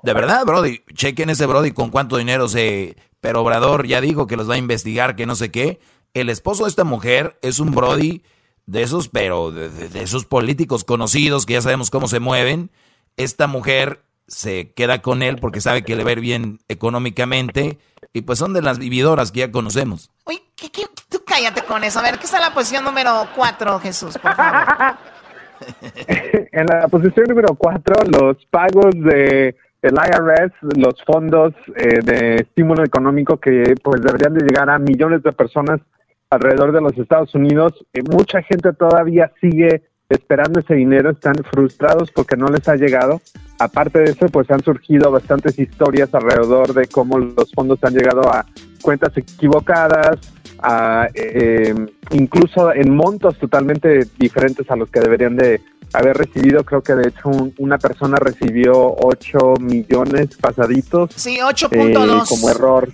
De 0.03 0.13
verdad, 0.13 0.45
Brody. 0.45 0.83
Chequen 0.93 1.31
ese 1.31 1.47
Brody 1.47 1.71
con 1.71 1.91
cuánto 1.91 2.17
dinero 2.17 2.49
se. 2.49 2.97
Pero 3.21 3.43
Obrador 3.43 3.87
ya 3.87 4.01
dijo 4.01 4.27
que 4.27 4.37
los 4.37 4.51
va 4.51 4.55
a 4.55 4.59
investigar, 4.59 5.15
que 5.15 5.25
no 5.27 5.37
sé 5.37 5.53
qué. 5.53 5.79
El 6.13 6.29
esposo 6.31 6.65
de 6.65 6.71
esta 6.71 6.83
mujer 6.83 7.39
es 7.43 7.61
un 7.61 7.71
Brody 7.71 8.25
de 8.67 8.83
esos, 8.83 9.09
pero 9.09 9.53
de, 9.53 9.69
de- 9.71 9.89
de 9.89 10.03
esos 10.03 10.25
políticos 10.25 10.83
conocidos 10.83 11.47
que 11.47 11.53
ya 11.53 11.63
sabemos 11.63 11.91
cómo 11.91 12.09
se 12.09 12.19
mueven. 12.19 12.73
Esta 13.17 13.47
mujer 13.47 14.03
se 14.31 14.73
queda 14.73 15.03
con 15.03 15.23
él 15.23 15.37
porque 15.41 15.61
sabe 15.61 15.83
que 15.83 15.97
le 15.97 16.05
va 16.05 16.11
a 16.11 16.13
ir 16.15 16.21
bien 16.21 16.61
económicamente. 16.69 17.79
Y 18.13 18.23
pues 18.23 18.39
son 18.39 18.55
de 18.55 18.63
las 18.63 18.79
vividoras 18.79 19.31
que 19.31 19.41
ya 19.41 19.53
conocemos. 19.53 20.11
Uy, 20.25 20.41
¿qué, 20.57 20.71
qué? 20.71 20.83
tú 21.09 21.23
cállate 21.27 21.63
con 21.65 21.85
eso. 21.85 21.99
A 21.99 22.03
ver, 22.03 22.19
¿qué 22.19 22.25
está 22.25 22.39
en 22.39 22.45
la 22.45 22.55
posición 22.55 22.85
número 22.85 23.29
4, 23.37 23.79
Jesús, 23.81 24.17
por 24.19 24.35
favor? 24.35 24.97
En 26.53 26.65
la 26.67 26.89
posición 26.89 27.27
número 27.29 27.55
4, 27.55 27.95
los 28.11 28.43
pagos 28.47 28.95
de 28.95 29.55
el 29.83 29.93
IRS, 29.93 30.53
los 30.79 30.95
fondos 31.05 31.53
eh, 31.77 32.01
de 32.03 32.37
estímulo 32.37 32.83
económico 32.83 33.37
que 33.37 33.75
pues 33.83 34.01
deberían 34.01 34.33
de 34.33 34.47
llegar 34.47 34.71
a 34.71 34.79
millones 34.79 35.23
de 35.23 35.33
personas 35.33 35.81
alrededor 36.31 36.73
de 36.73 36.81
los 36.81 36.97
Estados 36.97 37.35
Unidos. 37.35 37.75
Eh, 37.93 38.01
mucha 38.03 38.43
gente 38.43 38.73
todavía 38.73 39.31
sigue 39.39 39.83
esperando 40.11 40.61
ese 40.61 40.75
dinero, 40.75 41.11
están 41.11 41.37
frustrados 41.51 42.11
porque 42.11 42.37
no 42.37 42.49
les 42.49 42.69
ha 42.69 42.75
llegado. 42.77 43.21
Aparte 43.59 44.01
de 44.01 44.11
eso, 44.11 44.27
pues 44.27 44.51
han 44.51 44.63
surgido 44.63 45.11
bastantes 45.11 45.59
historias 45.59 46.13
alrededor 46.13 46.75
de 46.75 46.87
cómo 46.87 47.19
los 47.19 47.51
fondos 47.55 47.79
han 47.83 47.95
llegado 47.95 48.23
a 48.29 48.45
cuentas 48.83 49.17
equivocadas, 49.17 50.19
a, 50.63 51.09
eh, 51.15 51.75
incluso 52.11 52.75
en 52.75 52.95
montos 52.95 53.39
totalmente 53.39 54.07
diferentes 54.19 54.71
a 54.71 54.77
los 54.77 54.91
que 54.91 55.01
deberían 55.01 55.37
de 55.37 55.61
haber 55.93 56.17
recibido. 56.17 56.65
Creo 56.65 56.83
que 56.83 56.95
de 56.95 57.09
hecho 57.09 57.29
un- 57.29 57.55
una 57.59 57.79
persona 57.79 58.17
recibió 58.17 58.73
8 58.75 59.55
millones 59.61 60.37
pasaditos. 60.41 61.11
Sí, 61.15 61.37
eh, 61.39 61.45
8.2. 61.45 62.29
como 62.29 62.51
error. 62.51 62.89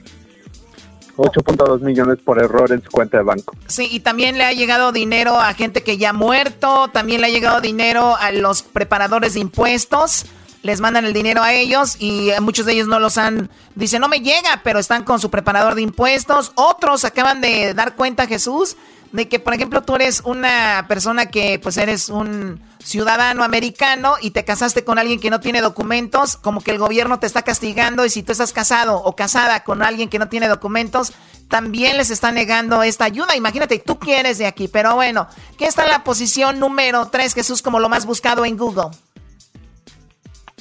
8.2 1.17 1.81
millones 1.81 2.19
por 2.25 2.43
error 2.43 2.73
en 2.73 2.83
su 2.83 2.91
cuenta 2.91 3.19
de 3.19 3.25
banco. 3.25 3.55
Sí, 3.67 3.89
y 3.91 4.01
también 4.01 4.39
le 4.39 4.45
ha 4.45 4.53
llegado 4.53 4.93
dinero 4.93 5.41
a 5.41 5.55
gente 5.55 5.83
que 5.83 5.97
ya 5.97 6.11
ha 6.11 6.12
muerto, 6.12 6.89
también 6.89 7.21
le 7.21 7.29
ha 7.29 7.31
llegado 7.31 7.61
dinero 7.61 8.17
a 8.17 8.33
los 8.33 8.62
preparadores 8.62 9.35
de 9.35 9.41
impuestos, 9.41 10.27
les 10.62 10.81
mandan 10.81 11.05
el 11.05 11.12
dinero 11.12 11.43
a 11.43 11.53
ellos 11.53 11.97
y 11.99 12.31
muchos 12.41 12.67
de 12.67 12.73
ellos 12.73 12.89
no 12.89 12.99
los 12.99 13.19
han, 13.19 13.51
dicen 13.75 14.01
no 14.01 14.09
me 14.09 14.21
llega, 14.21 14.61
pero 14.64 14.79
están 14.79 15.05
con 15.05 15.21
su 15.21 15.31
preparador 15.31 15.75
de 15.75 15.83
impuestos, 15.83 16.53
otros 16.57 17.05
acaban 17.05 17.41
de 17.41 17.73
dar 17.73 17.95
cuenta, 17.95 18.27
Jesús, 18.27 18.77
de 19.13 19.29
que 19.29 19.39
por 19.39 19.55
ejemplo 19.55 19.83
tú 19.83 19.95
eres 19.97 20.23
una 20.25 20.87
persona 20.89 21.27
que 21.27 21.59
pues 21.59 21.77
eres 21.77 22.09
un 22.09 22.61
ciudadano 22.83 23.43
americano 23.43 24.15
y 24.21 24.31
te 24.31 24.45
casaste 24.45 24.85
con 24.85 24.99
alguien 24.99 25.19
que 25.19 25.31
no 25.31 25.41
tiene 25.41 25.61
documentos, 25.61 26.37
como 26.37 26.61
que 26.61 26.71
el 26.71 26.79
gobierno 26.79 27.19
te 27.19 27.27
está 27.27 27.43
castigando 27.43 28.05
y 28.05 28.11
si 28.11 28.23
tú 28.23 28.33
estás 28.33 28.53
casado 28.53 28.97
o 29.03 29.17
casada 29.17 29.65
con 29.65 29.83
alguien 29.83 30.09
que 30.09 30.19
no 30.19 30.29
tiene 30.29 30.49
documentos, 30.49 31.13
también 31.49 31.97
les 31.97 32.11
está 32.11 32.33
negando 32.33 32.83
esta 32.83 33.05
ayuda. 33.05 33.37
Imagínate, 33.37 33.79
tú 33.79 33.99
quieres 33.99 34.39
de 34.39 34.47
aquí, 34.47 34.69
pero 34.69 34.95
bueno, 34.95 35.29
¿qué 35.59 35.67
está 35.67 35.85
en 35.85 35.91
la 35.91 36.05
posición 36.05 36.61
número 36.61 37.09
3, 37.09 37.35
Jesús, 37.35 37.63
como 37.63 37.81
lo 37.81 37.89
más 37.89 38.07
buscado 38.07 38.45
en 38.45 38.57
Google? 38.57 38.91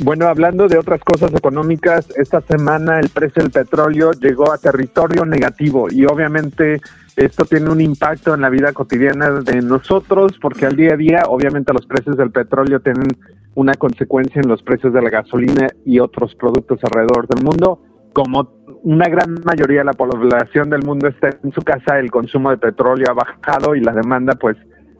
Bueno, 0.04 0.28
hablando 0.28 0.68
de 0.68 0.78
otras 0.78 1.00
cosas 1.06 1.34
económicas, 1.34 2.10
esta 2.18 2.41
semana 2.41 3.00
el 3.00 3.08
precio 3.08 3.41
del 3.41 3.52
petróleo 3.52 4.12
llegó 4.12 4.52
a 4.52 4.58
territorio 4.58 5.26
negativo 5.26 5.88
y 5.89 6.04
obviamente 6.04 6.82
esto 7.16 7.46
tiene 7.46 7.70
un 7.70 7.80
impacto 7.80 8.34
en 8.34 8.41
la 8.41 8.50
vida 8.50 8.74
cotidiana 8.74 9.39
de 9.39 9.62
nosotros 9.62 10.34
porque 10.41 10.66
al 10.66 10.76
día 10.76 10.96
a 10.96 10.98
día 10.98 11.24
obviamente 11.30 11.72
los 11.72 11.86
precios 11.86 12.18
del 12.18 12.30
petróleo 12.32 12.82
tienen 12.82 13.08
una 13.54 13.74
consecuencia 13.76 14.41
en 14.41 14.50
los 14.50 14.62
precios 14.64 14.91
de 14.91 15.02
la 15.02 15.10
gasolina 15.10 15.70
y 15.86 16.00
otros 16.00 16.36
productos 16.36 16.82
alrededor 16.84 17.30
del 17.30 17.46
mundo. 17.46 17.82
Como 18.12 18.52
una 18.84 19.08
gran 19.08 19.36
mayoría 19.46 19.80
de 19.80 19.86
la 19.86 19.93
población 19.93 20.70
del 20.72 20.84
mundo 20.84 21.08
está 21.08 21.30
en 21.41 21.54
su 21.54 21.62
casa, 21.62 22.00
el 22.00 22.12
consumo 22.12 22.50
de 22.50 22.58
petróleo 22.58 23.08
ha 23.12 23.14
bajado 23.14 23.76
y 23.76 23.80
la 23.80 23.93
demanda 23.93 24.34
pues 24.36 24.58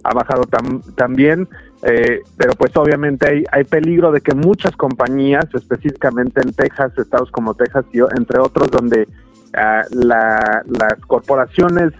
ha 0.10 0.14
bajado 0.14 0.44
tam- 0.44 0.82
también, 0.96 1.48
eh, 1.84 2.22
pero 2.38 2.54
pues 2.54 2.76
obviamente 2.78 3.28
hay, 3.30 3.44
hay 3.52 3.64
peligro 3.64 4.12
de 4.12 4.22
que 4.22 4.34
muchas 4.36 4.76
compañías, 4.76 5.46
específicamente 5.54 6.42
en 6.42 6.54
Texas, 6.54 6.92
estados 6.98 7.32
como 7.32 7.54
Texas 7.54 7.86
y 7.94 8.00
entre 8.00 8.40
otros, 8.40 8.70
donde 8.72 9.08
ah, 9.56 9.82
la- 9.92 10.62
las 10.68 10.96
corporaciones 11.08 11.92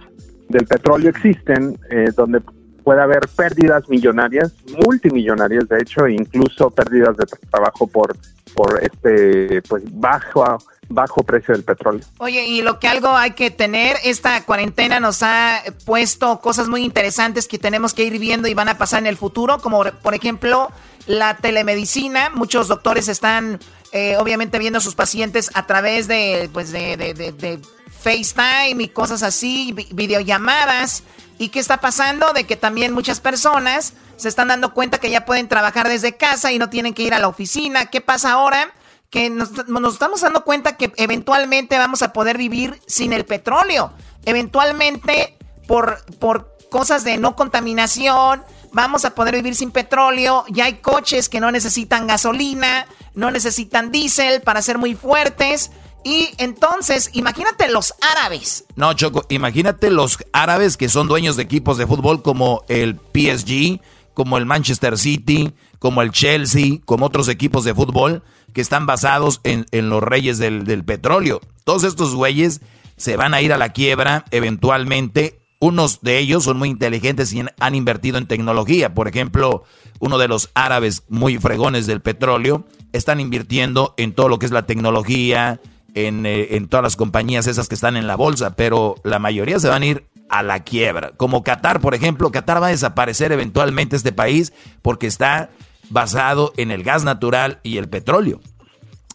del 0.50 0.66
petróleo 0.68 1.10
existen, 1.10 1.78
eh, 1.90 2.10
donde 2.16 2.42
puede 2.84 3.02
haber 3.02 3.22
pérdidas 3.36 3.90
millonarias, 3.90 4.54
multimillonarias 4.86 5.68
de 5.68 5.78
hecho, 5.80 6.08
incluso 6.08 6.70
pérdidas 6.70 7.18
de 7.18 7.26
trabajo 7.52 7.88
por 7.88 8.16
por 8.56 8.80
este 8.82 9.62
pues 9.68 9.84
bajo 10.00 10.58
bajo 10.90 11.24
precio 11.24 11.54
del 11.54 11.64
petróleo. 11.64 12.06
Oye, 12.20 12.46
y 12.46 12.62
lo 12.62 12.80
que 12.80 12.88
algo 12.88 13.16
hay 13.16 13.32
que 13.32 13.52
tener, 13.52 13.98
esta 14.04 14.44
cuarentena 14.46 15.00
nos 15.00 15.24
ha 15.24 15.62
puesto 15.86 16.40
cosas 16.42 16.68
muy 16.68 16.84
interesantes 16.84 17.48
que 17.48 17.58
tenemos 17.60 17.94
que 17.94 18.04
ir 18.04 18.18
viendo 18.20 18.48
y 18.48 18.54
van 18.54 18.70
a 18.70 18.78
pasar 18.78 19.00
en 19.00 19.08
el 19.08 19.18
futuro, 19.18 19.60
como 19.60 19.84
por 19.84 20.14
ejemplo 20.14 20.72
la 21.08 21.38
telemedicina. 21.38 22.30
Muchos 22.34 22.68
doctores 22.68 23.08
están 23.08 23.60
eh, 23.92 24.18
obviamente 24.18 24.60
viendo 24.60 24.78
a 24.78 24.82
sus 24.82 24.96
pacientes 24.96 25.52
a 25.54 25.66
través 25.68 26.08
de, 26.08 26.50
pues 26.54 26.72
de, 26.72 26.98
de- 26.98 27.14
de- 27.14 27.32
de 27.32 27.60
FaceTime 28.02 28.84
y 28.84 28.88
cosas 28.90 29.24
así, 29.24 29.72
vi- 29.74 29.88
videollamadas. 29.92 31.04
¿Y 31.38 31.50
qué 31.50 31.60
está 31.60 31.82
pasando? 31.82 32.32
De 32.34 32.46
que 32.46 32.56
también 32.56 32.94
muchas 32.94 33.20
personas 33.20 33.94
se 34.18 34.30
están 34.30 34.48
dando 34.48 34.74
cuenta 34.74 35.00
que 35.00 35.10
ya 35.10 35.26
pueden 35.26 35.48
trabajar 35.50 35.90
desde 35.90 36.16
casa 36.16 36.52
y 36.52 36.60
no 36.60 36.70
tienen 36.70 36.94
que 36.94 37.04
ir 37.04 37.14
a 37.14 37.20
la 37.20 37.28
oficina. 37.28 37.88
¿Qué 37.88 38.00
pasa 38.02 38.32
ahora? 38.34 38.72
Que 39.10 39.30
nos, 39.30 39.52
estamos 39.94 40.22
dando 40.22 40.44
cuenta 40.44 40.78
que 40.78 40.92
eventualmente 40.98 41.78
vamos 41.78 42.02
a 42.02 42.14
poder 42.14 42.38
vivir 42.38 42.82
sin 42.86 43.14
el 43.14 43.26
petróleo. 43.26 43.92
Eventualmente, 44.26 45.38
por, 45.68 46.04
por 46.20 46.56
cosas 46.70 47.04
de 47.04 47.18
no 47.18 47.36
contaminación, 47.36 48.44
vamos 48.74 49.06
a 49.06 49.16
poder 49.16 49.36
vivir 49.36 49.56
sin 49.56 49.72
petróleo. 49.72 50.44
Ya 50.50 50.66
hay 50.66 50.76
coches 50.76 51.30
que 51.30 51.40
no 51.40 51.52
necesitan 51.52 52.08
gasolina, 52.08 52.88
no 53.14 53.32
necesitan 53.32 53.92
diésel 53.92 54.42
para 54.42 54.62
ser 54.62 54.78
muy 54.78 54.96
fuertes. 54.96 55.72
Y 56.04 56.30
entonces, 56.38 57.10
imagínate 57.14 57.68
los 57.68 57.96
árabes. 58.12 58.66
No, 58.76 58.94
Choco, 58.94 59.26
imagínate 59.30 59.90
los 59.90 60.20
árabes 60.34 60.78
que 60.78 60.88
son 60.88 61.08
dueños 61.08 61.36
de 61.36 61.44
equipos 61.44 61.78
de 61.78 61.88
fútbol 61.88 62.22
como 62.22 62.64
el 62.68 63.00
PSG, 63.00 63.82
como 64.16 64.40
el 64.40 64.48
Manchester 64.48 64.98
City, 64.98 65.54
como 65.78 66.02
el 66.02 66.10
Chelsea, 66.10 66.80
como 66.86 67.06
otros 67.06 67.28
equipos 67.30 67.64
de 67.64 67.76
fútbol 67.76 68.24
que 68.54 68.62
están 68.62 68.88
basados 68.88 69.42
en, 69.44 69.66
los 69.90 70.02
reyes 70.02 70.40
del, 70.40 70.84
petróleo. 70.86 71.42
Todos 71.66 71.84
estos 71.84 72.16
güeyes 72.16 72.62
se 72.96 73.18
van 73.18 73.34
a 73.34 73.42
ir 73.42 73.54
a 73.54 73.58
la 73.58 73.70
quiebra 73.70 74.26
eventualmente. 74.32 75.42
Unos 75.60 76.02
de 76.02 76.20
ellos 76.20 76.46
son 76.46 76.58
muy 76.58 76.70
inteligentes 76.70 77.34
y 77.34 77.44
han 77.60 77.76
invertido 77.76 78.18
en 78.18 78.28
tecnología. 78.28 78.94
Por 78.94 79.10
ejemplo, 79.10 79.64
uno 80.00 80.18
de 80.18 80.30
los 80.30 80.50
árabes 80.54 81.04
muy 81.10 81.38
fregones 81.38 81.86
del 81.86 82.02
petróleo 82.02 82.66
están 82.94 83.20
invirtiendo 83.20 83.94
en 83.98 84.14
todo 84.14 84.30
lo 84.30 84.40
que 84.40 84.46
es 84.46 84.54
la 84.54 84.66
tecnología, 84.66 85.60
en, 85.94 86.26
eh, 86.26 86.56
en 86.56 86.68
todas 86.70 86.84
las 86.84 86.96
compañías 86.96 87.48
esas 87.48 87.68
que 87.68 87.76
están 87.76 87.98
en 87.98 88.08
la 88.08 88.16
bolsa, 88.16 88.56
pero 88.56 88.96
la 89.04 89.20
mayoría 89.20 89.60
se 89.60 89.68
van 89.68 89.82
a 89.82 89.86
ir 89.86 90.06
a 90.30 90.44
la 90.44 90.64
quiebra. 90.64 91.12
Como 91.18 91.44
Qatar, 91.44 91.80
por 91.80 91.94
ejemplo, 91.96 92.32
Qatar 92.32 92.62
va 92.62 92.68
a 92.68 92.72
desaparecer 92.72 93.32
eventualmente 93.32 93.96
este 93.96 94.12
país 94.12 94.54
porque 94.82 95.08
está 95.08 95.50
basado 95.90 96.52
en 96.58 96.72
el 96.72 96.84
gas 96.84 97.04
natural 97.04 97.60
y 97.64 97.78
el 97.78 97.88
petróleo. 97.90 98.40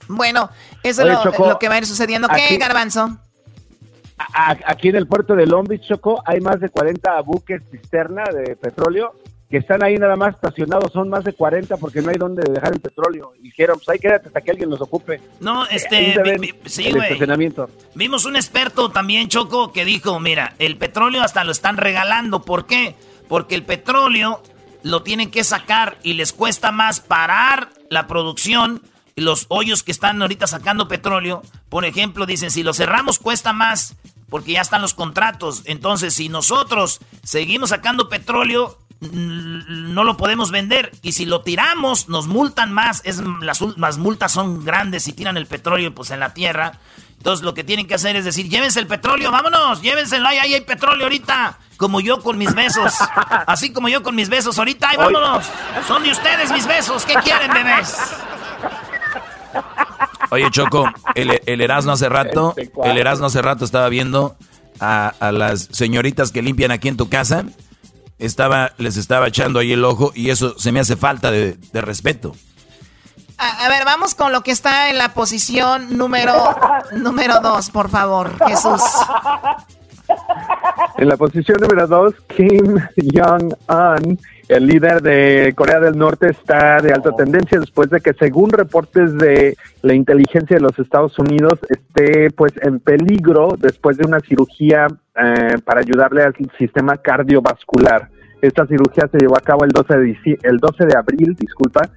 Bueno, 0.08 0.50
eso 0.82 1.02
Oye, 1.02 1.12
es 1.12 1.18
lo, 1.18 1.30
Choco, 1.30 1.48
lo 1.48 1.58
que 1.58 1.68
va 1.68 1.74
a 1.76 1.78
ir 1.78 1.86
sucediendo. 1.86 2.28
¿Qué, 2.28 2.44
aquí- 2.46 2.56
Garbanzo? 2.58 3.16
A- 4.18 4.56
aquí 4.66 4.88
en 4.88 4.96
el 4.96 5.06
puerto 5.06 5.34
de 5.34 5.46
Long 5.46 5.66
Beach, 5.66 5.82
Choco, 5.88 6.22
hay 6.26 6.40
más 6.40 6.61
de 6.61 6.68
40 6.68 7.20
buques 7.22 7.62
cisterna 7.70 8.24
de 8.24 8.54
petróleo 8.56 9.14
que 9.51 9.57
están 9.59 9.82
ahí 9.82 9.96
nada 9.96 10.14
más 10.16 10.34
estacionados. 10.36 10.92
Son 10.92 11.09
más 11.09 11.24
de 11.24 11.32
40 11.32 11.76
porque 11.78 12.01
no 12.01 12.11
hay 12.11 12.16
donde 12.16 12.42
dejar 12.51 12.72
el 12.72 12.80
petróleo. 12.80 13.32
Y 13.38 13.42
dijeron, 13.42 13.76
pues 13.78 13.88
ahí 13.88 13.98
quédate 13.98 14.28
hasta 14.28 14.40
que 14.40 14.53
alguien 14.53 14.70
los 14.70 14.80
ocupe. 14.80 15.20
No, 15.40 15.62
Ahí 15.62 15.68
este, 15.72 16.14
vi- 16.38 16.55
sí, 16.66 16.86
el 16.86 16.96
estacionamiento. 16.98 17.68
Vimos 17.94 18.24
un 18.26 18.36
experto 18.36 18.90
también, 18.90 19.28
Choco, 19.28 19.72
que 19.72 19.84
dijo, 19.84 20.20
mira, 20.20 20.55
el 20.61 20.76
petróleo 20.76 21.22
hasta 21.22 21.42
lo 21.42 21.51
están 21.51 21.76
regalando. 21.78 22.42
¿Por 22.42 22.66
qué? 22.66 22.94
Porque 23.28 23.57
el 23.57 23.64
petróleo 23.64 24.40
lo 24.84 25.03
tienen 25.03 25.30
que 25.30 25.42
sacar 25.44 25.98
y 26.05 26.14
les 26.14 26.32
cuesta 26.32 26.70
más 26.70 27.01
parar 27.01 27.70
la 27.90 28.07
producción. 28.07 28.82
Y 29.16 29.22
los 29.22 29.46
hoyos 29.48 29.82
que 29.82 29.90
están 29.90 30.22
ahorita 30.22 30.46
sacando 30.46 30.86
petróleo, 30.86 31.42
por 31.68 31.84
ejemplo, 31.84 32.24
dicen, 32.24 32.53
si 32.53 32.62
lo 32.62 32.72
cerramos 32.72 33.18
cuesta 33.18 33.53
más 33.53 33.96
porque 34.28 34.53
ya 34.53 34.61
están 34.61 34.80
los 34.80 34.94
contratos. 34.94 35.62
Entonces, 35.64 36.14
si 36.14 36.28
nosotros 36.28 37.01
seguimos 37.24 37.70
sacando 37.70 38.09
petróleo, 38.09 38.78
no 39.01 40.05
lo 40.05 40.16
podemos 40.16 40.51
vender. 40.51 40.92
Y 41.03 41.12
si 41.12 41.24
lo 41.26 41.40
tiramos, 41.42 42.09
nos 42.09 42.26
multan 42.26 42.72
más. 42.72 43.01
Es, 43.05 43.22
las, 43.40 43.61
las 43.76 43.98
multas 43.98 44.32
son 44.32 44.64
grandes 44.64 45.05
si 45.05 45.12
tiran 45.12 45.36
el 45.36 45.46
petróleo 45.46 45.94
pues, 45.94 46.11
en 46.11 46.20
la 46.20 46.34
tierra. 46.34 46.78
Entonces 47.16 47.44
lo 47.44 47.53
que 47.53 47.64
tienen 47.64 47.86
que 47.86 47.94
hacer 47.94 48.16
es 48.16 48.24
decir, 48.24 48.48
llévense 48.48 48.80
el 48.80 48.86
petróleo, 48.86 49.30
vámonos, 49.30 49.82
llévenselo, 49.82 50.26
ahí, 50.26 50.38
ahí 50.38 50.55
hay 50.55 50.62
petróleo 50.62 51.05
ahorita. 51.05 51.59
Como 51.76 52.01
yo 52.01 52.22
con 52.22 52.38
mis 52.38 52.55
besos. 52.55 52.94
Así 53.46 53.72
como 53.72 53.88
yo 53.88 54.03
con 54.03 54.14
mis 54.14 54.28
besos 54.28 54.59
ahorita, 54.59 54.90
ahí 54.90 54.96
vámonos. 54.96 55.46
Son 55.86 56.03
de 56.03 56.12
ustedes 56.12 56.51
mis 56.51 56.66
besos, 56.66 57.05
¿qué 57.05 57.14
quieren, 57.14 57.53
bebés? 57.53 57.96
Oye, 60.30 60.51
Choco, 60.51 60.90
el, 61.14 61.40
el 61.44 61.61
Erasmo 61.61 61.92
hace 61.92 62.09
rato, 62.09 62.55
el 62.84 62.98
Erasmo 62.98 63.26
hace 63.26 63.42
rato 63.42 63.64
estaba 63.64 63.88
viendo 63.88 64.36
a, 64.78 65.12
a 65.20 65.32
las 65.32 65.68
señoritas 65.72 66.32
que 66.32 66.40
limpian 66.40 66.70
aquí 66.70 66.88
en 66.88 66.96
tu 66.96 67.09
casa. 67.09 67.44
Estaba, 68.20 68.72
les 68.78 68.96
estaba 68.96 69.26
echando 69.26 69.58
ahí 69.58 69.72
el 69.72 69.84
ojo 69.84 70.12
y 70.14 70.30
eso 70.30 70.56
se 70.58 70.70
me 70.70 70.78
hace 70.80 70.94
falta 70.96 71.30
de, 71.30 71.56
de 71.72 71.80
respeto. 71.80 72.36
A, 73.38 73.64
a 73.64 73.68
ver, 73.68 73.84
vamos 73.84 74.14
con 74.14 74.30
lo 74.32 74.42
que 74.42 74.50
está 74.52 74.90
en 74.90 74.98
la 74.98 75.14
posición 75.14 75.96
número 75.96 76.34
número 76.92 77.40
dos, 77.40 77.70
por 77.70 77.88
favor, 77.88 78.36
Jesús. 78.46 78.82
En 80.98 81.08
la 81.08 81.16
posición 81.16 81.58
número 81.60 81.86
dos, 81.86 82.14
Kim 82.36 82.76
Jong-un, 83.14 84.18
el 84.51 84.66
líder 84.66 85.01
de 85.01 85.53
Corea 85.57 85.78
del 85.78 85.96
Norte, 85.96 86.28
está 86.28 86.78
de 86.78 86.92
alta 86.92 87.12
tendencia 87.12 87.61
después 87.61 87.88
de 87.88 88.01
que, 88.01 88.12
según 88.14 88.51
reportes 88.51 89.16
de 89.16 89.57
la 89.82 89.94
inteligencia 89.94 90.57
de 90.57 90.62
los 90.62 90.76
Estados 90.76 91.16
Unidos, 91.20 91.61
esté 91.68 92.30
pues 92.32 92.53
en 92.61 92.80
peligro 92.80 93.57
después 93.57 93.96
de 93.96 94.07
una 94.07 94.18
cirugía 94.18 94.88
eh, 95.14 95.57
para 95.64 95.80
ayudarle 95.80 96.24
al 96.24 96.34
sistema 96.59 96.96
cardiovascular. 96.96 98.09
Esta 98.42 98.66
cirugía 98.66 99.09
se 99.12 99.18
llevó 99.18 99.36
a 99.36 99.40
cabo 99.40 99.64
el 99.64 99.70
12 99.70 99.96
de, 99.98 100.38
el 100.42 100.59
12 100.59 100.84
de 100.84 100.98
abril, 100.98 101.36
disculpa, 101.38 101.88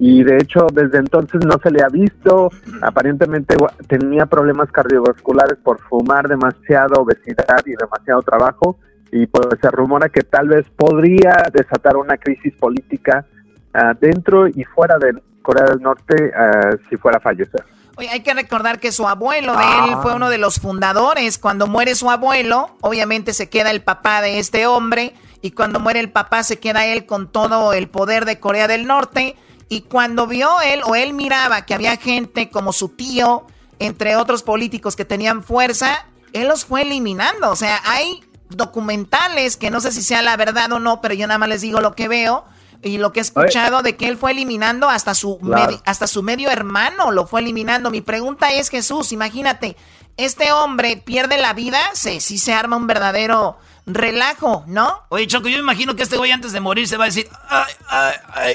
y 0.00 0.24
de 0.24 0.38
hecho 0.38 0.66
desde 0.72 0.98
entonces 0.98 1.44
no 1.44 1.58
se 1.62 1.70
le 1.70 1.80
ha 1.80 1.88
visto. 1.88 2.50
Aparentemente 2.82 3.54
tenía 3.86 4.26
problemas 4.26 4.72
cardiovasculares 4.72 5.58
por 5.62 5.78
fumar 5.82 6.26
demasiado, 6.26 7.02
obesidad 7.02 7.62
y 7.66 7.76
demasiado 7.76 8.22
trabajo. 8.22 8.78
Y 9.12 9.26
pues 9.26 9.46
se 9.60 9.70
rumora 9.70 10.08
que 10.08 10.22
tal 10.22 10.48
vez 10.48 10.66
podría 10.76 11.48
desatar 11.52 11.96
una 11.96 12.16
crisis 12.16 12.54
política 12.54 13.26
ah, 13.74 13.92
dentro 14.00 14.46
y 14.46 14.64
fuera 14.64 14.98
de 14.98 15.20
Corea 15.42 15.64
del 15.64 15.80
Norte 15.80 16.32
ah, 16.36 16.76
si 16.88 16.96
fuera 16.96 17.18
a 17.18 17.20
fallecer. 17.20 17.64
Oye, 17.96 18.08
hay 18.08 18.20
que 18.20 18.32
recordar 18.32 18.80
que 18.80 18.92
su 18.92 19.06
abuelo 19.06 19.54
de 19.56 19.64
él 19.64 19.96
fue 20.00 20.14
uno 20.14 20.30
de 20.30 20.38
los 20.38 20.58
fundadores. 20.58 21.38
Cuando 21.38 21.66
muere 21.66 21.94
su 21.94 22.10
abuelo, 22.10 22.76
obviamente 22.80 23.34
se 23.34 23.50
queda 23.50 23.70
el 23.70 23.82
papá 23.82 24.22
de 24.22 24.38
este 24.38 24.66
hombre. 24.66 25.12
Y 25.42 25.50
cuando 25.50 25.80
muere 25.80 26.00
el 26.00 26.10
papá, 26.10 26.42
se 26.42 26.58
queda 26.58 26.86
él 26.86 27.04
con 27.04 27.30
todo 27.30 27.72
el 27.74 27.88
poder 27.88 28.24
de 28.24 28.40
Corea 28.40 28.68
del 28.68 28.86
Norte. 28.86 29.36
Y 29.68 29.82
cuando 29.82 30.26
vio 30.26 30.60
él 30.62 30.80
o 30.86 30.94
él 30.94 31.12
miraba 31.12 31.66
que 31.66 31.74
había 31.74 31.96
gente 31.96 32.48
como 32.48 32.72
su 32.72 32.88
tío, 32.88 33.46
entre 33.78 34.16
otros 34.16 34.42
políticos 34.42 34.96
que 34.96 35.04
tenían 35.04 35.42
fuerza, 35.42 36.06
él 36.32 36.48
los 36.48 36.64
fue 36.64 36.82
eliminando. 36.82 37.50
O 37.50 37.56
sea, 37.56 37.80
hay 37.84 38.22
documentales 38.50 39.56
que 39.56 39.70
no 39.70 39.80
sé 39.80 39.92
si 39.92 40.02
sea 40.02 40.22
la 40.22 40.36
verdad 40.36 40.70
o 40.72 40.78
no, 40.80 41.00
pero 41.00 41.14
yo 41.14 41.26
nada 41.26 41.38
más 41.38 41.48
les 41.48 41.60
digo 41.60 41.80
lo 41.80 41.94
que 41.94 42.08
veo 42.08 42.44
y 42.82 42.98
lo 42.98 43.12
que 43.12 43.20
he 43.20 43.22
escuchado 43.22 43.82
de 43.82 43.96
que 43.96 44.08
él 44.08 44.16
fue 44.16 44.30
eliminando 44.30 44.88
hasta 44.88 45.14
su 45.14 45.38
Claro. 45.38 45.72
medi- 45.72 45.82
hasta 45.84 46.06
su 46.06 46.22
medio 46.22 46.50
hermano 46.50 47.10
lo 47.12 47.26
fue 47.26 47.40
eliminando. 47.40 47.90
Mi 47.90 48.00
pregunta 48.00 48.50
es, 48.52 48.70
Jesús, 48.70 49.12
imagínate, 49.12 49.76
este 50.16 50.52
hombre 50.52 50.96
pierde 50.96 51.36
la 51.38 51.52
vida, 51.52 51.78
sí, 51.94 52.20
sí 52.20 52.38
se 52.38 52.52
arma 52.54 52.76
un 52.76 52.86
verdadero 52.86 53.58
relajo, 53.86 54.64
¿no? 54.66 55.02
Oye, 55.10 55.26
Choco, 55.26 55.48
yo 55.48 55.56
me 55.56 55.62
imagino 55.62 55.94
que 55.96 56.02
este 56.02 56.16
güey 56.16 56.30
antes 56.32 56.52
de 56.52 56.60
morir 56.60 56.86
se 56.88 56.96
va 56.96 57.04
a 57.04 57.06
decir, 57.08 57.28
ay, 57.48 57.72
ay, 57.88 58.14
ay, 58.34 58.54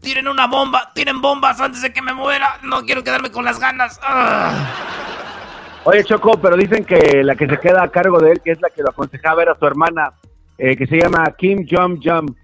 tiren 0.00 0.28
una 0.28 0.46
bomba, 0.46 0.92
tiren 0.94 1.20
bombas 1.20 1.60
antes 1.60 1.82
de 1.82 1.92
que 1.92 2.02
me 2.02 2.12
muera, 2.14 2.58
no 2.62 2.84
quiero 2.84 3.02
quedarme 3.04 3.30
con 3.30 3.44
las 3.44 3.58
ganas. 3.58 3.98
Ah. 4.02 4.52
Oye, 5.88 6.02
Choco, 6.04 6.32
pero 6.40 6.56
dicen 6.56 6.84
que 6.84 7.22
la 7.22 7.34
que 7.36 7.46
se 7.46 7.58
queda 7.58 7.82
a 7.84 7.88
cargo 7.88 8.18
de 8.18 8.32
él, 8.32 8.40
que 8.44 8.50
es 8.52 8.60
la 8.60 8.68
que 8.70 8.82
lo 8.82 8.90
aconsejaba, 8.90 9.42
era 9.42 9.56
su 9.58 9.64
hermana, 9.66 10.12
eh, 10.58 10.76
que 10.76 10.86
se 10.86 10.96
llama 10.96 11.24
Kim 11.38 11.64
Jong 11.70 12.00
Jong. 12.04 12.34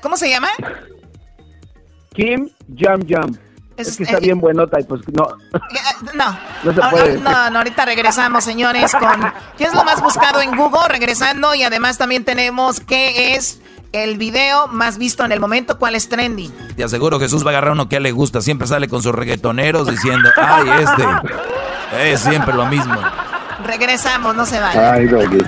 ¿Cómo 0.00 0.16
se 0.16 0.28
llama? 0.30 0.48
Kim 2.14 2.48
Jong 2.78 3.04
Jong. 3.08 3.36
Es- 3.76 3.88
Es, 3.88 3.96
que 3.96 4.02
está 4.04 4.18
eh, 4.18 4.20
bien 4.20 4.38
buenota 4.40 4.78
y 4.78 4.84
pues 4.84 5.00
no. 5.08 5.26
No. 6.14 6.38
No 6.64 6.74
se 6.74 6.80
Ah, 6.82 6.90
puede. 6.90 7.18
No, 7.18 7.50
no, 7.50 7.58
ahorita 7.58 7.86
regresamos, 7.86 8.44
señores, 8.44 8.92
con 8.94 9.32
qué 9.56 9.64
es 9.64 9.74
lo 9.74 9.82
más 9.84 10.02
buscado 10.02 10.42
en 10.42 10.54
Google, 10.54 10.88
regresando, 10.88 11.54
y 11.54 11.62
además 11.62 11.96
también 11.96 12.24
tenemos 12.24 12.80
qué 12.80 13.34
es 13.34 13.60
el 13.92 14.18
video 14.18 14.68
más 14.68 14.98
visto 14.98 15.24
en 15.24 15.32
el 15.32 15.40
momento, 15.40 15.78
cuál 15.78 15.94
es 15.94 16.08
trending. 16.10 16.52
Te 16.76 16.84
aseguro 16.84 17.18
Jesús 17.18 17.42
va 17.42 17.48
a 17.48 17.50
agarrar 17.52 17.72
uno 17.72 17.88
que 17.88 17.96
a 17.96 17.98
él 17.98 18.02
le 18.04 18.12
gusta. 18.12 18.42
Siempre 18.42 18.66
sale 18.68 18.86
con 18.88 19.02
sus 19.02 19.14
reggaetoneros 19.14 19.88
diciendo, 19.88 20.28
ay, 20.36 20.68
este. 20.82 21.04
Es 21.98 22.20
siempre 22.20 22.54
lo 22.54 22.66
mismo. 22.66 22.94
Regresamos, 23.64 24.34
no 24.34 24.46
se 24.46 24.60
vayan. 24.60 24.94
Ay, 24.94 25.06
Doggy. 25.06 25.38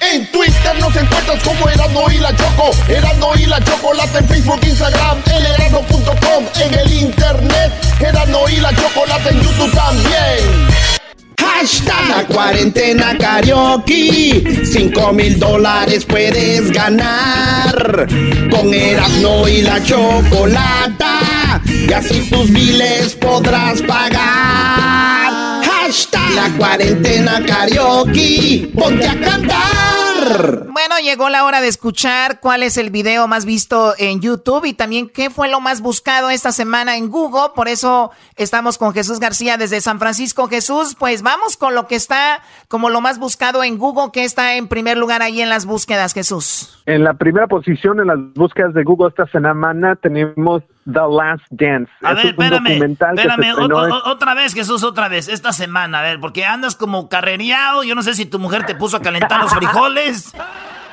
En 0.00 0.30
Twitter 0.30 0.78
nos 0.80 0.94
encuentras 0.96 1.42
como 1.42 1.68
Erasmo 1.68 2.10
y 2.10 2.18
la 2.18 2.34
Choco. 2.36 2.70
Erasmo 2.88 3.32
y 3.36 3.46
la 3.46 3.62
Chocolate 3.64 4.18
en 4.18 4.28
Facebook, 4.28 4.60
Instagram, 4.62 5.18
el 5.26 5.46
erasmo.com, 5.46 6.44
en 6.60 6.78
el 6.78 6.92
internet. 6.92 7.72
Erasmo 8.00 8.48
y 8.48 8.56
la 8.56 8.74
Chocolate 8.74 9.30
en 9.30 9.40
YouTube 9.40 9.72
también. 9.72 11.03
Hashtag 11.40 12.08
la 12.08 12.26
cuarentena 12.26 13.16
karaoke. 13.18 14.64
Cinco 14.64 15.12
mil 15.12 15.38
dólares 15.38 16.04
puedes 16.04 16.70
ganar. 16.70 18.06
Con 18.50 18.74
Erasmo 18.74 19.48
y 19.48 19.62
la 19.62 19.82
chocolata. 19.82 21.60
Y 21.66 21.92
así 21.92 22.28
tus 22.30 22.50
biles 22.50 23.14
podrás 23.14 23.80
pagar. 23.82 25.62
Hashtag 25.64 26.30
la 26.34 26.48
cuarentena 26.56 27.42
karaoke. 27.46 28.70
Ponte 28.74 29.06
a 29.06 29.20
cantar. 29.20 29.93
Bueno, 30.24 30.96
llegó 31.02 31.28
la 31.28 31.44
hora 31.44 31.60
de 31.60 31.68
escuchar 31.68 32.40
cuál 32.40 32.62
es 32.62 32.76
el 32.76 32.90
video 32.90 33.28
más 33.28 33.44
visto 33.44 33.94
en 33.98 34.20
YouTube 34.20 34.64
y 34.64 34.72
también 34.72 35.08
qué 35.08 35.30
fue 35.30 35.48
lo 35.48 35.60
más 35.60 35.80
buscado 35.80 36.30
esta 36.30 36.52
semana 36.52 36.96
en 36.96 37.10
Google. 37.10 37.52
Por 37.54 37.68
eso 37.68 38.10
estamos 38.36 38.78
con 38.78 38.92
Jesús 38.92 39.20
García 39.20 39.56
desde 39.56 39.80
San 39.80 39.98
Francisco. 39.98 40.48
Jesús, 40.48 40.96
pues 40.98 41.22
vamos 41.22 41.56
con 41.56 41.74
lo 41.74 41.86
que 41.86 41.94
está 41.94 42.40
como 42.68 42.90
lo 42.90 43.00
más 43.00 43.18
buscado 43.18 43.62
en 43.62 43.78
Google, 43.78 44.10
que 44.12 44.24
está 44.24 44.56
en 44.56 44.68
primer 44.68 44.96
lugar 44.96 45.22
ahí 45.22 45.40
en 45.40 45.48
las 45.48 45.66
búsquedas, 45.66 46.14
Jesús. 46.14 46.82
En 46.86 47.04
la 47.04 47.14
primera 47.14 47.46
posición 47.46 48.00
en 48.00 48.06
las 48.06 48.18
búsquedas 48.34 48.74
de 48.74 48.84
Google 48.84 49.08
esta 49.08 49.26
semana 49.26 49.96
tenemos 49.96 50.62
The 50.84 51.00
Last 51.10 51.44
Dance. 51.50 51.90
A 52.02 52.12
ver, 52.14 52.26
espérame, 52.26 52.66
espérame, 53.14 53.40
estrenó 53.42 53.76
o- 53.76 53.86
en- 53.86 53.92
o- 53.92 54.02
otra 54.10 54.34
vez, 54.34 54.52
Jesús, 54.54 54.82
otra 54.84 55.08
vez, 55.08 55.28
esta 55.28 55.52
semana, 55.52 56.00
a 56.00 56.02
ver, 56.02 56.20
porque 56.20 56.44
andas 56.44 56.76
como 56.76 57.08
carrereado, 57.08 57.84
yo 57.84 57.94
no 57.94 58.02
sé 58.02 58.14
si 58.14 58.26
tu 58.26 58.38
mujer 58.38 58.66
te 58.66 58.74
puso 58.74 58.96
a 58.98 59.00
calentar 59.02 59.40
los 59.40 59.52
frijoles, 59.54 60.32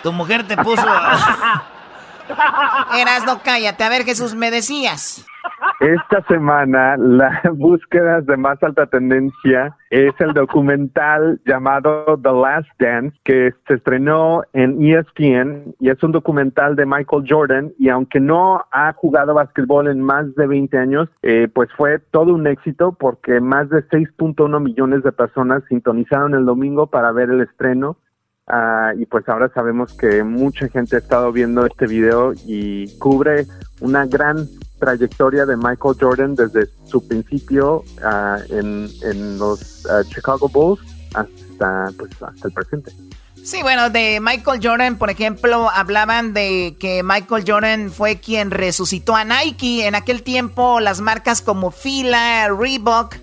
tu 0.04 0.12
mujer 0.14 0.44
te 0.48 0.56
puso 0.58 0.84
a... 0.88 1.64
Eras, 3.00 3.26
no 3.26 3.42
cállate. 3.44 3.84
A 3.84 3.90
ver, 3.90 4.04
Jesús, 4.04 4.36
me 4.36 4.52
decías. 4.52 5.26
Esta 5.80 6.24
semana 6.28 6.96
la 6.98 7.42
búsqueda 7.54 8.22
de 8.22 8.38
más 8.38 8.62
alta 8.62 8.86
tendencia 8.86 9.76
es 9.90 10.14
el 10.20 10.34
documental 10.34 11.42
llamado 11.46 12.20
The 12.22 12.32
Last 12.32 12.70
Dance 12.80 13.18
que 13.24 13.52
se 13.68 13.74
estrenó 13.74 14.44
en 14.54 14.80
ESPN 14.80 15.76
y 15.80 15.90
es 15.90 16.02
un 16.04 16.12
documental 16.12 16.76
de 16.76 16.86
Michael 16.86 17.26
Jordan 17.28 17.74
y 17.80 17.90
aunque 17.90 18.20
no 18.20 18.64
ha 18.72 18.94
jugado 18.94 19.34
básquetbol 19.34 19.88
en 19.88 20.02
más 20.02 20.34
de 20.36 20.46
20 20.46 20.78
años, 20.78 21.10
eh, 21.24 21.48
pues 21.52 21.70
fue 21.76 22.00
todo 22.12 22.34
un 22.34 22.46
éxito 22.46 22.92
porque 22.92 23.40
más 23.40 23.70
de 23.70 23.84
6.1 23.90 24.62
millones 24.62 25.02
de 25.04 25.12
personas 25.12 25.64
sintonizaron 25.68 26.36
el 26.36 26.46
domingo 26.46 26.88
para 26.88 27.12
ver 27.12 27.32
el 27.32 27.42
estreno 27.42 27.98
Ah, 28.48 28.92
y 28.98 29.06
pues 29.06 29.28
ahora 29.30 29.50
sabemos 29.54 29.94
que 29.94 30.24
mucha 30.24 30.68
gente 30.68 30.96
ha 30.96 31.00
estado 31.00 31.32
viendo 31.32 31.66
este 31.66 31.88
video 31.88 32.34
y 32.46 32.98
cubre 32.98 33.48
una 33.80 34.06
gran 34.06 34.48
trayectoria 34.80 35.46
de 35.46 35.56
Michael 35.56 35.96
Jordan 36.00 36.36
desde 36.36 36.68
su 36.86 37.08
principio 37.08 37.84
ah, 38.04 38.40
en, 38.50 38.90
en 39.04 39.38
los 39.38 39.86
ah, 39.86 40.02
Chicago 40.08 40.50
Bulls 40.50 40.82
hasta 41.14 41.92
pues 41.98 42.12
hasta 42.22 42.48
el 42.48 42.54
presente. 42.54 42.92
Sí, 43.44 43.64
bueno, 43.64 43.90
de 43.90 44.20
Michael 44.22 44.60
Jordan, 44.62 44.98
por 44.98 45.10
ejemplo, 45.10 45.70
hablaban 45.72 46.34
de 46.34 46.78
que 46.80 47.02
Michael 47.02 47.44
Jordan 47.48 47.92
fue 47.92 48.20
quien 48.20 48.52
resucitó 48.52 49.16
a 49.16 49.24
Nike. 49.24 49.88
En 49.88 49.96
aquel 49.96 50.22
tiempo, 50.22 50.80
las 50.80 51.02
marcas 51.02 51.42
como 51.42 51.72
Fila, 51.72 52.50
Reebok 52.50 53.16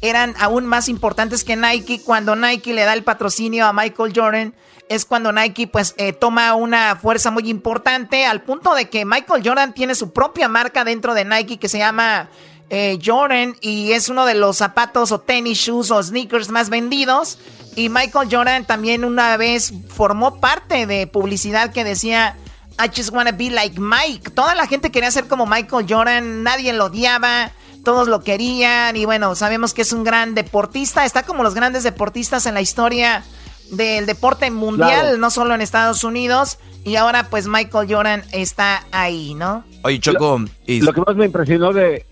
eran 0.00 0.34
aún 0.38 0.66
más 0.66 0.88
importantes 0.88 1.44
que 1.44 1.56
Nike. 1.56 2.02
Cuando 2.02 2.36
Nike 2.36 2.72
le 2.72 2.84
da 2.84 2.92
el 2.92 3.04
patrocinio 3.04 3.66
a 3.66 3.72
Michael 3.72 4.12
Jordan, 4.14 4.54
es 4.88 5.04
cuando 5.04 5.32
Nike 5.32 5.66
pues 5.66 5.94
eh, 5.96 6.12
toma 6.12 6.54
una 6.54 6.96
fuerza 6.96 7.30
muy 7.30 7.48
importante 7.48 8.24
al 8.24 8.42
punto 8.42 8.74
de 8.74 8.88
que 8.88 9.04
Michael 9.04 9.42
Jordan 9.44 9.74
tiene 9.74 9.94
su 9.94 10.12
propia 10.12 10.48
marca 10.48 10.84
dentro 10.84 11.14
de 11.14 11.24
Nike 11.24 11.58
que 11.58 11.68
se 11.68 11.78
llama 11.78 12.28
eh, 12.70 12.98
Jordan 13.04 13.56
y 13.60 13.92
es 13.92 14.08
uno 14.08 14.26
de 14.26 14.34
los 14.34 14.56
zapatos 14.56 15.12
o 15.12 15.20
tenis 15.20 15.58
shoes 15.58 15.90
o 15.90 16.02
sneakers 16.02 16.50
más 16.50 16.70
vendidos. 16.70 17.38
Y 17.74 17.88
Michael 17.88 18.28
Jordan 18.30 18.64
también 18.64 19.04
una 19.04 19.36
vez 19.36 19.72
formó 19.88 20.40
parte 20.40 20.86
de 20.86 21.06
publicidad 21.06 21.72
que 21.72 21.84
decía 21.84 22.36
I 22.78 22.88
just 22.94 23.10
wanna 23.10 23.32
be 23.32 23.50
like 23.50 23.80
Mike. 23.80 24.30
Toda 24.30 24.54
la 24.54 24.66
gente 24.66 24.90
quería 24.90 25.10
ser 25.10 25.26
como 25.26 25.46
Michael 25.46 25.86
Jordan, 25.88 26.42
nadie 26.42 26.72
lo 26.72 26.86
odiaba, 26.86 27.50
todos 27.86 28.08
lo 28.08 28.20
querían 28.24 28.96
y 28.96 29.04
bueno, 29.04 29.36
sabemos 29.36 29.72
que 29.72 29.82
es 29.82 29.92
un 29.92 30.02
gran 30.02 30.34
deportista, 30.34 31.04
está 31.04 31.22
como 31.22 31.44
los 31.44 31.54
grandes 31.54 31.84
deportistas 31.84 32.44
en 32.46 32.54
la 32.54 32.60
historia 32.60 33.22
del 33.70 34.06
deporte 34.06 34.50
mundial, 34.50 35.00
Claro. 35.02 35.18
no 35.18 35.30
solo 35.30 35.54
en 35.54 35.60
Estados 35.60 36.02
Unidos 36.02 36.58
y 36.84 36.96
ahora 36.96 37.28
pues 37.30 37.46
Michael 37.46 37.86
Jordan 37.88 38.24
está 38.32 38.82
ahí, 38.90 39.34
¿no? 39.34 39.62
Oye, 39.84 40.00
Choco, 40.00 40.40
y- 40.66 40.80
Lo 40.80 40.92
que 40.92 41.00
más 41.00 41.14
me 41.14 41.26
impresionó 41.26 41.72
de 41.72 42.04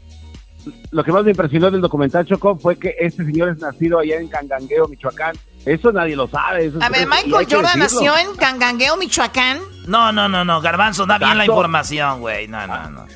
lo 0.93 1.03
que 1.05 1.11
más 1.13 1.25
me 1.25 1.33
impresionó 1.33 1.71
del 1.73 1.81
documental 1.81 2.25
Choco 2.25 2.57
fue 2.57 2.79
que 2.79 2.95
este 3.01 3.25
señor 3.25 3.49
es 3.51 3.59
nacido 3.59 3.99
allá 3.99 4.17
en 4.17 4.29
Cangangueo, 4.29 4.87
Michoacán. 4.89 5.37
Eso 5.67 5.91
nadie 5.93 6.15
lo 6.15 6.29
sabe. 6.29 6.67
eso 6.67 6.79
A 6.81 6.87
es- 6.87 6.93
ver, 6.93 7.09
Michael 7.09 7.47
Jordan 7.51 7.79
nació 7.81 8.17
en 8.17 8.35
Cangangueo, 8.37 8.97
Michoacán. 8.97 9.59
No, 9.89 10.13
no, 10.13 10.29
no, 10.29 10.45
no, 10.45 10.61
Garbanzo, 10.61 11.05
da 11.05 11.19
bien 11.19 11.37
la 11.37 11.45
información, 11.47 12.21
güey, 12.21 12.47
no, 12.49 12.65
no, 12.67 12.91
no. 12.91 13.07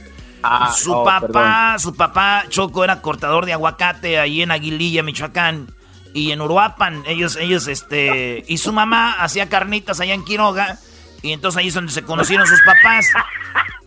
Ah, 0.43 0.73
su 0.73 0.93
oh, 0.93 1.05
papá, 1.05 1.27
perdón. 1.27 1.81
su 1.81 1.95
papá 1.95 2.45
Choco 2.49 2.85
era 2.85 3.01
cortador 3.01 3.47
de 3.47 3.53
aguacate 3.53 4.19
ahí 4.19 4.43
en 4.43 4.51
Aguililla, 4.51 5.03
Michoacán. 5.03 5.69
Y 6.15 6.33
en 6.33 6.41
Uruapan, 6.41 7.03
ellos, 7.07 7.37
ellos, 7.37 7.69
este, 7.69 8.45
y 8.49 8.59
su 8.59 8.73
mamá 8.73 9.13
hacía 9.13 9.49
carnitas 9.49 10.01
allá 10.01 10.15
en 10.15 10.25
Quiroga. 10.25 10.79
Y 11.23 11.33
entonces 11.33 11.59
ahí 11.59 11.69
es 11.69 11.75
donde 11.75 11.93
se 11.93 12.03
conocieron 12.03 12.47
sus 12.47 12.61
papás. 12.63 13.07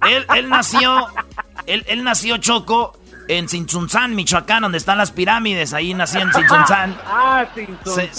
Él, 0.08 0.26
él 0.36 0.50
nació, 0.50 1.08
él, 1.66 1.84
él 1.88 2.04
nació 2.04 2.38
Choco 2.38 3.01
en 3.28 3.50
Sinzunzán, 3.50 4.16
Michoacán, 4.16 4.64
donde 4.64 4.78
están 4.78 4.98
las 4.98 5.12
pirámides. 5.12 5.74
Ahí 5.74 5.94
nació 5.94 6.22
en 6.22 6.34
Sinzunzán. 6.34 6.98
Ah, 7.14 7.46
sin 7.54 7.78
Se, 7.84 8.10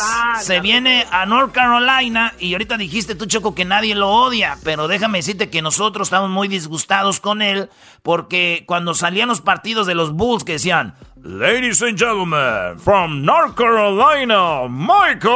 se 0.40 0.60
viene 0.60 1.06
a 1.10 1.24
North 1.26 1.52
Carolina 1.52 2.32
y 2.38 2.52
ahorita 2.52 2.76
dijiste 2.76 3.14
tú, 3.14 3.26
Choco, 3.26 3.54
que 3.54 3.64
nadie 3.64 3.94
lo 3.94 4.10
odia, 4.10 4.58
pero 4.64 4.88
déjame 4.88 5.18
decirte 5.18 5.50
que 5.50 5.62
nosotros 5.62 6.08
estamos 6.08 6.30
muy 6.30 6.48
disgustados 6.48 7.20
con 7.20 7.42
él 7.42 7.70
porque 8.02 8.64
cuando 8.66 8.94
salían 8.94 9.28
los 9.28 9.40
partidos 9.40 9.86
de 9.86 9.94
los 9.94 10.12
Bulls 10.12 10.44
que 10.44 10.52
decían, 10.52 10.94
Ladies 11.24 11.80
and 11.82 11.96
gentlemen, 11.96 12.78
from 12.80 13.24
North 13.24 13.54
Carolina, 13.54 14.66
Michael 14.68 15.30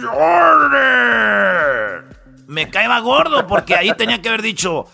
Jordan. 0.00 2.04
Me 2.46 2.70
caeba 2.70 3.00
gordo 3.00 3.46
porque 3.46 3.74
ahí 3.74 3.92
tenía 3.96 4.22
que 4.22 4.28
haber 4.28 4.42
dicho, 4.42 4.86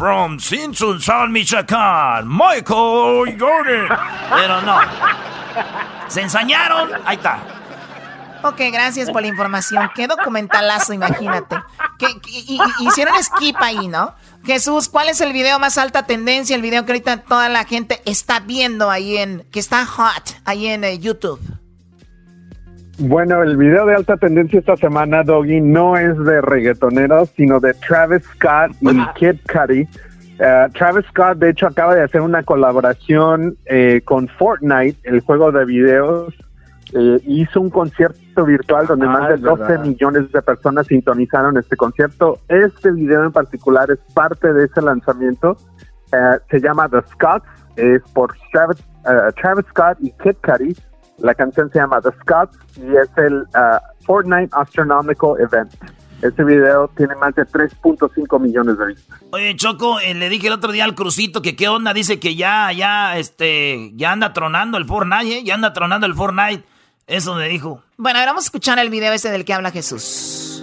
From 0.00 0.40
Simpson, 0.40 0.98
San 0.98 1.30
Michoacán, 1.30 2.26
Michael 2.26 3.36
Jordan. 3.38 3.86
Pero 4.34 4.62
no. 4.62 4.78
Se 6.08 6.22
ensañaron. 6.22 6.92
Ahí 7.04 7.16
está. 7.16 7.38
Ok, 8.42 8.56
gracias 8.72 9.10
por 9.10 9.20
la 9.20 9.28
información. 9.28 9.90
Qué 9.94 10.06
documentalazo, 10.06 10.94
imagínate. 10.94 11.56
Que, 11.98 12.06
hicieron 12.78 13.12
skip 13.22 13.56
ahí, 13.60 13.88
¿no? 13.88 14.14
Jesús, 14.42 14.88
¿cuál 14.88 15.10
es 15.10 15.20
el 15.20 15.34
video 15.34 15.58
más 15.58 15.76
alta 15.76 16.06
tendencia? 16.06 16.56
El 16.56 16.62
video 16.62 16.86
que 16.86 16.92
ahorita 16.92 17.18
toda 17.18 17.50
la 17.50 17.64
gente 17.64 18.00
está 18.06 18.40
viendo 18.40 18.90
ahí 18.90 19.18
en... 19.18 19.46
Que 19.52 19.60
está 19.60 19.84
hot 19.84 20.34
ahí 20.46 20.68
en 20.68 20.82
eh, 20.84 20.98
YouTube. 20.98 21.38
Bueno, 23.02 23.42
el 23.42 23.56
video 23.56 23.86
de 23.86 23.94
alta 23.94 24.16
tendencia 24.18 24.58
esta 24.58 24.76
semana, 24.76 25.22
Doggy, 25.22 25.60
no 25.60 25.96
es 25.96 26.18
de 26.18 26.42
reggaetoneros, 26.42 27.30
sino 27.30 27.58
de 27.58 27.72
Travis 27.74 28.22
Scott 28.34 28.72
y 28.82 29.06
Kid 29.14 29.36
Cudi. 29.50 29.88
Eh, 30.38 30.66
Travis 30.74 31.06
Scott, 31.06 31.38
de 31.38 31.48
hecho, 31.50 31.66
acaba 31.66 31.94
de 31.94 32.02
hacer 32.02 32.20
una 32.20 32.42
colaboración 32.42 33.56
eh, 33.64 34.02
con 34.04 34.28
Fortnite, 34.28 34.98
el 35.04 35.20
juego 35.20 35.50
de 35.50 35.64
videos. 35.64 36.34
Eh, 36.92 37.20
hizo 37.24 37.60
un 37.62 37.70
concierto 37.70 38.44
virtual 38.44 38.86
donde 38.86 39.06
Ah, 39.06 39.10
más 39.10 39.28
de 39.28 39.34
es 39.36 39.40
12 39.40 39.62
verdad. 39.62 39.84
millones 39.84 40.32
de 40.32 40.42
personas 40.42 40.86
sintonizaron 40.86 41.56
este 41.56 41.76
concierto. 41.76 42.38
Este 42.48 42.90
video 42.92 43.24
en 43.24 43.32
particular 43.32 43.90
es 43.90 43.98
parte 44.12 44.52
de 44.52 44.64
ese 44.66 44.82
lanzamiento. 44.82 45.56
Eh, 46.12 46.38
se 46.50 46.60
llama 46.60 46.86
The 46.88 47.00
Scotts, 47.12 47.46
es 47.76 48.02
por 48.12 48.34
Travis, 48.52 48.78
eh, 49.08 49.32
Travis 49.40 49.64
Scott 49.70 49.96
y 50.00 50.10
Kid 50.22 50.36
Cudi. 50.42 50.76
La 51.20 51.34
canción 51.34 51.70
se 51.70 51.78
llama 51.78 52.00
The 52.00 52.10
Scotts 52.20 52.58
y 52.76 52.96
es 52.96 53.08
el 53.16 53.42
uh, 53.42 54.04
Fortnite 54.04 54.48
Astronomical 54.52 55.34
Event. 55.38 55.72
Este 56.22 56.44
video 56.44 56.88
tiene 56.96 57.14
más 57.16 57.34
de 57.34 57.46
3.5 57.46 58.40
millones 58.40 58.78
de 58.78 58.86
vistas. 58.86 59.20
Oye, 59.30 59.56
Choco, 59.56 60.00
eh, 60.00 60.12
le 60.12 60.28
dije 60.28 60.48
el 60.48 60.52
otro 60.52 60.70
día 60.70 60.84
al 60.84 60.94
Crucito 60.94 61.40
que 61.40 61.56
qué 61.56 61.68
onda, 61.68 61.94
dice 61.94 62.20
que 62.20 62.36
ya, 62.36 62.70
ya, 62.72 63.16
este, 63.16 63.92
ya 63.94 64.12
anda 64.12 64.32
tronando 64.34 64.76
el 64.76 64.84
Fortnite, 64.84 65.38
¿eh? 65.38 65.44
Ya 65.44 65.54
anda 65.54 65.72
tronando 65.72 66.06
el 66.06 66.14
Fortnite. 66.14 66.64
Eso 67.06 67.34
me 67.34 67.48
dijo. 67.48 67.82
Bueno, 67.96 68.18
ahora 68.18 68.32
vamos 68.32 68.44
a 68.44 68.48
escuchar 68.48 68.78
el 68.78 68.90
video 68.90 69.12
ese 69.12 69.30
del 69.30 69.44
que 69.44 69.54
habla 69.54 69.70
Jesús. 69.70 70.60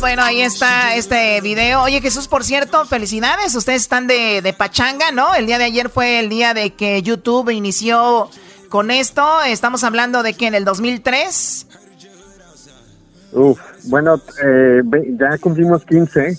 Bueno, 0.00 0.22
ahí 0.22 0.40
está 0.42 0.94
este 0.94 1.40
video. 1.40 1.82
Oye, 1.82 2.00
Jesús, 2.00 2.28
por 2.28 2.44
cierto, 2.44 2.84
felicidades. 2.84 3.54
Ustedes 3.54 3.82
están 3.82 4.06
de, 4.06 4.42
de 4.42 4.52
pachanga, 4.52 5.10
¿no? 5.10 5.34
El 5.34 5.46
día 5.46 5.58
de 5.58 5.64
ayer 5.64 5.88
fue 5.88 6.20
el 6.20 6.28
día 6.28 6.54
de 6.54 6.74
que 6.74 7.02
YouTube 7.02 7.50
inició 7.50 8.30
con 8.68 8.90
esto. 8.90 9.42
Estamos 9.42 9.82
hablando 9.84 10.22
de 10.22 10.34
que 10.34 10.46
en 10.46 10.54
el 10.54 10.64
2003. 10.64 11.66
Uf, 13.32 13.58
bueno, 13.84 14.20
eh, 14.44 14.82
ya 15.18 15.38
cumplimos 15.38 15.84
15. 15.84 16.38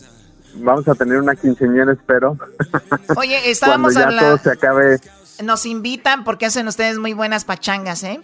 Vamos 0.56 0.88
a 0.88 0.96
tener 0.96 1.18
una 1.18 1.36
quinceañera, 1.36 1.94
espero. 1.94 2.38
Oye, 3.18 3.50
estábamos 3.52 3.94
Cuando 3.94 4.00
ya 4.00 4.06
hablando- 4.06 4.38
todo 4.38 4.44
se 4.52 4.58
acabe. 4.58 5.00
Nos 5.44 5.66
invitan 5.66 6.24
porque 6.24 6.46
hacen 6.46 6.68
ustedes 6.68 6.98
muy 6.98 7.14
buenas 7.14 7.46
pachangas, 7.46 8.04
¿eh? 8.04 8.22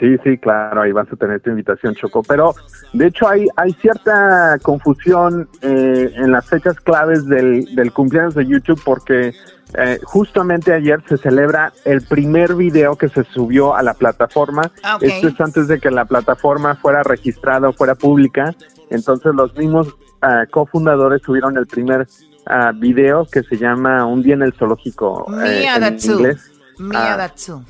Sí, 0.00 0.16
sí, 0.22 0.36
claro, 0.36 0.82
ahí 0.82 0.92
vas 0.92 1.10
a 1.10 1.16
tener 1.16 1.40
tu 1.40 1.50
invitación, 1.50 1.94
Choco. 1.94 2.22
Pero, 2.22 2.54
de 2.92 3.06
hecho, 3.06 3.28
hay, 3.28 3.46
hay 3.56 3.72
cierta 3.74 4.58
confusión 4.62 5.48
eh, 5.62 6.12
en 6.16 6.32
las 6.32 6.46
fechas 6.48 6.78
claves 6.80 7.26
del, 7.26 7.74
del 7.74 7.92
cumpleaños 7.92 8.34
de 8.34 8.46
YouTube 8.46 8.80
porque 8.84 9.32
eh, 9.74 9.98
justamente 10.04 10.72
ayer 10.72 11.02
se 11.08 11.16
celebra 11.16 11.72
el 11.84 12.02
primer 12.02 12.54
video 12.54 12.96
que 12.96 13.08
se 13.08 13.24
subió 13.24 13.74
a 13.74 13.82
la 13.82 13.94
plataforma. 13.94 14.70
Ah, 14.82 14.96
ok. 14.96 15.02
Esto 15.02 15.28
es 15.28 15.40
antes 15.40 15.68
de 15.68 15.80
que 15.80 15.90
la 15.90 16.04
plataforma 16.04 16.76
fuera 16.76 17.02
registrada 17.02 17.68
o 17.68 17.72
fuera 17.72 17.94
pública. 17.94 18.54
Entonces, 18.90 19.34
los 19.34 19.56
mismos 19.56 19.96
ah, 20.20 20.44
cofundadores 20.50 21.22
subieron 21.22 21.56
el 21.56 21.66
primer 21.66 22.06
ah, 22.46 22.72
video 22.74 23.26
que 23.26 23.42
se 23.42 23.56
llama 23.56 24.04
Un 24.06 24.22
día 24.22 24.34
en 24.34 24.42
el 24.42 24.52
zoológico 24.52 25.26
eh, 25.42 25.60
Mia 25.60 25.76
en 25.76 25.80
Datsu. 25.80 26.12
inglés. 26.12 26.52
Ah, 26.94 27.16
Datsu. 27.16 27.64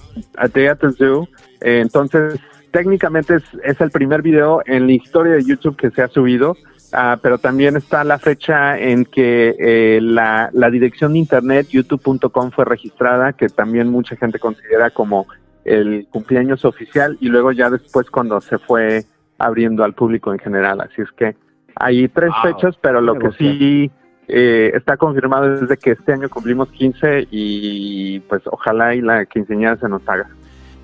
Zoo. 0.97 1.29
Eh, 1.61 1.81
entonces, 1.81 2.39
técnicamente 2.71 3.37
es, 3.37 3.45
es 3.65 3.81
el 3.81 3.91
primer 3.91 4.23
video 4.23 4.63
en 4.67 4.87
la 4.87 4.93
historia 4.93 5.33
de 5.35 5.45
YouTube 5.45 5.77
que 5.77 5.91
se 5.91 6.03
ha 6.03 6.09
subido, 6.09 6.57
ah, 6.93 7.19
pero 7.23 7.39
también 7.39 7.77
está 7.77 8.05
la 8.05 8.19
fecha 8.19 8.79
en 8.79 9.05
que 9.05 9.55
eh, 9.59 10.01
la, 10.03 10.51
la 10.53 10.71
dirección 10.71 11.13
de 11.15 11.21
internet 11.21 11.69
youtube.com 11.69 12.51
fue 12.51 12.65
registrada, 12.65 13.33
que 13.33 13.49
también 13.49 13.89
mucha 13.89 14.17
gente 14.17 14.39
considera 14.39 14.91
como 14.91 15.27
el 15.65 16.07
cumpleaños 16.11 16.65
oficial, 16.65 17.17
y 17.21 17.29
luego 17.29 17.51
ya 17.53 17.71
después 17.71 18.11
cuando 18.11 18.41
se 18.41 18.59
fue 18.59 19.05
abriendo 19.39 19.85
al 19.85 19.95
público 19.95 20.33
en 20.33 20.39
general. 20.39 20.81
Así 20.81 21.03
es 21.03 21.11
que 21.13 21.37
hay 21.75 22.09
tres 22.09 22.31
Wow. 22.31 22.53
fechas, 22.55 22.77
pero 22.81 23.01
lo 23.01 23.19
que 23.19 23.33
sí 23.33 23.91
eh, 24.29 24.73
está 24.75 24.97
confirmado 24.97 25.55
es 25.55 25.69
de 25.69 25.77
que 25.77 25.93
este 25.93 26.13
año 26.13 26.29
cumplimos 26.29 26.69
15 26.71 27.29
y 27.31 28.21
pues 28.21 28.43
ojalá 28.47 28.95
y 28.95 29.01
la 29.01 29.25
quinceañera 29.27 29.77
se 29.77 29.89
nos 29.89 30.09
haga. 30.09 30.29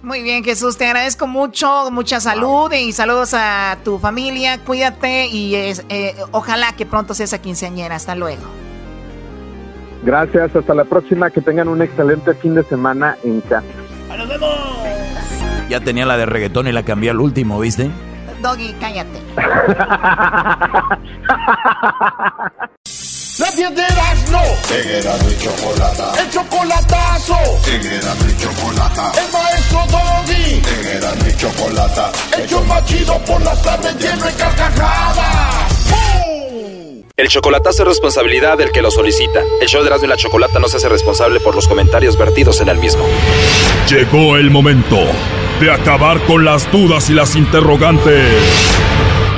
Muy 0.02 0.22
bien, 0.22 0.42
Jesús, 0.42 0.76
te 0.76 0.86
agradezco 0.86 1.28
mucho, 1.28 1.90
mucha 1.92 2.18
salud 2.20 2.72
y 2.72 2.92
saludos 2.92 3.34
a 3.34 3.78
tu 3.84 4.00
familia, 4.00 4.58
cuídate 4.58 5.26
y 5.28 5.54
es- 5.54 5.84
eh, 5.88 6.16
ojalá 6.32 6.72
que 6.72 6.84
pronto 6.86 7.14
seas 7.14 7.32
a 7.32 7.38
quinceañera. 7.40 7.94
Hasta 7.94 8.16
luego. 8.16 8.42
Gracias, 10.02 10.56
hasta 10.56 10.74
la 10.74 10.84
próxima, 10.84 11.30
que 11.30 11.40
tengan 11.40 11.68
un 11.68 11.80
excelente 11.82 12.34
fin 12.34 12.56
de 12.56 12.64
semana 12.64 13.16
en 13.22 13.40
casa. 13.42 13.62
¡Nos 14.18 14.28
vemos! 14.28 14.50
Ya 15.68 15.78
tenía 15.80 16.04
la 16.04 16.16
de 16.16 16.26
reggaetón 16.26 16.66
y 16.66 16.72
la 16.72 16.82
cambié 16.82 17.10
al 17.10 17.20
último, 17.20 17.60
¿viste? 17.60 17.88
Doggy, 18.42 18.74
cállate. 18.80 19.20
La 23.42 23.50
piedras 23.50 24.30
no. 24.30 24.40
Erasmo 24.72 25.28
y 25.28 25.36
chocolata. 25.42 26.12
El 26.22 26.30
chocolatazo. 26.30 27.36
Erasmo 27.66 28.26
y 28.28 28.36
chocolata. 28.40 29.12
El 29.18 29.32
maestro 29.32 29.80
Doggy. 29.90 30.62
Erasmo 30.94 31.26
y 31.28 31.36
chocolata. 31.36 32.12
El 32.38 32.48
show 32.48 32.64
más 32.66 32.84
chido 32.86 33.18
por 33.24 33.42
las 33.42 33.60
tardes 33.62 33.96
lleno 33.96 34.24
de 34.24 34.32
carcajadas. 34.34 35.90
¡Bum! 35.90 37.02
El 37.16 37.28
chocolatazo 37.28 37.82
es 37.82 37.88
responsabilidad 37.88 38.58
del 38.58 38.70
que 38.70 38.80
lo 38.80 38.92
solicita. 38.92 39.40
El 39.60 39.66
show 39.66 39.82
de 39.82 39.88
Erasmo 39.88 40.06
y 40.06 40.10
la 40.10 40.16
Chocolata 40.16 40.60
no 40.60 40.68
se 40.68 40.76
hace 40.76 40.88
responsable 40.88 41.40
por 41.40 41.56
los 41.56 41.66
comentarios 41.66 42.16
vertidos 42.16 42.60
en 42.60 42.68
el 42.68 42.78
mismo. 42.78 43.04
Llegó 43.88 44.36
el 44.36 44.52
momento 44.52 44.98
de 45.58 45.72
acabar 45.72 46.20
con 46.26 46.44
las 46.44 46.70
dudas 46.70 47.10
y 47.10 47.14
las 47.14 47.34
interrogantes. 47.34 48.40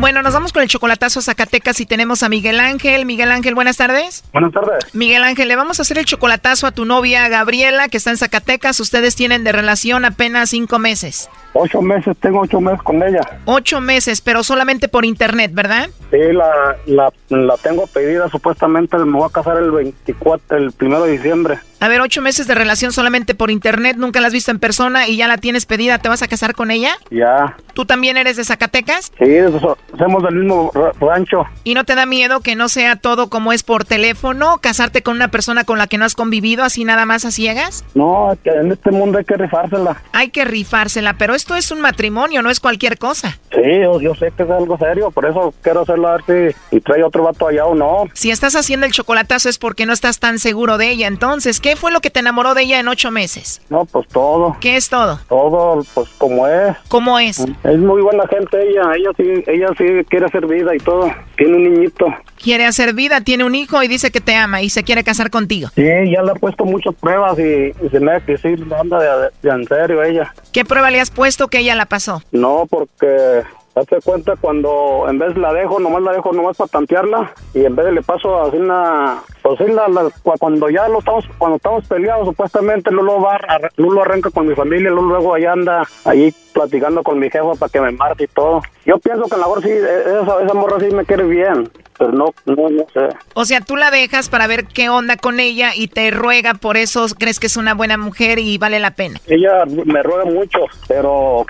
Bueno, 0.00 0.22
nos 0.22 0.32
vamos 0.32 0.52
con 0.52 0.62
el 0.62 0.68
chocolatazo 0.68 1.18
a 1.18 1.22
Zacatecas 1.22 1.80
y 1.80 1.86
tenemos 1.86 2.22
a 2.22 2.28
Miguel 2.28 2.60
Ángel. 2.60 3.04
Miguel 3.04 3.32
Ángel, 3.32 3.56
buenas 3.56 3.78
tardes. 3.78 4.22
Buenas 4.32 4.52
tardes. 4.52 4.94
Miguel 4.94 5.24
Ángel, 5.24 5.48
le 5.48 5.56
vamos 5.56 5.80
a 5.80 5.82
hacer 5.82 5.98
el 5.98 6.04
chocolatazo 6.04 6.68
a 6.68 6.70
tu 6.70 6.84
novia 6.84 7.28
Gabriela, 7.28 7.88
que 7.88 7.96
está 7.96 8.10
en 8.10 8.16
Zacatecas. 8.16 8.78
Ustedes 8.78 9.16
tienen 9.16 9.42
de 9.42 9.50
relación 9.50 10.04
apenas 10.04 10.50
cinco 10.50 10.78
meses. 10.78 11.28
Ocho 11.52 11.82
meses, 11.82 12.16
tengo 12.20 12.42
ocho 12.42 12.60
meses 12.60 12.80
con 12.82 13.02
ella. 13.02 13.20
Ocho 13.44 13.80
meses, 13.80 14.20
pero 14.20 14.44
solamente 14.44 14.86
por 14.86 15.04
internet, 15.04 15.50
¿verdad? 15.52 15.88
Sí, 16.12 16.18
la, 16.32 16.76
la, 16.86 17.12
la 17.30 17.56
tengo 17.56 17.88
pedida, 17.88 18.28
supuestamente 18.28 18.96
me 18.98 19.18
voy 19.18 19.26
a 19.28 19.32
casar 19.32 19.56
el 19.56 19.72
24, 19.72 20.58
el 20.58 20.70
primero 20.70 21.02
de 21.02 21.12
diciembre. 21.12 21.58
A 21.80 21.86
ver, 21.88 22.00
ocho 22.00 22.20
meses 22.22 22.46
de 22.48 22.54
relación 22.56 22.90
solamente 22.92 23.34
por 23.36 23.50
internet, 23.52 23.96
nunca 23.98 24.20
la 24.20 24.26
has 24.26 24.32
visto 24.32 24.50
en 24.50 24.58
persona 24.58 25.06
y 25.06 25.16
ya 25.16 25.28
la 25.28 25.38
tienes 25.38 25.64
pedida, 25.64 25.98
¿te 25.98 26.08
vas 26.08 26.22
a 26.22 26.28
casar 26.28 26.54
con 26.54 26.70
ella? 26.72 26.90
Ya. 27.10 27.56
¿Tú 27.72 27.84
también 27.86 28.16
eres 28.16 28.36
de 28.36 28.44
Zacatecas? 28.44 29.12
Sí, 29.18 29.24
eso- 29.32 29.78
somos 29.96 30.22
del 30.24 30.34
mismo 30.34 30.72
ra- 30.74 30.90
rancho. 31.00 31.44
¿Y 31.62 31.74
no 31.74 31.84
te 31.84 31.94
da 31.94 32.04
miedo 32.04 32.40
que 32.40 32.56
no 32.56 32.68
sea 32.68 32.96
todo 32.96 33.28
como 33.30 33.52
es 33.52 33.62
por 33.62 33.84
teléfono, 33.84 34.58
casarte 34.60 35.02
con 35.04 35.14
una 35.14 35.28
persona 35.28 35.62
con 35.62 35.78
la 35.78 35.86
que 35.86 35.98
no 35.98 36.04
has 36.04 36.16
convivido 36.16 36.64
así 36.64 36.84
nada 36.84 37.06
más 37.06 37.24
a 37.24 37.30
ciegas? 37.30 37.84
No, 37.94 38.36
que 38.42 38.50
en 38.50 38.72
este 38.72 38.90
mundo 38.90 39.18
hay 39.18 39.24
que 39.24 39.36
rifársela. 39.36 40.02
Hay 40.12 40.30
que 40.30 40.44
rifársela, 40.44 41.14
pero 41.14 41.36
esto 41.36 41.54
es 41.54 41.70
un 41.70 41.80
matrimonio, 41.80 42.42
no 42.42 42.50
es 42.50 42.58
cualquier 42.58 42.98
cosa. 42.98 43.38
Sí, 43.52 43.62
yo, 43.82 44.00
yo 44.00 44.14
sé 44.16 44.32
que 44.36 44.42
es 44.42 44.50
algo 44.50 44.76
serio, 44.78 45.12
por 45.12 45.26
eso 45.26 45.54
quiero 45.62 45.82
hacerlo 45.82 46.08
a 46.08 46.16
ver 46.16 46.52
si 46.70 46.76
y 46.76 46.80
trae 46.80 47.04
otro 47.04 47.22
vato 47.22 47.46
allá 47.46 47.64
o 47.66 47.74
no. 47.76 48.04
Si 48.14 48.32
estás 48.32 48.56
haciendo 48.56 48.84
el 48.86 48.92
chocolatazo 48.92 49.48
es 49.48 49.58
porque 49.58 49.86
no 49.86 49.92
estás 49.92 50.18
tan 50.18 50.40
seguro 50.40 50.76
de 50.78 50.90
ella. 50.90 51.06
Entonces, 51.06 51.60
¿qué 51.60 51.67
fue 51.76 51.90
lo 51.92 52.00
que 52.00 52.10
te 52.10 52.20
enamoró 52.20 52.54
de 52.54 52.62
ella 52.62 52.78
en 52.80 52.88
ocho 52.88 53.10
meses? 53.10 53.60
No, 53.68 53.84
pues 53.84 54.06
todo. 54.08 54.56
¿Qué 54.60 54.76
es 54.76 54.88
todo? 54.88 55.20
Todo, 55.28 55.82
pues 55.94 56.08
como 56.18 56.46
es. 56.46 56.76
¿Cómo 56.88 57.18
es? 57.18 57.38
Es 57.38 57.78
muy 57.78 58.02
buena 58.02 58.26
gente 58.28 58.58
ella, 58.70 58.82
ella 58.96 59.10
sí, 59.16 59.44
ella 59.46 59.68
sí 59.76 59.84
quiere 60.08 60.26
hacer 60.26 60.46
vida 60.46 60.74
y 60.74 60.78
todo. 60.78 61.10
Tiene 61.36 61.56
un 61.56 61.62
niñito. 61.64 62.06
Quiere 62.42 62.66
hacer 62.66 62.94
vida, 62.94 63.20
tiene 63.20 63.44
un 63.44 63.54
hijo 63.54 63.82
y 63.82 63.88
dice 63.88 64.10
que 64.10 64.20
te 64.20 64.34
ama 64.34 64.62
y 64.62 64.70
se 64.70 64.84
quiere 64.84 65.02
casar 65.04 65.30
contigo. 65.30 65.68
Sí, 65.74 65.82
ya 65.82 66.22
le 66.22 66.32
he 66.32 66.38
puesto 66.38 66.64
muchas 66.64 66.94
pruebas 66.94 67.38
y, 67.38 67.72
y 67.84 67.88
se 67.90 68.00
me 68.00 68.12
hace 68.12 68.26
que 68.26 68.38
sí 68.38 68.48
anda 68.78 68.98
de, 69.00 69.30
de 69.42 69.50
en 69.50 69.66
serio 69.66 70.02
ella. 70.02 70.32
¿Qué 70.52 70.64
prueba 70.64 70.90
le 70.90 71.00
has 71.00 71.10
puesto 71.10 71.48
que 71.48 71.58
ella 71.58 71.74
la 71.74 71.86
pasó? 71.86 72.22
No, 72.32 72.66
porque 72.70 73.42
hazte 73.78 73.98
cuenta 74.04 74.34
cuando 74.40 75.06
en 75.08 75.18
vez 75.18 75.36
la 75.36 75.52
dejo, 75.52 75.78
nomás 75.80 76.02
la 76.02 76.12
dejo 76.12 76.32
nomás 76.32 76.56
para 76.56 76.68
tantearla 76.68 77.32
y 77.54 77.64
en 77.64 77.74
vez 77.76 77.86
de 77.86 77.92
le 77.92 78.02
paso 78.02 78.42
así 78.42 78.56
una, 78.56 79.18
pues 79.42 79.58
sí, 79.58 79.64
la, 79.72 79.88
la- 79.88 80.08
cu- 80.22 80.34
cuando 80.38 80.68
ya 80.70 80.88
lo 80.88 80.98
estamos, 81.00 81.24
cuando 81.38 81.56
estamos 81.56 81.86
peleados 81.88 82.26
supuestamente 82.26 82.90
Lulo 82.90 83.20
va, 83.20 83.38
Lulo 83.76 84.02
arranca 84.02 84.30
con 84.30 84.46
mi 84.46 84.54
familia, 84.54 84.90
Lulo 84.90 85.08
luego 85.08 85.34
allá 85.34 85.52
anda 85.52 85.82
ahí 86.04 86.32
platicando 86.52 87.02
con 87.02 87.18
mi 87.18 87.30
jefa 87.30 87.52
para 87.58 87.70
que 87.70 87.80
me 87.80 87.92
marque 87.92 88.24
y 88.24 88.28
todo. 88.28 88.60
Yo 88.84 88.98
pienso 88.98 89.24
que 89.24 89.34
a 89.34 89.38
lo 89.38 89.44
mejor 89.48 89.62
sí, 89.62 89.70
e- 89.70 90.22
esa, 90.22 90.42
esa 90.42 90.54
morra 90.54 90.80
sí 90.80 90.86
me 90.94 91.04
quiere 91.04 91.24
bien, 91.24 91.70
pero 91.98 92.10
no, 92.12 92.34
no, 92.46 92.68
no 92.70 92.84
sé. 92.92 93.08
O 93.34 93.44
sea, 93.44 93.60
tú 93.60 93.76
la 93.76 93.90
dejas 93.92 94.28
para 94.28 94.46
ver 94.48 94.64
qué 94.66 94.88
onda 94.88 95.16
con 95.16 95.38
ella 95.40 95.70
y 95.76 95.86
te 95.88 96.10
ruega, 96.10 96.54
por 96.54 96.76
eso 96.76 97.06
crees 97.18 97.38
que 97.38 97.46
es 97.46 97.56
una 97.56 97.74
buena 97.74 97.96
mujer 97.96 98.38
y 98.40 98.58
vale 98.58 98.80
la 98.80 98.90
pena. 98.92 99.20
Ella 99.28 99.64
me 99.66 100.02
ruega 100.02 100.24
mucho, 100.24 100.60
pero 100.88 101.46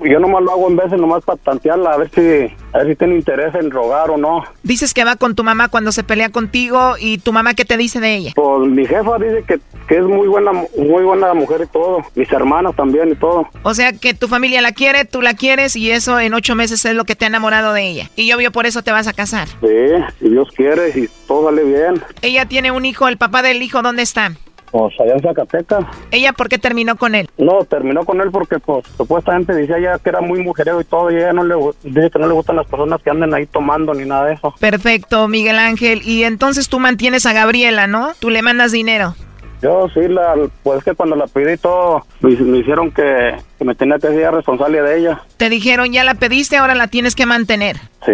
yo 0.00 0.18
nomás 0.18 0.42
lo 0.42 0.52
hago 0.52 0.68
en 0.68 0.76
veces 0.76 0.98
nomás 0.98 1.24
para 1.24 1.38
tantearla, 1.38 1.92
a 1.92 1.96
ver 1.98 2.10
si, 2.14 2.54
a 2.72 2.78
ver 2.78 2.88
si 2.88 2.96
tiene 2.96 3.16
interés 3.16 3.54
en 3.54 3.70
rogar 3.70 4.10
o 4.10 4.16
no. 4.16 4.44
Dices 4.62 4.94
que 4.94 5.04
va 5.04 5.16
con 5.16 5.34
tu 5.34 5.44
mamá 5.44 5.68
cuando 5.68 5.92
se 5.92 6.04
pelea 6.04 6.30
contigo 6.30 6.94
y 6.98 7.18
tu 7.18 7.32
mamá 7.32 7.54
qué 7.54 7.64
te 7.64 7.76
dice 7.76 8.00
de 8.00 8.16
ella. 8.16 8.32
Pues 8.34 8.68
mi 8.68 8.86
jefa 8.86 9.18
dice 9.18 9.44
que, 9.46 9.60
que 9.88 9.98
es 9.98 10.04
muy 10.04 10.28
buena, 10.28 10.52
muy 10.52 11.04
buena 11.04 11.34
mujer 11.34 11.62
y 11.64 11.66
todo. 11.66 12.02
Mis 12.14 12.30
hermanas 12.32 12.74
también 12.76 13.10
y 13.10 13.14
todo. 13.14 13.48
O 13.62 13.74
sea, 13.74 13.92
que 13.92 14.14
tu 14.14 14.28
familia 14.28 14.60
la 14.60 14.72
quiere, 14.72 15.04
tú 15.04 15.22
la 15.22 15.34
quieres 15.34 15.76
y 15.76 15.90
eso 15.90 16.18
en 16.18 16.34
ocho 16.34 16.54
meses 16.54 16.84
es 16.84 16.94
lo 16.94 17.04
que 17.04 17.16
te 17.16 17.24
ha 17.24 17.28
enamorado 17.28 17.72
de 17.72 17.86
ella. 17.88 18.10
Y 18.16 18.32
obvio 18.32 18.52
por 18.52 18.66
eso 18.66 18.82
te 18.82 18.92
vas 18.92 19.06
a 19.08 19.12
casar. 19.12 19.48
Sí, 19.48 19.76
si 20.20 20.28
Dios 20.28 20.48
quiere, 20.54 20.90
y 20.90 21.08
todo 21.26 21.48
sale 21.48 21.64
bien. 21.64 22.02
Ella 22.22 22.46
tiene 22.46 22.70
un 22.70 22.84
hijo, 22.84 23.08
el 23.08 23.16
papá 23.16 23.42
del 23.42 23.62
hijo, 23.62 23.82
¿dónde 23.82 24.02
está? 24.02 24.32
Pues 24.72 24.98
allá 24.98 25.12
en 25.12 25.20
Zacatecas. 25.20 25.84
¿Ella 26.10 26.32
por 26.32 26.48
qué 26.48 26.58
terminó 26.58 26.96
con 26.96 27.14
él? 27.14 27.28
No, 27.36 27.64
terminó 27.64 28.04
con 28.04 28.20
él 28.22 28.30
porque 28.32 28.58
pues 28.58 28.84
supuestamente 28.96 29.54
decía 29.54 29.76
ella 29.76 29.98
que 29.98 30.08
era 30.08 30.22
muy 30.22 30.42
mujerero 30.42 30.80
y 30.80 30.84
todo 30.84 31.10
y 31.10 31.16
ella 31.16 31.34
no 31.34 31.44
le 31.44 31.54
dice 31.82 32.10
que 32.10 32.18
no 32.18 32.26
le 32.26 32.32
gustan 32.32 32.56
las 32.56 32.66
personas 32.66 33.02
que 33.02 33.10
anden 33.10 33.34
ahí 33.34 33.46
tomando 33.46 33.92
ni 33.92 34.06
nada 34.06 34.26
de 34.26 34.34
eso. 34.34 34.54
Perfecto, 34.58 35.28
Miguel 35.28 35.58
Ángel. 35.58 36.00
Y 36.04 36.24
entonces 36.24 36.70
tú 36.70 36.80
mantienes 36.80 37.26
a 37.26 37.34
Gabriela, 37.34 37.86
¿no? 37.86 38.12
Tú 38.18 38.30
le 38.30 38.40
mandas 38.40 38.72
dinero. 38.72 39.14
Yo 39.62 39.88
sí, 39.94 40.00
la, 40.08 40.34
pues 40.62 40.78
es 40.78 40.84
que 40.84 40.94
cuando 40.94 41.14
la 41.16 41.26
pedí 41.26 41.56
todo, 41.56 42.04
me, 42.20 42.30
me 42.36 42.58
hicieron 42.58 42.90
que, 42.90 43.36
que 43.58 43.64
me 43.64 43.74
tenía 43.74 43.98
que 43.98 44.08
ser 44.08 44.32
responsable 44.32 44.82
de 44.82 44.98
ella. 44.98 45.22
Te 45.36 45.48
dijeron, 45.48 45.92
ya 45.92 46.02
la 46.04 46.14
pediste, 46.14 46.56
ahora 46.56 46.74
la 46.74 46.88
tienes 46.88 47.14
que 47.14 47.26
mantener. 47.26 47.76
Sí, 48.04 48.12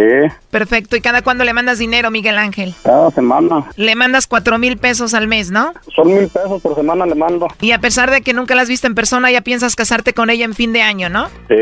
Perfecto. 0.50 0.96
¿Y 0.96 1.00
cada 1.00 1.22
cuándo 1.22 1.44
le 1.44 1.54
mandas 1.54 1.78
dinero, 1.78 2.10
Miguel 2.10 2.36
Ángel? 2.36 2.74
cada 2.82 3.10
semana. 3.10 3.64
Le 3.76 3.94
mandas 3.94 4.26
cuatro 4.26 4.58
mil 4.58 4.76
pesos 4.76 5.14
al 5.14 5.26
mes, 5.28 5.50
¿no? 5.50 5.72
Son 5.94 6.08
mil 6.08 6.28
pesos 6.28 6.60
por 6.60 6.74
semana 6.74 7.06
le 7.06 7.14
mando. 7.14 7.48
Y 7.60 7.72
a 7.72 7.78
pesar 7.78 8.10
de 8.10 8.20
que 8.20 8.34
nunca 8.34 8.54
la 8.54 8.62
has 8.62 8.68
visto 8.68 8.86
en 8.86 8.94
persona, 8.94 9.30
ya 9.30 9.40
piensas 9.40 9.76
casarte 9.76 10.12
con 10.12 10.28
ella 10.28 10.44
en 10.44 10.54
fin 10.54 10.72
de 10.74 10.82
año, 10.82 11.08
¿no? 11.08 11.28
Sí, 11.48 11.56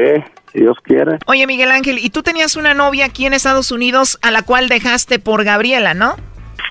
si 0.53 0.61
Dios 0.61 0.77
quiere. 0.83 1.19
Oye, 1.27 1.47
Miguel 1.47 1.71
Ángel, 1.71 1.99
y 1.99 2.11
tú 2.11 2.25
tenías 2.25 2.57
una 2.57 2.75
novia 2.75 3.05
aquí 3.07 3.27
en 3.27 3.33
Estados 3.35 3.71
Unidos 3.71 4.19
a 4.23 4.33
la 4.33 4.43
cual 4.43 4.69
dejaste 4.69 5.21
por 5.21 5.45
Gabriela, 5.45 5.95
¿no? 5.95 6.17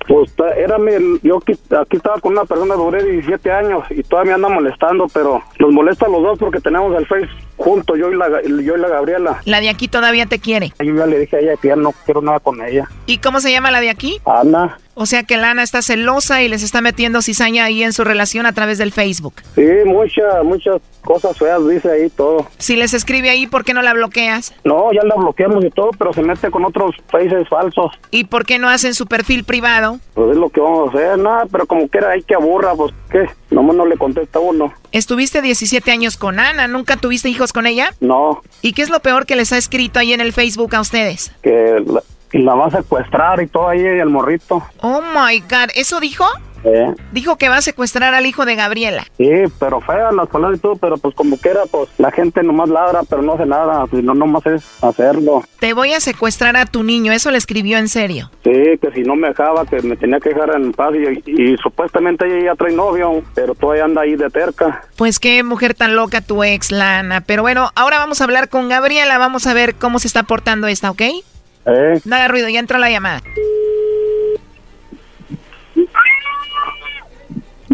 Pues 0.08 0.32
era 0.58 0.78
mi, 0.78 0.92
yo 1.24 1.38
aquí, 1.38 1.54
aquí 1.76 1.98
estaba 1.98 2.20
con 2.20 2.34
una 2.34 2.46
persona, 2.46 2.76
duré 2.76 3.04
17 3.04 3.52
años 3.52 3.84
y 3.90 4.04
todavía 4.04 4.38
me 4.38 4.46
anda 4.46 4.50
molestando, 4.56 5.08
pero 5.14 5.42
los 5.58 5.72
molesta 5.72 6.06
a 6.06 6.10
los 6.10 6.22
dos 6.22 6.38
porque 6.40 6.60
tenemos 6.60 6.96
el 6.98 7.06
Face 7.08 7.28
juntos, 7.58 7.98
yo 7.98 8.12
y 8.12 8.16
la, 8.16 8.42
yo 8.44 8.76
y 8.76 8.80
la 8.80 8.88
Gabriela. 8.90 9.42
La 9.46 9.62
de 9.62 9.70
aquí 9.70 9.88
todavía 9.88 10.26
te 10.26 10.40
quiere. 10.40 10.74
Yo 10.80 10.94
ya 10.96 11.06
le 11.06 11.20
dije 11.20 11.38
a 11.38 11.40
ella 11.40 11.56
que 11.62 11.70
ya 11.70 11.76
no 11.76 11.94
quiero 12.06 12.22
nada 12.22 12.40
con 12.40 12.62
ella. 12.62 12.90
¿Y 13.06 13.20
cómo 13.20 13.40
se 13.40 13.52
llama 13.52 13.72
la 13.72 13.80
de 13.80 13.90
aquí? 13.90 14.20
Ana, 14.26 14.78
O 14.94 15.06
sea 15.06 15.24
que 15.24 15.38
Lana 15.38 15.64
está 15.64 15.82
celosa 15.82 16.42
y 16.44 16.50
les 16.50 16.64
está 16.64 16.82
metiendo 16.82 17.22
cizaña 17.22 17.64
ahí 17.66 17.84
en 17.84 17.94
su 17.94 18.04
relación 18.04 18.46
a 18.46 18.54
través 18.54 18.78
del 18.78 18.92
Facebook. 18.92 19.36
sí, 19.56 19.66
muchas, 19.86 20.44
muchas 20.44 20.82
cosas 21.02 21.38
feas 21.38 21.66
dice 21.68 21.90
ahí 21.92 22.10
todo. 22.10 22.46
Si 22.58 22.76
les 22.76 22.94
escribe 22.94 23.30
ahí, 23.30 23.48
¿por 23.48 23.64
qué 23.64 23.74
no 23.74 23.82
la 23.82 23.94
bloqueas? 23.94 24.54
No, 24.64 24.92
ya 24.92 25.04
la 25.04 25.16
bloqueamos 25.16 25.64
y 25.64 25.70
todo, 25.70 25.92
pero 25.98 26.14
se 26.14 26.22
mete 26.22 26.52
con 26.52 26.66
otros 26.66 26.96
faces 27.10 27.48
falsos. 27.48 27.92
¿Y 28.12 28.26
por 28.26 28.46
qué 28.46 28.60
no 28.60 28.68
hacen 28.70 28.94
su 28.94 29.06
perfil 29.06 29.44
privado? 29.44 29.95
Pues 30.14 30.32
es 30.32 30.38
lo 30.38 30.50
que 30.50 30.62
vamos 30.62 30.88
a 30.88 30.98
hacer, 30.98 31.18
nada, 31.18 31.46
pero 31.52 31.66
como 31.66 31.88
quiera 31.88 32.12
hay 32.12 32.24
que 32.24 32.36
aburra, 32.36 32.74
pues 32.76 32.94
qué, 33.10 33.30
nomás 33.50 33.76
no 33.76 33.86
le 33.86 33.98
contesta 33.98 34.40
uno. 34.40 34.74
Estuviste 34.92 35.42
17 35.42 35.92
años 35.92 36.18
con 36.18 36.40
Ana, 36.40 36.68
¿nunca 36.68 36.98
tuviste 36.98 37.30
hijos 37.30 37.54
con 37.54 37.68
ella? 37.68 37.94
No, 38.00 38.42
¿Y 38.62 38.74
qué 38.74 38.82
es 38.82 38.90
lo 38.90 39.00
peor 39.00 39.26
que 39.26 39.36
les 39.36 39.54
ha 39.54 39.58
escrito 39.58 40.00
ahí 40.00 40.14
en 40.14 40.22
el 40.22 40.34
Facebook 40.34 40.76
a 40.76 40.82
ustedes? 40.82 41.32
que 41.42 41.84
la, 41.86 42.02
la 42.32 42.56
va 42.56 42.68
a 42.68 42.72
secuestrar 42.72 43.42
y 43.42 43.48
todo 43.48 43.68
ahí 43.68 43.80
el 43.80 44.10
morrito. 44.10 44.64
Oh 44.82 45.02
my 45.02 45.40
god, 45.42 45.70
¿eso 45.76 46.00
dijo? 46.00 46.26
Eh. 46.66 46.94
Dijo 47.12 47.38
que 47.38 47.48
va 47.48 47.58
a 47.58 47.62
secuestrar 47.62 48.14
al 48.14 48.26
hijo 48.26 48.46
de 48.46 48.56
Gabriela. 48.56 49.06
Sí, 49.18 49.30
pero 49.60 49.82
feas 49.82 50.14
las 50.14 50.28
palabras 50.28 50.58
y 50.58 50.62
todo, 50.62 50.76
pero 50.76 50.98
pues 50.98 51.14
como 51.16 51.38
quiera, 51.38 51.62
pues 51.70 51.90
la 51.98 52.12
gente 52.12 52.42
nomás 52.44 52.70
ladra, 52.70 53.02
pero 53.08 53.22
no 53.22 53.34
hace 53.34 53.46
nada, 53.46 53.86
si 53.92 53.98
no 53.98 54.14
nomás 54.16 54.46
es 54.48 54.84
hacerlo. 54.84 55.44
Te 55.60 55.74
voy 55.74 55.94
a 55.94 56.00
secuestrar 56.00 56.58
a 56.58 56.66
tu 56.66 56.84
niño, 56.84 57.12
eso 57.12 57.30
le 57.32 57.38
escribió 57.38 57.78
en 57.78 57.88
serio. 57.88 58.32
Sí, 58.44 58.52
que 58.82 58.92
si 58.94 59.02
no 59.04 59.16
me 59.16 59.30
dejaba, 59.30 59.66
que 59.66 59.82
me 59.82 59.96
tenía 59.96 60.20
que 60.20 60.30
dejar 60.30 60.56
en 60.56 60.72
paz 60.72 60.94
y, 60.96 61.32
y 61.32 61.58
supuestamente 61.58 62.26
ella 62.26 62.52
ya 62.52 62.56
trae 62.56 62.74
novio, 62.74 63.24
pero 63.36 63.54
todavía 63.54 63.86
anda 63.86 64.02
ahí 64.02 64.16
de 64.16 64.30
terca. 64.30 64.84
Pues 64.98 65.20
qué 65.20 65.44
mujer 65.44 65.76
tan 65.76 65.96
loca 65.96 66.22
tu 66.22 66.44
ex, 66.44 66.72
Lana. 66.72 67.22
Pero 67.22 67.44
bueno, 67.44 67.72
ahora 67.76 68.00
vamos 68.00 68.22
a 68.22 68.24
hablar 68.24 68.50
con 68.50 68.70
Gabriela, 68.70 69.18
vamos 69.18 69.46
a 69.48 69.54
ver 69.54 69.76
cómo 69.76 70.00
se 70.00 70.08
está 70.08 70.24
portando 70.24 70.68
esta, 70.68 70.90
¿ok? 70.90 71.02
¿Eh? 71.02 72.00
No 72.06 72.16
haga 72.16 72.28
ruido, 72.28 72.50
ya 72.50 72.60
entró 72.60 72.78
la 72.78 72.90
llamada. 72.90 73.22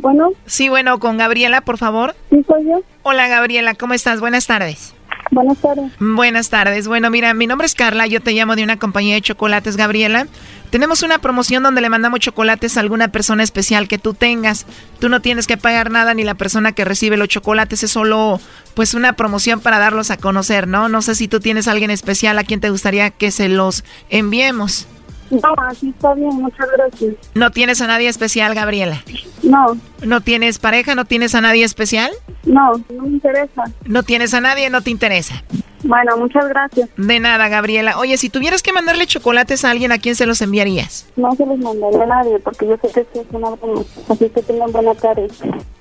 Bueno, 0.01 0.29
Sí, 0.45 0.67
bueno, 0.69 0.99
con 0.99 1.17
Gabriela, 1.17 1.61
por 1.61 1.77
favor. 1.77 2.15
sí 2.29 2.43
soy 2.47 2.65
yo. 2.65 2.81
Hola, 3.03 3.27
Gabriela, 3.27 3.75
¿cómo 3.75 3.93
estás? 3.93 4.19
Buenas 4.19 4.47
tardes. 4.47 4.93
Buenas 5.29 5.59
tardes. 5.59 5.91
Buenas 5.99 6.49
tardes. 6.49 6.87
Bueno, 6.89 7.09
mira, 7.09 7.33
mi 7.33 7.47
nombre 7.47 7.65
es 7.65 7.73
Carla, 7.75 8.05
yo 8.07 8.19
te 8.21 8.33
llamo 8.33 8.55
de 8.57 8.63
una 8.63 8.77
compañía 8.79 9.15
de 9.15 9.21
chocolates, 9.21 9.77
Gabriela. 9.77 10.27
Tenemos 10.71 11.03
una 11.03 11.19
promoción 11.19 11.63
donde 11.63 11.79
le 11.81 11.89
mandamos 11.89 12.19
chocolates 12.19 12.75
a 12.75 12.81
alguna 12.81 13.09
persona 13.09 13.41
especial 13.43 13.87
que 13.87 13.97
tú 13.97 14.13
tengas. 14.13 14.65
Tú 14.99 15.07
no 15.07 15.21
tienes 15.21 15.47
que 15.47 15.55
pagar 15.57 15.89
nada 15.91 16.13
ni 16.13 16.23
la 16.23 16.33
persona 16.35 16.73
que 16.73 16.83
recibe 16.83 17.15
los 17.17 17.29
chocolates, 17.29 17.83
es 17.83 17.91
solo 17.91 18.41
pues 18.73 18.93
una 18.93 19.13
promoción 19.13 19.59
para 19.61 19.79
darlos 19.79 20.11
a 20.11 20.17
conocer, 20.17 20.67
¿no? 20.67 20.89
No 20.89 21.01
sé 21.01 21.15
si 21.15 21.27
tú 21.27 21.39
tienes 21.39 21.67
a 21.67 21.71
alguien 21.71 21.91
especial 21.91 22.37
a 22.37 22.43
quien 22.43 22.59
te 22.59 22.69
gustaría 22.69 23.09
que 23.11 23.31
se 23.31 23.47
los 23.47 23.83
enviemos. 24.09 24.87
No, 25.31 25.53
así 25.67 25.89
está 25.89 26.13
bien, 26.13 26.29
muchas 26.41 26.67
gracias. 26.75 27.15
¿No 27.33 27.51
tienes 27.51 27.81
a 27.81 27.87
nadie 27.87 28.09
especial, 28.09 28.53
Gabriela? 28.53 29.03
No, 29.43 29.77
¿No 30.03 30.21
tienes 30.21 30.59
pareja? 30.59 30.93
¿No 30.95 31.05
tienes 31.05 31.35
a 31.35 31.41
nadie 31.41 31.63
especial? 31.63 32.11
no, 32.43 32.71
no 32.93 33.03
me 33.03 33.09
interesa. 33.09 33.63
¿No 33.85 34.03
tienes 34.03 34.33
a 34.33 34.41
nadie? 34.41 34.69
¿No 34.69 34.81
te 34.81 34.89
interesa? 34.91 35.43
Bueno, 35.83 36.17
muchas 36.17 36.47
gracias. 36.47 36.89
De 36.97 37.19
nada, 37.19 37.47
Gabriela. 37.47 37.97
Oye, 37.97 38.17
si 38.17 38.29
tuvieras 38.29 38.61
que 38.61 38.71
mandarle 38.73 39.07
chocolates 39.07 39.65
a 39.65 39.71
alguien, 39.71 39.91
¿a 39.91 39.97
quién 39.97 40.15
se 40.15 40.25
los 40.25 40.41
enviarías? 40.41 41.07
No 41.15 41.31
se 41.35 41.45
los 41.45 41.57
mandaré 41.57 42.01
a 42.03 42.05
nadie 42.05 42.39
porque 42.39 42.67
yo 42.67 42.77
sé 42.81 42.89
que 42.93 42.99
esto 43.01 43.21
es 43.21 43.27
una 43.31 43.49
broma. 43.51 43.81
Así 44.09 44.29
que 44.29 44.41
tengan 44.41 44.71
buena 44.71 44.93
tarde. 44.95 45.27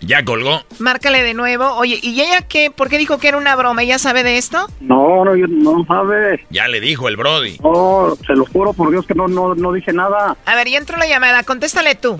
Ya 0.01 0.25
colgó. 0.25 0.61
Márcale 0.79 1.23
de 1.23 1.35
nuevo. 1.35 1.67
Oye, 1.77 1.99
¿y 2.03 2.21
ella 2.21 2.43
qué? 2.49 2.71
¿Por 2.71 2.89
qué 2.89 2.99
dijo 2.99 3.19
que 3.19 3.29
era 3.29 3.37
una 3.37 3.55
broma? 3.57 3.83
¿Ella 3.83 3.99
sabe 3.99 4.23
de 4.23 4.39
esto? 4.39 4.67
No, 4.81 5.25
no, 5.25 5.37
yo 5.37 5.47
no 5.49 5.85
sabe. 5.87 6.45
Ya 6.51 6.67
le 6.69 6.81
dijo 6.81 7.09
el 7.09 7.17
Brody. 7.17 7.59
No, 7.63 8.17
se 8.27 8.33
lo 8.35 8.47
juro 8.47 8.73
por 8.73 8.91
Dios 8.91 9.07
que 9.07 9.15
no, 9.15 9.29
no, 9.29 9.55
no 9.55 9.73
dije 9.73 9.93
nada. 9.93 10.37
A 10.47 10.55
ver, 10.57 10.69
ya 10.69 10.79
entró 10.79 10.97
la 10.97 11.07
llamada. 11.07 11.43
Contéstale 11.43 11.95
tú. 11.95 12.19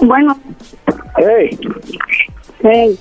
Bueno. 0.00 0.38
Hey, 1.18 1.58
Hey. 2.62 2.98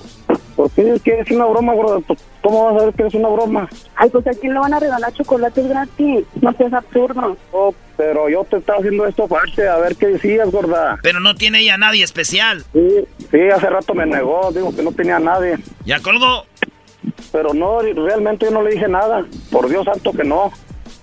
¿Por 0.60 0.70
qué 0.72 0.84
dices 0.84 1.02
que 1.02 1.18
es 1.18 1.32
una 1.32 1.46
broma, 1.46 1.74
gorda? 1.74 2.04
¿Cómo 2.42 2.66
vas 2.66 2.82
a 2.82 2.86
ver 2.88 2.94
que 2.94 3.08
es 3.08 3.14
una 3.14 3.30
broma? 3.30 3.70
Ay, 3.96 4.10
pues 4.10 4.28
a 4.28 4.32
quién 4.32 4.54
le 4.54 4.60
van 4.60 4.74
a 4.74 4.80
regalar 4.82 5.14
chocolates 5.14 5.70
gratis. 5.70 6.26
No 6.42 6.52
seas 6.52 6.74
absurdo. 6.74 7.38
Oh, 7.54 7.74
pero 7.96 8.28
yo 8.28 8.44
te 8.44 8.58
estaba 8.58 8.80
haciendo 8.80 9.08
esto 9.08 9.24
aparte, 9.24 9.66
a 9.66 9.78
ver 9.78 9.96
qué 9.96 10.08
decías, 10.08 10.52
gorda. 10.52 11.00
Pero 11.02 11.22
no 11.22 11.34
tiene 11.34 11.62
ella 11.62 11.78
nadie 11.78 12.04
especial. 12.04 12.66
Sí, 12.74 13.08
sí, 13.32 13.40
hace 13.56 13.70
rato 13.70 13.94
me 13.94 14.06
negó, 14.06 14.52
digo 14.52 14.76
que 14.76 14.84
no 14.84 14.92
tenía 14.92 15.16
a 15.16 15.20
nadie. 15.20 15.56
Ya 15.86 16.02
colgó. 16.02 16.46
Pero 17.32 17.54
no, 17.54 17.80
realmente 17.80 18.48
yo 18.48 18.52
no 18.52 18.62
le 18.62 18.72
dije 18.72 18.90
nada. 18.90 19.26
Por 19.50 19.70
Dios 19.70 19.86
santo 19.86 20.12
que 20.12 20.26
no. 20.26 20.52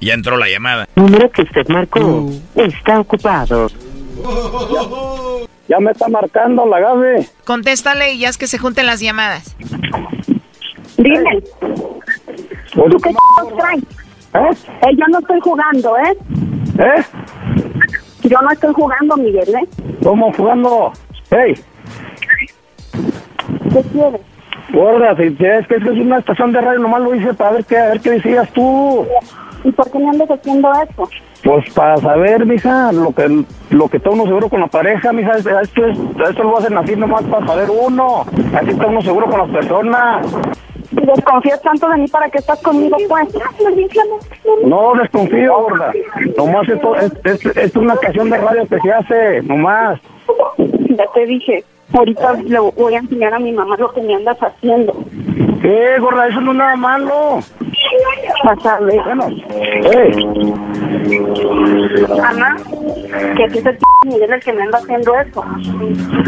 Ya 0.03 0.13
entró 0.13 0.37
la 0.37 0.51
llamada. 0.51 0.87
Número 0.97 1.31
que 1.31 1.41
usted 1.41 1.67
marcó 1.69 2.29
está 2.57 3.01
ocupado. 3.01 3.69
Ya 5.69 5.79
me 5.81 5.91
está 5.91 6.09
marcando 6.09 6.65
la 6.67 6.81
Gaby. 6.81 7.29
Contéstale 7.45 8.13
y 8.13 8.19
ya 8.19 8.29
es 8.29 8.39
que 8.39 8.47
se 8.47 8.59
junten 8.59 8.87
las 8.87 9.01
llamadas. 9.01 9.57
Dime. 10.97 11.43
¿Tú 12.73 12.99
qué 13.03 13.11
traes? 13.57 13.83
Eh, 14.35 14.97
yo 14.97 15.07
no 15.09 15.19
estoy 15.19 15.41
jugando, 15.41 15.97
¿eh? 15.97 16.17
¿Eh? 16.79 17.03
Yo 18.23 18.41
no 18.43 18.51
estoy 18.51 18.73
jugando, 18.75 19.17
Miguel, 19.17 19.55
¿eh? 19.55 19.69
¿Cómo 20.03 20.33
jugando? 20.33 20.93
Hey, 21.31 21.55
¿Qué 23.73 23.83
quieres? 23.93 24.21
gorda, 24.73 25.17
si 25.17 25.23
es 25.23 25.67
que 25.67 25.77
es 25.77 25.85
una 25.85 26.19
estación 26.19 26.53
de 26.53 26.61
radio, 26.61 26.81
nomás 26.81 27.03
lo 27.03 27.15
hice 27.15 27.33
para 27.35 27.53
ver 27.53 27.65
qué, 27.65 27.79
a 27.79 27.89
ver 27.89 28.01
qué 28.01 28.11
decías 28.11 28.51
tú. 28.53 29.07
¿Y 29.65 29.73
por 29.73 29.91
qué 29.91 29.99
me 29.99 30.09
andas 30.11 30.31
haciendo 30.31 30.71
eso? 30.73 31.09
Pues 31.45 31.73
para 31.75 31.97
saber, 31.99 32.45
mija, 32.47 32.93
lo 32.93 33.13
que 33.13 33.45
lo 33.71 33.89
que 33.89 33.97
está 33.99 34.11
uno 34.11 34.25
seguro 34.25 34.49
con 34.49 34.61
la 34.61 34.67
pareja, 34.69 35.13
mija, 35.13 35.33
es- 35.33 35.47
esto, 35.47 35.87
es, 35.87 35.99
esto 36.29 36.43
lo 36.43 36.59
hacen 36.59 36.77
así 36.79 36.97
nomás 36.97 37.23
para 37.25 37.47
saber 37.47 37.69
uno. 37.71 38.23
Así 38.55 38.71
está 38.71 38.87
uno 38.87 39.03
seguro 39.03 39.27
con 39.27 39.41
las 39.41 39.51
personas. 39.51 40.27
Si 40.91 40.97
desconfías 41.05 41.61
tanto 41.63 41.89
de 41.89 41.97
mí, 41.99 42.09
¿para 42.09 42.29
qué 42.31 42.39
estás 42.39 42.61
conmigo, 42.63 42.97
pues? 43.09 43.29
No 44.65 44.93
desconfío, 44.95 45.59
gorda. 45.63 45.93
Nomás 46.37 46.69
esto 46.69 46.95
es, 46.97 47.13
es, 47.25 47.45
es 47.57 47.77
una 47.77 47.97
canción 47.97 48.31
de 48.31 48.39
radio 48.39 48.67
que 48.69 48.79
se 48.81 48.93
hace, 48.93 49.43
nomás. 49.43 50.01
Ya 50.59 51.05
te 51.13 51.27
dije. 51.27 51.65
Ahorita 51.93 52.33
le 52.33 52.59
voy 52.59 52.95
a 52.95 52.99
enseñar 52.99 53.33
a 53.35 53.39
mi 53.39 53.53
mamá 53.53 53.77
lo 53.79 53.93
que 53.93 54.01
me 54.03 54.15
andas 54.15 54.37
haciendo. 54.43 54.93
¿Qué, 55.63 55.97
gorda? 56.01 56.27
Eso 56.29 56.41
no 56.41 56.51
es 56.53 56.59
nada 56.59 56.77
malo. 56.77 57.39
Ver. 58.81 59.03
Bueno, 59.05 59.29
hey, 59.91 60.13
Ana, 62.23 62.57
que 63.37 63.45
aquí 63.45 63.61
p 63.61 63.79
Miguel 64.05 64.33
el 64.33 64.41
que 64.41 64.53
me 64.53 64.63
anda 64.63 64.79
haciendo 64.79 65.19
eso. 65.19 65.45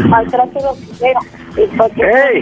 Maltrato 0.07 0.59
de 0.59 0.69
primero. 0.95 1.19
Hey. 1.95 2.41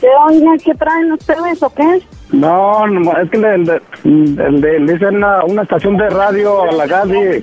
¿De 0.00 0.08
dónde? 0.08 0.62
¿Qué 0.64 0.74
traen 0.74 1.12
ustedes 1.12 1.62
o 1.62 1.70
qué? 1.74 2.00
no, 2.32 2.86
no, 2.86 3.18
es 3.18 3.28
que 3.30 3.38
le, 3.38 3.58
le, 3.58 3.80
le- 4.04 4.50
le- 4.52 4.80
le 4.80 4.94
hice 4.94 5.06
una, 5.06 5.44
una 5.44 5.62
estación 5.62 5.96
de 5.96 6.08
radio 6.10 6.62
a 6.62 6.72
la 6.72 7.04
línea. 7.04 7.40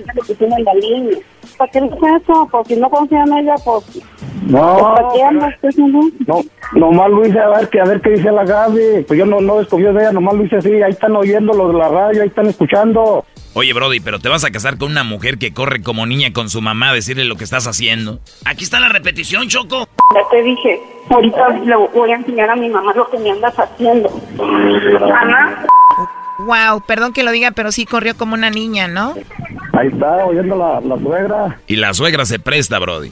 ¿Para 1.57 1.71
qué 1.71 1.81
dices 1.81 1.97
eso? 2.21 2.47
Pues 2.51 2.67
si 2.67 2.75
no 2.77 2.89
confían 2.89 3.27
en 3.31 3.37
ella, 3.39 3.55
pues... 3.63 4.01
No, 4.47 4.93
¿Para 4.95 5.09
qué 5.09 5.67
eso? 5.67 5.81
no, 6.27 6.41
nomás 6.73 7.09
lo 7.09 7.25
hice 7.27 7.39
a 7.39 7.49
ver, 7.49 7.67
que, 7.69 7.81
a 7.81 7.85
ver 7.85 7.99
qué 8.01 8.11
dice 8.11 8.31
la 8.31 8.45
Gaby. 8.45 9.03
Pues 9.07 9.19
yo 9.19 9.25
no, 9.25 9.41
no 9.41 9.57
desconfío 9.57 9.91
de 9.93 10.01
ella, 10.03 10.11
nomás 10.11 10.35
lo 10.35 10.45
hice 10.45 10.57
así. 10.57 10.71
Ahí 10.81 10.91
están 10.91 11.15
oyendo 11.15 11.53
los 11.53 11.71
de 11.73 11.77
la 11.79 11.89
radio, 11.89 12.21
ahí 12.21 12.27
están 12.29 12.47
escuchando. 12.47 13.25
Oye, 13.59 13.73
Brody, 13.73 13.99
pero 13.99 14.19
te 14.19 14.29
vas 14.29 14.45
a 14.45 14.51
casar 14.51 14.77
con 14.77 14.91
una 14.91 15.03
mujer 15.03 15.39
que 15.39 15.51
corre 15.51 15.81
como 15.81 16.05
niña 16.05 16.31
con 16.31 16.47
su 16.47 16.61
mamá 16.61 16.91
a 16.91 16.93
decirle 16.93 17.25
lo 17.25 17.37
que 17.37 17.43
estás 17.43 17.65
haciendo. 17.65 18.19
Aquí 18.45 18.63
está 18.63 18.79
la 18.79 18.89
repetición, 18.89 19.47
Choco. 19.47 19.87
Ya 20.13 20.29
te 20.29 20.43
dije. 20.43 20.79
Ahorita 21.09 21.49
le 21.65 21.75
voy 21.75 22.11
a 22.11 22.17
enseñar 22.17 22.51
a 22.51 22.55
mi 22.55 22.69
mamá 22.69 22.93
lo 22.93 23.09
que 23.09 23.17
me 23.17 23.31
andas 23.31 23.55
haciendo. 23.57 24.11
Ana, 25.11 25.65
Wow, 26.37 26.83
perdón 26.85 27.13
que 27.13 27.23
lo 27.23 27.31
diga, 27.31 27.49
pero 27.49 27.71
sí 27.71 27.87
corrió 27.87 28.15
como 28.15 28.35
una 28.35 28.51
niña, 28.51 28.87
¿no? 28.87 29.15
Ahí 29.73 29.87
está 29.87 30.23
oyendo 30.23 30.55
la, 30.55 30.79
la 30.79 30.99
suegra. 30.99 31.59
Y 31.65 31.77
la 31.77 31.95
suegra 31.95 32.25
se 32.25 32.37
presta, 32.37 32.77
Brody. 32.77 33.11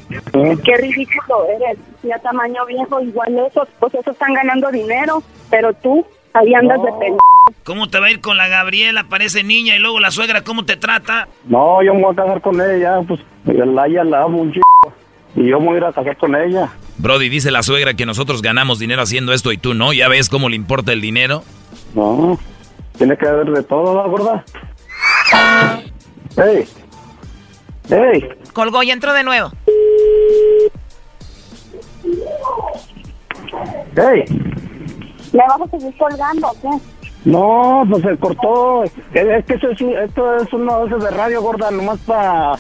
qué 0.64 0.78
ridículo 0.78 1.48
eres. 1.56 1.80
Ya 2.04 2.20
tamaño 2.20 2.64
viejo, 2.68 3.02
igual 3.02 3.36
esos, 3.50 3.68
pues 3.80 3.96
esos 3.96 4.14
están 4.14 4.36
ganando 4.36 4.70
dinero. 4.70 5.24
Pero 5.50 5.74
tú, 5.74 6.06
ahí 6.36 6.54
andas 6.54 6.82
de 6.82 6.92
pendejo. 6.92 7.20
¿Cómo 7.64 7.88
te 7.90 8.00
va 8.00 8.08
a 8.08 8.12
ir 8.12 8.22
con 8.22 8.38
la 8.38 8.48
Gabriela? 8.48 9.06
Parece 9.10 9.44
niña 9.44 9.76
y 9.76 9.80
luego 9.80 10.00
la 10.00 10.12
suegra, 10.12 10.44
¿cómo 10.44 10.66
te 10.66 10.78
trata? 10.78 11.28
No, 11.46 11.82
yo 11.82 11.94
me 11.94 12.02
voy 12.02 12.14
a 12.14 12.16
casar 12.16 12.42
con 12.42 12.62
ella, 12.62 13.00
pues 13.08 13.20
la 13.46 13.88
ella 13.88 14.04
la 14.04 14.24
amo 14.24 14.40
un 14.40 14.52
chico. 14.52 14.94
Y 15.36 15.50
yo 15.50 15.60
me 15.60 15.66
voy 15.68 15.76
a 15.76 15.78
ir 15.78 15.84
a 15.86 15.94
casar 15.94 16.18
con 16.18 16.36
ella. 16.36 16.70
Brody, 16.98 17.30
dice 17.30 17.52
la 17.52 17.64
suegra 17.64 17.94
que 17.94 18.06
nosotros 18.06 18.42
ganamos 18.42 18.80
dinero 18.80 19.02
haciendo 19.02 19.34
esto 19.34 19.52
y 19.52 19.58
tú 19.58 19.74
no. 19.74 19.94
¿Ya 19.94 20.08
ves 20.08 20.30
cómo 20.30 20.50
le 20.50 20.56
importa 20.56 20.94
el 20.94 21.02
dinero? 21.02 21.44
No, 21.94 22.40
tiene 22.98 23.18
que 23.18 23.28
haber 23.28 23.52
de 23.52 23.64
todo, 23.64 23.94
¿no, 23.94 24.10
gorda? 24.10 24.44
¡Ey! 26.38 26.66
¡Ey! 27.90 28.30
Colgó 28.54 28.84
y 28.84 28.92
entró 28.92 29.14
de 29.14 29.24
nuevo. 29.24 29.52
¡Ey! 33.96 34.55
¿Me 35.36 35.44
vas 35.46 35.62
a 35.62 35.68
seguir 35.78 35.98
colgando 35.98 36.48
o 36.48 36.54
qué? 36.62 36.70
No, 37.26 37.84
pues 37.90 38.04
se 38.04 38.18
cortó. 38.18 38.84
Es, 38.86 38.94
es 39.14 39.46
que 39.46 39.56
eso 39.56 39.70
es, 39.70 39.82
esto 39.82 40.38
es 40.38 40.54
uno 40.54 40.86
de 40.86 40.98
de 40.98 41.12
radio, 41.12 41.42
gorda, 41.42 41.72
nomás 41.72 42.00
para... 42.00 42.54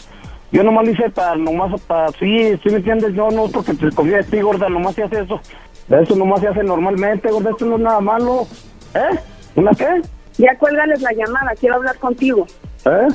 Yo 0.51 0.61
nomás 0.61 0.85
lo 0.85 0.91
hice 0.91 1.09
para, 1.09 1.37
nomás 1.37 1.79
para... 1.83 2.09
Sí, 2.19 2.57
sí 2.61 2.69
me 2.69 2.77
entiendes, 2.77 3.13
yo 3.13 3.29
no 3.31 3.47
porque 3.47 3.73
te 3.75 3.89
confío 3.91 4.17
de 4.17 4.23
ti, 4.23 4.41
gorda, 4.41 4.67
nomás 4.67 4.95
se 4.95 5.03
hace 5.03 5.21
eso. 5.21 5.39
Eso 5.89 6.15
nomás 6.17 6.41
se 6.41 6.49
hace 6.49 6.63
normalmente, 6.63 7.31
gorda, 7.31 7.51
esto 7.51 7.65
no 7.65 7.77
es 7.77 7.81
nada 7.81 8.01
malo. 8.01 8.45
¿Eh? 8.93 9.19
¿Una 9.55 9.71
qué? 9.71 10.01
Ya 10.37 10.57
cuélgales 10.57 11.01
la 11.01 11.13
llamada, 11.13 11.51
quiero 11.57 11.75
hablar 11.75 11.97
contigo. 11.97 12.45
¿Eh? 12.85 13.07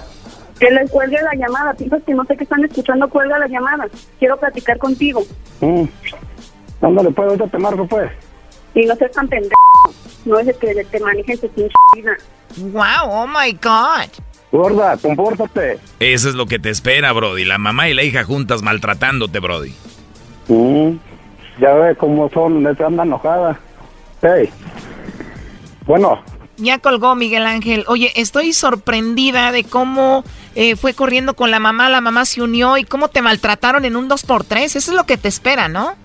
Que 0.59 0.71
les 0.71 0.91
cuelgue 0.91 1.21
la 1.21 1.35
llamada, 1.35 1.75
piensas 1.75 2.03
que 2.05 2.15
no 2.15 2.25
sé 2.25 2.35
qué 2.37 2.45
están 2.45 2.65
escuchando, 2.65 3.11
cuelga 3.11 3.39
la 3.39 3.49
llamada. 3.49 3.87
Quiero 4.19 4.39
platicar 4.39 4.79
contigo. 4.79 5.21
Mm. 5.61 5.85
Ándale, 6.81 7.11
pues, 7.11 7.29
ahorita 7.29 7.47
te 7.49 7.59
marco, 7.59 7.87
pues. 7.87 8.11
Y 8.75 8.87
no 8.87 8.95
seas 8.97 9.13
tan 9.13 9.29
pendejo. 9.29 9.55
No 10.25 10.39
es 10.39 10.47
de 10.47 10.55
que 10.55 10.85
te 10.85 11.01
manejes 11.01 11.41
tu 11.41 11.49
pinche 11.49 11.75
vida. 11.97 12.17
Wow, 12.57 13.11
oh 13.11 13.27
my 13.27 13.53
God. 13.53 14.11
Gorda, 14.53 14.97
compórtate. 14.97 15.79
Eso 16.01 16.29
es 16.29 16.35
lo 16.35 16.47
que 16.47 16.59
te 16.59 16.71
espera, 16.71 17.13
Brody. 17.13 17.45
La 17.45 17.59
mamá 17.59 17.89
y 17.89 17.95
la 17.95 18.03
hija 18.03 18.25
juntas 18.25 18.63
maltratándote, 18.63 19.39
Brody. 19.39 19.73
Mm. 20.49 20.99
Ya 21.61 21.75
ve 21.75 21.95
cómo 21.95 22.29
son, 22.31 22.77
se 22.77 22.85
anda 22.85 23.05
enojada. 23.05 23.59
Hey. 24.23 24.51
Bueno, 25.87 26.23
Ya 26.61 26.79
colgó 26.79 27.15
Miguel 27.15 27.47
Ángel. 27.47 27.85
Oye, 27.89 28.13
estoy 28.17 28.53
sorprendida 28.53 29.53
de 29.53 29.65
cómo 29.65 30.25
eh, 30.55 30.77
fue 30.77 30.95
corriendo 30.95 31.35
con 31.35 31.51
la 31.51 31.59
mamá, 31.59 31.89
la 31.89 32.01
mamá 32.01 32.25
se 32.25 32.43
unió 32.43 32.77
y 32.77 32.85
cómo 32.85 33.09
te 33.09 33.23
maltrataron 33.23 33.85
en 33.85 33.97
un 33.97 34.09
2x3. 34.09 34.63
Eso 34.63 34.79
es 34.79 34.93
lo 34.93 35.05
que 35.05 35.17
te 35.17 35.29
espera, 35.29 35.69
¿no? 35.69 35.97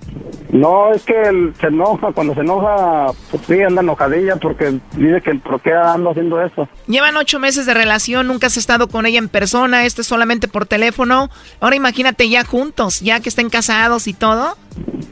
no, 0.55 0.93
es 0.93 1.03
que 1.03 1.21
él 1.21 1.53
se 1.59 1.67
enoja, 1.67 2.13
cuando 2.13 2.33
se 2.33 2.39
enoja, 2.39 3.07
pues 3.29 3.43
sí, 3.45 3.61
anda 3.61 3.81
enojadilla 3.81 4.37
porque 4.37 4.79
dice 4.95 5.21
que 5.21 5.35
por 5.35 5.59
qué 5.61 5.73
ando 5.73 6.11
haciendo 6.11 6.41
eso. 6.41 6.67
Llevan 6.87 7.17
ocho 7.17 7.39
meses 7.39 7.65
de 7.65 7.73
relación, 7.73 8.27
nunca 8.27 8.47
has 8.47 8.55
estado 8.55 8.87
con 8.87 9.05
ella 9.05 9.19
en 9.19 9.27
persona, 9.27 9.85
esto 9.85 10.01
es 10.01 10.07
solamente 10.07 10.47
por 10.47 10.65
teléfono. 10.65 11.29
Ahora 11.59 11.75
imagínate 11.75 12.29
ya 12.29 12.45
juntos, 12.45 13.01
ya 13.01 13.19
que 13.19 13.29
estén 13.29 13.49
casados 13.49 14.07
y 14.07 14.13
todo. 14.13 14.55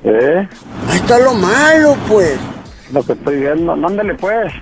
¿Eh? 0.03 0.47
Ahí 0.89 0.97
está 0.97 1.19
lo 1.19 1.33
malo, 1.33 1.97
pues. 2.07 2.39
Lo 2.93 3.03
que 3.03 3.13
estoy 3.13 3.41
viendo, 3.41 3.75
mándale 3.75 4.15
pues. 4.15 4.53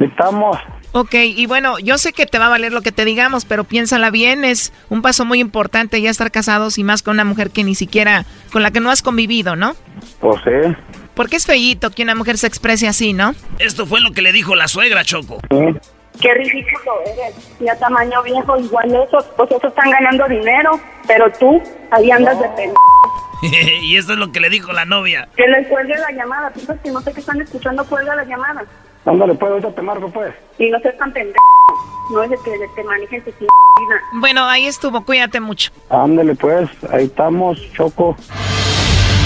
Estamos. 0.00 0.58
Ok, 0.92 1.14
y 1.14 1.46
bueno, 1.46 1.78
yo 1.80 1.98
sé 1.98 2.12
que 2.12 2.24
te 2.24 2.38
va 2.38 2.46
a 2.46 2.50
valer 2.50 2.72
lo 2.72 2.80
que 2.80 2.92
te 2.92 3.04
digamos, 3.04 3.44
pero 3.44 3.64
piénsala 3.64 4.10
bien, 4.10 4.44
es 4.44 4.72
un 4.90 5.02
paso 5.02 5.24
muy 5.24 5.40
importante 5.40 6.00
ya 6.00 6.08
estar 6.08 6.30
casados 6.30 6.78
y 6.78 6.84
más 6.84 7.02
con 7.02 7.14
una 7.14 7.24
mujer 7.24 7.50
que 7.50 7.64
ni 7.64 7.74
siquiera, 7.74 8.24
con 8.52 8.62
la 8.62 8.70
que 8.70 8.78
no 8.78 8.90
has 8.90 9.02
convivido, 9.02 9.56
¿no? 9.56 9.74
Pues 10.20 10.40
sí. 10.44 10.76
Porque 11.14 11.36
es 11.36 11.46
feíto 11.46 11.90
que 11.90 12.02
una 12.02 12.14
mujer 12.14 12.38
se 12.38 12.46
exprese 12.46 12.86
así, 12.86 13.12
¿no? 13.12 13.34
Esto 13.58 13.86
fue 13.86 14.00
lo 14.00 14.12
que 14.12 14.22
le 14.22 14.32
dijo 14.32 14.54
la 14.54 14.68
suegra, 14.68 15.04
Choco. 15.04 15.40
Sí. 15.50 15.90
Qué 16.20 16.32
ridículo 16.32 16.92
eres. 17.06 17.34
Ya 17.60 17.76
tamaño 17.76 18.22
viejo, 18.22 18.58
igual 18.58 18.94
esos, 18.94 19.24
pues 19.36 19.50
esos 19.50 19.64
están 19.64 19.90
ganando 19.90 20.28
dinero. 20.28 20.78
Pero 21.06 21.30
tú, 21.32 21.60
ahí 21.90 22.10
andas 22.10 22.38
de 22.40 22.48
pendejo. 22.50 22.80
y 23.82 23.96
eso 23.96 24.12
es 24.12 24.18
lo 24.18 24.30
que 24.30 24.40
le 24.40 24.48
dijo 24.48 24.72
la 24.72 24.84
novia. 24.84 25.28
Que 25.36 25.46
les 25.46 25.66
cuelgue 25.66 25.94
la 25.96 26.12
llamada. 26.12 26.50
Piensas 26.50 26.78
que 26.82 26.90
no 26.90 27.00
sé 27.00 27.12
qué 27.12 27.20
están 27.20 27.40
escuchando, 27.40 27.84
cuelga 27.84 28.14
la 28.14 28.24
llamada. 28.24 28.64
Ándale, 29.04 29.34
pues, 29.34 29.50
ahorita 29.52 29.74
te 29.74 29.82
marco, 29.82 30.08
pues. 30.08 30.34
Y 30.58 30.70
no 30.70 30.78
seas 30.80 30.96
tan 30.96 31.12
pendejo. 31.12 31.38
No 32.10 32.22
es 32.22 32.30
de 32.30 32.36
que 32.44 32.50
te 32.74 32.84
manejen 32.84 33.22
tu 33.22 33.30
vida. 33.30 34.00
Bueno, 34.20 34.44
ahí 34.44 34.66
estuvo, 34.66 35.04
cuídate 35.04 35.40
mucho. 35.40 35.70
Ándale, 35.88 36.34
pues, 36.34 36.68
ahí 36.90 37.04
estamos, 37.04 37.58
Choco. 37.72 38.16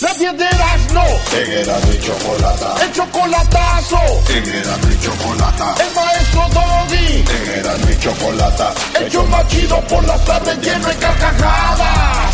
La 0.00 0.14
piedras 0.14 0.92
no. 0.94 1.04
En 1.36 1.52
Erasmo 1.52 1.92
y 1.92 2.00
chocolata. 2.00 2.74
El 2.82 2.92
chocolatazo. 2.92 3.98
En 4.30 4.48
Erasmo 4.48 4.90
y 4.90 5.00
chocolata. 5.00 5.74
El 5.78 5.94
maestro 5.94 6.48
Doggy. 6.54 7.24
En 7.28 7.58
Erasmo 7.58 7.90
y 7.90 7.98
chocolata. 7.98 8.74
El 8.98 9.10
show 9.10 9.26
por 9.88 10.04
las 10.06 10.24
tardes 10.24 10.58
lleno 10.62 10.88
de 10.88 10.96
carcajadas. 10.96 12.29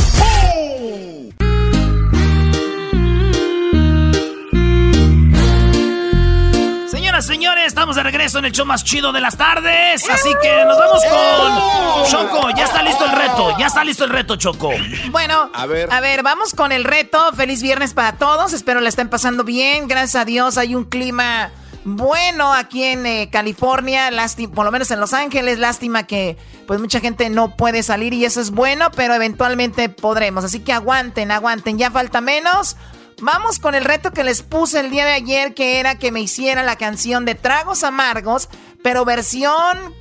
Estamos 7.87 7.97
de 7.97 8.03
regreso 8.03 8.39
en 8.41 8.47
el 8.47 8.51
show 8.53 8.67
más 8.67 8.83
chido 8.83 9.13
de 9.13 9.21
las 9.21 9.37
tardes. 9.37 10.11
Así 10.11 10.31
que 10.43 10.65
nos 10.65 10.77
vamos 10.77 11.03
con 11.05 12.11
Choco. 12.11 12.51
Ya 12.57 12.65
está 12.65 12.83
listo 12.83 13.05
el 13.05 13.13
reto. 13.13 13.57
Ya 13.61 13.67
está 13.69 13.85
listo 13.85 14.03
el 14.03 14.11
reto, 14.11 14.35
Choco. 14.35 14.73
Bueno, 15.13 15.51
A 15.55 15.67
ver. 15.67 15.89
a 15.93 16.01
ver, 16.01 16.25
vamos 16.25 16.53
con 16.53 16.73
el 16.73 16.83
reto. 16.83 17.33
Feliz 17.35 17.63
viernes 17.63 17.95
para 17.95 18.15
todos. 18.15 18.55
Espero 18.55 18.81
la 18.81 18.89
estén 18.89 19.09
pasando 19.09 19.45
bien. 19.45 19.87
Gracias 19.87 20.17
a 20.21 20.25
Dios 20.25 20.59
hay 20.59 20.75
un 20.75 20.85
clima 20.85 21.53
bueno 21.85 22.53
aquí 22.53 22.83
en 22.83 23.07
eh, 23.07 23.29
California, 23.31 24.11
lástima, 24.11 24.53
por 24.53 24.65
lo 24.65 24.73
menos 24.73 24.91
en 24.91 24.99
Los 24.99 25.13
Ángeles. 25.13 25.61
Lástima 25.61 26.09
que 26.09 26.37
pues 26.67 26.81
mucha 26.81 26.99
gente 26.99 27.31
no 27.31 27.57
puede 27.57 27.85
salir 27.85 28.15
y 28.15 28.25
eso 28.25 28.41
es 28.41 28.51
bueno, 28.51 28.91
pero 28.97 29.15
eventualmente 29.15 29.89
podremos. 29.91 30.43
Así 30.43 30.59
que 30.59 30.73
aguanten, 30.73 31.31
aguanten. 31.31 31.79
Ya 31.79 31.93
falta 31.93 32.21
menos. 32.21 32.77
Vamos 33.23 33.59
con 33.59 33.75
el 33.75 33.85
reto 33.85 34.13
que 34.13 34.25
les 34.25 34.43
puse 34.43 34.81
el 34.81 34.91
día 34.91 35.07
de 35.07 35.13
ayer, 35.13 35.55
que 35.55 35.81
era 35.81 35.99
que 35.99 36.13
me 36.13 36.21
hiciera 36.21 36.63
la 36.63 36.77
canción 36.77 37.25
de 37.25 37.35
Tragos 37.35 37.83
Amargos, 37.83 38.49
pero 38.83 39.05
versión 39.05 39.95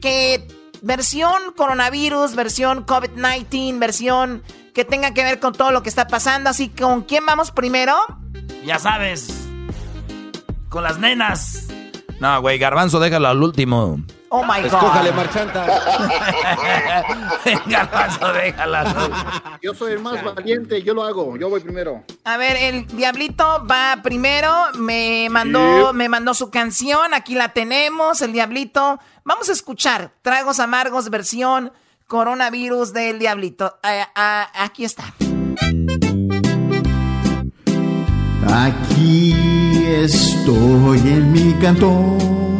que 0.00 0.46
versión 0.80 1.52
coronavirus, 1.56 2.34
versión 2.34 2.86
COVID-19, 2.86 3.78
versión 3.78 4.42
que 4.74 4.84
tenga 4.84 5.12
que 5.12 5.22
ver 5.22 5.38
con 5.38 5.52
todo 5.52 5.70
lo 5.70 5.82
que 5.82 5.90
está 5.90 6.06
pasando. 6.06 6.50
Así 6.50 6.68
que, 6.68 6.82
¿con 6.82 7.02
quién 7.02 7.26
vamos 7.26 7.50
primero? 7.50 7.96
Ya 8.64 8.78
sabes. 8.78 9.28
Con 10.70 10.82
las 10.82 10.98
nenas. 10.98 11.66
No, 12.20 12.40
güey, 12.40 12.58
garbanzo, 12.58 13.00
déjalo 13.00 13.28
al 13.28 13.42
último. 13.42 14.00
Oh 14.34 14.42
my 14.44 14.64
Escójale, 14.64 15.10
God. 15.10 15.16
marchanta. 15.16 15.66
Garbanzo, 17.66 18.32
déjala. 18.32 19.58
Yo 19.60 19.74
soy 19.74 19.92
el 19.92 19.98
más 19.98 20.24
valiente, 20.24 20.82
yo 20.82 20.94
lo 20.94 21.04
hago, 21.04 21.36
yo 21.36 21.50
voy 21.50 21.60
primero. 21.60 22.02
A 22.24 22.38
ver, 22.38 22.56
el 22.56 22.86
diablito 22.86 23.66
va 23.70 23.98
primero. 24.02 24.50
Me 24.78 25.28
mandó, 25.30 25.90
Sí. 25.90 25.96
me 25.96 26.08
mandó 26.08 26.32
su 26.32 26.50
canción. 26.50 27.12
Aquí 27.12 27.34
la 27.34 27.50
tenemos, 27.50 28.22
el 28.22 28.32
diablito. 28.32 28.98
Vamos 29.24 29.50
a 29.50 29.52
escuchar 29.52 30.12
Tragos 30.22 30.60
Amargos, 30.60 31.10
versión 31.10 31.70
coronavirus 32.06 32.94
del 32.94 33.18
diablito. 33.18 33.78
Ah, 33.82 34.08
ah, 34.14 34.48
aquí 34.54 34.86
está. 34.86 35.04
Aquí 38.50 39.34
estoy 39.86 40.98
en 41.00 41.32
mi 41.32 41.54
cantón, 41.54 42.51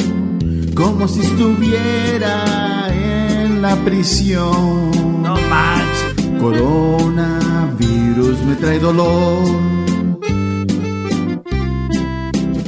como 0.82 1.06
si 1.06 1.20
estuviera 1.20 2.88
en 2.90 3.62
la 3.62 3.76
prisión. 3.76 4.90
No 5.22 5.36
manches. 5.48 6.14
Coronavirus 6.40 8.36
me 8.44 8.56
trae 8.56 8.80
dolor, 8.80 9.44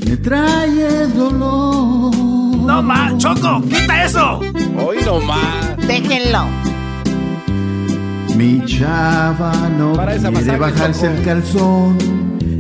me 0.07 0.17
trae 0.19 1.09
dolor. 1.09 2.15
No 2.15 2.83
más, 2.83 3.19
Choco, 3.19 3.63
quita 3.63 4.05
eso. 4.05 4.41
Hoy 4.79 4.99
nomás. 5.05 5.77
Déjenlo. 5.87 6.45
Mi 8.37 8.65
chava 8.65 9.53
no 9.77 9.93
Para 9.93 10.13
quiere 10.13 10.31
masacre, 10.31 10.59
bajarse 10.59 11.07
Choco. 11.07 11.15
el 11.19 11.25
calzón, 11.25 11.99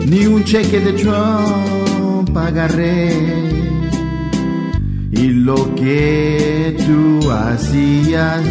ni 0.06 0.26
un 0.26 0.44
cheque 0.44 0.80
de 0.80 0.92
Trump 0.94 2.36
agarré. 2.36 3.63
Y 5.16 5.28
lo 5.28 5.74
que 5.74 6.76
tú 6.86 7.30
hacías 7.30 8.42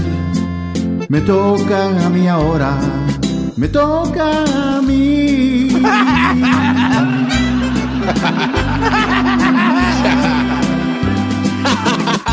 me 1.09 1.21
toca 1.21 2.05
a 2.05 2.09
mí 2.09 2.27
ahora, 2.27 2.77
me 3.55 3.67
toca 3.67 4.77
a 4.77 4.81
mí. 4.81 5.69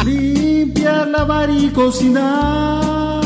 Limpiar, 0.04 1.08
lavar 1.08 1.50
y 1.50 1.68
cocinar. 1.70 3.20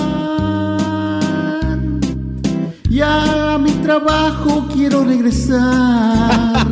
Ya 2.89 3.55
a 3.55 3.59
mi 3.59 3.73
trabajo 3.83 4.67
quiero 4.73 5.05
regresar. 5.05 6.65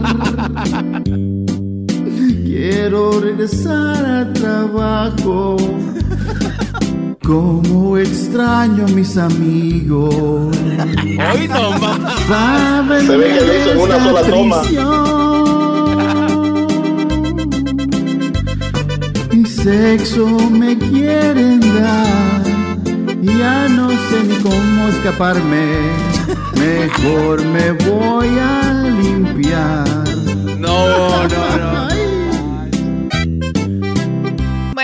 Quiero 2.54 3.18
regresar 3.18 4.04
al 4.04 4.32
trabajo. 4.34 5.56
Como 7.24 7.96
extraño 7.96 8.84
a 8.84 8.88
mis 8.88 9.16
amigos. 9.16 10.14
Hoy. 10.14 11.48
Saben 12.28 13.06
Se 13.06 13.16
ve 13.16 13.38
que 13.38 13.40
lo 13.46 13.56
hizo 13.56 13.70
en 13.70 13.78
una 13.78 14.04
sola 14.04 14.22
toma. 14.28 14.62
Mi 19.30 19.46
sexo 19.46 20.26
me 20.50 20.76
quieren 20.76 21.60
dar. 21.60 22.42
Ya 23.22 23.66
no 23.68 23.88
sé 23.88 24.24
ni 24.28 24.36
cómo 24.42 24.88
escaparme. 24.88 25.78
Mejor 26.56 27.42
me 27.46 27.72
voy 27.72 28.28
a 28.38 28.74
limpiar. 29.00 29.88
No, 30.58 31.26
no, 31.28 31.56
no. 31.56 31.91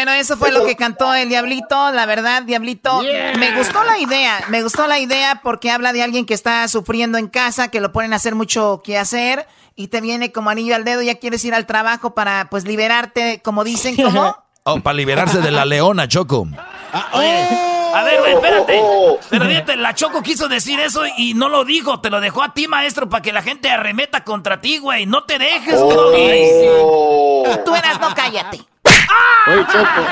Bueno, 0.09 0.23
eso 0.23 0.39
fue 0.39 0.53
lo 0.53 0.65
que 0.65 0.75
cantó 0.75 1.13
el 1.15 1.29
Diablito. 1.29 1.93
La 1.93 2.07
verdad, 2.07 2.43
Diablito, 2.43 3.03
me 3.39 3.55
gustó 3.59 3.85
la 3.85 3.99
idea. 3.99 4.43
Me 4.49 4.63
gustó 4.63 4.87
la 4.87 4.99
idea 4.99 5.41
porque 5.43 5.71
habla 5.71 5.93
de 5.93 6.03
alguien 6.03 6.25
que 6.25 6.33
está 6.33 6.67
sufriendo 6.69 7.19
en 7.19 7.29
casa, 7.29 7.69
que 7.69 7.81
lo 7.81 7.93
ponen 7.93 8.15
a 8.15 8.17
hacer 8.17 8.35
mucho 8.35 8.81
que 8.83 8.97
hacer 8.97 9.47
y 9.77 9.89
te 9.89 10.01
viene 10.01 10.33
como 10.33 10.49
anillo 10.49 10.75
al 10.75 10.85
dedo. 10.85 11.03
Ya 11.03 11.17
quieres 11.17 11.45
ir 11.45 11.55
al 11.55 11.67
trabajo 11.67 12.15
para, 12.15 12.49
pues, 12.49 12.65
liberarte, 12.65 13.43
como 13.45 13.65
dicen, 13.65 13.97
¿cómo? 13.97 14.35
Oh, 14.71 14.81
para 14.81 14.93
liberarse 14.95 15.41
de 15.41 15.51
la 15.51 15.65
leona, 15.65 16.07
Choco. 16.09 16.47
A 16.93 18.03
ver, 18.05 18.21
güey, 18.21 18.35
espérate. 18.35 18.83
Pero 19.31 19.47
fíjate, 19.47 19.77
la 19.77 19.95
Choco 19.95 20.23
quiso 20.23 20.47
decir 20.47 20.79
eso 20.79 21.05
y 21.17 21.33
no 21.33 21.49
lo 21.49 21.65
dijo. 21.65 22.01
Te 22.01 22.11
lo 22.11 22.21
dejó 22.21 22.43
a 22.43 22.53
ti, 22.53 22.69
maestro, 22.69 23.09
para 23.09 23.23
que 23.23 23.33
la 23.33 23.41
gente 23.41 23.71
arremeta 23.71 24.25
contra 24.25 24.61
ti, 24.61 24.77
güey. 24.77 25.07
No 25.07 25.25
te 25.25 25.39
dejes, 25.39 25.77
Oh. 25.81 27.45
Tú 27.65 27.75
eras, 27.75 27.99
no 27.99 28.15
cállate. 28.15 28.61
Oye, 29.47 29.67
Choco. 29.73 30.03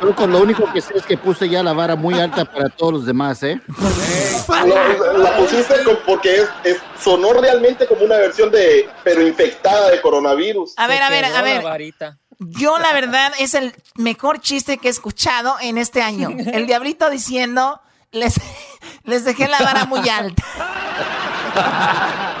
Choco, 0.00 0.26
lo 0.26 0.38
único 0.40 0.70
que 0.72 0.80
sé 0.80 0.96
es 0.96 1.06
que 1.06 1.16
puse 1.16 1.48
ya 1.48 1.62
la 1.62 1.72
vara 1.72 1.96
muy 1.96 2.18
alta 2.20 2.44
para 2.44 2.68
todos 2.68 2.92
los 2.92 3.06
demás, 3.06 3.42
¿eh? 3.42 3.60
Lo- 4.66 5.18
la 5.18 5.36
pusiste 5.36 5.82
con- 5.84 5.98
porque 6.04 6.42
es, 6.42 6.48
es- 6.64 6.80
sonó 7.00 7.32
realmente 7.32 7.86
como 7.86 8.04
una 8.04 8.16
versión 8.16 8.50
de, 8.50 8.88
pero 9.02 9.22
infectada 9.26 9.88
de 9.90 10.00
coronavirus. 10.02 10.74
A 10.76 10.86
ver, 10.86 11.02
a 11.02 11.08
ver, 11.08 11.24
a 11.24 11.42
ver. 11.42 11.64
Yo, 12.40 12.78
la 12.78 12.92
verdad, 12.92 13.32
es 13.38 13.54
el 13.54 13.72
mejor 13.94 14.40
chiste 14.40 14.76
que 14.78 14.88
he 14.88 14.90
escuchado 14.90 15.56
en 15.60 15.78
este 15.78 16.02
año. 16.02 16.30
El 16.52 16.66
diablito 16.66 17.08
diciendo, 17.08 17.80
les, 18.10 18.34
les 19.04 19.24
dejé 19.24 19.48
la 19.48 19.60
vara 19.60 19.84
muy 19.86 20.06
alta. 20.08 20.42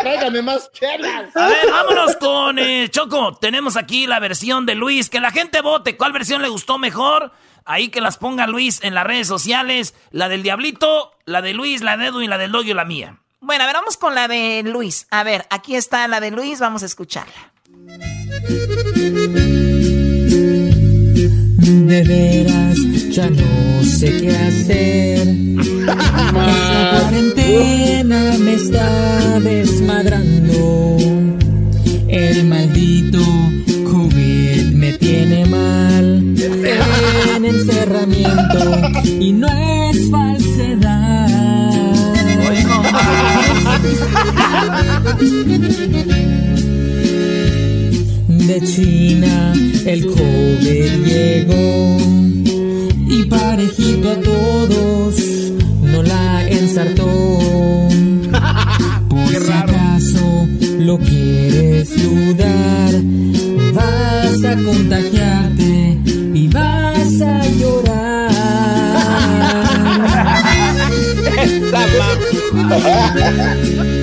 Tráigame 0.00 0.42
más 0.42 0.70
chelas. 0.72 1.36
A 1.36 1.48
ver, 1.48 1.70
vámonos 1.70 2.16
con 2.16 2.58
eh, 2.58 2.88
Choco. 2.90 3.36
Tenemos 3.36 3.76
aquí 3.76 4.06
la 4.06 4.20
versión 4.20 4.66
de 4.66 4.74
Luis. 4.74 5.10
Que 5.10 5.20
la 5.20 5.30
gente 5.30 5.60
vote. 5.60 5.96
¿Cuál 5.96 6.12
versión 6.12 6.42
le 6.42 6.48
gustó 6.48 6.78
mejor? 6.78 7.32
Ahí 7.64 7.88
que 7.88 8.00
las 8.00 8.16
ponga 8.16 8.46
Luis 8.46 8.82
en 8.82 8.94
las 8.94 9.04
redes 9.04 9.26
sociales. 9.26 9.94
La 10.10 10.28
del 10.28 10.42
Diablito, 10.42 11.12
la 11.24 11.42
de 11.42 11.54
Luis, 11.54 11.82
la 11.82 11.96
de 11.96 12.06
Edwin, 12.06 12.30
la 12.30 12.38
del 12.38 12.52
Doggy, 12.52 12.74
la 12.74 12.84
mía. 12.84 13.18
Bueno, 13.40 13.64
a 13.64 13.66
ver, 13.66 13.76
vamos 13.76 13.96
con 13.96 14.14
la 14.14 14.28
de 14.28 14.62
Luis. 14.64 15.06
A 15.10 15.22
ver, 15.22 15.46
aquí 15.50 15.76
está 15.76 16.06
la 16.08 16.20
de 16.20 16.30
Luis, 16.30 16.58
vamos 16.60 16.82
a 16.82 16.86
escucharla. 16.86 17.52
De 21.86 22.02
veras, 22.02 22.78
ya 23.10 23.30
no 23.30 23.84
sé 23.84 24.16
qué 24.16 24.30
hacer. 24.30 25.18
Esta 25.86 26.90
cuarentena 26.90 28.36
me 28.40 28.54
está 28.54 29.38
desmadrando. 29.38 30.75
Y 53.26 53.28
parejito 53.28 54.10
a 54.10 54.20
todos 54.20 55.14
no 55.82 56.02
la 56.02 56.48
ensartó. 56.48 57.04
Por 59.08 59.28
si 59.28 59.52
acaso 59.52 60.48
lo 60.78 60.98
quieres 60.98 61.90
dudar, 62.02 62.94
vas 63.72 64.44
a 64.44 64.56
contagiarte 64.62 65.98
y 66.34 66.48
vas 66.48 67.20
a 67.20 67.46
llorar. 67.48 68.30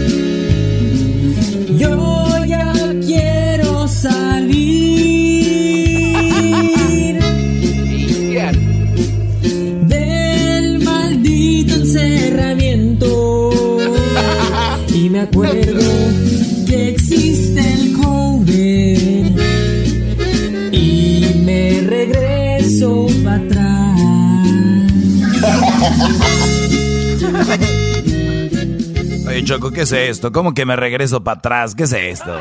Choco, 29.56 29.72
¿qué 29.72 29.82
es 29.82 29.92
esto? 29.92 30.32
¿Cómo 30.32 30.54
que 30.54 30.66
me 30.66 30.76
regreso 30.76 31.24
para 31.24 31.38
atrás? 31.38 31.76
¿Qué 31.76 31.84
es 31.84 31.94
esto? 31.94 32.36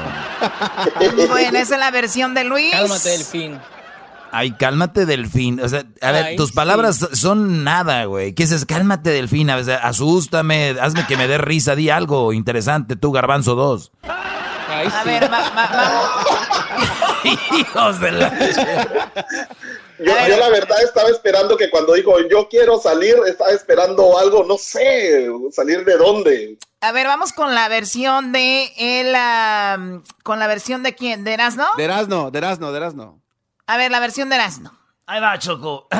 Bueno, 1.28 1.59
esa 1.59 1.74
es 1.74 1.80
la 1.80 1.90
versión 1.90 2.32
de 2.34 2.44
Luis. 2.44 2.72
Cálmate, 2.72 3.09
Delfín. 3.10 3.59
Ay, 4.34 4.52
cálmate, 4.52 5.05
delfín. 5.05 5.60
O 5.60 5.68
sea, 5.68 5.84
a 6.01 6.10
ver, 6.10 6.24
Ay, 6.24 6.36
tus 6.36 6.48
sí. 6.48 6.55
palabras 6.55 7.06
son 7.12 7.64
nada, 7.64 8.06
güey. 8.06 8.32
¿Qué 8.32 8.44
dices? 8.44 8.64
Cálmate, 8.64 9.10
delfín. 9.10 9.51
A 9.51 9.56
veces, 9.56 9.78
asústame, 9.82 10.74
hazme 10.80 11.06
que 11.06 11.18
me 11.18 11.28
dé 11.28 11.36
risa, 11.36 11.76
di 11.76 11.90
algo 11.90 12.32
interesante, 12.32 12.97
tú, 12.97 13.12
Garbanzo 13.12 13.55
2. 13.56 13.93
A 14.05 15.05
ver, 15.05 15.24
va- 15.30 15.51
va- 15.51 15.70
vamos. 15.70 16.10
Hijos 17.59 18.01
de 18.01 18.10
la... 18.12 18.32
Yo, 20.05 20.29
yo 20.29 20.37
la 20.37 20.49
verdad 20.49 20.83
estaba 20.83 21.09
esperando 21.09 21.57
que 21.57 21.70
cuando 21.70 21.95
dijo 21.95 22.15
yo 22.29 22.49
quiero 22.49 22.79
salir, 22.79 23.16
estaba 23.27 23.51
esperando 23.51 24.19
algo, 24.19 24.45
no 24.45 24.59
sé, 24.59 25.29
salir 25.51 25.85
de 25.85 25.97
dónde. 25.97 26.59
A 26.81 26.93
ver, 26.93 27.07
vamos 27.07 27.33
con 27.33 27.55
la 27.55 27.69
versión 27.69 28.33
de 28.33 28.73
el, 28.77 29.15
con 30.23 30.39
la 30.39 30.47
versión 30.47 30.83
de 30.83 30.95
quién, 30.95 31.24
de 31.24 31.35
Erasno. 31.35 31.66
De 31.77 31.85
Erasno, 31.85 32.31
de 32.31 32.39
Erasno, 32.39 32.73
de 32.73 32.77
Erasno. 32.77 33.20
A 33.66 33.77
ver, 33.77 33.91
la 33.91 34.01
versión 34.01 34.29
de 34.29 34.37
Erasno. 34.37 34.79
Ahí 35.07 35.20
va, 35.20 35.39
Choco. 35.39 35.89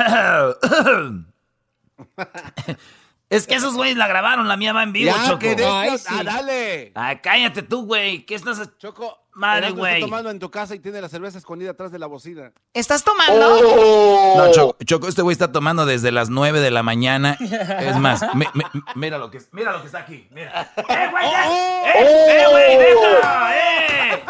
es 3.35 3.47
que 3.47 3.55
esos 3.55 3.73
güeyes 3.75 3.97
la 3.97 4.07
grabaron, 4.07 4.47
la 4.47 4.57
mía 4.57 4.73
va 4.73 4.83
en 4.83 4.93
vivo, 4.93 5.11
Ya, 5.15 5.25
Choco. 5.25 5.39
que 5.39 5.55
de- 5.55 5.65
ah, 5.65 6.23
dale. 6.23 6.91
Ah, 6.95 7.19
cállate 7.21 7.63
tú, 7.63 7.85
güey. 7.85 8.25
¿Qué 8.25 8.35
estás? 8.35 8.61
Choco, 8.77 9.17
Madre, 9.33 9.71
güey. 9.71 9.95
está 9.95 10.05
tomando 10.05 10.29
en 10.29 10.39
tu 10.39 10.51
casa 10.51 10.75
y 10.75 10.79
tiene 10.79 11.01
la 11.01 11.09
cerveza 11.09 11.37
escondida 11.39 11.71
atrás 11.71 11.91
de 11.91 11.97
la 11.99 12.05
bocina. 12.07 12.51
¿Estás 12.73 13.03
tomando? 13.03 13.47
Oh. 13.51 14.33
No, 14.37 14.51
Choco, 14.51 14.77
Choco, 14.85 15.07
este 15.07 15.21
güey 15.23 15.33
está 15.33 15.51
tomando 15.51 15.85
desde 15.85 16.11
las 16.11 16.29
9 16.29 16.59
de 16.59 16.71
la 16.71 16.83
mañana. 16.83 17.37
Es 17.79 17.97
más, 17.97 18.21
mi- 18.35 18.45
mi- 18.53 18.63
mira 18.95 19.17
lo 19.17 19.31
que 19.31 19.41
Mira 19.51 19.71
lo 19.71 19.81
que 19.81 19.87
está 19.87 19.99
aquí. 19.99 20.27
Mira. 20.31 20.71
¡Eh, 20.77 21.07
güey! 21.11 21.25
¡Eh, 21.25 21.93
eh, 21.95 22.45
güey! 22.51 22.77
¡Deja! 22.77 23.55
¡Eh! 23.55 24.23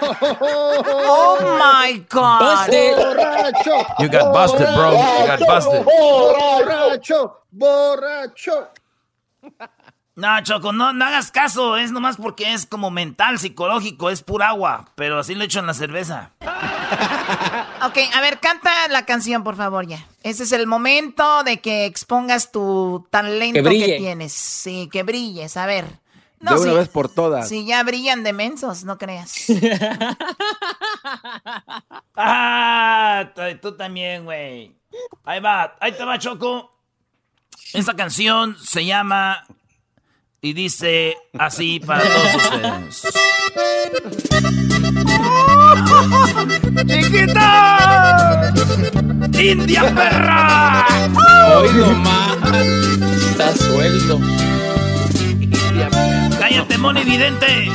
Oh 0.42 1.38
my 1.58 2.04
God. 2.08 2.68
Borracho. 2.68 3.86
You 3.98 4.08
got 4.08 4.32
busted, 4.32 4.66
bro. 4.74 4.92
You 4.92 5.26
got 5.26 5.40
busted. 5.40 5.84
Borracho. 5.84 7.32
Borracho. 7.52 8.68
No, 10.16 10.42
Choco, 10.42 10.72
no, 10.72 10.92
no 10.92 11.04
hagas 11.04 11.30
caso. 11.30 11.76
Es 11.76 11.92
nomás 11.92 12.16
porque 12.16 12.52
es 12.52 12.66
como 12.66 12.90
mental, 12.90 13.38
psicológico. 13.38 14.10
Es 14.10 14.22
pura 14.22 14.48
agua. 14.48 14.86
Pero 14.94 15.18
así 15.18 15.34
lo 15.34 15.42
he 15.42 15.46
hecho 15.46 15.60
en 15.60 15.66
la 15.66 15.74
cerveza. 15.74 16.32
Ok, 17.82 17.96
a 18.12 18.20
ver, 18.20 18.40
canta 18.40 18.70
la 18.90 19.06
canción, 19.06 19.42
por 19.42 19.56
favor, 19.56 19.86
ya. 19.86 20.04
Ese 20.22 20.42
es 20.42 20.52
el 20.52 20.66
momento 20.66 21.42
de 21.44 21.60
que 21.60 21.86
expongas 21.86 22.52
tu 22.52 23.06
talento 23.10 23.62
Que 23.62 23.78
que, 23.78 23.96
tienes. 23.96 24.32
Sí, 24.32 24.88
que 24.92 25.02
brilles, 25.02 25.56
a 25.56 25.64
ver. 25.64 25.86
De 26.40 26.54
una 26.54 26.70
sí, 26.70 26.70
vez 26.70 26.88
por 26.88 27.08
todas. 27.08 27.48
sí, 27.48 27.66
ya 27.66 27.82
brillan 27.82 28.22
de 28.24 28.32
mensos, 28.32 28.84
no 28.84 28.98
creas. 28.98 29.34
Ah, 32.22 33.32
tú 33.62 33.72
también, 33.76 34.24
güey. 34.24 34.76
Ahí 35.24 35.40
va, 35.40 35.74
ahí 35.80 35.92
te 35.92 36.04
va, 36.04 36.18
Choco. 36.18 36.70
Esta 37.72 37.94
canción 37.94 38.56
se 38.58 38.84
llama 38.84 39.46
y 40.42 40.52
dice 40.52 41.16
así 41.38 41.80
para 41.80 42.02
todos 42.02 42.34
ustedes. 42.34 43.02
¡Chiquita! 46.86 48.52
¡India 49.40 49.94
perra! 49.94 50.86
Hoy 51.56 51.72
nomás. 51.74 52.36
Está 53.30 53.54
suelto. 53.54 54.20
¡Cállate, 56.50 56.78
Moni 56.78 57.04
Vidente! 57.04 57.70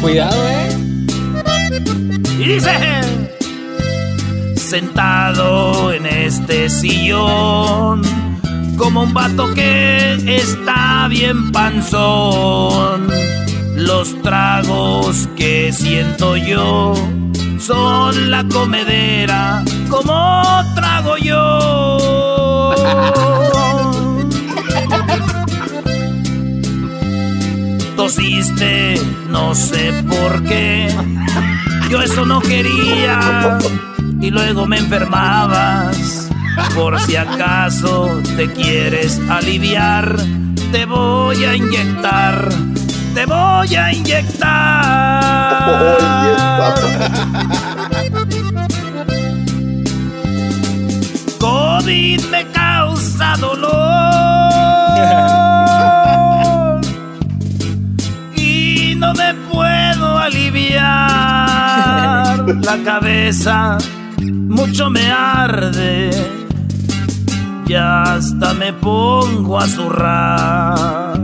Cuidado, 0.00 0.48
eh. 0.48 0.68
Y 2.38 2.44
dice... 2.44 2.70
Sentado 4.56 5.92
en 5.92 6.06
este 6.06 6.70
sillón, 6.70 8.00
como 8.78 9.02
un 9.02 9.12
vato 9.12 9.52
que 9.52 10.14
está 10.24 11.08
bien 11.08 11.52
panzón. 11.52 13.08
Los 13.76 14.20
tragos 14.22 15.28
que 15.36 15.72
siento 15.72 16.38
yo 16.38 16.94
son 17.60 18.30
la 18.30 18.44
comedera 18.44 19.62
como 19.90 20.62
trago 20.74 21.18
yo. 21.18 22.74
Tosiste, 28.04 29.00
no 29.30 29.54
sé 29.54 30.04
por 30.06 30.42
qué. 30.44 30.94
Yo 31.88 32.02
eso 32.02 32.26
no 32.26 32.38
quería 32.38 33.58
y 34.20 34.30
luego 34.30 34.66
me 34.66 34.76
enfermabas. 34.76 36.28
Por 36.74 37.00
si 37.00 37.16
acaso 37.16 38.20
te 38.36 38.52
quieres 38.52 39.18
aliviar, 39.30 40.16
te 40.70 40.84
voy 40.84 41.46
a 41.46 41.56
inyectar, 41.56 42.46
te 43.14 43.24
voy 43.24 43.74
a 43.74 43.90
inyectar. 43.90 45.64
COVID 51.40 52.20
me 52.26 52.46
causa 52.52 53.34
dolor 53.38 54.63
aliviar 60.24 60.84
la 62.62 62.82
cabeza, 62.84 63.78
mucho 64.22 64.90
me 64.90 65.10
arde, 65.10 66.10
ya 67.66 68.02
hasta 68.02 68.54
me 68.54 68.72
pongo 68.72 69.58
a 69.58 69.66
zurrar. 69.66 71.18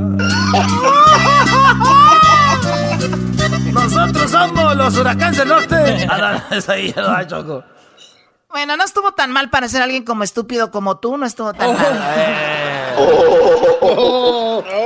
Nosotros 3.72 4.30
somos 4.30 4.76
los 4.76 4.96
huracanes 4.98 5.38
del 5.38 5.48
norte. 5.48 6.06
Ah, 6.10 6.42
no, 6.50 6.56
es 6.56 6.68
ahí, 6.68 6.94
no, 6.96 7.24
Choco. 7.26 7.64
Bueno, 8.50 8.76
no 8.76 8.84
estuvo 8.84 9.12
tan 9.12 9.30
mal 9.30 9.48
para 9.48 9.68
ser 9.68 9.80
alguien 9.80 10.04
como 10.04 10.24
estúpido 10.24 10.70
como 10.70 10.98
tú, 10.98 11.16
no 11.16 11.24
estuvo 11.24 11.54
tan 11.54 11.74
mal. 11.74 12.79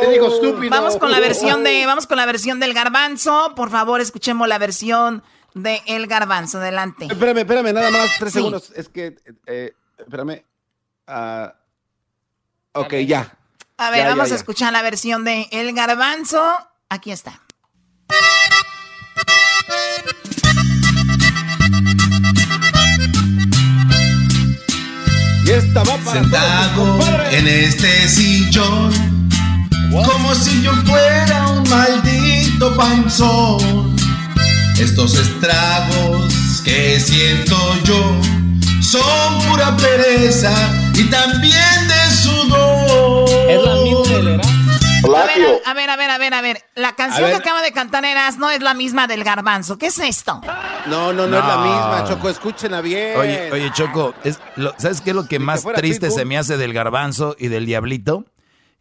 Te 0.01 0.11
digo 0.11 0.29
estúpido. 0.29 0.71
Vamos 0.71 0.97
con 0.97 1.11
la 1.11 1.21
versión 1.21 1.65
de, 1.65 1.87
vamos 1.87 2.07
con 2.07 2.17
la 2.17 2.27
versión 2.27 2.61
del 2.61 2.75
garbanzo. 2.75 3.55
Por 3.55 3.71
favor, 3.71 4.01
escuchemos 4.01 4.47
la 4.49 4.59
versión 4.59 5.23
de 5.55 5.83
El 5.87 6.07
Garbanzo. 6.07 6.59
Adelante. 6.59 7.07
Espérame, 7.07 7.39
espérame, 7.39 7.73
nada 7.73 7.91
más 7.91 8.11
tres 8.19 8.33
Sí. 8.33 8.39
segundos. 8.39 8.73
Es 8.77 8.89
que, 8.89 9.17
eh, 9.47 9.73
espérame. 9.99 10.45
Ah, 11.07 11.55
ok, 12.73 12.95
ya. 13.07 13.37
A 13.77 13.91
ver, 13.91 13.99
Ya, 14.01 14.05
ya, 14.05 14.11
vamos 14.11 14.29
ya. 14.29 14.35
a 14.35 14.39
escuchar 14.39 14.73
la 14.73 14.83
versión 14.83 15.25
de 15.25 15.49
El 15.51 15.73
Garbanzo. 15.75 16.43
Aquí 16.89 17.11
está. 17.13 17.41
Y 25.47 25.51
esta 25.51 25.83
va 25.85 25.97
para 25.99 26.23
Sentado 26.23 26.99
en 27.31 27.47
este 27.47 28.09
sillón, 28.09 29.29
como 29.91 30.35
si 30.35 30.63
yo 30.63 30.73
fuera 30.87 31.49
un 31.49 31.69
maldito 31.69 32.75
panzón. 32.77 33.95
Estos 34.79 35.15
estragos 35.17 36.63
que 36.65 36.99
siento 36.99 37.57
yo 37.85 38.21
son 38.81 39.43
pura 39.49 39.77
pereza 39.77 40.53
y 40.95 41.05
también 41.05 41.89
de 41.89 42.17
sudor. 42.17 43.29
Es 43.49 43.63
la 43.63 43.84
A 45.05 45.27
ver, 45.27 45.63
a 45.67 45.75
ver, 45.75 45.91
a 45.91 45.97
ver, 45.97 46.11
a 46.11 46.19
ver, 46.19 46.35
a 46.35 46.41
ver. 46.41 46.65
La 46.75 46.95
canción 46.95 47.29
que 47.29 47.37
acaba 47.37 47.63
de 47.63 47.73
cantar 47.73 48.05
Eras 48.05 48.39
no 48.39 48.51
es 48.51 48.61
la 48.63 48.75
misma 48.75 49.07
del 49.07 49.25
Garbanzo. 49.25 49.79
¿Qué 49.79 49.87
es 49.87 49.99
esto? 49.99 50.41
No, 50.87 51.13
no, 51.13 51.27
no, 51.27 51.39
es 51.39 51.45
la 51.45 51.57
misma, 51.59 52.05
Choco, 52.09 52.29
escúchenla 52.29 52.81
bien. 52.81 53.19
Oye, 53.19 53.53
oye, 53.53 53.71
Choco, 53.73 54.15
es 54.25 54.39
lo- 54.57 54.75
¿sabes 54.79 55.01
qué 55.01 55.11
es 55.11 55.17
lo 55.17 55.27
que 55.27 55.39
más 55.39 55.65
triste 55.75 56.07
Pitbull. 56.07 56.19
se 56.21 56.25
me 56.25 56.39
hace 56.39 56.57
del 56.57 56.73
garbanzo 56.73 57.37
y 57.39 57.49
del 57.49 57.67
diablito? 57.67 58.25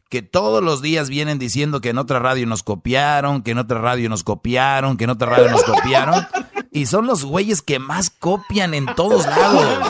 Que 0.09 0.21
todos 0.21 0.63
los 0.63 0.81
días 0.83 1.09
vienen 1.09 1.39
diciendo 1.39 1.81
que 1.81 1.89
en 1.89 1.97
otra 1.97 2.19
radio 2.19 2.45
nos 2.45 2.61
copiaron, 2.61 3.41
que 3.41 3.51
en 3.51 3.57
otra 3.57 3.79
radio 3.79 4.09
nos 4.09 4.23
copiaron, 4.23 4.95
que 4.95 5.05
en 5.05 5.09
otra 5.09 5.27
radio 5.29 5.49
nos 5.49 5.63
copiaron. 5.63 6.27
Y 6.71 6.85
son 6.85 7.07
los 7.07 7.23
güeyes 7.25 7.61
que 7.63 7.79
más 7.79 8.09
copian 8.11 8.73
en 8.75 8.85
todos 8.95 9.25
lados. 9.25 9.87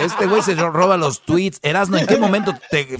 Este 0.00 0.26
güey 0.26 0.42
se 0.42 0.54
roba 0.56 0.96
los 0.98 1.22
tweets. 1.22 1.58
Erasno, 1.62 1.96
¿en 1.96 2.06
qué 2.06 2.18
momento 2.18 2.54
te 2.70 2.98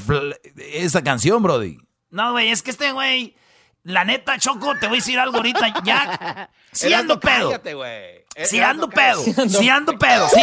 esa 0.73 1.03
canción, 1.03 1.43
Brody? 1.43 1.79
No, 2.17 2.33
güey, 2.33 2.51
es 2.51 2.63
que 2.63 2.71
este 2.71 2.93
güey, 2.93 3.37
la 3.83 4.05
neta, 4.05 4.39
Choco, 4.39 4.75
te 4.79 4.87
voy 4.87 4.97
a 4.97 5.01
decir 5.01 5.19
algo 5.19 5.37
ahorita, 5.37 5.83
ya. 5.85 6.51
Si 6.73 6.93
ando 6.93 7.19
pedo. 7.19 7.59
Si 8.45 8.59
Erasno, 8.59 8.85
ando 8.85 8.91
pedo. 8.91 9.23
Si 9.49 9.69
ando 9.69 9.99
pedo, 9.99 10.29
sí. 10.29 10.43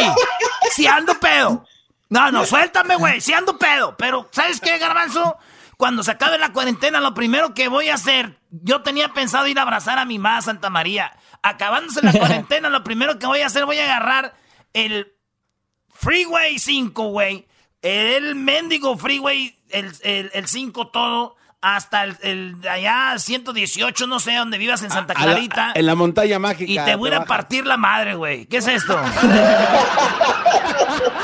Si 0.72 0.86
ando 0.86 1.14
pedo. 1.20 1.64
No, 2.08 2.32
no, 2.32 2.44
suéltame, 2.44 2.96
güey. 2.96 3.20
Si 3.20 3.32
ando 3.32 3.56
pedo. 3.56 3.96
Pero, 3.96 4.28
¿sabes 4.32 4.60
qué, 4.60 4.78
Garbanzo? 4.78 5.36
Cuando 5.76 6.02
se 6.02 6.10
acabe 6.10 6.38
la 6.38 6.52
cuarentena, 6.52 7.00
lo 7.00 7.14
primero 7.14 7.54
que 7.54 7.68
voy 7.68 7.88
a 7.88 7.94
hacer, 7.94 8.40
yo 8.50 8.82
tenía 8.82 9.10
pensado 9.10 9.46
ir 9.46 9.60
a 9.60 9.62
abrazar 9.62 9.98
a 9.98 10.04
mi 10.04 10.18
mamá, 10.18 10.42
Santa 10.42 10.70
María. 10.70 11.16
Acabándose 11.42 12.02
la 12.02 12.12
cuarentena, 12.18 12.68
lo 12.68 12.82
primero 12.82 13.18
que 13.18 13.26
voy 13.26 13.40
a 13.40 13.46
hacer, 13.46 13.64
voy 13.64 13.78
a 13.78 13.84
agarrar 13.84 14.34
el 14.72 15.12
Freeway 15.92 16.58
5, 16.58 17.10
güey. 17.10 17.46
El 17.80 18.34
mendigo 18.34 18.96
Freeway, 18.96 19.56
el, 19.70 19.92
el, 20.02 20.30
el 20.34 20.48
5 20.48 20.88
todo, 20.88 21.36
hasta 21.66 22.04
el, 22.04 22.16
el 22.22 22.56
allá 22.68 23.14
118, 23.18 24.06
no 24.06 24.20
sé 24.20 24.34
dónde 24.34 24.58
vivas 24.58 24.82
en 24.82 24.90
Santa 24.90 25.14
A 25.14 25.20
la- 25.24 25.32
Clarita. 25.32 25.72
en 25.74 25.86
la 25.86 25.94
montaña 25.94 26.38
mágica. 26.38 26.70
Y 26.70 26.76
te 26.84 26.94
voy 26.94 27.10
a 27.12 27.24
partir 27.24 27.66
la 27.66 27.78
madre, 27.78 28.14
güey. 28.14 28.44
¿Qué 28.46 28.58
es 28.58 28.66
esto? 28.68 28.96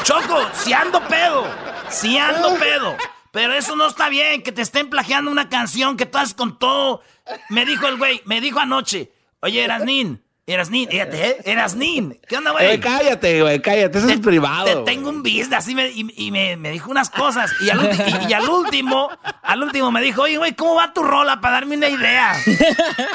Choco, 0.03 0.39
si 0.55 0.73
ando 0.73 1.01
pedo. 1.09 1.47
Si 1.89 2.19
ando 2.19 2.55
pedo. 2.57 2.97
Pero 3.33 3.53
eso 3.55 3.77
no 3.77 3.87
está 3.87 4.09
bien, 4.09 4.43
que 4.43 4.51
te 4.51 4.63
estén 4.63 4.91
plagiando 4.91 5.31
una 5.31 5.49
canción 5.49 5.97
que 5.97 6.07
tú 6.07 6.19
haces 6.19 6.35
con 6.35 6.59
todo. 6.59 7.03
Me 7.49 7.65
dijo 7.65 7.87
el 7.87 7.97
güey, 7.97 8.23
me 8.25 8.41
dijo 8.41 8.59
anoche. 8.61 9.13
Oye, 9.41 9.63
Erasnín. 9.65 10.23
Erasnín, 10.51 10.89
fíjate, 10.89 11.29
¿eh? 11.29 11.37
Erasnín. 11.45 12.21
¿Qué 12.29 12.37
onda, 12.37 12.51
güey? 12.51 12.73
Eh, 12.73 12.81
cállate, 12.81 13.41
güey, 13.43 13.61
cállate, 13.63 13.99
eso 13.99 14.09
es 14.09 14.19
privado. 14.21 14.65
Te 14.65 14.77
tengo 14.93 15.09
un 15.11 15.23
business 15.23 15.53
así 15.53 15.75
me- 15.75 15.89
y, 15.91 16.13
y 16.17 16.31
me, 16.31 16.57
me 16.57 16.71
dijo 16.71 16.91
unas 16.91 17.09
cosas. 17.11 17.53
Y 17.61 17.71
al, 17.71 17.81
ulti- 17.81 18.27
y, 18.27 18.31
y 18.31 18.33
al 18.35 18.49
último, 18.49 19.09
al 19.43 19.63
último 19.63 19.91
me 19.93 20.03
dijo, 20.03 20.23
oye, 20.23 20.39
güey, 20.39 20.55
¿cómo 20.55 20.75
va 20.75 20.93
tu 20.93 21.03
rola 21.03 21.41
para 21.41 21.55
darme 21.55 21.77
una 21.77 21.89
idea? 21.89 22.35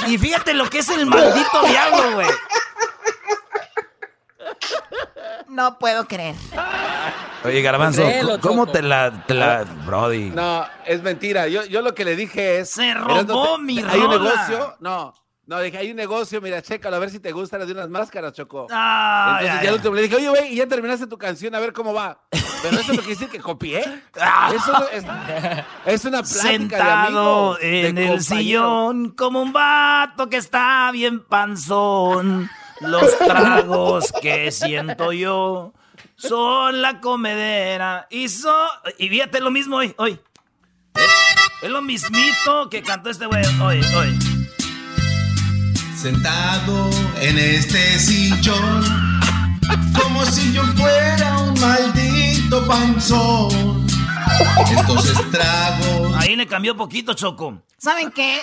Y 0.07 0.17
fíjate 0.17 0.53
lo 0.53 0.69
que 0.69 0.79
es 0.79 0.89
el 0.89 1.05
maldito 1.05 1.61
diablo, 1.67 2.13
güey. 2.13 2.27
No 5.49 5.77
puedo 5.79 6.07
creer. 6.07 6.35
Oye, 7.43 7.61
Garbanzo, 7.61 8.01
Créelo, 8.03 8.39
¿cómo 8.41 8.67
te 8.67 8.81
la, 8.81 9.23
te 9.25 9.33
la- 9.33 9.63
Brody? 9.85 10.29
No, 10.31 10.65
es 10.85 11.01
mentira. 11.01 11.47
Yo, 11.47 11.63
yo 11.65 11.81
lo 11.81 11.93
que 11.95 12.05
le 12.05 12.15
dije 12.15 12.59
es. 12.59 12.69
Se 12.71 12.93
robó 12.93 13.57
mi 13.57 13.79
Hay 13.79 13.99
un 13.99 14.11
rola. 14.11 14.17
negocio. 14.47 14.75
No, 14.79 15.13
no, 15.47 15.59
dije, 15.59 15.77
hay 15.77 15.91
un 15.91 15.97
negocio. 15.97 16.41
Mira, 16.41 16.61
chécalo 16.61 16.95
a 16.95 16.99
ver 16.99 17.09
si 17.11 17.19
te 17.19 17.31
gustan 17.31 17.59
las 17.59 17.67
de 17.67 17.73
unas 17.73 17.89
máscaras, 17.89 18.33
Choco. 18.33 18.67
Ah, 18.71 19.37
Entonces 19.39 19.55
ya, 19.57 19.63
ya, 19.63 19.69
al 19.69 19.75
último 19.75 19.95
le 19.95 20.01
dije, 20.03 20.15
oye, 20.15 20.29
güey, 20.29 20.53
y 20.53 20.55
ya 20.55 20.67
terminaste 20.67 21.07
tu 21.07 21.17
canción, 21.17 21.53
a 21.53 21.59
ver 21.59 21.71
cómo 21.73 21.93
va. 21.93 22.19
Pero 22.63 22.79
eso 22.79 22.93
no 22.93 22.99
quiere 22.99 23.13
decir 23.13 23.29
que 23.29 23.39
copié. 23.39 23.83
Ah. 24.19 24.51
Eso 24.55 24.71
no 24.71 24.87
es, 24.87 25.05
es 25.85 26.05
una 26.05 26.23
plática 26.23 26.47
de 26.47 26.57
Sentado 26.57 27.53
amigos. 27.53 27.59
de 27.59 27.87
en 27.89 27.97
el 27.99 28.21
sillón 28.21 29.09
como 29.11 29.41
un 29.41 29.53
vato 29.53 30.29
que 30.29 30.37
está 30.37 30.89
bien 30.91 31.23
panzón. 31.25 32.49
Los 32.81 33.17
tragos 33.19 34.11
que 34.21 34.51
siento 34.51 35.13
yo 35.13 35.73
son 36.15 36.81
la 36.81 36.99
comedera 37.01 38.07
y 38.09 38.29
so 38.29 38.53
y 38.97 39.09
fíjate 39.09 39.39
lo 39.41 39.51
mismo 39.51 39.77
hoy, 39.77 39.93
hoy. 39.97 40.19
Es, 40.95 41.03
es 41.61 41.69
lo 41.69 41.81
mismito 41.81 42.69
que 42.69 42.81
cantó 42.81 43.09
este 43.09 43.27
güey 43.27 43.43
hoy, 43.61 43.81
hoy. 43.95 44.34
Sentado 46.05 46.91
en 47.19 47.39
este 47.39 47.97
sillón, 47.97 48.83
como 49.99 50.23
si 50.27 50.53
yo 50.53 50.61
fuera 50.77 51.39
un 51.39 51.59
maldito 51.59 52.67
panzón. 52.67 53.87
Estos 54.71 55.09
estragos. 55.09 56.15
Ahí 56.19 56.35
le 56.35 56.45
cambió 56.45 56.77
poquito, 56.77 57.15
Choco. 57.15 57.59
¿Saben 57.79 58.11
qué? 58.11 58.39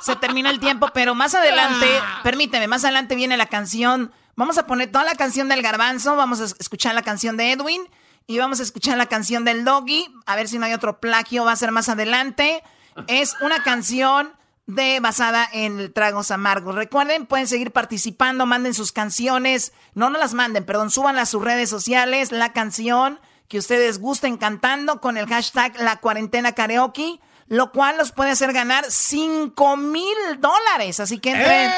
Se 0.00 0.16
termina 0.16 0.48
el 0.48 0.58
tiempo, 0.58 0.88
pero 0.94 1.14
más 1.14 1.34
adelante, 1.34 1.86
permíteme, 2.22 2.66
más 2.66 2.82
adelante 2.84 3.14
viene 3.14 3.36
la 3.36 3.44
canción. 3.44 4.10
Vamos 4.34 4.56
a 4.56 4.66
poner 4.66 4.90
toda 4.90 5.04
la 5.04 5.16
canción 5.16 5.50
del 5.50 5.60
garbanzo, 5.60 6.16
vamos 6.16 6.40
a 6.40 6.44
es- 6.44 6.56
escuchar 6.58 6.94
la 6.94 7.02
canción 7.02 7.36
de 7.36 7.52
Edwin 7.52 7.82
y 8.26 8.38
vamos 8.38 8.60
a 8.60 8.62
escuchar 8.62 8.96
la 8.96 9.04
canción 9.04 9.44
del 9.44 9.66
doggy. 9.66 10.06
A 10.24 10.34
ver 10.34 10.48
si 10.48 10.58
no 10.58 10.64
hay 10.64 10.72
otro 10.72 10.98
plagio, 10.98 11.44
va 11.44 11.52
a 11.52 11.56
ser 11.56 11.72
más 11.72 11.90
adelante. 11.90 12.62
Es 13.06 13.36
una 13.42 13.62
canción 13.62 14.32
de 14.66 15.00
basada 15.00 15.48
en 15.52 15.78
el 15.78 15.92
Tragos 15.92 16.30
Amargos. 16.30 16.74
Recuerden, 16.74 17.26
pueden 17.26 17.46
seguir 17.46 17.70
participando, 17.72 18.46
manden 18.46 18.74
sus 18.74 18.92
canciones. 18.92 19.72
No, 19.94 20.10
no 20.10 20.18
las 20.18 20.34
manden, 20.34 20.64
perdón, 20.64 20.90
suban 20.90 21.18
a 21.18 21.26
sus 21.26 21.42
redes 21.42 21.68
sociales 21.68 22.32
la 22.32 22.52
canción 22.52 23.20
que 23.48 23.58
ustedes 23.58 23.98
gusten 23.98 24.36
cantando 24.36 25.00
con 25.00 25.16
el 25.16 25.26
hashtag 25.26 25.78
La 25.78 26.00
Cuarentena 26.00 26.52
Karaoke, 26.52 27.20
lo 27.46 27.72
cual 27.72 27.98
los 27.98 28.12
puede 28.12 28.30
hacer 28.30 28.52
ganar 28.52 28.86
5 28.88 29.76
mil 29.76 30.16
dólares. 30.38 30.98
Así 31.00 31.18
que 31.18 31.32
entren, 31.32 31.70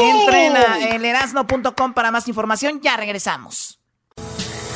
entren 0.00 0.56
a 0.56 0.78
elerasno.com 0.94 1.92
para 1.92 2.10
más 2.10 2.26
información. 2.26 2.80
Ya 2.80 2.96
regresamos. 2.96 3.79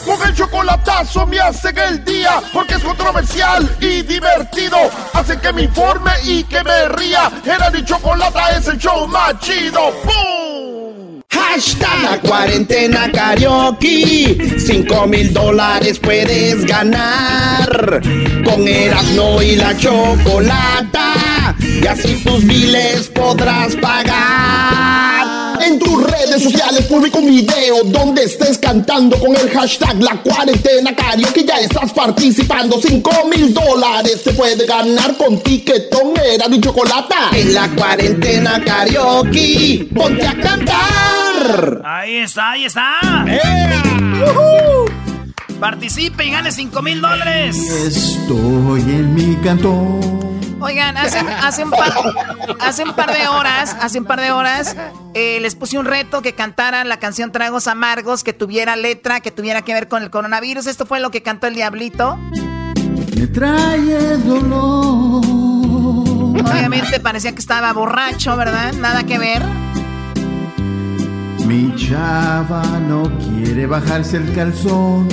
Con 0.05 0.29
el 0.29 0.35
chocolatazo 0.35 1.27
me 1.27 1.41
hacen 1.41 1.79
el 1.79 2.05
día 2.05 2.43
porque 2.53 2.75
es 2.75 2.83
controversial 2.83 3.69
y 3.81 4.03
divertido. 4.03 4.77
Hacen 5.15 5.41
que 5.41 5.53
me 5.53 5.63
informe 5.63 6.13
y 6.25 6.45
que 6.45 6.63
me 6.63 6.89
ría. 6.89 7.31
Era 7.45 7.71
mi 7.71 7.83
chocolata 7.85 8.51
es 8.57 8.69
el 8.69 8.79
show 8.79 9.09
más 9.09 9.39
chido. 9.41 9.93
¡Bum! 10.05 11.23
Hashtag 11.31 12.03
la 12.03 12.21
cuarentena 12.21 13.11
karaoke. 13.11 14.59
Cinco 14.59 15.07
mil 15.07 15.33
dólares 15.33 15.99
puedes 15.99 16.65
ganar. 16.67 18.03
Con 18.45 18.69
Erasmo 18.69 19.41
y 19.41 19.57
la 19.57 19.77
chocolata. 19.77 21.55
Y 21.61 21.87
así 21.87 22.23
tus 22.23 22.45
biles 22.45 23.09
podrás 23.09 23.75
pagar. 23.77 24.84
Tus 25.95 26.11
redes 26.11 26.43
sociales 26.43 26.87
publica 26.87 27.19
un 27.21 27.27
video 27.27 27.85
donde 27.85 28.25
estés 28.25 28.59
cantando 28.59 29.17
con 29.17 29.37
el 29.37 29.49
hashtag 29.49 30.03
La 30.03 30.21
Cuarentena 30.23 30.93
Karaoke. 30.97 31.45
Ya 31.45 31.61
estás 31.61 31.93
participando. 31.93 32.81
5 32.83 33.29
mil 33.29 33.55
dólares 33.55 34.25
te 34.25 34.33
puede 34.33 34.67
ganar 34.67 35.17
con 35.17 35.41
tiquetón 35.41 36.15
era 36.21 36.49
mi 36.49 36.61
chocolata. 36.61 37.31
En 37.33 37.55
la 37.55 37.69
cuarentena 37.77 38.61
karaoke. 38.65 39.87
Ponte 39.95 40.27
a 40.27 40.35
cantar. 40.35 41.83
Ahí 41.85 42.17
está, 42.17 42.51
ahí 42.51 42.65
está. 42.65 43.25
Participe 45.61 46.25
y 46.25 46.31
gane 46.33 46.51
5 46.51 46.83
mil 46.83 47.01
dólares. 47.01 47.57
Estoy 47.57 48.81
en 48.81 49.15
mi 49.15 49.37
cantón. 49.37 50.34
Oigan, 50.61 50.97
hace, 50.97 51.19
hace, 51.19 51.65
un 51.65 51.71
par, 51.71 51.93
hace 52.61 52.85
un 52.85 52.95
par 52.95 53.13
de 53.13 53.29
horas, 53.29 53.77
hace 53.81 53.99
un 53.99 54.05
par 54.05 54.21
de 54.21 54.33
horas, 54.33 54.77
eh, 55.15 55.39
les 55.41 55.55
puse 55.55 55.79
un 55.79 55.85
reto 55.85 56.23
que 56.23 56.35
cantaran 56.35 56.89
la 56.89 56.99
canción 56.99 57.33
Tragos 57.33 57.67
Amargos, 57.67 58.25
que 58.25 58.33
tuviera 58.33 58.77
letra, 58.77 59.21
que 59.21 59.31
tuviera 59.31 59.63
que 59.63 59.75
ver 59.75 59.89
con 59.89 60.03
el 60.03 60.11
coronavirus. 60.11 60.67
Esto 60.67 60.87
fue 60.87 61.01
lo 61.01 61.11
que 61.11 61.23
cantó 61.23 61.47
el 61.47 61.55
Diablito. 61.55 62.17
Me 62.17 63.27
trae 63.27 64.17
dolor. 64.19 65.25
Obviamente 66.35 67.01
parecía 67.01 67.33
que 67.33 67.41
estaba 67.41 67.73
borracho, 67.73 68.37
¿verdad? 68.37 68.73
Nada 68.75 69.05
que 69.05 69.19
ver. 69.19 69.43
Mi 71.47 71.75
chava 71.77 72.63
no 72.81 73.11
quiere 73.19 73.67
bajarse 73.67 74.17
el 74.17 74.33
calzón, 74.35 75.09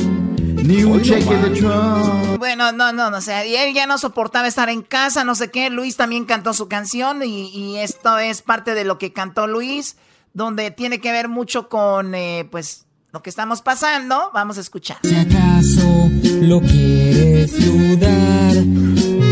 ni 0.64 0.84
un 0.84 1.02
cheque 1.02 1.36
de 1.36 1.60
chon. 1.60 2.38
Bueno, 2.40 2.72
no, 2.72 2.94
no, 2.94 3.10
no, 3.10 3.18
o 3.18 3.22
sea, 3.22 3.46
y 3.46 3.56
él 3.56 3.74
ya 3.74 3.86
no 3.86 3.98
soportaba 3.98 4.48
estar 4.48 4.70
en 4.70 4.82
casa, 4.82 5.24
no 5.24 5.36
sé 5.36 5.52
qué. 5.52 5.70
Luis 5.70 5.98
también 5.98 6.26
cantó 6.26 6.54
su 6.54 6.68
canción 6.68 7.22
y, 7.24 7.50
y 7.50 7.78
esto 7.78 8.18
es 8.18 8.42
parte 8.42 8.74
de 8.74 8.86
lo 8.86 8.98
que 8.98 9.12
cantó 9.12 9.48
Luis, 9.48 9.98
donde 10.34 10.72
tiene 10.72 11.00
que 11.00 11.12
ver 11.12 11.28
mucho 11.28 11.68
con, 11.68 12.16
eh, 12.16 12.48
pues, 12.50 12.86
lo 13.12 13.22
que 13.22 13.30
estamos 13.30 13.62
pasando. 13.62 14.32
Vamos 14.34 14.58
a 14.58 14.62
escuchar. 14.62 14.98
Si 15.04 15.16
acaso 15.16 16.10
lo 16.42 16.62
quieres 16.62 17.54
dudar, 17.66 18.56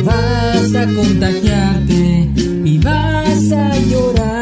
vas 0.04 0.76
a 0.76 0.86
contagiarte 0.94 2.30
y 2.66 2.78
vas 2.80 3.52
a 3.52 3.78
llorar. 3.78 4.39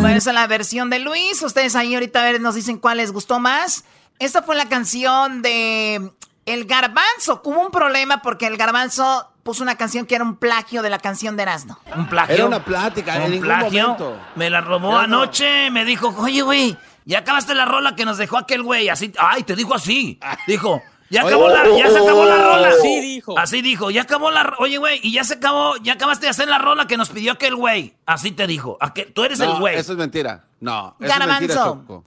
Bueno, 0.00 0.16
esa 0.18 0.30
es 0.30 0.34
la 0.34 0.46
versión 0.46 0.90
de 0.90 1.00
Luis. 1.00 1.42
Ustedes 1.42 1.74
ahí 1.74 1.94
ahorita 1.94 2.20
a 2.20 2.22
ver, 2.24 2.40
nos 2.40 2.54
dicen 2.54 2.78
cuál 2.78 2.98
les 2.98 3.12
gustó 3.12 3.40
más. 3.40 3.84
Esta 4.18 4.42
fue 4.42 4.54
la 4.56 4.68
canción 4.68 5.42
de 5.42 6.12
El 6.46 6.64
Garbanzo. 6.66 7.42
Hubo 7.44 7.60
un 7.60 7.70
problema 7.70 8.22
porque 8.22 8.46
el 8.46 8.56
Garbanzo 8.56 9.30
puso 9.42 9.62
una 9.62 9.76
canción 9.76 10.06
que 10.06 10.14
era 10.14 10.24
un 10.24 10.36
plagio 10.36 10.82
de 10.82 10.90
la 10.90 10.98
canción 10.98 11.36
de 11.36 11.42
Erasmo. 11.42 11.78
Un 11.96 12.06
plagio. 12.08 12.34
Era 12.34 12.46
una 12.46 12.64
plática, 12.64 13.16
en 13.16 13.22
Un 13.24 13.30
ningún 13.32 13.46
plagio. 13.48 13.82
momento. 13.88 14.20
Me 14.36 14.50
la 14.50 14.60
robó 14.60 14.92
no. 14.92 14.98
anoche. 14.98 15.70
Me 15.70 15.84
dijo, 15.84 16.14
oye, 16.18 16.42
güey, 16.42 16.76
ya 17.04 17.18
acabaste 17.18 17.54
la 17.54 17.64
rola 17.64 17.96
que 17.96 18.04
nos 18.04 18.18
dejó 18.18 18.38
aquel 18.38 18.62
güey. 18.62 18.88
Así, 18.88 19.12
ay, 19.18 19.42
te 19.42 19.56
dijo 19.56 19.74
así. 19.74 20.18
Dijo, 20.46 20.80
ya 21.10 21.22
acabó 21.22 21.48
la, 21.48 21.64
ya 21.76 21.90
se 21.90 21.98
acabó 21.98 22.24
la 22.24 22.36
rola. 22.36 22.68
Así 22.68 23.00
dijo. 23.00 23.38
Así 23.38 23.62
dijo, 23.62 23.90
ya 23.90 24.02
acabó 24.02 24.30
la, 24.30 24.54
oye, 24.58 24.78
güey, 24.78 25.00
y 25.02 25.12
ya 25.12 25.24
se 25.24 25.34
acabó, 25.34 25.76
ya 25.78 25.94
acabaste 25.94 26.26
de 26.26 26.30
hacer 26.30 26.48
la 26.48 26.58
rola 26.58 26.86
que 26.86 26.96
nos 26.96 27.10
pidió 27.10 27.32
aquel 27.32 27.54
güey. 27.54 27.96
Así 28.06 28.32
te 28.32 28.46
dijo. 28.46 28.76
Aquel- 28.80 29.12
tú 29.12 29.24
eres 29.24 29.40
el 29.40 29.54
güey. 29.58 29.76
eso 29.76 29.92
es 29.92 29.98
mentira. 29.98 30.44
No, 30.60 30.96
eso 31.00 31.12
es 31.12 31.18
mentira, 31.26 31.54
Garbanzo. 31.54 31.80
Choco. 31.86 32.04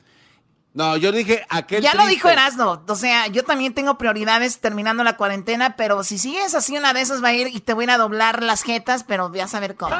No, 0.74 0.96
yo 0.96 1.12
dije 1.12 1.46
aquel 1.50 1.84
Ya 1.84 1.96
lo 1.96 2.08
dijo 2.08 2.30
Erasmo. 2.30 2.84
O 2.88 2.96
sea, 2.96 3.28
yo 3.28 3.44
también 3.44 3.74
tengo 3.74 3.98
prioridades 3.98 4.60
terminando 4.60 5.04
la 5.04 5.18
cuarentena, 5.18 5.76
pero 5.76 6.04
si 6.04 6.18
sigues 6.18 6.56
así, 6.56 6.78
una 6.78 6.94
de 6.94 7.02
esas 7.02 7.22
va 7.22 7.30
a 7.30 7.34
ir 7.34 7.48
y 7.48 7.60
te 7.60 7.74
voy 7.74 7.84
a 7.84 7.86
ir 7.86 7.92
a 7.92 7.98
doblar 7.98 8.42
las 8.42 8.64
jetas, 8.64 9.04
pero 9.04 9.30
voy 9.30 9.42
a 9.42 9.48
saber 9.48 9.76
cómo. 9.76 9.96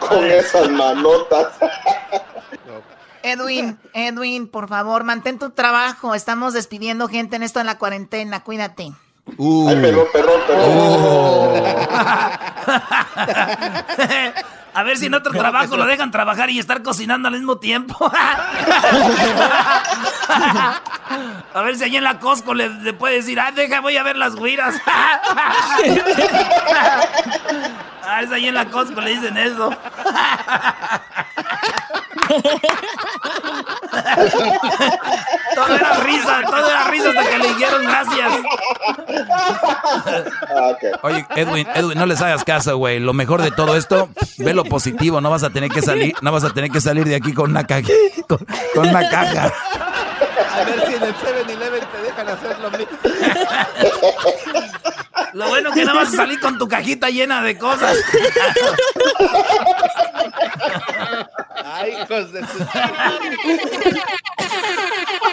Con 0.00 0.24
esas 0.24 0.68
manotas. 0.68 1.48
Edwin, 3.26 3.78
Edwin, 3.92 4.46
por 4.46 4.68
favor, 4.68 5.02
mantén 5.02 5.38
tu 5.38 5.50
trabajo. 5.50 6.14
Estamos 6.14 6.54
despidiendo 6.54 7.08
gente 7.08 7.34
en 7.34 7.42
esto 7.42 7.58
de 7.58 7.64
la 7.64 7.76
cuarentena. 7.76 8.44
Cuídate. 8.44 8.92
Uh. 9.36 9.68
Ay, 9.68 9.76
perdón, 9.82 10.06
perdón, 10.12 10.40
perdón. 10.46 10.66
A 14.76 14.82
ver 14.82 14.98
si 14.98 15.06
en 15.06 15.14
otro 15.14 15.32
trabajo 15.32 15.76
lo 15.76 15.86
dejan 15.86 16.10
trabajar 16.10 16.50
y 16.50 16.58
estar 16.58 16.82
cocinando 16.82 17.28
al 17.28 17.34
mismo 17.34 17.56
tiempo. 17.56 17.96
A 21.54 21.62
ver 21.64 21.76
si 21.76 21.84
allí 21.84 21.96
en 21.96 22.04
la 22.04 22.18
Costco 22.20 22.52
le, 22.52 22.68
le 22.68 22.92
puede 22.92 23.14
decir, 23.14 23.40
ah, 23.40 23.52
deja, 23.52 23.80
voy 23.80 23.96
a 23.96 24.02
ver 24.02 24.18
las 24.18 24.36
guiras. 24.36 24.74
A 24.86 25.80
ver 28.20 28.28
si 28.28 28.34
allí 28.34 28.48
en 28.48 28.54
la 28.54 28.66
Costco 28.66 29.00
le 29.00 29.10
dicen 29.12 29.38
eso. 29.38 29.70
Todo 35.54 35.74
era 35.74 35.92
risa, 36.00 36.42
todo 36.46 36.70
era 36.70 36.84
risa 36.88 37.08
hasta 37.10 37.30
que 37.30 37.38
le 37.38 37.48
dijeron 37.48 37.82
gracias. 37.82 38.32
Ah. 39.30 40.76
Oye, 41.02 41.26
Edwin, 41.36 41.66
Edwin, 41.74 41.98
no 41.98 42.06
les 42.06 42.20
hagas 42.20 42.44
caso, 42.44 42.76
güey. 42.76 42.98
Lo 42.98 43.12
mejor 43.12 43.42
de 43.42 43.50
todo 43.50 43.76
esto, 43.76 44.08
ve 44.38 44.54
lo 44.54 44.64
positivo. 44.64 45.20
No 45.20 45.30
vas 45.30 45.42
a 45.42 45.50
tener 45.50 45.70
que 45.70 45.82
salir, 45.82 46.14
no 46.20 46.32
vas 46.32 46.44
a 46.44 46.50
tener 46.50 46.70
que 46.70 46.80
salir 46.80 47.04
de 47.04 47.16
aquí 47.16 47.32
con 47.32 47.50
una 47.50 47.64
caja, 47.64 47.88
con, 48.28 48.38
con 48.74 48.88
una 48.88 49.08
caja. 49.08 49.52
A 50.54 50.64
ver 50.64 50.86
si 50.86 50.94
en 50.94 51.02
el 51.02 51.14
7-Eleven 51.14 51.84
te 51.90 52.02
dejan 52.02 52.28
hacer 52.28 52.58
lo 52.60 52.70
mismo. 52.70 52.96
Lo 55.32 55.48
bueno 55.48 55.72
que 55.72 55.84
no 55.84 55.94
vas 55.94 56.08
a 56.12 56.16
salir 56.16 56.40
con 56.40 56.58
tu 56.58 56.68
cajita 56.68 57.10
llena 57.10 57.42
de 57.42 57.58
cosas. 57.58 57.96
Ay, 61.64 61.92
hijos 62.02 62.32
de 62.32 62.40
su... 62.40 62.62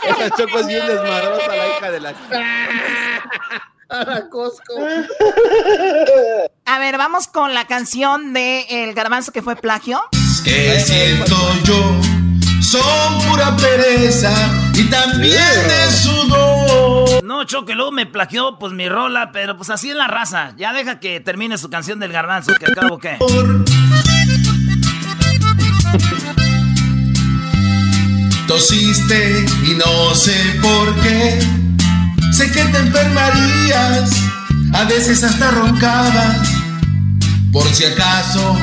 Esa 0.07 0.29
Choco 0.35 0.59
es 0.59 0.67
bien 0.67 0.85
desmadrosa, 0.87 1.47
la 1.47 1.67
hija 1.67 1.91
de 1.91 1.99
la... 1.99 2.13
A 3.89 4.03
la 4.05 4.29
Costco. 4.29 4.73
A 6.65 6.79
ver, 6.79 6.97
vamos 6.97 7.27
con 7.27 7.53
la 7.53 7.67
canción 7.67 8.33
de 8.33 8.65
El 8.69 8.93
Garbanzo 8.93 9.31
que 9.31 9.41
fue 9.41 9.55
plagio. 9.55 10.03
que 10.43 10.79
siento 10.79 11.35
yo 11.63 12.01
son 12.61 13.21
pura 13.29 13.55
pereza 13.55 14.31
y 14.73 14.83
también 14.89 15.39
es 15.87 16.03
sudor. 16.03 17.23
No, 17.23 17.43
Choque, 17.45 17.75
luego 17.75 17.91
me 17.91 18.05
plagió 18.05 18.57
pues 18.59 18.73
mi 18.73 18.89
rola, 18.89 19.31
pero 19.31 19.57
pues 19.57 19.69
así 19.69 19.89
es 19.89 19.95
la 19.95 20.07
raza. 20.07 20.53
Ya 20.57 20.73
deja 20.73 20.99
que 20.99 21.19
termine 21.19 21.57
su 21.57 21.69
canción 21.69 21.99
del 21.99 22.11
garbanzo, 22.11 22.53
que 22.55 22.65
acabo 22.65 22.97
qué. 22.99 23.17
Tosiste 28.47 29.45
y 29.65 29.75
no 29.75 30.15
sé 30.15 30.35
por 30.61 30.93
qué. 31.01 31.39
Sé 32.31 32.51
que 32.51 32.63
te 32.65 32.77
enfermarías, 32.79 34.11
a 34.73 34.83
veces 34.85 35.23
hasta 35.23 35.51
roncabas. 35.51 36.49
Por 37.51 37.67
si 37.67 37.85
acaso 37.85 38.57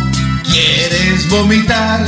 quieres 0.51 1.29
vomitar, 1.29 2.05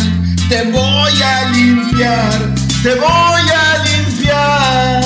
te 0.49 0.63
voy 0.71 1.23
a 1.23 1.51
limpiar, 1.51 2.55
te 2.83 2.95
voy 2.97 3.47
a 3.55 3.79
limpiar. 3.85 5.03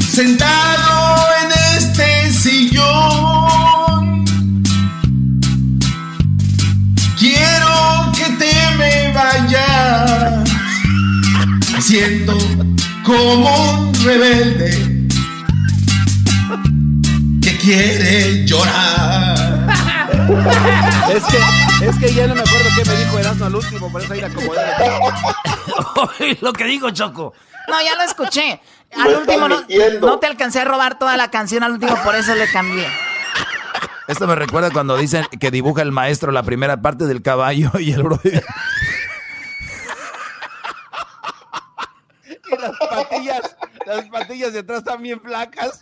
Sentado 0.10 1.26
en 1.42 1.48
este 1.76 2.32
sillón, 2.32 4.24
quiero 7.18 8.12
que 8.16 8.26
te 8.38 8.52
me 8.78 9.12
vayas. 9.12 10.48
Me 11.72 11.80
siento 11.82 12.38
como 13.04 13.50
un 13.72 13.94
rebelde 14.04 14.70
que 17.42 17.56
quiere 17.58 18.46
llorar. 18.46 19.09
Es 21.10 21.24
que, 21.24 21.86
es 21.86 21.98
que 21.98 22.14
ya 22.14 22.26
no 22.28 22.34
me 22.36 22.40
acuerdo 22.42 22.68
qué 22.76 22.88
me 22.88 22.96
dijo 22.96 23.18
Erasmo 23.18 23.46
al 23.46 23.54
último, 23.56 23.90
por 23.90 24.00
eso 24.00 24.12
ahí 24.12 24.20
la 24.20 24.28
acomodé. 24.28 24.60
Oye, 26.20 26.38
Lo 26.40 26.52
que 26.52 26.64
digo, 26.64 26.90
Choco. 26.90 27.34
No, 27.68 27.82
ya 27.82 27.96
lo 27.96 28.02
escuché. 28.02 28.60
Al 28.96 29.16
último 29.16 29.48
no, 29.48 29.62
no 30.00 30.18
te 30.18 30.26
alcancé 30.26 30.60
a 30.60 30.64
robar 30.64 30.98
toda 30.98 31.16
la 31.16 31.30
canción, 31.30 31.62
al 31.62 31.72
último 31.72 31.96
por 32.04 32.14
eso 32.14 32.34
le 32.34 32.50
cambié. 32.50 32.86
Esto 34.06 34.26
me 34.26 34.34
recuerda 34.34 34.70
cuando 34.70 34.96
dicen 34.96 35.26
que 35.38 35.50
dibuja 35.50 35.82
el 35.82 35.92
maestro 35.92 36.32
la 36.32 36.42
primera 36.42 36.80
parte 36.80 37.06
del 37.06 37.22
caballo 37.22 37.70
y 37.78 37.92
el 37.92 38.02
bro. 38.02 38.20
Y 42.24 42.56
las 42.56 42.76
patillas, 42.78 43.56
las 43.86 44.08
patillas 44.08 44.52
de 44.52 44.58
atrás 44.58 44.78
están 44.80 45.02
bien 45.02 45.20
flacas. 45.20 45.80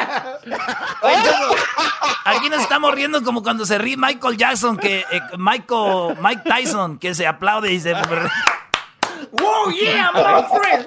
Oye, 0.00 0.16
Choco, 0.18 0.36
aquí 2.24 2.48
nos 2.48 2.60
estamos 2.62 2.94
riendo 2.94 3.22
como 3.22 3.42
cuando 3.42 3.66
se 3.66 3.78
ríe 3.78 3.96
Michael 3.96 4.36
Jackson, 4.36 4.76
que 4.76 5.00
eh, 5.10 5.20
Michael, 5.36 6.16
Mike 6.20 6.42
Tyson, 6.44 6.98
que 6.98 7.14
se 7.14 7.26
aplaude 7.26 7.72
y 7.72 7.80
se... 7.80 7.94
¡Wow, 9.32 9.70
yeah, 9.72 10.10
my 10.12 10.44
friend! 10.58 10.86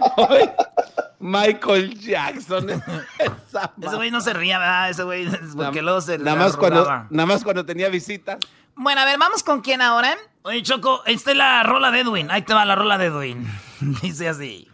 Michael 1.19 1.99
Jackson. 1.99 2.69
Ese 2.69 3.95
güey 3.95 4.09
no 4.09 4.21
se 4.21 4.33
ría, 4.33 4.57
¿verdad? 4.57 4.89
Ese 4.89 5.03
güey, 5.03 5.27
porque 5.55 5.81
luego 5.81 6.01
se 6.01 6.17
nada 6.17 6.35
más 6.35 6.57
cuando, 6.57 6.85
nada 7.09 7.25
más 7.25 7.43
cuando 7.43 7.65
tenía 7.65 7.89
visita. 7.89 8.39
Bueno, 8.75 9.01
a 9.01 9.05
ver, 9.05 9.19
vamos 9.19 9.43
con 9.43 9.61
quién 9.61 9.81
ahora. 9.81 10.17
Oye, 10.43 10.63
Choco, 10.63 11.03
esta 11.05 11.31
es 11.31 11.37
la 11.37 11.61
rola 11.61 11.91
de 11.91 11.99
Edwin. 11.99 12.31
Ahí 12.31 12.41
te 12.41 12.53
va 12.53 12.65
la 12.65 12.75
rola 12.75 12.97
de 12.97 13.05
Edwin. 13.07 13.47
Dice 14.01 14.27
así. 14.27 14.67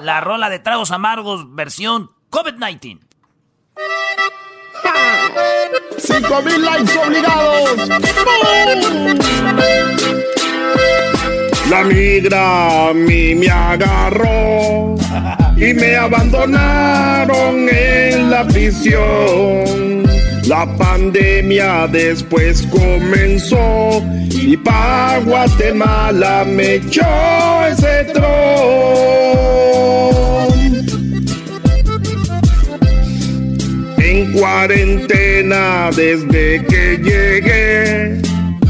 La 0.00 0.20
rola 0.20 0.50
de 0.50 0.58
tragos 0.58 0.90
amargos, 0.90 1.54
versión 1.54 2.10
COVID-19. 2.30 3.00
¡Cinco 5.98 6.42
mil 6.42 6.62
likes 6.64 6.98
obligados! 6.98 7.88
La 11.70 11.84
migra 11.84 12.88
a 12.88 12.92
mí 12.92 13.34
me 13.34 13.48
agarró 13.48 14.94
y 15.56 15.72
me 15.74 15.96
abandonaron 15.96 17.68
en 17.68 18.30
la 18.30 18.44
prisión. 18.46 20.02
La 20.46 20.66
pandemia 20.76 21.86
después 21.86 22.66
comenzó 22.66 24.02
y 24.28 24.56
pa' 24.56 25.20
Guatemala 25.24 26.44
me 26.44 26.74
echó 26.74 27.06
ese 27.70 28.04
tron. 28.12 29.11
En 34.22 34.32
cuarentena 34.34 35.90
desde 35.90 36.64
que 36.66 36.96
llegué, 37.02 38.22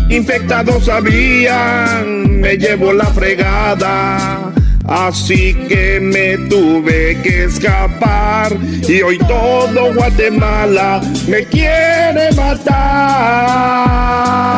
infectados 0.08 0.88
habían, 0.88 2.40
me 2.40 2.56
llevo 2.56 2.94
la 2.94 3.04
fregada. 3.04 4.50
Así 4.88 5.52
que 5.68 6.00
me 6.00 6.38
tuve 6.48 7.18
que 7.22 7.44
escapar 7.44 8.56
y 8.88 9.02
hoy 9.02 9.18
todo 9.18 9.92
Guatemala 9.92 11.02
me 11.28 11.44
quiere 11.44 12.32
matar. 12.34 12.72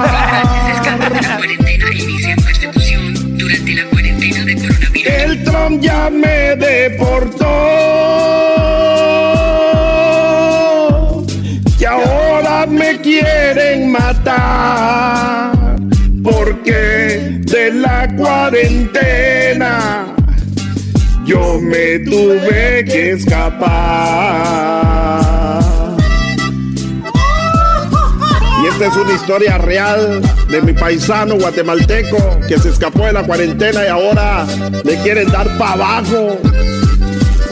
La 1.22 1.36
cuarentena 1.36 1.86
inicia 1.92 2.36
persecución 2.36 3.36
durante 3.36 3.74
la 3.74 3.84
cuarentena 3.86 4.44
de 4.44 4.54
coronavirus. 4.54 5.12
El 5.12 5.42
Trump 5.42 5.80
ya 5.82 6.08
me 6.08 6.54
deportó 6.54 7.93
quieren 13.74 13.92
matar 13.92 15.52
porque 16.22 17.40
de 17.40 17.72
la 17.72 18.08
cuarentena 18.16 20.06
yo 21.24 21.60
me 21.60 21.98
tuve 22.00 22.84
que 22.84 23.12
escapar. 23.12 23.64
Y 28.62 28.66
esta 28.66 28.86
es 28.86 28.96
una 28.96 29.12
historia 29.12 29.58
real 29.58 30.22
de 30.48 30.62
mi 30.62 30.72
paisano 30.72 31.36
guatemalteco 31.36 32.40
que 32.46 32.58
se 32.58 32.70
escapó 32.70 33.06
de 33.06 33.12
la 33.12 33.24
cuarentena 33.24 33.84
y 33.84 33.88
ahora 33.88 34.46
le 34.84 34.96
quieren 34.98 35.30
dar 35.30 35.48
para 35.58 35.72
abajo. 35.72 36.38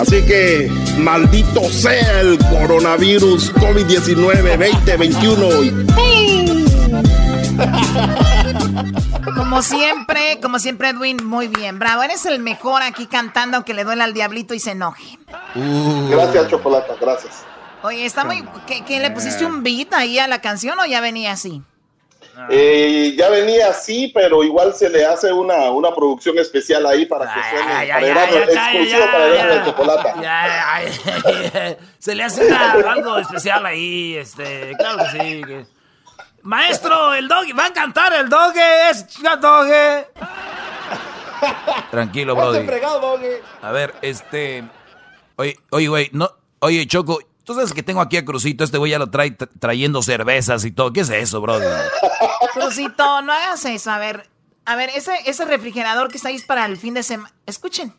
Así 0.02 0.20
que 0.26 0.68
maldito 0.98 1.62
sea 1.70 2.20
el 2.22 2.36
coronavirus 2.36 3.54
COVID-19 3.54 4.58
2021. 4.84 5.46
Como 9.36 9.62
siempre, 9.62 10.40
como 10.42 10.58
siempre, 10.58 10.88
Edwin, 10.88 11.24
muy 11.24 11.46
bien. 11.46 11.78
Bravo, 11.78 12.02
eres 12.02 12.26
el 12.26 12.40
mejor 12.40 12.82
aquí 12.82 13.06
cantando 13.06 13.58
aunque 13.58 13.74
le 13.74 13.84
duele 13.84 14.02
al 14.02 14.12
diablito 14.12 14.54
y 14.54 14.58
se 14.58 14.72
enoje. 14.72 15.20
Gracias, 16.10 16.48
Chocolata, 16.48 16.94
gracias. 17.00 17.44
Oye, 17.84 18.04
está 18.04 18.24
muy... 18.24 18.42
¿qué, 18.66 18.84
qué, 18.84 18.98
le 18.98 19.12
pusiste 19.12 19.46
un 19.46 19.62
beat 19.62 19.92
ahí 19.92 20.18
a 20.18 20.26
la 20.26 20.40
canción 20.40 20.80
o 20.80 20.86
ya 20.86 21.00
venía 21.00 21.30
así? 21.32 21.62
Eh, 22.50 23.14
ya 23.16 23.28
venía 23.28 23.68
así, 23.68 24.10
pero 24.14 24.42
igual 24.42 24.74
se 24.74 24.88
le 24.88 25.04
hace 25.04 25.32
una, 25.32 25.70
una 25.70 25.94
producción 25.94 26.38
especial 26.38 26.86
ahí 26.86 27.04
para 27.06 27.32
que 27.32 27.40
suene 27.50 27.88
para 27.88 28.24
exclusivo 28.24 29.06
para 29.12 29.24
ay, 29.24 29.34
Erasmo 29.34 30.22
de 30.22 30.28
ay, 30.28 31.76
Se 31.98 32.14
le 32.14 32.22
hace 32.24 32.46
una- 32.46 32.72
algo 32.72 33.18
especial 33.18 33.66
ahí, 33.66 34.16
este, 34.16 34.72
claro 34.78 34.98
que 34.98 35.10
sí. 35.10 35.42
que- 35.44 35.66
Maestro, 36.42 37.14
el 37.14 37.28
doggy, 37.28 37.52
va 37.52 37.66
a 37.66 37.72
cantar 37.72 38.12
el 38.14 38.28
doggy, 38.28 38.58
es 38.90 39.06
chica 39.06 39.36
doggy. 39.36 40.04
Tranquilo, 41.90 42.34
Brody. 42.34 42.66
A 43.62 43.72
ver, 43.72 43.94
este. 44.02 44.64
Oye, 45.36 45.56
oye, 45.70 45.88
güey, 45.88 46.08
no. 46.12 46.30
Oye, 46.60 46.86
Choco, 46.86 47.18
tú 47.44 47.54
sabes 47.54 47.72
que 47.72 47.82
tengo 47.82 48.00
aquí 48.00 48.16
a 48.16 48.24
Crucito. 48.24 48.64
Este 48.64 48.78
güey 48.78 48.90
ya 48.92 48.98
lo 48.98 49.10
trae 49.10 49.36
tra- 49.36 49.48
trayendo 49.58 50.02
cervezas 50.02 50.64
y 50.64 50.72
todo. 50.72 50.92
¿Qué 50.92 51.00
es 51.00 51.10
eso, 51.10 51.40
Brody? 51.40 51.66
Crucito, 52.54 53.22
no 53.22 53.32
hagas 53.32 53.64
eso. 53.64 53.90
A 53.90 53.98
ver, 53.98 54.28
a 54.64 54.76
ver, 54.76 54.90
ese, 54.94 55.12
ese 55.26 55.44
refrigerador 55.44 56.08
que 56.08 56.16
está 56.16 56.28
ahí 56.28 56.36
es 56.36 56.44
para 56.44 56.64
el 56.66 56.76
fin 56.76 56.94
de 56.94 57.02
semana. 57.02 57.32
Escuchen. 57.46 57.94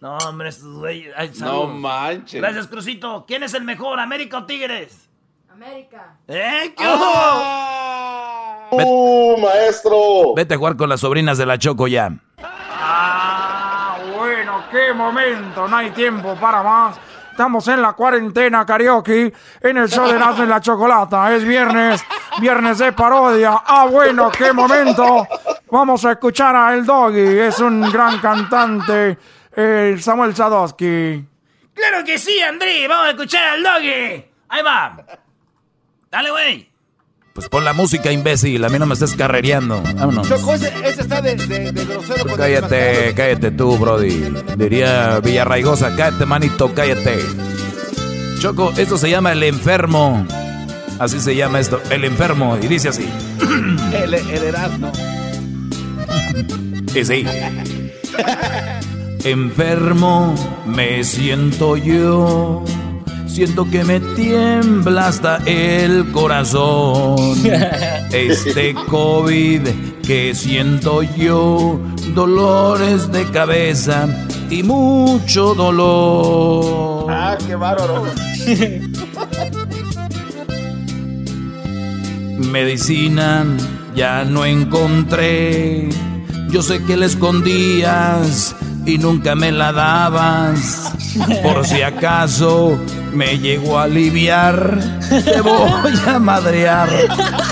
No, 0.00 0.16
hombre, 0.18 0.50
estos 0.50 0.74
güeyes. 0.76 1.14
No 1.40 1.66
manches. 1.66 2.40
Gracias, 2.40 2.66
Crucito. 2.66 3.24
¿Quién 3.26 3.42
es 3.42 3.54
el 3.54 3.64
mejor, 3.64 3.98
América 3.98 4.38
o 4.38 4.44
Tigres? 4.44 5.08
América. 5.50 6.16
¿Eh? 6.28 6.74
¿Qué 6.76 6.84
hubo? 6.86 8.84
¡Uh, 8.84 9.38
maestro! 9.40 10.34
Vete 10.34 10.54
a 10.54 10.58
jugar 10.58 10.76
con 10.76 10.88
las 10.90 11.00
sobrinas 11.00 11.38
de 11.38 11.46
la 11.46 11.56
Choco 11.58 11.86
ya. 11.88 12.12
Ah, 12.38 13.96
bueno, 14.16 14.64
qué 14.70 14.92
momento, 14.92 15.66
no 15.66 15.76
hay 15.76 15.90
tiempo 15.92 16.34
para 16.36 16.62
más. 16.62 16.96
Estamos 17.36 17.68
en 17.68 17.82
la 17.82 17.92
cuarentena 17.92 18.64
karaoke 18.64 19.30
en 19.60 19.76
el 19.76 19.90
show 19.90 20.06
de 20.08 20.16
y 20.16 20.46
la 20.46 20.58
Chocolata. 20.58 21.34
Es 21.34 21.44
viernes, 21.44 22.02
viernes 22.40 22.78
de 22.78 22.92
parodia. 22.92 23.60
Ah, 23.62 23.84
bueno, 23.84 24.30
qué 24.30 24.54
momento. 24.54 25.28
Vamos 25.70 26.02
a 26.06 26.12
escuchar 26.12 26.56
a 26.56 26.72
El 26.72 26.86
Doggy, 26.86 27.38
es 27.40 27.58
un 27.60 27.92
gran 27.92 28.20
cantante, 28.20 29.18
el 29.54 30.02
Samuel 30.02 30.34
Sadowski. 30.34 31.22
Claro 31.74 32.02
que 32.06 32.16
sí, 32.16 32.40
André. 32.40 32.88
Vamos 32.88 33.08
a 33.08 33.10
escuchar 33.10 33.44
al 33.48 33.62
doggy. 33.62 34.24
Ahí 34.48 34.62
va. 34.62 34.96
Dale, 36.10 36.30
güey. 36.30 36.75
Pues 37.36 37.50
pon 37.50 37.66
la 37.66 37.74
música, 37.74 38.10
imbécil. 38.10 38.64
A 38.64 38.70
mí 38.70 38.78
no 38.78 38.86
me 38.86 38.94
estás 38.94 39.12
carrereando. 39.14 39.82
Vámonos. 39.82 40.26
Choco, 40.26 40.54
ese, 40.54 40.72
ese 40.82 41.02
está 41.02 41.20
de, 41.20 41.36
de, 41.36 41.70
de 41.70 41.84
grosero. 41.84 42.30
el 42.30 42.34
Cállate, 42.34 43.12
cállate 43.14 43.50
tú, 43.50 43.76
Brody. 43.76 44.32
Diría 44.56 45.20
Villarraigosa, 45.20 45.94
cállate, 45.94 46.24
manito, 46.24 46.72
cállate. 46.74 47.18
Choco, 48.40 48.72
esto 48.78 48.96
se 48.96 49.10
llama 49.10 49.32
el 49.32 49.42
enfermo. 49.42 50.26
Así 50.98 51.20
se 51.20 51.36
llama 51.36 51.60
esto, 51.60 51.78
el 51.90 52.06
enfermo. 52.06 52.56
Y 52.60 52.68
dice 52.68 52.88
así. 52.88 53.06
El, 53.92 54.14
el 54.14 54.42
Erasmo. 54.44 54.90
Y 56.94 57.04
sí. 57.04 57.26
Enfermo 59.24 60.34
me 60.64 61.04
siento 61.04 61.76
yo. 61.76 62.64
Siento 63.36 63.68
que 63.70 63.84
me 63.84 64.00
tiembla 64.00 65.08
hasta 65.08 65.36
el 65.44 66.10
corazón. 66.10 67.16
Este 68.10 68.72
COVID 68.72 69.60
que 70.06 70.34
siento 70.34 71.02
yo, 71.02 71.78
dolores 72.14 73.12
de 73.12 73.26
cabeza 73.26 74.08
y 74.48 74.62
mucho 74.62 75.52
dolor. 75.52 77.08
Ah, 77.10 77.36
qué 77.46 77.56
bárbaro. 77.56 78.04
Medicina 82.38 83.44
ya 83.94 84.24
no 84.24 84.46
encontré. 84.46 85.90
Yo 86.48 86.62
sé 86.62 86.82
que 86.84 86.96
la 86.96 87.04
escondías 87.04 88.56
y 88.86 88.98
nunca 88.98 89.34
me 89.34 89.50
la 89.52 89.72
dabas. 89.72 90.92
Por 91.42 91.66
si 91.66 91.82
acaso 91.82 92.78
me 93.12 93.38
llegó 93.38 93.78
a 93.78 93.84
aliviar, 93.84 94.78
te 95.08 95.40
voy 95.40 95.94
a 96.06 96.18
madrear, 96.18 96.90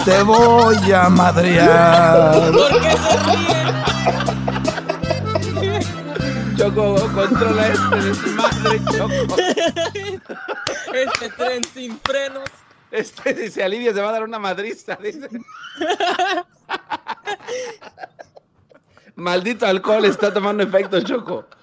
te 0.05 0.23
voy 0.23 0.93
a 0.93 1.09
madrear. 1.09 2.52
¿Por 2.52 2.78
qué 2.81 2.90
se 2.90 3.16
ríen? 3.27 3.65
Choco, 6.56 6.94
controla 7.15 7.69
este 7.69 7.97
de 7.97 8.15
su 8.15 8.28
madre, 8.31 8.81
Choco. 8.97 9.36
Este 10.94 11.28
tren 11.36 11.62
sin 11.74 11.98
frenos. 11.98 12.48
Este, 12.93 13.35
si 13.35 13.51
se 13.51 13.65
alivia, 13.65 13.93
se 13.93 14.01
va 14.01 14.11
a 14.11 14.12
dar 14.12 14.23
una 14.23 14.39
madriza, 14.39 14.97
dice. 15.02 15.28
Maldito 19.16 19.66
alcohol 19.66 20.05
está 20.07 20.32
tomando 20.32 20.62
efecto, 20.62 21.01
Choco. 21.03 21.47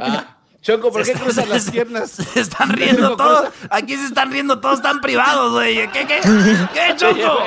Ah, 0.00 0.36
Choco, 0.62 0.90
¿por 0.90 1.02
qué 1.02 1.12
Se 1.12 1.12
cruzas 1.14 1.38
está- 1.44 1.54
las 1.54 1.70
piernas? 1.70 2.10
Se 2.10 2.40
están 2.40 2.70
riendo 2.70 3.16
todos. 3.16 3.48
cruza- 3.50 3.68
Aquí 3.70 3.96
se 3.96 4.06
están 4.06 4.30
riendo 4.32 4.60
todos, 4.60 4.76
están 4.78 5.00
privados, 5.00 5.52
güey. 5.52 5.90
¿Qué, 5.92 6.06
qué? 6.06 6.20
¿Qué, 6.72 6.94
Choco? 6.96 7.44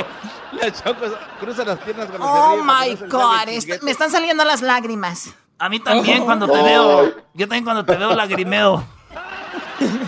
La 0.53 0.71
Choco 0.71 1.05
cruza 1.39 1.63
las 1.65 1.79
piernas 1.79 2.07
cuando 2.07 2.27
Oh 2.27 2.51
se 2.51 2.55
ríe. 2.57 2.63
my 3.01 3.07
God, 3.09 3.47
est- 3.47 3.81
me 3.83 3.91
están 3.91 4.11
saliendo 4.11 4.43
las 4.45 4.61
lágrimas. 4.61 5.33
A 5.59 5.69
mí 5.69 5.79
también 5.79 6.23
cuando 6.25 6.47
te 6.47 6.61
veo. 6.61 7.05
Yo 7.33 7.47
también 7.47 7.63
cuando 7.63 7.85
te 7.85 7.95
veo 7.95 8.13
lagrimeo. 8.15 8.83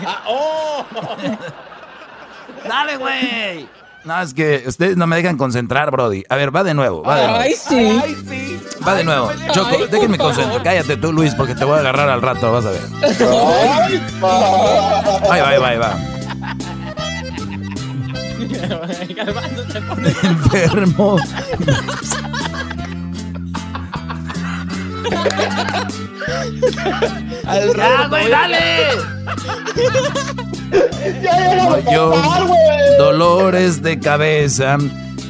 Ah, 0.06 0.22
oh. 0.26 0.84
Dale, 2.66 2.96
güey. 2.96 3.68
No, 4.04 4.20
es 4.20 4.34
que 4.34 4.64
ustedes 4.66 4.96
no 4.98 5.06
me 5.06 5.16
dejan 5.16 5.38
concentrar, 5.38 5.90
Brody. 5.90 6.24
A 6.28 6.36
ver, 6.36 6.54
va 6.54 6.62
de 6.62 6.74
nuevo, 6.74 7.02
va 7.02 7.16
de 7.16 7.26
nuevo. 7.26 7.38
Ay, 7.40 7.54
sí. 7.54 8.00
Ay, 8.02 8.16
sí. 8.28 8.60
Va 8.86 8.94
de 8.94 9.04
nuevo. 9.04 9.30
Choco, 9.52 9.70
Ay, 9.70 9.86
déjenme 9.90 10.18
concentrar. 10.18 10.62
Cállate 10.62 10.96
tú, 10.98 11.10
Luis, 11.12 11.34
porque 11.34 11.54
te 11.54 11.64
voy 11.64 11.76
a 11.78 11.80
agarrar 11.80 12.10
al 12.10 12.20
rato, 12.20 12.52
vas 12.52 12.66
a 12.66 12.70
ver. 12.70 12.82
Ay. 13.02 14.02
Ahí 15.30 15.40
va, 15.40 15.48
ahí 15.48 15.58
va, 15.58 15.68
ahí 15.68 15.78
va. 15.78 15.96
Enfermo. 20.22 21.18
¡Ya, 27.76 28.08
güey, 28.08 28.28
dale! 28.28 28.88
No, 30.70 31.92
yo, 31.92 32.14
dolores 32.98 33.82
de 33.82 33.98
cabeza 33.98 34.78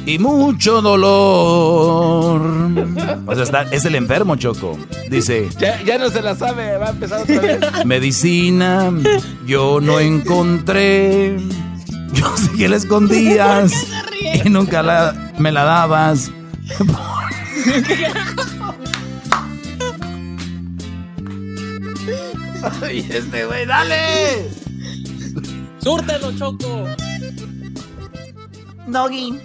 y 0.05 0.19
mucho 0.19 0.81
dolor. 0.81 2.41
O 3.25 3.35
sea, 3.35 3.43
está- 3.43 3.63
es 3.71 3.85
el 3.85 3.95
enfermo, 3.95 4.35
Choco. 4.35 4.77
Dice, 5.09 5.49
Ya, 5.59 5.81
ya 5.83 5.97
no 5.97 6.09
se 6.09 6.21
la 6.21 6.35
sabe, 6.35 6.77
va 6.77 6.87
a 6.87 6.91
empezar 6.91 7.21
otra 7.21 7.39
vez. 7.41 7.59
medicina 7.85 8.91
yo 9.45 9.79
no 9.81 9.99
encontré. 9.99 11.37
Yo 12.13 12.37
sé 12.37 12.51
que 12.57 12.69
la 12.69 12.77
escondías 12.77 13.71
y 14.45 14.49
nunca 14.49 14.81
la, 14.83 15.31
me 15.37 15.51
la 15.51 15.63
dabas. 15.63 16.31
Ay, 22.81 23.07
este 23.11 23.45
güey, 23.45 23.65
dale. 23.65 24.49
¡Súrtelo, 25.85 26.31
Choco! 26.35 26.83
Doggy. 28.87 29.39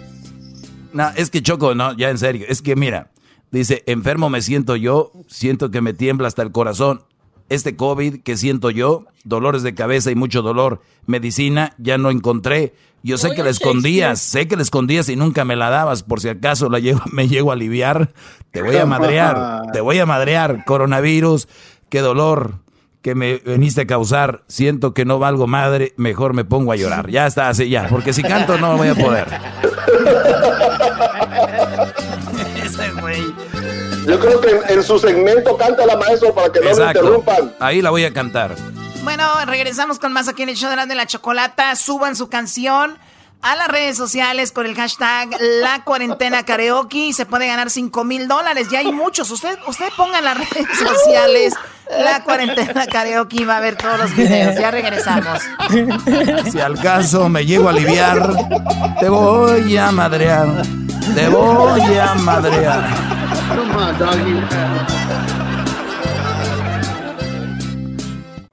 No, 0.94 1.10
es 1.14 1.28
que 1.28 1.42
Choco, 1.42 1.74
no, 1.74 1.94
ya 1.94 2.08
en 2.08 2.16
serio. 2.16 2.46
Es 2.48 2.62
que 2.62 2.76
mira, 2.76 3.10
dice, 3.50 3.84
enfermo 3.86 4.30
me 4.30 4.40
siento 4.40 4.74
yo, 4.74 5.12
siento 5.28 5.70
que 5.70 5.82
me 5.82 5.92
tiembla 5.92 6.28
hasta 6.28 6.40
el 6.40 6.50
corazón. 6.50 7.02
Este 7.50 7.76
COVID 7.76 8.22
que 8.22 8.38
siento 8.38 8.70
yo, 8.70 9.04
dolores 9.22 9.62
de 9.62 9.74
cabeza 9.74 10.10
y 10.12 10.14
mucho 10.14 10.40
dolor. 10.40 10.80
Medicina 11.04 11.74
ya 11.76 11.98
no 11.98 12.08
encontré. 12.08 12.72
Yo 13.02 13.18
sé 13.18 13.34
que 13.34 13.42
la 13.42 13.50
escondías, 13.50 14.18
sé 14.18 14.48
que 14.48 14.56
la 14.56 14.62
escondías 14.62 15.10
y 15.10 15.16
nunca 15.16 15.44
me 15.44 15.56
la 15.56 15.68
dabas. 15.68 16.04
Por 16.04 16.22
si 16.22 16.30
acaso 16.30 16.70
la 16.70 16.78
llego, 16.78 17.02
me 17.12 17.28
llego 17.28 17.50
a 17.50 17.54
aliviar, 17.54 18.14
te 18.50 18.62
voy 18.62 18.76
a 18.76 18.86
madrear, 18.86 19.72
te 19.74 19.82
voy 19.82 19.98
a 19.98 20.06
madrear. 20.06 20.64
Coronavirus, 20.64 21.48
qué 21.90 22.00
dolor 22.00 22.60
que 23.02 23.14
me 23.14 23.36
veniste 23.38 23.82
a 23.82 23.86
causar. 23.86 24.42
Siento 24.46 24.92
que 24.94 25.04
no 25.04 25.18
valgo 25.18 25.46
madre, 25.46 25.94
mejor 25.96 26.34
me 26.34 26.44
pongo 26.44 26.72
a 26.72 26.76
llorar. 26.76 27.08
Ya 27.10 27.26
está, 27.26 27.48
así 27.48 27.68
ya, 27.68 27.88
porque 27.88 28.12
si 28.12 28.22
canto 28.22 28.58
no 28.58 28.76
voy 28.76 28.88
a 28.88 28.94
poder. 28.94 29.28
Ese 32.62 32.90
güey. 33.00 33.22
Yo 34.06 34.18
creo 34.18 34.40
que 34.40 34.72
en 34.72 34.82
su 34.82 34.98
segmento 34.98 35.56
canta 35.56 35.86
la 35.86 35.96
maestro 35.96 36.34
para 36.34 36.50
que 36.52 36.60
no 36.60 36.68
Exacto. 36.68 36.98
interrumpan. 37.00 37.54
Ahí 37.60 37.82
la 37.82 37.90
voy 37.90 38.04
a 38.04 38.12
cantar. 38.12 38.54
Bueno, 39.02 39.24
regresamos 39.46 39.98
con 39.98 40.12
más 40.12 40.28
aquí 40.28 40.42
en 40.42 40.50
el 40.50 40.56
show 40.56 40.68
de 40.70 40.76
la, 40.76 40.86
de 40.86 40.94
la 40.94 41.06
chocolata. 41.06 41.74
Suban 41.76 42.16
su 42.16 42.28
canción 42.28 42.98
a 43.42 43.56
las 43.56 43.68
redes 43.68 43.96
sociales 43.96 44.52
con 44.52 44.66
el 44.66 44.74
hashtag 44.74 45.30
La 45.62 45.82
Cuarentena 45.84 46.44
Karaoke 46.44 47.06
y 47.08 47.12
se 47.12 47.26
puede 47.26 47.46
ganar 47.46 47.70
5 47.70 48.04
mil 48.04 48.28
dólares. 48.28 48.68
Ya 48.70 48.80
hay 48.80 48.92
muchos. 48.92 49.30
Usted, 49.30 49.58
usted 49.66 49.88
ponga 49.96 50.18
en 50.18 50.24
las 50.24 50.36
redes 50.36 50.66
sociales 50.78 51.54
La 51.90 52.22
Cuarentena 52.22 52.86
Karaoke 52.86 53.42
y 53.42 53.44
va 53.44 53.56
a 53.56 53.60
ver 53.60 53.76
todos 53.76 53.98
los 53.98 54.16
videos. 54.16 54.54
Ya 54.56 54.70
regresamos. 54.70 55.40
Si 56.50 56.60
al 56.60 56.78
caso 56.80 57.28
me 57.28 57.46
llego 57.46 57.68
a 57.68 57.70
aliviar, 57.70 58.30
te 59.00 59.08
voy 59.08 59.76
a 59.76 59.90
madrear. 59.90 60.62
Te 61.14 61.28
voy 61.28 61.96
a 61.96 62.14
madrear. 62.14 62.88
Come 63.48 63.74
on, 63.74 63.98
doggy. 63.98 65.49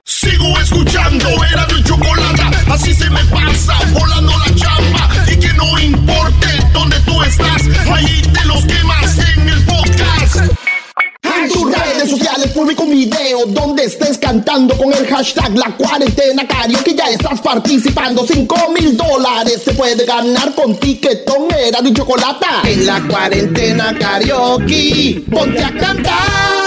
Sigo 0.07 0.57
escuchando, 0.61 1.27
era 1.51 1.67
mi 1.67 1.83
chocolata. 1.83 2.49
Así 2.71 2.93
se 2.93 3.09
me 3.09 3.19
pasa, 3.25 3.77
volando 3.91 4.31
la 4.37 4.55
chamba. 4.55 5.09
Y 5.29 5.35
que 5.35 5.51
no 5.51 5.77
importe 5.77 6.47
dónde 6.71 6.97
tú 7.01 7.21
estás, 7.23 7.63
ahí 7.93 8.21
te 8.21 8.45
los 8.45 8.63
quemas 8.63 9.17
en 9.17 9.49
el 9.49 9.65
podcast. 9.65 10.53
En 11.23 11.51
tus 11.51 11.69
redes 11.69 12.09
sociales 12.09 12.51
publico 12.51 12.83
un 12.83 12.91
video 12.91 13.47
donde 13.47 13.83
estés 13.83 14.17
cantando 14.17 14.77
con 14.77 14.93
el 14.93 15.05
hashtag 15.07 15.53
La 15.57 15.75
Cuarentena 15.75 16.47
Karaoke 16.47 16.95
ya 16.95 17.09
estás 17.09 17.41
participando. 17.41 18.25
5 18.25 18.71
mil 18.71 18.95
dólares 18.95 19.61
se 19.65 19.73
puede 19.73 20.05
ganar 20.05 20.55
con 20.55 20.77
tiquetón 20.77 21.49
era 21.51 21.81
de 21.81 21.91
chocolata. 21.91 22.61
En 22.63 22.85
la 22.85 23.01
Cuarentena 23.01 23.93
Karaoke, 23.99 25.21
ponte 25.29 25.61
a 25.61 25.71
cantar. 25.73 26.66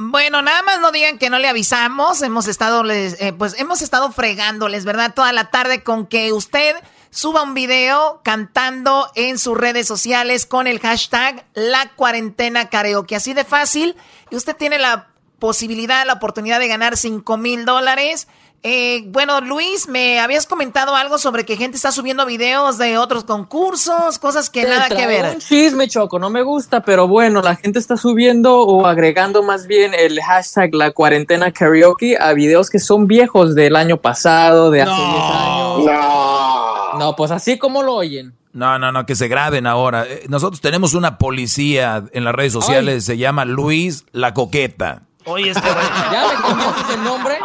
Bueno, 0.00 0.42
nada 0.42 0.62
más 0.62 0.80
no 0.80 0.92
digan 0.92 1.18
que 1.18 1.30
no 1.30 1.38
le 1.38 1.48
avisamos. 1.48 2.22
Hemos 2.22 2.46
estado, 2.48 2.82
les- 2.82 3.20
eh, 3.20 3.32
pues 3.32 3.54
hemos 3.58 3.82
estado 3.82 4.10
fregándoles, 4.12 4.84
¿verdad? 4.84 5.14
Toda 5.14 5.32
la 5.32 5.50
tarde 5.50 5.82
con 5.82 6.06
que 6.06 6.32
usted 6.32 6.76
suba 7.10 7.42
un 7.42 7.54
video 7.54 8.20
cantando 8.24 9.10
en 9.14 9.38
sus 9.38 9.56
redes 9.56 9.86
sociales 9.86 10.46
con 10.46 10.66
el 10.66 10.78
hashtag 10.80 11.44
La 11.54 11.90
Cuarentena 11.96 12.68
Karaoke. 12.70 13.16
Así 13.16 13.34
de 13.34 13.44
fácil. 13.44 13.96
Y 14.30 14.36
usted 14.36 14.56
tiene 14.56 14.78
la 14.78 15.08
posibilidad, 15.38 16.06
la 16.06 16.14
oportunidad 16.14 16.58
de 16.60 16.68
ganar 16.68 16.96
5 16.96 17.36
mil 17.36 17.64
dólares. 17.64 18.28
Eh, 18.62 19.04
bueno, 19.06 19.40
Luis, 19.40 19.88
me 19.88 20.20
habías 20.20 20.44
comentado 20.44 20.94
algo 20.94 21.16
sobre 21.16 21.46
que 21.46 21.56
gente 21.56 21.76
está 21.76 21.92
subiendo 21.92 22.26
videos 22.26 22.76
de 22.76 22.98
otros 22.98 23.24
concursos, 23.24 24.18
cosas 24.18 24.50
que 24.50 24.64
Te 24.64 24.68
nada 24.68 24.88
que 24.88 25.06
ver. 25.06 25.34
Un 25.34 25.38
chisme, 25.40 25.88
Choco, 25.88 26.18
no 26.18 26.28
me 26.28 26.42
gusta, 26.42 26.82
pero 26.82 27.08
bueno, 27.08 27.40
la 27.40 27.56
gente 27.56 27.78
está 27.78 27.96
subiendo 27.96 28.60
o 28.60 28.86
agregando 28.86 29.42
más 29.42 29.66
bien 29.66 29.94
el 29.94 30.20
hashtag 30.20 30.74
la 30.74 30.90
cuarentena 30.90 31.52
karaoke 31.52 32.18
a 32.20 32.34
videos 32.34 32.68
que 32.68 32.78
son 32.78 33.06
viejos 33.06 33.54
del 33.54 33.76
año 33.76 33.96
pasado, 33.96 34.70
de 34.70 34.82
hace 34.82 34.92
10 34.92 35.06
años. 35.06 35.84
No. 35.86 36.98
No, 36.98 37.16
pues 37.16 37.30
así 37.30 37.56
como 37.56 37.82
lo 37.82 37.94
oyen. 37.94 38.34
No, 38.52 38.78
no, 38.78 38.92
no, 38.92 39.06
que 39.06 39.14
se 39.16 39.28
graben 39.28 39.66
ahora. 39.66 40.04
Eh, 40.06 40.26
Nosotros 40.28 40.60
tenemos 40.60 40.92
una 40.92 41.16
policía 41.16 42.04
en 42.12 42.24
las 42.24 42.34
redes 42.34 42.52
sociales, 42.52 43.04
se 43.04 43.16
llama 43.16 43.46
Luis 43.46 44.04
la 44.12 44.34
Coqueta. 44.34 45.04
Oye, 45.30 45.50
este 45.50 45.60
güey. 45.60 45.86
¿Ya 46.12 46.26
me 46.28 46.42
cambiaste 46.42 46.94
el 46.94 47.04
nombre? 47.04 47.38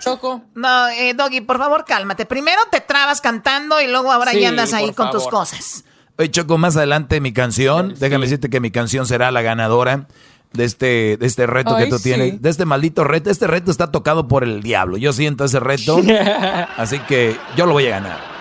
Choco. 0.00 0.42
No, 0.54 0.88
eh, 0.88 1.14
Doggy, 1.14 1.40
por 1.42 1.58
favor, 1.58 1.84
cálmate. 1.84 2.26
Primero 2.26 2.60
te 2.70 2.80
trabas 2.80 3.20
cantando 3.20 3.80
y 3.80 3.86
luego 3.86 4.10
ahora 4.10 4.32
Sí, 4.32 4.40
ya 4.40 4.48
andas 4.48 4.72
ahí 4.72 4.92
con 4.92 5.10
tus 5.10 5.28
cosas. 5.28 5.84
Oye, 6.18 6.30
Choco, 6.30 6.58
más 6.58 6.76
adelante 6.76 7.20
mi 7.20 7.32
canción, 7.32 7.94
déjame 7.98 8.26
decirte 8.26 8.50
que 8.50 8.60
mi 8.60 8.70
canción 8.70 9.06
será 9.06 9.30
la 9.30 9.42
ganadora 9.42 10.08
de 10.52 10.64
este, 10.64 11.16
de 11.16 11.26
este 11.26 11.46
reto 11.46 11.74
Ay, 11.74 11.84
que 11.84 11.90
tú 11.90 11.96
sí. 11.98 12.04
tienes, 12.04 12.42
de 12.42 12.50
este 12.50 12.64
maldito 12.64 13.04
reto. 13.04 13.30
Este 13.30 13.46
reto 13.46 13.70
está 13.70 13.90
tocado 13.90 14.28
por 14.28 14.44
el 14.44 14.62
diablo. 14.62 14.96
Yo 14.96 15.12
siento 15.12 15.44
ese 15.44 15.60
reto, 15.60 16.00
así 16.76 16.98
que 17.00 17.36
yo 17.56 17.66
lo 17.66 17.72
voy 17.72 17.86
a 17.86 17.90
ganar. 17.90 18.31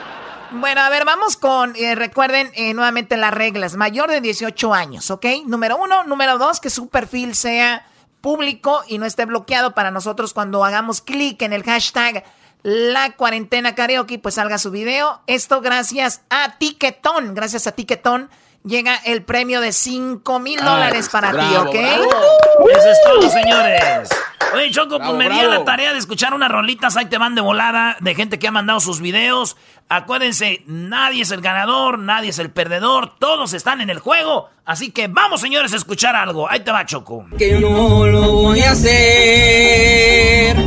Bueno, 0.53 0.81
a 0.81 0.89
ver, 0.89 1.05
vamos 1.05 1.37
con, 1.37 1.73
eh, 1.77 1.95
recuerden 1.95 2.51
eh, 2.55 2.73
nuevamente 2.73 3.15
las 3.15 3.33
reglas. 3.33 3.77
Mayor 3.77 4.09
de 4.09 4.19
18 4.19 4.73
años, 4.73 5.09
¿ok? 5.09 5.25
Número 5.45 5.77
uno. 5.77 6.03
Número 6.03 6.37
dos, 6.37 6.59
que 6.59 6.69
su 6.69 6.89
perfil 6.89 7.35
sea 7.35 7.87
público 8.19 8.83
y 8.87 8.97
no 8.97 9.05
esté 9.05 9.23
bloqueado 9.25 9.73
para 9.73 9.91
nosotros 9.91 10.33
cuando 10.33 10.65
hagamos 10.65 11.01
clic 11.01 11.41
en 11.41 11.53
el 11.53 11.63
hashtag 11.63 12.25
La 12.63 13.11
Cuarentena 13.15 13.75
Karaoke, 13.75 14.19
pues 14.19 14.35
salga 14.35 14.57
su 14.57 14.71
video. 14.71 15.21
Esto 15.25 15.61
gracias 15.61 16.21
a 16.29 16.57
Tiquetón. 16.57 17.33
Gracias 17.33 17.65
a 17.65 17.71
Tiquetón 17.71 18.29
llega 18.65 18.95
el 18.95 19.23
premio 19.23 19.61
de 19.61 19.71
5 19.71 20.39
mil 20.39 20.59
dólares 20.59 21.09
para 21.09 21.31
ti, 21.31 21.37
bravo, 21.37 21.69
¿ok? 21.69 21.75
Eso 21.75 22.89
es 22.89 22.99
todo, 23.05 23.29
señores. 23.29 24.09
Oye, 24.53 24.69
Choco, 24.71 24.97
Bravo, 24.97 25.15
pues 25.15 25.29
me 25.29 25.33
di 25.33 25.41
la 25.47 25.63
tarea 25.63 25.93
de 25.93 25.99
escuchar 25.99 26.33
unas 26.33 26.51
rolitas, 26.51 26.97
ahí 26.97 27.05
te 27.05 27.17
van 27.17 27.35
de 27.35 27.41
volada, 27.41 27.95
de 28.01 28.15
gente 28.15 28.37
que 28.37 28.47
ha 28.47 28.51
mandado 28.51 28.81
sus 28.81 28.99
videos. 28.99 29.55
Acuérdense, 29.87 30.63
nadie 30.67 31.21
es 31.23 31.31
el 31.31 31.41
ganador, 31.41 31.99
nadie 31.99 32.29
es 32.31 32.39
el 32.39 32.49
perdedor, 32.49 33.17
todos 33.17 33.53
están 33.53 33.79
en 33.81 33.89
el 33.89 33.99
juego. 33.99 34.49
Así 34.65 34.91
que 34.91 35.07
vamos, 35.07 35.39
señores, 35.41 35.73
a 35.73 35.77
escuchar 35.77 36.15
algo. 36.15 36.49
Ahí 36.49 36.59
te 36.61 36.71
va, 36.71 36.85
Choco. 36.85 37.25
que 37.37 37.53
no 37.59 38.05
lo 38.05 38.31
voy 38.31 38.59
a 38.61 38.71
hacer. 38.71 40.57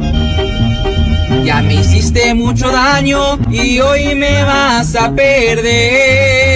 Ya 1.45 1.61
me 1.61 1.75
hiciste 1.75 2.33
mucho 2.33 2.71
daño 2.71 3.39
y 3.51 3.79
hoy 3.81 4.15
me 4.15 4.45
vas 4.45 4.97
a 4.97 5.15
perder. 5.15 6.54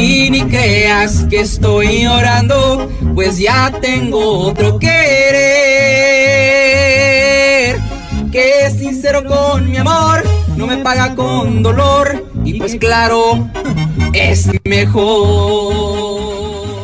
Y 0.00 0.30
ni 0.30 0.42
creas 0.46 1.26
que 1.28 1.40
estoy 1.40 2.04
llorando, 2.04 2.90
pues 3.14 3.38
ya 3.38 3.70
tengo 3.82 4.46
otro 4.48 4.78
querer. 4.78 4.96
Que 8.32 8.64
es 8.64 8.78
sincero 8.78 9.22
con 9.26 9.70
mi 9.70 9.76
amor, 9.76 10.24
no 10.56 10.66
me 10.66 10.78
paga 10.78 11.14
con 11.14 11.62
dolor. 11.62 12.26
Y 12.46 12.54
pues 12.58 12.76
claro, 12.76 13.50
es 14.14 14.48
mejor. 14.64 16.06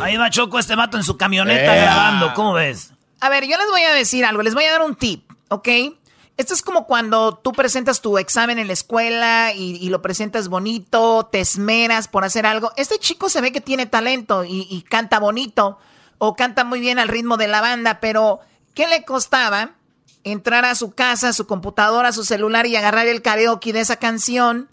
Ahí 0.03 0.19
va 0.19 0.29
Choco, 0.29 0.59
este 0.59 0.77
vato 0.77 0.99
en 0.99 1.03
su 1.03 1.17
camioneta 1.17 1.75
grabando, 1.75 2.35
¿cómo 2.35 2.53
ves? 2.53 2.93
A 3.21 3.31
ver, 3.31 3.45
yo 3.45 3.57
les 3.57 3.71
voy 3.71 3.81
a 3.81 3.95
decir 3.95 4.27
algo, 4.27 4.43
les 4.43 4.53
voy 4.53 4.65
a 4.65 4.73
dar 4.73 4.83
un 4.83 4.95
tip, 4.95 5.25
¿ok? 5.49 5.69
Esto 6.37 6.53
es 6.53 6.61
como 6.61 6.87
cuando 6.87 7.37
tú 7.37 7.53
presentas 7.53 8.03
tu 8.03 8.19
examen 8.19 8.59
en 8.59 8.67
la 8.67 8.75
escuela 8.75 9.53
y, 9.55 9.89
lo 9.89 10.03
presentas 10.03 10.49
bonito, 10.49 11.29
te 11.33 11.41
esmeras 11.41 12.09
por 12.09 12.25
hacer 12.25 12.45
algo. 12.45 12.73
Este 12.77 12.99
chico 12.99 13.31
se 13.31 13.41
ve 13.41 13.53
que 13.53 13.63
tiene 13.63 13.87
talento 13.87 14.45
y, 14.45 14.67
y 14.71 14.83
canta 14.83 15.19
bonito 15.19 15.79
o 16.19 16.37
canta 16.37 16.65
muy 16.65 16.81
bien 16.81 16.99
al 16.99 17.09
ritmo 17.09 17.39
de 17.39 17.49
la 17.49 17.63
banda, 17.63 18.01
pero 18.01 18.41
¿qué 18.75 18.87
le 18.87 19.05
costaba 19.05 19.77
entrar 20.25 20.67
a 20.67 20.75
su 20.75 20.91
casa, 20.91 21.29
a 21.29 21.33
su 21.33 21.47
computadora, 21.47 22.09
a 22.09 22.13
su 22.13 22.25
celular 22.25 22.67
y 22.67 22.77
agarrar 22.77 23.07
el 23.07 23.23
karaoke 23.23 23.73
de 23.73 23.81
esa 23.81 23.97
canción 23.97 24.69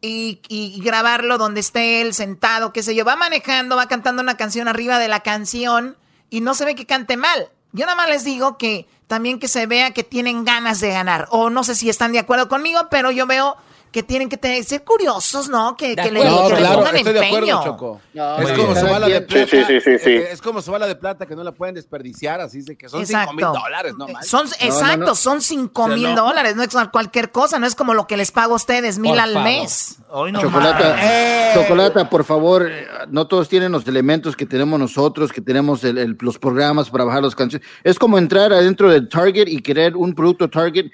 y, 0.00 0.40
y 0.48 0.80
grabarlo 0.80 1.38
donde 1.38 1.60
esté 1.60 2.00
él 2.00 2.14
sentado, 2.14 2.72
qué 2.72 2.82
sé 2.82 2.94
yo. 2.94 3.04
Va 3.04 3.16
manejando, 3.16 3.76
va 3.76 3.86
cantando 3.86 4.22
una 4.22 4.36
canción 4.36 4.66
arriba 4.66 4.98
de 4.98 5.08
la 5.08 5.20
canción 5.20 5.96
y 6.30 6.40
no 6.40 6.54
se 6.54 6.64
ve 6.64 6.74
que 6.74 6.86
cante 6.86 7.16
mal. 7.16 7.50
Yo 7.72 7.84
nada 7.84 7.96
más 7.96 8.08
les 8.08 8.24
digo 8.24 8.58
que 8.58 8.86
también 9.12 9.38
que 9.38 9.46
se 9.46 9.66
vea 9.66 9.90
que 9.90 10.04
tienen 10.04 10.42
ganas 10.42 10.80
de 10.80 10.88
ganar. 10.88 11.28
O 11.28 11.50
no 11.50 11.64
sé 11.64 11.74
si 11.74 11.90
están 11.90 12.12
de 12.12 12.18
acuerdo 12.18 12.48
conmigo, 12.48 12.88
pero 12.90 13.10
yo 13.10 13.26
veo 13.26 13.58
que 13.92 14.02
tienen 14.02 14.28
que 14.28 14.36
tener- 14.36 14.64
ser 14.64 14.82
curiosos, 14.82 15.48
¿no? 15.48 15.76
Que, 15.76 15.94
que 15.94 16.10
le, 16.10 16.24
No, 16.24 16.48
que 16.48 16.54
claro, 16.56 16.78
pongan 16.78 16.96
estoy 16.96 17.12
de 17.12 17.26
acuerdo, 17.26 17.62
Choco. 17.64 18.00
No, 18.14 18.38
es 18.38 18.52
como 18.58 18.74
su 18.74 18.86
bala 18.86 19.08
de 19.08 19.20
plata. 19.20 19.46
sí, 19.50 19.64
sí, 19.66 19.80
sí, 19.80 19.98
sí. 19.98 20.10
eh, 20.10 20.28
Es 20.32 20.40
como 20.42 20.60
su 20.62 20.72
bala 20.72 20.86
de 20.86 20.96
plata 20.96 21.26
que 21.26 21.36
no 21.36 21.44
la 21.44 21.52
pueden 21.52 21.74
desperdiciar, 21.74 22.40
así 22.40 22.62
de 22.62 22.76
que 22.76 22.88
son 22.88 23.00
Exacto. 23.02 23.32
5 23.36 23.52
mil 23.52 23.60
dólares, 23.62 23.92
no 23.98 24.08
manches. 24.08 24.30
Son, 24.30 24.46
No, 24.46 24.50
no, 24.50 24.66
exacto, 24.66 25.04
no. 25.06 25.14
son 25.14 25.40
cinco 25.42 25.82
O 25.84 25.86
sea, 25.86 25.94
mil 25.96 26.14
no. 26.14 26.24
dólares, 26.26 26.56
no 26.56 26.62
es 26.62 26.70
cualquier 26.90 27.30
cosa, 27.30 27.58
no 27.58 27.66
es 27.66 27.74
como 27.74 27.94
lo 27.94 28.06
que 28.06 28.16
les 28.16 28.32
pago 28.32 28.54
a 28.54 28.56
ustedes, 28.56 28.98
mil 28.98 29.12
Por 29.12 29.20
al 29.20 29.32
favor. 29.34 29.48
mes. 29.48 29.96
Hoy 30.08 30.32
no 30.32 30.40
Chocolata, 30.40 30.88
más. 30.96 31.54
Chocolata, 31.54 32.10
por 32.10 32.24
favor, 32.24 32.66
eh, 32.70 32.86
no 33.08 33.26
todos 33.26 33.48
tienen 33.48 33.72
los 33.72 33.86
elementos 33.86 34.36
que 34.36 34.46
tenemos 34.46 34.78
nosotros, 34.80 35.32
que 35.32 35.40
tenemos 35.40 35.84
el- 35.84 35.98
el- 35.98 36.16
los 36.20 36.38
programas 36.38 36.88
para 36.90 37.04
bajar 37.04 37.22
las 37.22 37.34
canciones. 37.34 37.66
Es 37.84 37.98
como 37.98 38.16
entrar 38.18 38.52
adentro 38.52 38.90
del 38.90 39.08
Target 39.08 39.48
y 39.48 39.60
querer 39.60 39.96
un 39.96 40.14
producto 40.14 40.48
Target 40.48 40.86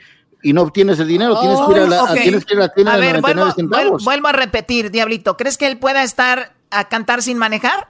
y 0.43 0.53
no 0.53 0.63
obtienes 0.63 0.99
el 1.01 1.09
dinero, 1.09 1.39
tienes, 1.41 1.59
que 1.61 1.73
ir 1.73 1.79
a 1.79 1.87
la, 1.87 2.13
tienes 2.15 2.45
que 2.45 2.55
ir 2.55 2.61
a 2.61 2.63
la 2.65 2.73
tienda 2.73 2.93
A 2.93 2.97
de 2.97 3.01
ver, 3.01 3.21
99 3.21 3.35
vuelvo, 3.43 3.55
centavos. 3.55 4.03
vuel- 4.03 4.05
vuelvo 4.05 4.29
a 4.29 4.33
repetir, 4.33 4.91
Diablito, 4.91 5.37
¿crees 5.37 5.59
que 5.59 5.67
él 5.67 5.79
pueda 5.79 6.03
estar 6.03 6.53
a 6.71 6.89
cantar 6.89 7.23
sin 7.23 7.39
manejar? 7.39 7.89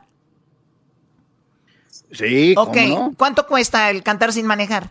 Sí, 2.13 2.55
¿cómo 2.55 2.71
Ok, 2.71 2.77
no? 2.89 3.13
¿cuánto 3.17 3.47
cuesta 3.47 3.91
el 3.91 4.03
cantar 4.03 4.33
sin 4.33 4.47
manejar? 4.47 4.91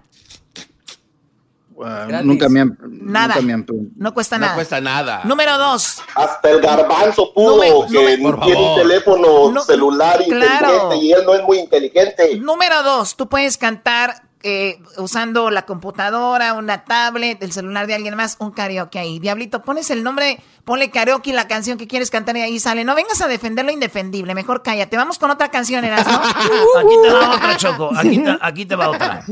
Ah, 1.83 2.07
nunca 2.23 2.49
me 2.49 2.61
han... 2.61 2.75
Nada. 2.89 3.35
Nunca 3.35 3.41
me 3.45 3.53
han 3.53 3.65
No 3.97 4.11
cuesta 4.13 4.37
No 4.37 4.45
nada. 4.45 4.55
cuesta 4.55 4.81
nada. 4.81 5.21
Número 5.25 5.57
dos. 5.59 6.01
Hasta 6.15 6.49
el 6.49 6.59
garbanzo 6.59 7.31
pudo, 7.35 7.55
Número- 7.57 7.87
que 7.87 8.17
número- 8.17 8.39
tiene 8.45 8.69
un 8.69 8.75
teléfono 8.81 9.51
No, 9.51 9.61
celular 9.61 10.19
claro. 10.25 10.73
inteligente 10.73 10.95
y 11.05 11.11
él 11.13 11.23
no 11.25 11.35
es 11.35 11.43
muy 11.43 11.59
inteligente. 11.59 12.39
Número 12.39 12.81
dos, 12.81 13.15
tú 13.15 13.27
puedes 13.29 13.57
cantar 13.59 14.26
eh, 14.43 14.79
usando 14.97 15.49
la 15.49 15.63
computadora, 15.63 16.53
una 16.53 16.83
tablet, 16.83 17.41
el 17.41 17.51
celular 17.51 17.87
de 17.87 17.95
alguien 17.95 18.15
más, 18.15 18.37
un 18.39 18.51
karaoke 18.51 18.99
ahí. 18.99 19.19
Diablito, 19.19 19.63
pones 19.63 19.89
el 19.89 20.03
nombre, 20.03 20.39
ponle 20.63 20.91
karaoke 20.91 21.33
la 21.33 21.47
canción 21.47 21.77
que 21.77 21.87
quieres 21.87 22.11
cantar 22.11 22.37
y 22.37 22.41
ahí 22.41 22.59
sale. 22.59 22.83
No 22.83 22.95
vengas 22.95 23.21
a 23.21 23.27
defender 23.27 23.65
lo 23.65 23.71
indefendible, 23.71 24.35
mejor 24.35 24.61
cállate. 24.61 24.95
Vamos 24.95 25.17
con 25.17 25.31
otra 25.31 25.49
canción, 25.49 25.83
Erasmo. 25.83 26.17
Aquí 26.77 26.95
te 27.01 27.09
va 27.09 27.35
otra, 27.35 27.57
Choco. 27.57 27.91
Aquí 27.95 28.17
te, 28.19 28.37
aquí 28.41 28.65
te 28.65 28.75
va 28.75 28.89
otra. 28.89 29.25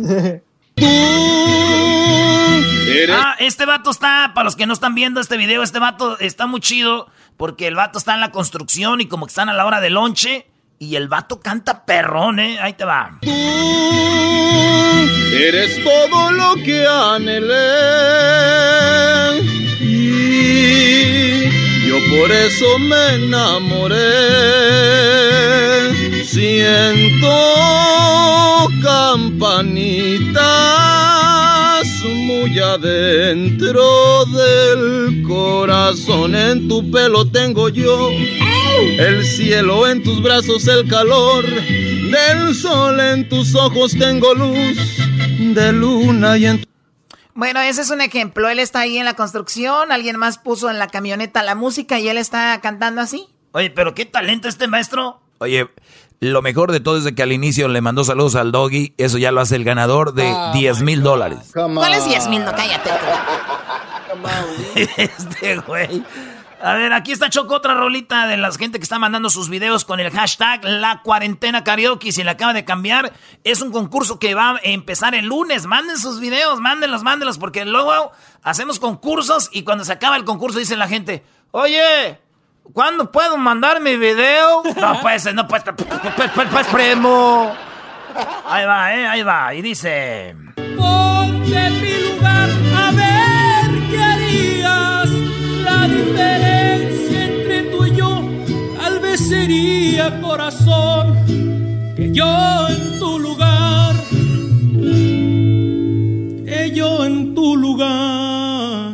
Ah, 3.12 3.36
este 3.40 3.66
vato 3.66 3.92
está, 3.92 4.32
para 4.34 4.46
los 4.46 4.56
que 4.56 4.66
no 4.66 4.74
están 4.74 4.96
viendo 4.96 5.22
este 5.22 5.38
video, 5.38 5.64
este 5.64 5.80
vato 5.80 6.20
está 6.20 6.48
muy 6.48 6.62
chido 6.62 7.08
porque 7.38 7.68
el 7.68 7.76
vato 7.76 8.00
está 8.00 8.14
en 8.14 8.22
la 8.22 8.32
construcción 8.32 9.02
y 9.02 9.08
como 9.08 9.26
que 9.26 9.32
están 9.32 9.50
a 9.50 9.54
la 9.54 9.66
hora 9.66 9.82
de 9.82 9.90
lonche 9.90 10.48
y 10.80 10.96
el 10.96 11.08
vato 11.08 11.40
canta 11.40 11.86
perrón, 11.86 12.40
¿eh? 12.40 12.58
Ahí 12.60 12.74
te 12.74 12.86
va. 12.86 13.20
Eres 15.32 15.84
todo 15.84 16.32
lo 16.32 16.56
que 16.64 16.88
anhelé 16.88 17.54
y 19.82 21.44
yo 21.88 21.98
por 22.16 22.32
eso 22.32 22.80
me 22.80 23.16
enamoré. 23.16 23.96
Siento 26.26 27.28
campanitas 28.82 30.36
muy 32.04 32.60
adentro 32.60 34.26
del 34.26 35.24
corazón. 35.28 36.36
En 36.36 36.68
tu 36.68 36.92
pelo 36.92 37.26
tengo 37.26 37.70
yo 37.70 38.10
el 38.98 39.26
cielo, 39.26 39.88
en 39.88 40.04
tus 40.04 40.22
brazos 40.22 40.68
el 40.68 40.88
calor 40.88 41.46
del 41.46 42.56
sol, 42.56 43.00
en 43.00 43.28
tus 43.30 43.56
ojos 43.56 43.96
tengo 43.98 44.34
luz 44.34 44.78
de 45.40 45.72
luna 45.72 46.38
y 46.38 46.46
en 46.46 46.62
tu... 46.62 46.68
Bueno, 47.34 47.60
ese 47.60 47.82
es 47.82 47.90
un 47.90 48.02
ejemplo. 48.02 48.50
Él 48.50 48.60
está 48.60 48.82
ahí 48.82 48.98
en 48.98 49.06
la 49.06 49.16
construcción, 49.16 49.92
alguien 49.92 50.18
más 50.18 50.38
puso 50.38 50.70
en 50.70 50.80
la 50.80 50.88
camioneta 50.88 51.44
la 51.44 51.56
música 51.56 52.00
y 52.00 52.08
él 52.08 52.18
está 52.18 52.60
cantando 52.62 53.02
así. 53.02 53.28
Oye, 53.52 53.70
pero 53.70 53.94
qué 53.94 54.06
talento 54.06 54.48
este 54.48 54.68
maestro. 54.68 55.22
Oye, 55.40 55.68
lo 56.22 56.42
mejor 56.42 56.72
de 56.72 56.80
todo 56.80 56.98
es 56.98 57.04
de 57.04 57.14
que 57.14 57.24
al 57.24 57.32
inicio 57.32 57.68
le 57.68 57.82
mandó 57.82 58.04
saludos 58.04 58.36
al 58.36 58.52
doggy. 58.52 58.94
Eso 58.98 59.18
ya 59.18 59.32
lo 59.32 59.42
hace 59.42 59.56
el 59.56 59.64
ganador 59.64 60.14
de 60.14 60.32
Oh 60.32 60.52
10 60.54 60.82
mil 60.82 61.04
dólares. 61.04 61.52
¿Cuál 61.54 61.94
es 61.94 62.08
10 62.08 62.28
mil? 62.30 62.46
No, 62.46 62.52
cállate. 62.54 62.90
este 64.98 65.58
güey. 65.58 66.04
A 66.62 66.74
ver, 66.74 66.94
aquí 66.94 67.12
está 67.12 67.30
Choco, 67.30 67.56
otra 67.56 67.74
rolita 67.74 68.28
de 68.28 68.38
la 68.38 68.52
gente 68.52 68.80
que 68.80 68.84
está 68.84 68.98
mandando 68.98 69.30
sus 69.30 69.50
videos 69.50 69.86
con 69.86 70.00
el 70.00 70.10
hashtag 70.10 70.64
La 70.64 71.02
Cuarentena 71.04 71.64
Karaoke. 71.64 72.12
Si 72.12 72.24
le 72.24 72.32
acaba 72.32 72.54
de 72.54 72.66
cambiar, 72.66 73.14
es 73.44 73.62
un 73.62 73.72
concurso 73.72 74.20
que 74.20 74.34
va 74.34 74.52
a 74.52 74.60
empezar 74.64 75.16
el 75.16 75.26
lunes. 75.26 75.66
Manden 75.66 75.98
sus 75.98 76.20
videos, 76.20 76.60
mándenlos, 76.60 77.04
mándenlos, 77.04 77.38
porque 77.38 77.66
luego 77.66 78.12
hacemos 78.42 78.80
concursos 78.80 79.50
y 79.52 79.64
cuando 79.64 79.84
se 79.84 79.94
acaba 79.94 80.16
el 80.16 80.24
concurso 80.24 80.60
dice 80.60 80.76
la 80.76 80.88
gente, 80.88 81.24
oye, 81.52 82.20
¿cuándo 82.74 83.12
puedo 83.12 83.38
mandar 83.38 83.82
mi 83.82 83.98
video? 83.98 84.64
No 84.80 85.02
puede 85.02 85.20
ser, 85.20 85.36
no 85.36 85.48
pues, 85.48 85.64
pues, 85.64 86.32
pues, 86.34 86.48
pues, 86.50 86.68
primo. 86.68 87.54
Ahí 88.48 88.66
va, 88.66 88.96
eh, 88.96 89.08
ahí 89.08 89.24
va. 89.24 89.54
Y 89.54 89.62
dice... 89.62 90.36
Ponte 90.78 91.70
mi 91.70 92.16
lugar 92.16 92.50
La 95.88 95.94
diferencia 95.94 97.26
entre 97.26 97.62
tú 97.70 97.86
y 97.86 97.96
yo 97.96 98.24
tal 98.76 99.00
vez 99.02 99.20
sería 99.20 100.20
corazón 100.20 101.14
que 101.96 102.12
yo 102.12 102.68
en 102.70 102.98
tu 102.98 103.20
lugar, 103.20 103.96
que 106.44 106.72
yo 106.74 107.06
en 107.06 107.36
tu 107.36 107.56
lugar. 107.56 108.94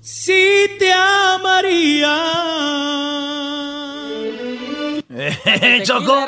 Si 0.00 0.70
te 0.78 0.92
amaría. 0.92 2.14
Choco. 5.82 6.26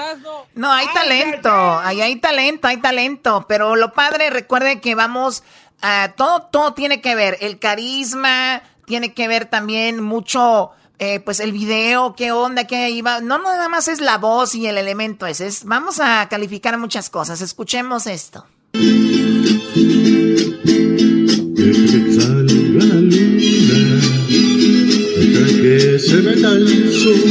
No, 0.56 0.72
hay 0.72 0.86
talento, 0.92 1.78
ahí 1.78 2.00
hay 2.00 2.16
talento, 2.16 2.66
hay 2.66 2.78
talento, 2.78 3.44
pero 3.46 3.76
lo 3.76 3.92
padre, 3.92 4.30
recuerde 4.30 4.80
que 4.80 4.96
vamos 4.96 5.44
a 5.80 6.14
todo, 6.16 6.48
todo 6.50 6.74
tiene 6.74 7.00
que 7.00 7.14
ver, 7.14 7.38
el 7.40 7.58
carisma, 7.58 8.62
tiene 8.86 9.12
que 9.14 9.28
ver 9.28 9.46
también 9.46 10.02
mucho, 10.02 10.70
eh, 10.98 11.20
pues 11.20 11.40
el 11.40 11.52
video, 11.52 12.14
qué 12.16 12.32
onda, 12.32 12.66
qué 12.66 13.00
va, 13.02 13.20
no 13.20 13.38
nada 13.38 13.68
más 13.68 13.88
es 13.88 14.00
la 14.00 14.18
voz 14.18 14.54
y 14.54 14.66
el 14.66 14.78
elemento 14.78 15.26
ese, 15.26 15.46
es, 15.46 15.64
vamos 15.64 16.00
a 16.00 16.28
calificar 16.28 16.78
muchas 16.78 17.10
cosas, 17.10 17.40
escuchemos 17.40 18.06
esto. 18.06 18.46
Se 25.98 26.22
sol, 26.92 27.22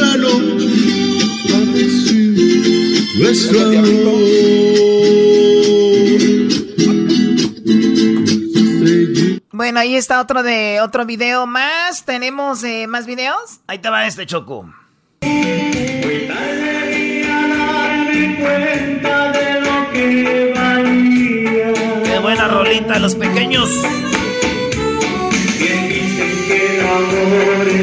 la 0.00 0.16
nuestro 3.16 3.60
amor. 3.60 4.93
Bueno, 9.56 9.78
ahí 9.78 9.94
está 9.94 10.20
otro 10.20 10.42
de 10.42 10.80
otro 10.80 11.06
video 11.06 11.46
más, 11.46 12.04
tenemos 12.04 12.64
eh, 12.64 12.88
más 12.88 13.06
videos. 13.06 13.60
Ahí 13.68 13.78
te 13.78 13.88
va 13.88 14.04
este 14.04 14.26
Choco. 14.26 14.68
Qué 15.20 15.28
buena 22.20 22.48
rolita, 22.48 22.98
los 22.98 23.14
pequeños. 23.14 23.70
Y 27.70 27.73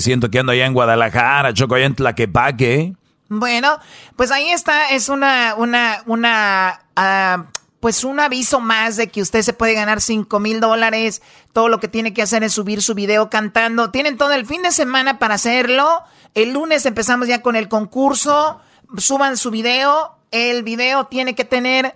Siento 0.00 0.30
que 0.30 0.38
ando 0.38 0.52
allá 0.52 0.66
en 0.66 0.74
Guadalajara, 0.74 1.54
Choco, 1.54 1.74
allá 1.74 1.86
en 1.86 1.94
Tlaquepaque. 1.94 2.94
Bueno, 3.28 3.78
pues 4.14 4.30
ahí 4.30 4.50
está, 4.50 4.90
es 4.90 5.08
una, 5.08 5.54
una, 5.56 6.02
una, 6.06 6.80
ah, 6.94 7.46
pues 7.80 8.04
un 8.04 8.20
aviso 8.20 8.60
más 8.60 8.96
de 8.96 9.08
que 9.08 9.22
usted 9.22 9.42
se 9.42 9.52
puede 9.52 9.74
ganar 9.74 10.00
5 10.00 10.40
mil 10.40 10.60
dólares. 10.60 11.22
Todo 11.52 11.68
lo 11.68 11.80
que 11.80 11.88
tiene 11.88 12.14
que 12.14 12.22
hacer 12.22 12.42
es 12.44 12.52
subir 12.52 12.82
su 12.82 12.94
video 12.94 13.30
cantando. 13.30 13.90
Tienen 13.90 14.16
todo 14.16 14.32
el 14.32 14.46
fin 14.46 14.62
de 14.62 14.72
semana 14.72 15.18
para 15.18 15.34
hacerlo. 15.34 16.02
El 16.34 16.52
lunes 16.52 16.86
empezamos 16.86 17.28
ya 17.28 17.42
con 17.42 17.56
el 17.56 17.68
concurso. 17.68 18.60
Suban 18.96 19.36
su 19.36 19.50
video. 19.50 20.16
El 20.30 20.62
video 20.62 21.06
tiene 21.06 21.34
que 21.34 21.44
tener 21.44 21.94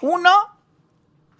uno 0.00 0.30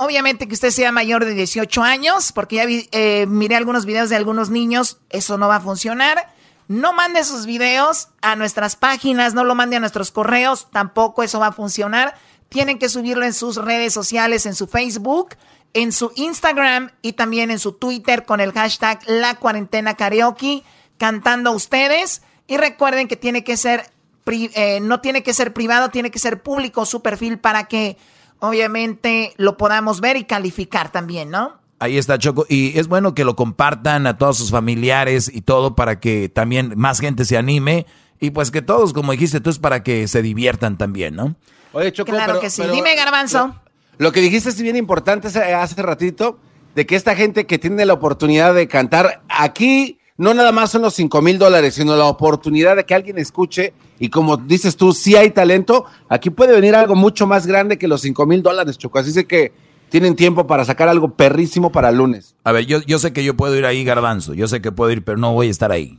Obviamente 0.03 0.49
que 0.49 0.55
usted 0.55 0.71
sea 0.71 0.91
mayor 0.91 1.25
de 1.25 1.35
18 1.35 1.81
años, 1.83 2.33
porque 2.33 2.57
ya 2.57 2.67
vi, 2.67 2.89
eh, 2.91 3.27
miré 3.29 3.55
algunos 3.55 3.87
videos 3.87 4.11
de 4.11 4.17
algunos 4.17 4.51
niños, 4.51 4.99
eso 5.11 5.39
no 5.39 5.47
va 5.47 5.57
a 5.57 5.61
funcionar. 5.61 6.35
No 6.67 6.93
mande 6.93 7.23
sus 7.23 7.47
videos 7.47 8.09
a 8.21 8.35
nuestras 8.35 8.75
páginas, 8.75 9.33
no 9.33 9.45
lo 9.45 9.55
mande 9.55 9.77
a 9.77 9.81
nuestros 9.81 10.11
correos, 10.11 10.69
tampoco 10.73 11.23
eso 11.23 11.39
va 11.39 11.49
a 11.49 11.53
funcionar. 11.53 12.17
Tienen 12.49 12.81
que 12.81 12.89
subirlo 12.89 13.25
en 13.25 13.33
sus 13.33 13.57
redes 13.57 13.93
sociales, 13.93 14.45
en 14.47 14.57
su 14.57 14.67
Facebook, 14.67 15.37
en 15.73 15.93
su 15.93 16.11
Instagram 16.17 16.91
y 17.01 17.13
también 17.13 17.53
en 17.53 17.61
su 17.61 17.73
Twitter 17.73 18.25
con 18.25 18.41
el 18.41 18.53
hashtag 18.53 19.01
La 19.07 19.37
Cuarentena 19.37 19.95
Karaoke, 19.95 20.65
cantando 20.99 21.53
ustedes. 21.53 22.23
Y 22.49 22.57
recuerden 22.57 23.07
que 23.07 23.17
tiene 23.17 23.45
que 23.45 23.57
ser, 23.57 23.89
eh, 24.27 24.81
no 24.81 25.01
tiene 25.01 25.23
que 25.23 25.33
ser 25.33 25.53
privado, 25.53 25.91
tiene 25.91 26.11
que 26.11 26.19
ser 26.19 26.43
público 26.43 26.87
su 26.87 27.03
perfil 27.03 27.39
para 27.39 27.69
que 27.69 27.97
obviamente 28.43 29.33
lo 29.37 29.57
podamos 29.57 30.01
ver 30.01 30.17
y 30.17 30.25
calificar 30.25 30.91
también, 30.93 31.31
¿no? 31.31 31.61
Ahí 31.79 31.97
está 31.99 32.19
Choco. 32.19 32.45
Y 32.49 32.79
es 32.79 32.87
bueno 32.89 33.15
que 33.15 33.25
lo 33.25 33.35
compartan 33.35 34.07
a 34.07 34.19
todos 34.19 34.37
sus 34.37 34.51
familiares 34.51 35.31
y 35.33 35.41
todo 35.41 35.75
para 35.75 35.99
que 36.01 36.29
también 36.29 36.75
más 36.77 37.01
gente 37.01 37.25
se 37.25 37.37
anime. 37.37 37.87
Y 38.21 38.31
pues 38.31 38.51
que 38.51 38.63
todos, 38.63 38.93
como 38.93 39.13
dijiste 39.13 39.41
tú, 39.41 39.51
es 39.51 39.59
para 39.59 39.83
que 39.83 40.07
se 40.07 40.23
diviertan 40.23 40.79
también, 40.79 41.17
¿no? 41.17 41.35
Oye, 41.73 41.91
Choco, 41.93 42.11
claro 42.13 42.35
pero- 42.35 42.41
que 42.41 42.51
sí. 42.51 42.63
pero- 42.63 42.75
Dime, 42.75 42.95
Garbanzo. 42.95 43.57
Lo 43.99 44.13
que 44.13 44.21
dijiste 44.21 44.49
es 44.51 44.61
bien 44.61 44.77
importante 44.77 45.29
hace 45.29 45.83
ratito, 45.83 46.39
de 46.75 46.87
que 46.87 46.97
esta 46.97 47.15
gente 47.17 47.47
que 47.47 47.59
tiene 47.59 47.85
la 47.85 47.93
oportunidad 47.95 48.55
de 48.55 48.67
cantar 48.69 49.23
aquí, 49.29 49.99
no 50.17 50.35
nada 50.35 50.53
más 50.53 50.71
son 50.71 50.83
los 50.83 50.95
5 50.95 51.23
mil 51.23 51.39
dólares, 51.39 51.75
sino 51.75 51.97
la 51.97 52.05
oportunidad 52.05 52.77
de 52.77 52.85
que 52.85 52.95
alguien 52.95 53.19
escuche 53.19 53.73
y 53.99 54.09
como 54.09 54.37
dices 54.37 54.77
tú, 54.77 54.93
si 54.93 55.15
hay 55.15 55.31
talento, 55.31 55.87
aquí 56.09 56.31
puede 56.31 56.55
venir 56.55 56.75
algo 56.75 56.97
mucho 56.97 57.27
más 57.27 57.47
grande 57.47 57.79
que 57.79 57.87
los 57.87 58.01
5 58.01 58.27
mil 58.27 58.43
dólares, 58.43 58.77
Choco. 58.77 58.99
Así 58.99 59.25
que 59.25 59.53
tienen 59.91 60.17
tiempo 60.17 60.47
para 60.47 60.65
sacar 60.65 60.89
algo 60.89 61.15
perrísimo 61.15 61.71
para 61.71 61.91
el 61.91 61.99
lunes. 61.99 62.35
A 62.45 62.53
ver, 62.53 62.67
yo, 62.67 62.81
yo 62.83 62.99
sé 62.99 63.13
que 63.13 63.23
yo 63.23 63.37
puedo 63.37 63.55
ir 63.57 63.65
ahí, 63.65 63.85
Garbanzo. 63.85 64.35
Yo 64.35 64.49
sé 64.49 64.61
que 64.61 64.73
puedo 64.73 64.91
ir, 64.91 65.05
pero 65.05 65.19
no 65.19 65.35
voy 65.35 65.49
a 65.49 65.51
estar 65.51 65.71
ahí. 65.71 65.99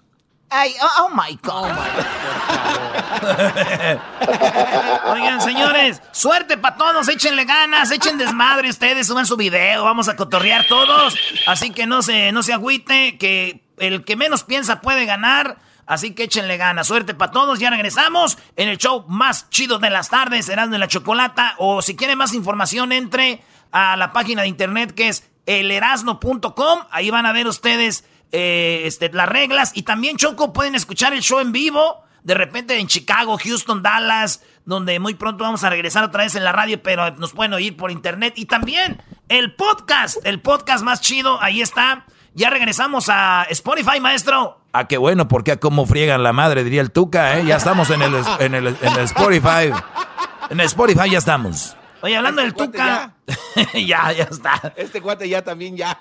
Ay, 0.49 0.73
oh, 0.81 1.05
oh 1.05 1.09
my 1.09 1.39
God. 1.41 1.71
Oigan, 5.13 5.41
señores, 5.41 6.01
suerte 6.11 6.57
para 6.57 6.75
todos, 6.75 7.07
échenle 7.07 7.45
ganas, 7.45 7.89
echen 7.89 8.19
desmadre 8.19 8.69
ustedes, 8.69 9.07
suban 9.07 9.25
su 9.25 9.35
video, 9.35 9.83
vamos 9.83 10.09
a 10.09 10.15
cotorrear 10.15 10.67
todos. 10.67 11.15
Así 11.47 11.71
que 11.71 11.87
no 11.87 12.03
se, 12.03 12.31
no 12.31 12.43
se 12.43 12.53
agüite, 12.53 13.17
que 13.17 13.62
el 13.77 14.03
que 14.03 14.15
menos 14.15 14.43
piensa 14.43 14.81
puede 14.81 15.05
ganar. 15.05 15.57
Así 15.85 16.15
que 16.15 16.23
échenle 16.23 16.57
ganas, 16.57 16.87
suerte 16.87 17.13
para 17.13 17.31
todos. 17.31 17.59
Ya 17.59 17.69
regresamos 17.69 18.37
en 18.55 18.69
el 18.69 18.77
show 18.77 19.05
más 19.09 19.49
chido 19.49 19.79
de 19.79 19.89
las 19.89 20.09
tardes, 20.09 20.45
serán 20.45 20.71
de 20.71 20.77
la 20.77 20.87
chocolata. 20.87 21.55
O 21.57 21.81
si 21.81 21.95
quieren 21.95 22.17
más 22.17 22.33
información, 22.33 22.91
entre 22.91 23.43
a 23.71 23.97
la 23.97 24.13
página 24.13 24.43
de 24.43 24.47
internet 24.47 24.93
que 24.93 25.09
es 25.09 25.29
elerasno.com. 25.45 26.79
Ahí 26.91 27.09
van 27.09 27.25
a 27.25 27.33
ver 27.33 27.47
ustedes 27.47 28.05
eh, 28.31 28.83
este, 28.85 29.11
las 29.11 29.27
reglas. 29.27 29.71
Y 29.75 29.83
también, 29.83 30.17
Choco, 30.17 30.53
pueden 30.53 30.75
escuchar 30.75 31.13
el 31.13 31.21
show 31.21 31.39
en 31.39 31.51
vivo. 31.51 32.03
De 32.23 32.35
repente 32.35 32.79
en 32.79 32.87
Chicago, 32.87 33.37
Houston, 33.37 33.83
Dallas, 33.83 34.41
donde 34.63 34.97
muy 34.99 35.13
pronto 35.15 35.43
vamos 35.43 35.65
a 35.65 35.69
regresar 35.69 36.05
otra 36.05 36.23
vez 36.23 36.35
en 36.35 36.45
la 36.45 36.53
radio, 36.53 36.81
pero 36.81 37.11
nos 37.17 37.33
pueden 37.33 37.51
oír 37.51 37.75
por 37.75 37.91
internet. 37.91 38.33
Y 38.37 38.45
también 38.45 39.01
el 39.27 39.53
podcast, 39.55 40.17
el 40.23 40.39
podcast 40.39 40.85
más 40.85 41.01
chido, 41.01 41.41
ahí 41.41 41.61
está. 41.61 42.05
Ya 42.35 42.49
regresamos 42.49 43.09
a 43.09 43.45
Spotify, 43.49 43.99
maestro. 43.99 44.59
Ah, 44.71 44.87
qué 44.87 44.97
bueno, 44.97 45.27
porque 45.27 45.51
a 45.51 45.57
cómo 45.59 45.85
friegan 45.85 46.23
la 46.23 46.33
madre, 46.33 46.63
diría 46.63 46.81
el 46.81 46.91
Tuca, 46.91 47.37
¿eh? 47.37 47.45
Ya 47.45 47.57
estamos 47.57 47.89
en 47.91 48.01
el, 48.01 48.15
en 48.39 48.55
el, 48.55 48.67
en 48.67 48.93
el 48.93 48.99
Spotify. 49.05 49.71
En 50.49 50.59
el 50.59 50.65
Spotify 50.65 51.11
ya 51.11 51.19
estamos. 51.19 51.75
Oye, 52.01 52.17
hablando 52.17 52.41
Este 52.41 52.61
del 52.61 52.71
Tuca. 52.71 53.13
ya, 53.73 54.11
ya 54.11 54.23
está. 54.23 54.73
Este 54.75 54.99
cuate 54.99 55.29
ya 55.29 55.43
también 55.43 55.77
ya. 55.77 55.97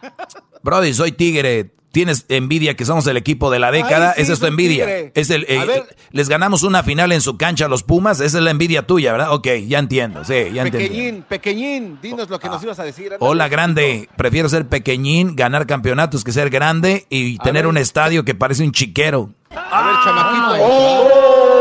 Brody, 0.63 0.95
soy 0.95 1.13
tigre. 1.13 1.75
Tienes 1.93 2.25
envidia 2.29 2.75
que 2.75 2.85
somos 2.85 3.07
el 3.07 3.17
equipo 3.19 3.51
de 3.51 3.59
la 3.59 3.71
década. 3.71 4.11
Ay, 4.11 4.15
sí, 4.17 4.23
esa 4.23 4.33
es 4.33 4.41
tu 4.41 4.47
envidia. 4.47 4.87
tigre. 4.87 5.13
Es 5.15 5.31
el, 5.31 5.45
eh, 5.49 5.65
ver. 5.67 5.97
les 6.11 6.29
ganamos 6.29 6.63
una 6.63 6.83
final 6.83 7.13
en 7.13 7.21
su 7.21 7.37
cancha 7.37 7.67
a 7.67 7.69
los 7.69 7.83
Pumas. 7.83 8.21
Esa 8.21 8.39
es 8.39 8.45
la 8.45 8.51
envidia 8.51 8.87
tuya, 8.87 9.13
¿verdad? 9.13 9.33
Ok, 9.33 9.47
ya 9.69 9.79
entiendo. 9.79 10.25
Sí, 10.25 10.33
ya 10.53 10.63
entiendo. 10.63 10.79
Pequeñín, 10.79 11.25
pequeñín, 11.29 11.99
dinos 12.03 12.31
lo 12.31 12.41
que 12.41 12.49
nos 12.49 12.63
ibas 12.63 12.79
a 12.79 12.85
decir. 12.85 13.13
Hola, 13.21 13.49
grande. 13.49 14.09
Prefiero 14.17 14.49
ser 14.49 14.67
pequeñín, 14.67 15.37
ganar 15.37 15.67
campeonatos 15.67 16.25
que 16.25 16.33
ser 16.33 16.49
grande 16.49 17.07
y 17.11 17.37
tener 17.39 17.65
ver. 17.65 17.67
un 17.69 17.77
estadio 17.77 18.25
que 18.25 18.35
parece 18.35 18.65
un 18.65 18.73
chiquero. 18.73 19.31
A 19.51 19.87
ver, 19.87 19.95
chamaquito. 20.03 20.65
¡Oh! 20.65 21.52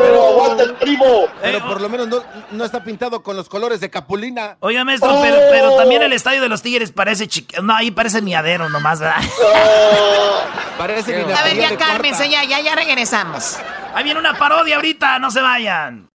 Pero 0.62 0.64
aguanta 0.64 0.64
el 0.64 0.74
primo. 0.76 1.28
Pero 1.42 1.68
por 1.68 1.82
lo 1.82 1.90
menos 1.90 2.08
no, 2.08 2.24
no 2.52 2.66
está 2.66 2.84
pintado 2.84 3.22
con 3.24 3.36
los 3.36 3.50
colores 3.50 3.80
de 3.80 3.90
Capulina. 3.90 4.58
Oiga, 4.60 4.84
maestro, 4.84 5.20
pero, 5.22 5.38
pero 5.52 5.76
también 5.76 6.02
el 6.04 6.14
estadio 6.14 6.42
de 6.42 6.50
los 6.50 6.62
Tigres 6.62 6.92
parece 6.92 7.28
chiquero. 7.28 7.64
No, 7.64 7.76
ahí 7.76 7.92
parece 7.92 8.22
miadero 8.22 8.70
nomás, 8.70 9.00
¿verdad? 9.00 9.22
Parece 10.78 11.22
A 11.22 11.44
ver, 11.44 11.58
ya 11.58 11.78
cálmense, 11.78 12.30
ya, 12.30 12.44
ya, 12.44 12.60
ya 12.60 12.76
regresamos. 12.76 13.58
Ahí 13.94 14.04
viene 14.04 14.20
una 14.20 14.34
parodia 14.38 14.76
ahorita, 14.78 15.20
no 15.20 15.30
se 15.32 15.42
vayan. 15.42 16.10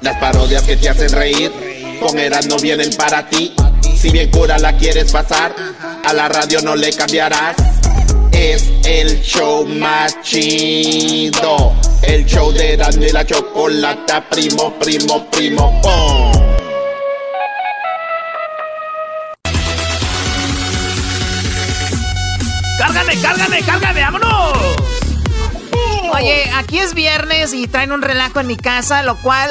Las 0.00 0.16
parodias 0.16 0.62
que 0.62 0.76
te 0.76 0.88
hacen 0.88 1.10
reír, 1.12 1.52
con 2.00 2.18
Eras 2.18 2.46
no 2.46 2.56
vienen 2.58 2.90
para 2.96 3.26
ti. 3.28 3.54
Si 4.04 4.10
bien 4.10 4.30
cura 4.30 4.58
la 4.58 4.76
quieres 4.76 5.10
pasar, 5.10 5.54
a 6.04 6.12
la 6.12 6.28
radio 6.28 6.60
no 6.60 6.76
le 6.76 6.92
cambiarás. 6.92 7.56
Es 8.32 8.70
el 8.84 9.22
show 9.22 9.66
más 9.66 10.20
chido. 10.20 11.72
El 12.02 12.26
show 12.26 12.52
de 12.52 12.74
y 12.74 13.12
la 13.12 13.24
chocolata, 13.24 14.28
primo, 14.28 14.78
primo, 14.78 15.30
primo, 15.30 15.80
pum. 15.80 16.32
¡Cárgame, 22.76 23.16
cárgame, 23.22 23.62
cárgame! 23.62 24.00
¡Vámonos! 24.02 24.58
Oye, 26.12 26.50
aquí 26.54 26.78
es 26.78 26.92
viernes 26.92 27.54
y 27.54 27.66
traen 27.68 27.90
un 27.90 28.02
relajo 28.02 28.40
en 28.40 28.48
mi 28.48 28.58
casa, 28.58 29.02
lo 29.02 29.16
cual 29.22 29.50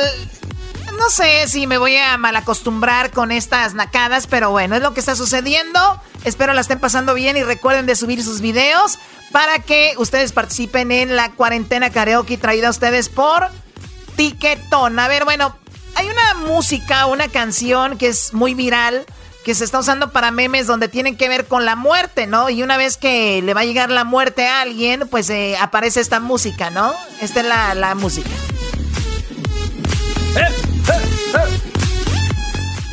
no 0.98 1.10
sé 1.10 1.48
si 1.48 1.68
me 1.68 1.78
voy 1.78 1.98
a 1.98 2.18
malacostumbrar 2.18 3.12
con 3.12 3.32
estas 3.32 3.74
nacadas, 3.74 4.28
pero 4.28 4.52
bueno, 4.52 4.76
es 4.76 4.82
lo 4.82 4.94
que 4.94 5.00
está 5.00 5.16
sucediendo. 5.16 6.02
Espero 6.24 6.54
la 6.54 6.62
estén 6.62 6.80
pasando 6.80 7.14
bien 7.14 7.38
y 7.38 7.44
recuerden 7.44 7.86
de 7.86 7.96
subir 7.96 8.24
sus 8.24 8.42
videos 8.42 9.00
para 9.32 9.60
que 9.60 9.94
ustedes 9.98 10.32
participen 10.32 10.92
en 10.92 11.16
la 11.16 11.32
cuarentena 11.32 11.90
karaoke 11.90 12.38
traída 12.38 12.68
a 12.68 12.72
ustedes 12.72 13.10
por 13.10 13.50
Tiquetón. 14.16 15.00
A 15.00 15.08
ver, 15.08 15.26
bueno, 15.26 15.58
hay 15.96 16.08
una 16.08 16.34
música, 16.48 17.06
una 17.08 17.28
canción 17.28 17.98
que 17.98 18.08
es 18.08 18.34
muy 18.34 18.54
viral, 18.54 19.06
que 19.44 19.56
se 19.56 19.66
está 19.66 19.80
usando 19.80 20.12
para 20.12 20.32
memes 20.32 20.68
donde 20.68 20.88
tienen 20.88 21.18
que 21.18 21.28
ver 21.28 21.48
con 21.48 21.66
la 21.66 21.76
muerte, 21.76 22.28
¿no? 22.28 22.50
Y 22.50 22.64
una 22.64 22.78
vez 22.78 22.98
que 22.98 23.42
le 23.42 23.54
va 23.54 23.62
a 23.62 23.66
llegar 23.66 23.90
la 23.90 24.04
muerte 24.04 24.48
a 24.48 24.62
alguien, 24.62 25.08
pues 25.10 25.30
eh, 25.30 25.58
aparece 25.60 26.00
esta 26.00 26.20
música, 26.20 26.70
¿no? 26.70 26.94
Esta 27.20 27.42
es 27.42 27.46
la, 27.46 27.76
la 27.76 27.96
música. 27.96 28.30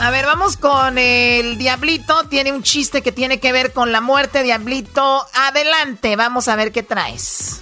A 0.03 0.09
ver, 0.11 0.25
vamos 0.25 0.57
con 0.57 0.97
el 0.97 1.59
Diablito. 1.59 2.25
Tiene 2.31 2.53
un 2.53 2.63
chiste 2.63 3.03
que 3.03 3.13
tiene 3.13 3.39
que 3.39 3.53
ver 3.53 3.75
con 3.75 3.93
la 3.93 4.01
muerte. 4.01 4.43
Diablito, 4.43 5.27
adelante. 5.35 6.17
Vamos 6.17 6.49
a 6.49 6.57
ver 6.57 6.73
qué 6.73 6.83
traes. 6.83 7.61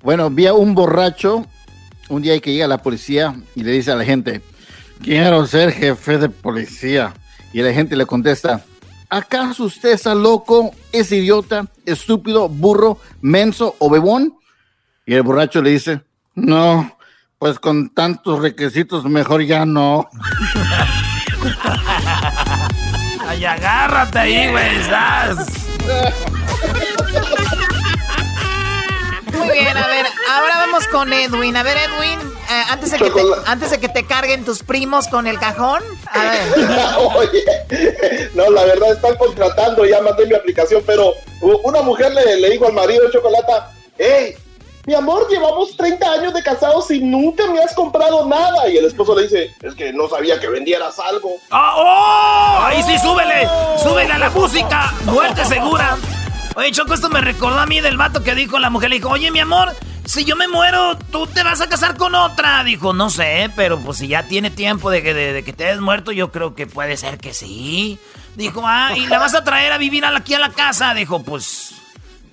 Bueno, 0.00 0.30
vi 0.30 0.46
a 0.46 0.54
un 0.54 0.76
borracho 0.76 1.46
un 2.08 2.22
día 2.22 2.38
que 2.38 2.52
llega 2.52 2.68
la 2.68 2.78
policía 2.78 3.34
y 3.56 3.64
le 3.64 3.72
dice 3.72 3.90
a 3.90 3.96
la 3.96 4.04
gente, 4.04 4.40
quiero 5.02 5.44
ser 5.48 5.72
jefe 5.72 6.18
de 6.18 6.28
policía. 6.28 7.12
Y 7.52 7.60
la 7.60 7.72
gente 7.72 7.96
le 7.96 8.06
contesta, 8.06 8.64
¿acaso 9.08 9.64
usted 9.64 9.90
está 9.90 10.14
loco, 10.14 10.70
es 10.92 11.10
idiota, 11.10 11.66
estúpido, 11.84 12.48
burro, 12.48 13.00
menso 13.20 13.74
o 13.80 13.90
bebón? 13.90 14.38
Y 15.06 15.14
el 15.14 15.22
borracho 15.22 15.60
le 15.60 15.70
dice, 15.70 16.02
no, 16.36 16.96
pues 17.40 17.58
con 17.58 17.88
tantos 17.88 18.38
requisitos 18.42 19.06
mejor 19.06 19.42
ya 19.42 19.66
no. 19.66 20.08
Ay, 23.26 23.44
agárrate 23.44 24.18
ahí, 24.18 24.50
güey. 24.50 24.76
estás. 24.76 25.36
Muy 29.32 29.50
bien, 29.50 29.76
a 29.76 29.86
ver, 29.86 30.06
ahora 30.30 30.56
vamos 30.58 30.86
con 30.88 31.12
Edwin. 31.12 31.56
A 31.56 31.62
ver, 31.62 31.76
Edwin, 31.76 32.18
eh, 32.50 32.62
antes, 32.70 32.90
de 32.90 32.98
que 32.98 33.10
te, 33.10 33.20
antes 33.46 33.70
de 33.70 33.78
que 33.78 33.88
te 33.88 34.06
carguen 34.06 34.44
tus 34.44 34.62
primos 34.62 35.06
con 35.08 35.26
el 35.26 35.38
cajón, 35.38 35.82
a 36.06 36.22
ver. 36.22 36.42
Oye, 37.16 37.44
no, 38.34 38.50
la 38.50 38.64
verdad 38.64 38.92
están 38.92 39.16
contratando, 39.16 39.84
ya 39.84 40.00
mandé 40.00 40.26
mi 40.26 40.34
aplicación, 40.34 40.82
pero 40.86 41.14
una 41.40 41.82
mujer 41.82 42.12
le, 42.12 42.40
le 42.40 42.50
dijo 42.50 42.66
al 42.66 42.72
marido 42.72 43.04
de 43.04 43.12
Chocolata, 43.12 43.72
hey, 43.98 44.34
mi 44.88 44.94
amor, 44.94 45.28
llevamos 45.28 45.76
30 45.76 46.12
años 46.12 46.32
de 46.32 46.42
casados 46.42 46.90
y 46.90 47.00
nunca 47.00 47.46
me 47.52 47.60
has 47.60 47.74
comprado 47.74 48.26
nada. 48.26 48.70
Y 48.70 48.78
el 48.78 48.86
esposo 48.86 49.14
le 49.14 49.24
dice, 49.24 49.54
es 49.60 49.74
que 49.74 49.92
no 49.92 50.08
sabía 50.08 50.40
que 50.40 50.48
vendieras 50.48 50.98
algo. 50.98 51.36
¡Ah, 51.50 51.74
¡Oh! 51.76 52.64
Ahí 52.64 52.82
sí, 52.82 52.98
súbele. 52.98 53.46
Súbele 53.82 54.14
a 54.14 54.18
la 54.18 54.30
música. 54.30 54.94
Muerte 55.04 55.44
segura. 55.44 55.98
Oye, 56.56 56.72
Choco, 56.72 56.94
esto 56.94 57.10
me 57.10 57.20
recordó 57.20 57.58
a 57.58 57.66
mí 57.66 57.82
del 57.82 57.98
vato 57.98 58.22
que 58.22 58.34
dijo 58.34 58.58
la 58.58 58.70
mujer. 58.70 58.88
Le 58.88 58.96
dijo, 58.96 59.10
oye, 59.10 59.30
mi 59.30 59.40
amor, 59.40 59.76
si 60.06 60.24
yo 60.24 60.36
me 60.36 60.48
muero, 60.48 60.96
tú 61.12 61.26
te 61.26 61.42
vas 61.42 61.60
a 61.60 61.68
casar 61.68 61.98
con 61.98 62.14
otra. 62.14 62.64
Dijo, 62.64 62.94
no 62.94 63.10
sé, 63.10 63.50
pero 63.54 63.78
pues 63.78 63.98
si 63.98 64.08
ya 64.08 64.22
tiene 64.22 64.50
tiempo 64.50 64.88
de 64.90 65.02
que, 65.02 65.12
de, 65.12 65.44
que 65.44 65.52
te 65.52 65.66
hayas 65.66 65.80
muerto, 65.80 66.12
yo 66.12 66.32
creo 66.32 66.54
que 66.54 66.66
puede 66.66 66.96
ser 66.96 67.18
que 67.18 67.34
sí. 67.34 67.98
Dijo, 68.36 68.62
ah, 68.64 68.92
¿y 68.96 69.04
la 69.04 69.18
vas 69.18 69.34
a 69.34 69.44
traer 69.44 69.70
a 69.70 69.76
vivir 69.76 70.06
aquí 70.06 70.32
a 70.32 70.38
la 70.38 70.48
casa? 70.48 70.94
Dijo, 70.94 71.22
pues, 71.22 71.74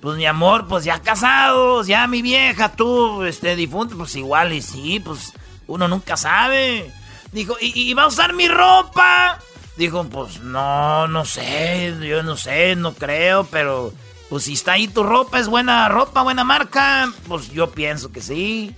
pues 0.06 0.18
mi 0.18 0.24
amor, 0.24 0.68
pues 0.68 0.84
ya 0.84 1.00
casados, 1.00 1.88
ya 1.88 2.06
mi 2.06 2.22
vieja, 2.22 2.70
tú, 2.70 3.24
este, 3.24 3.56
difunto, 3.56 3.96
pues 3.96 4.14
igual 4.14 4.52
y 4.52 4.62
sí, 4.62 5.00
pues 5.00 5.32
uno 5.66 5.88
nunca 5.88 6.16
sabe. 6.16 6.92
Dijo, 7.32 7.56
¿y, 7.60 7.92
va 7.92 8.04
a 8.04 8.06
usar 8.06 8.32
mi 8.32 8.46
ropa? 8.46 9.40
Dijo, 9.76 10.04
pues 10.04 10.38
no, 10.42 11.08
no 11.08 11.24
sé, 11.24 11.92
yo 12.00 12.22
no 12.22 12.36
sé, 12.36 12.76
no 12.76 12.94
creo, 12.94 13.48
pero 13.50 13.92
pues 14.30 14.44
si 14.44 14.52
está 14.52 14.74
ahí 14.74 14.86
tu 14.86 15.02
ropa, 15.02 15.40
es 15.40 15.48
buena 15.48 15.88
ropa, 15.88 16.22
buena 16.22 16.44
marca, 16.44 17.12
pues 17.26 17.50
yo 17.50 17.72
pienso 17.72 18.12
que 18.12 18.22
sí. 18.22 18.76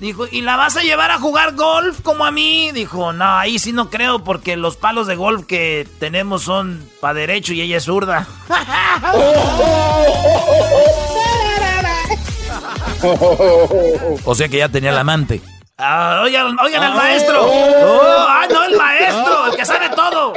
Dijo, 0.00 0.26
¿y 0.30 0.40
la 0.40 0.56
vas 0.56 0.78
a 0.78 0.80
llevar 0.80 1.10
a 1.10 1.18
jugar 1.18 1.54
golf 1.54 2.00
como 2.00 2.24
a 2.24 2.30
mí? 2.30 2.70
Dijo, 2.72 3.12
no, 3.12 3.36
ahí 3.36 3.58
sí 3.58 3.72
no 3.72 3.90
creo 3.90 4.24
porque 4.24 4.56
los 4.56 4.78
palos 4.78 5.06
de 5.06 5.14
golf 5.14 5.44
que 5.44 5.86
tenemos 5.98 6.42
son 6.42 6.88
para 7.00 7.12
derecho 7.12 7.52
y 7.52 7.60
ella 7.60 7.76
es 7.76 7.84
zurda. 7.84 8.26
o 14.24 14.34
sea 14.34 14.48
que 14.48 14.56
ya 14.56 14.70
tenía 14.70 14.90
el 14.90 14.98
amante. 14.98 15.42
Ah, 15.76 16.22
oigan, 16.24 16.58
oigan 16.58 16.82
al 16.82 16.94
maestro. 16.94 17.44
Oh, 17.44 18.26
ah, 18.26 18.46
no, 18.50 18.64
el 18.64 18.78
maestro, 18.78 19.48
el 19.48 19.56
que 19.56 19.66
sabe 19.66 19.90
todo. 19.90 20.32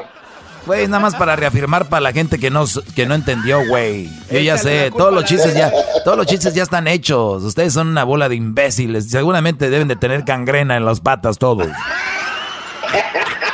Güey, 0.66 0.88
nada 0.88 1.02
más 1.02 1.16
para 1.16 1.36
reafirmar 1.36 1.90
para 1.90 2.00
la 2.00 2.14
gente 2.14 2.40
que 2.40 2.50
no, 2.50 2.64
que 2.96 3.06
no 3.06 3.16
entendió, 3.16 3.68
güey. 3.68 4.10
Yo 4.32 4.40
ya 4.40 4.58
sé, 4.58 4.92
todos 4.92 5.14
los 5.14 5.26
chistes 5.26 5.54
ya, 5.54 5.72
todos 6.06 6.18
los 6.18 6.26
chistes 6.26 6.54
ya 6.54 6.64
están 6.64 6.88
hechos. 6.88 7.44
Ustedes 7.44 7.74
son 7.74 7.88
una 7.90 8.06
bola 8.06 8.30
de 8.30 8.36
imbéciles. 8.36 9.10
Seguramente 9.10 9.70
deben 9.70 9.90
de 9.90 9.98
tener 9.98 10.24
gangrena 10.24 10.78
en 10.78 10.86
las 10.86 11.02
patas 11.02 11.38
todos. 11.38 11.68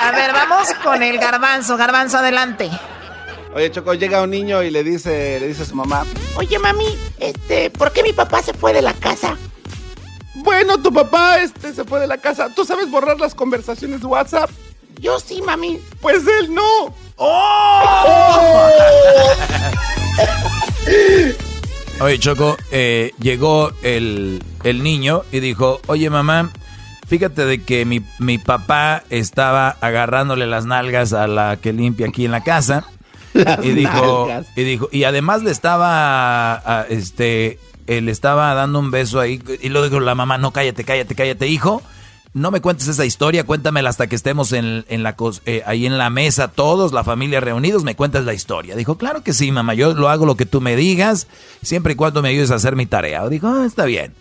A 0.02 0.11
ver, 0.11 0.31
vamos 0.34 0.68
con 0.84 1.02
el 1.02 1.18
garbanzo. 1.18 1.77
Garbanzo, 1.77 2.19
adelante. 2.19 2.69
Oye, 3.56 3.72
Choco, 3.72 3.95
llega 3.95 4.22
un 4.22 4.30
niño 4.30 4.61
y 4.61 4.69
le 4.69 4.84
dice, 4.84 5.40
le 5.40 5.48
dice 5.48 5.64
a 5.64 5.65
su 5.65 5.76
mamá, 5.76 6.06
Oye, 6.36 6.60
mami, 6.60 6.95
este, 7.18 7.72
¿por 7.72 7.91
qué 7.91 8.03
mi 8.03 8.14
papá 8.14 8.44
se 8.44 8.53
fue 8.53 8.72
de 8.72 8.84
la 8.84 8.94
casa? 8.94 9.36
Bueno, 10.36 10.77
tu 10.77 10.94
papá 10.94 11.40
este, 11.40 11.73
se 11.73 11.84
fue 11.84 11.99
de 11.99 12.07
la 12.07 12.18
casa. 12.18 12.49
¿Tú 12.56 12.64
sabes 12.64 12.90
borrar 12.90 13.19
las 13.19 13.34
conversaciones 13.34 14.02
de 14.02 14.06
WhatsApp? 14.06 14.52
Yo 15.00 15.20
sí, 15.20 15.42
mami. 15.42 15.80
Pues 16.02 16.28
él 16.28 16.54
no. 16.54 16.94
¡Oh! 17.16 18.70
Oye, 22.02 22.20
Choco, 22.20 22.58
eh, 22.72 23.14
llegó 23.20 23.72
el, 23.82 24.44
el, 24.64 24.84
niño 24.84 25.24
y 25.32 25.40
dijo, 25.42 25.82
oye 25.88 26.10
mamá, 26.10 26.50
fíjate 27.08 27.46
de 27.46 27.62
que 27.64 27.84
mi, 27.86 28.02
mi, 28.20 28.38
papá 28.38 29.04
estaba 29.10 29.70
agarrándole 29.82 30.48
las 30.48 30.66
nalgas 30.66 31.12
a 31.12 31.28
la 31.28 31.58
que 31.58 31.74
limpia 31.74 32.08
aquí 32.08 32.24
en 32.26 32.32
la 32.32 32.42
casa. 32.44 32.86
y 33.62 33.72
dijo, 33.72 34.30
y 34.56 34.64
dijo, 34.64 34.88
y 34.92 35.04
además 35.04 35.44
le 35.44 35.52
estaba, 35.52 36.86
este, 36.90 37.60
le 37.88 38.12
estaba 38.12 38.54
dando 38.54 38.80
un 38.80 38.92
beso 38.92 39.20
ahí. 39.20 39.42
Y 39.62 39.70
luego 39.70 39.90
dijo 39.90 40.00
la 40.00 40.16
mamá, 40.16 40.38
no, 40.38 40.52
cállate, 40.52 40.84
cállate, 40.84 41.16
cállate, 41.16 41.48
hijo 41.48 41.82
no 42.34 42.52
me 42.52 42.62
cuentes 42.62 42.88
esa 42.88 43.06
historia, 43.06 43.44
cuéntamela 43.44 43.90
hasta 43.90 44.08
que 44.08 44.16
estemos 44.16 44.54
en, 44.54 44.84
la, 44.88 45.16
eh, 45.46 45.64
ahí 45.66 45.86
en 45.86 45.98
la 45.98 46.10
mesa, 46.10 46.50
todos, 46.50 46.94
la 46.94 47.04
familia 47.04 47.40
reunidos, 47.40 47.84
me 47.84 47.96
cuentas 47.96 48.26
la 48.26 48.34
historia. 48.34 48.76
Dijo, 48.76 48.98
claro 48.98 49.24
que 49.24 49.34
sí, 49.34 49.52
mamá, 49.52 49.74
yo 49.74 49.94
lo 49.94 50.10
hago 50.10 50.26
lo 50.26 50.36
que 50.36 50.46
tú 50.46 50.62
me 50.62 50.76
digas, 50.76 51.28
siempre 51.64 51.94
y 51.94 51.96
cuando 51.96 52.22
me 52.22 52.30
ayudes 52.30 52.52
a 52.52 52.56
hacer 52.56 52.76
mi 52.76 52.86
tarea. 52.86 53.28
Dijo, 53.30 53.48
ah, 53.48 53.66
está 53.66 53.86
bien. 53.86 54.14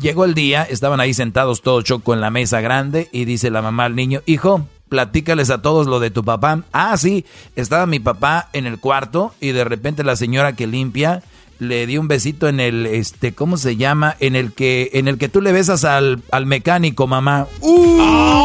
Llegó 0.00 0.24
el 0.24 0.34
día, 0.34 0.62
estaban 0.62 1.00
ahí 1.00 1.12
sentados 1.12 1.62
todos 1.62 1.82
choco 1.82 2.14
en 2.14 2.20
la 2.20 2.30
mesa 2.30 2.60
grande 2.60 3.08
y 3.10 3.24
dice 3.24 3.50
la 3.50 3.62
mamá 3.62 3.86
al 3.86 3.96
niño, 3.96 4.22
hijo, 4.26 4.64
platícales 4.88 5.50
a 5.50 5.60
todos 5.60 5.88
lo 5.88 5.98
de 5.98 6.12
tu 6.12 6.24
papá. 6.24 6.62
Ah, 6.72 6.96
sí, 6.96 7.24
estaba 7.56 7.86
mi 7.86 7.98
papá 7.98 8.48
en 8.52 8.66
el 8.66 8.78
cuarto 8.78 9.34
y 9.40 9.50
de 9.50 9.64
repente 9.64 10.04
la 10.04 10.14
señora 10.14 10.54
que 10.54 10.68
limpia 10.68 11.24
le 11.58 11.86
dio 11.86 12.00
un 12.00 12.08
besito 12.08 12.48
en 12.48 12.60
el, 12.60 12.86
este, 12.86 13.34
¿cómo 13.34 13.56
se 13.56 13.76
llama? 13.76 14.16
En 14.20 14.36
el 14.36 14.52
que, 14.52 14.90
en 14.94 15.08
el 15.08 15.18
que 15.18 15.28
tú 15.28 15.40
le 15.40 15.52
besas 15.52 15.84
al, 15.84 16.22
al 16.30 16.46
mecánico, 16.46 17.06
mamá. 17.06 17.46
¡Uh! 17.60 18.38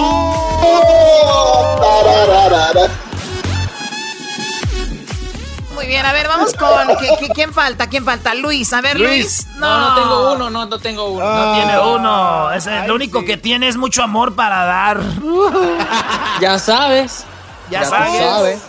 Muy 5.75 5.87
bien, 5.87 6.05
a 6.05 6.13
ver, 6.13 6.27
vamos 6.27 6.53
con. 6.53 6.69
quién 7.33 7.53
falta? 7.53 7.87
¿Quién 7.87 8.05
falta? 8.05 8.33
Luis. 8.35 8.71
A 8.73 8.81
ver, 8.81 8.99
Luis. 8.99 9.47
No, 9.57 9.79
no, 9.79 9.95
tengo 9.95 10.33
uno, 10.33 10.49
no, 10.49 10.65
no 10.65 10.79
tengo 10.79 11.09
uno. 11.09 11.25
no 11.25 11.53
tiene 11.55 11.79
uno. 11.79 12.51
Es 12.51 12.67
lo 12.87 12.95
único 12.95 13.25
que 13.25 13.37
tiene 13.37 13.67
es 13.67 13.77
mucho 13.77 14.01
amor 14.01 14.33
para 14.33 14.63
dar. 14.65 15.01
ya 16.41 16.57
sabes. 16.57 17.25
Ya, 17.69 17.83
sabes. 17.85 18.61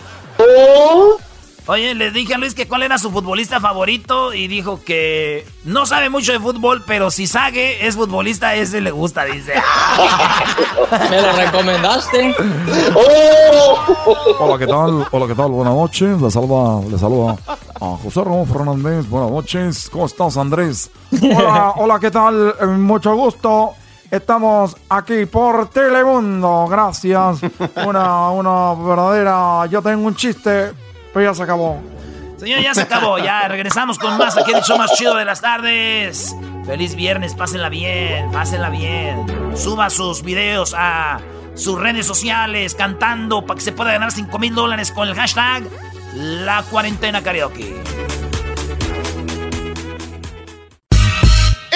Oye, 1.67 1.95
le 1.95 2.11
dije 2.11 2.35
a 2.35 2.37
Luis 2.37 2.53
que 2.53 2.67
cuál 2.67 2.83
era 2.83 2.99
su 2.99 3.09
futbolista 3.09 3.59
favorito 3.59 4.35
y 4.35 4.47
dijo 4.47 4.81
que 4.85 5.47
no 5.63 5.87
sabe 5.87 6.11
mucho 6.11 6.31
de 6.31 6.39
fútbol, 6.39 6.83
pero 6.85 7.09
si 7.09 7.25
sabe 7.25 7.87
es 7.87 7.95
futbolista, 7.95 8.53
ese 8.53 8.81
le 8.81 8.91
gusta, 8.91 9.25
dice. 9.25 9.53
Me 11.09 11.19
lo 11.19 11.31
recomendaste. 11.31 12.35
Hola, 14.39 14.59
¿qué 14.59 14.67
tal? 14.67 15.07
Hola, 15.09 15.25
¿qué 15.25 15.33
tal? 15.33 15.49
Buenas 15.49 15.73
noches. 15.73 16.21
Le 16.21 16.29
saluda, 16.29 16.87
le 16.87 16.99
saluda 16.99 17.35
a 17.47 17.97
José 18.03 18.23
Ramón 18.23 18.45
Fernández. 18.45 19.09
Buenas 19.09 19.31
noches. 19.31 19.89
¿Cómo 19.91 20.05
estás, 20.05 20.37
Andrés? 20.37 20.91
Hola, 21.19 21.73
hola, 21.77 21.99
¿qué 21.99 22.11
tal? 22.11 22.53
Eh, 22.61 22.65
mucho 22.67 23.15
gusto. 23.15 23.71
Estamos 24.11 24.77
aquí 24.87 25.25
por 25.25 25.67
Telemundo. 25.69 26.67
Gracias. 26.69 27.39
Una, 27.87 28.29
una 28.29 28.75
verdadera. 28.75 29.65
Yo 29.65 29.81
tengo 29.81 30.05
un 30.05 30.15
chiste 30.15 30.84
pero 31.15 31.31
ya 31.31 31.33
se 31.33 31.43
acabó. 31.43 31.81
Señor, 32.37 32.59
ya 32.59 32.73
se 32.73 32.81
acabó. 32.81 33.17
Ya 33.17 33.47
regresamos 33.47 33.97
con 33.97 34.17
más 34.17 34.35
aquí 34.37 34.51
el 34.51 34.61
show 34.63 34.77
más 34.77 34.91
chido 34.95 35.15
de 35.15 35.23
las 35.23 35.39
tardes. 35.39 36.35
Feliz 36.65 36.93
viernes, 36.93 37.33
pásenla 37.35 37.69
bien, 37.69 38.29
pásenla 38.33 38.69
bien. 38.69 39.25
Suba 39.55 39.89
sus 39.89 40.23
videos 40.23 40.75
a 40.77 41.21
sus 41.53 41.79
redes 41.79 42.05
sociales 42.05 42.75
cantando 42.75 43.45
para 43.45 43.57
que 43.57 43.63
se 43.63 43.71
pueda 43.71 43.93
ganar 43.93 44.11
5 44.11 44.37
mil 44.39 44.53
dólares 44.53 44.91
con 44.91 45.07
el 45.07 45.15
hashtag 45.15 45.63
La 46.15 46.63
Cuarentena 46.63 47.23
Karaoke. 47.23 47.73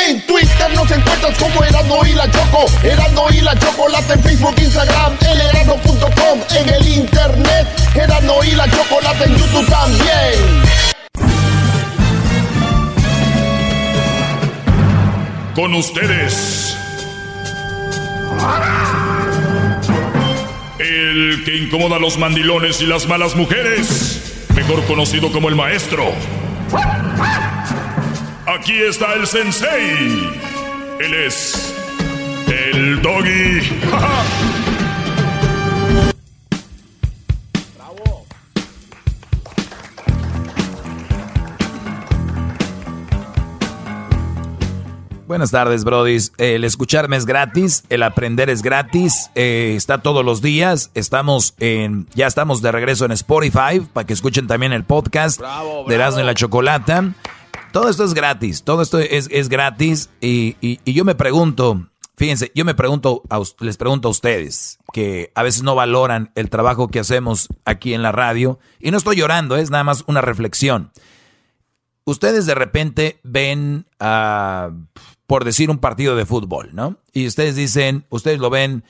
En 0.09 0.19
Twitter 0.25 0.73
nos 0.73 0.89
encuentras 0.89 1.37
como 1.37 1.63
Erasmo 1.63 2.03
y 2.03 2.13
la 2.13 2.25
Choco. 2.31 2.65
Erasmo 2.81 3.27
y 3.29 3.41
la 3.41 3.55
Chocolate 3.59 4.13
en 4.13 4.23
Facebook, 4.23 4.55
Instagram, 4.57 5.15
elerasmo.com. 5.21 6.39
En 6.57 6.69
el 6.73 6.87
internet, 6.87 7.67
Erasmo 7.93 8.43
y 8.43 8.55
la 8.55 8.67
Chocolate 8.71 9.23
en 9.25 9.37
YouTube 9.37 9.67
también. 9.67 10.63
Con 15.53 15.75
ustedes. 15.75 16.75
El 20.79 21.43
que 21.45 21.55
incomoda 21.55 21.97
a 21.97 21.99
los 21.99 22.17
mandilones 22.17 22.81
y 22.81 22.87
las 22.87 23.07
malas 23.07 23.35
mujeres. 23.35 24.47
Mejor 24.55 24.83
conocido 24.85 25.31
como 25.31 25.49
el 25.49 25.55
maestro. 25.55 26.11
Aquí 28.55 28.81
está 28.81 29.13
el 29.13 29.27
sensei. 29.27 30.27
Él 30.99 31.13
es 31.13 31.71
el 32.47 32.99
doggy. 32.99 33.59
Bravo. 33.87 34.15
Buenas 45.27 45.51
tardes, 45.51 45.83
brodis. 45.83 46.33
El 46.39 46.63
escucharme 46.63 47.17
es 47.17 47.27
gratis, 47.27 47.83
el 47.89 48.01
aprender 48.01 48.49
es 48.49 48.63
gratis, 48.63 49.29
eh, 49.35 49.75
está 49.77 49.99
todos 49.99 50.25
los 50.25 50.41
días. 50.41 50.89
Estamos 50.95 51.53
en, 51.59 52.07
ya 52.15 52.25
estamos 52.25 52.63
de 52.63 52.71
regreso 52.71 53.05
en 53.05 53.11
Spotify 53.11 53.81
para 53.93 54.07
que 54.07 54.13
escuchen 54.13 54.47
también 54.47 54.73
el 54.73 54.85
podcast 54.85 55.39
de 55.39 55.93
Erasmo 55.93 56.21
y 56.21 56.23
la 56.23 56.33
Chocolata. 56.33 57.13
Todo 57.71 57.89
esto 57.89 58.03
es 58.03 58.13
gratis, 58.13 58.63
todo 58.63 58.81
esto 58.81 58.97
es, 58.97 59.49
gratis 59.49 60.09
y, 60.21 60.79
yo 60.91 61.05
me 61.05 61.13
pregunto, 61.13 61.87
fíjense, 62.17 62.51
yo 62.55 62.65
me 62.65 62.73
pregunto, 62.73 63.21
les 63.59 63.77
pregunto 63.77 64.07
a 64.07 64.11
ustedes 64.11 64.79
que 64.91 65.31
a 65.35 65.43
veces 65.43 65.61
no 65.61 65.75
valoran 65.75 66.31
el 66.35 66.49
trabajo 66.49 66.87
que 66.87 66.99
hacemos 66.99 67.47
aquí 67.65 67.93
en 67.93 68.01
la 68.01 68.11
radio 68.11 68.59
y 68.79 68.89
no 68.89 68.97
estoy 68.97 69.17
llorando, 69.17 69.55
es 69.55 69.69
nada 69.69 69.83
más 69.83 70.03
una 70.07 70.21
reflexión. 70.21 70.91
Ustedes 72.05 72.47
de 72.47 72.55
repente 72.55 73.19
ven, 73.23 73.85
uh, 74.01 74.73
por 75.27 75.45
decir, 75.45 75.69
un 75.69 75.77
partido 75.77 76.15
de 76.15 76.25
fútbol, 76.25 76.71
¿no? 76.73 76.97
Y 77.13 77.27
ustedes 77.27 77.55
dicen, 77.55 78.03
ustedes 78.09 78.39
lo 78.39 78.49
ven 78.49 78.83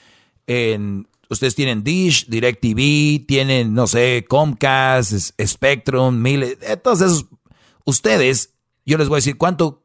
en, 0.48 1.10
ustedes 1.28 1.54
tienen 1.54 1.84
Dish, 1.84 2.28
DirecTV, 2.28 3.26
tienen, 3.26 3.74
no 3.74 3.88
sé, 3.88 4.26
Comcast, 4.30 5.32
Spectrum, 5.38 6.22
Mille, 6.22 6.58
eh, 6.62 6.78
todos 6.78 7.02
esos. 7.02 7.26
Ustedes 7.84 8.54
yo 8.90 8.98
les 8.98 9.08
voy 9.08 9.18
a 9.18 9.24
decir 9.24 9.38
cuánto 9.38 9.84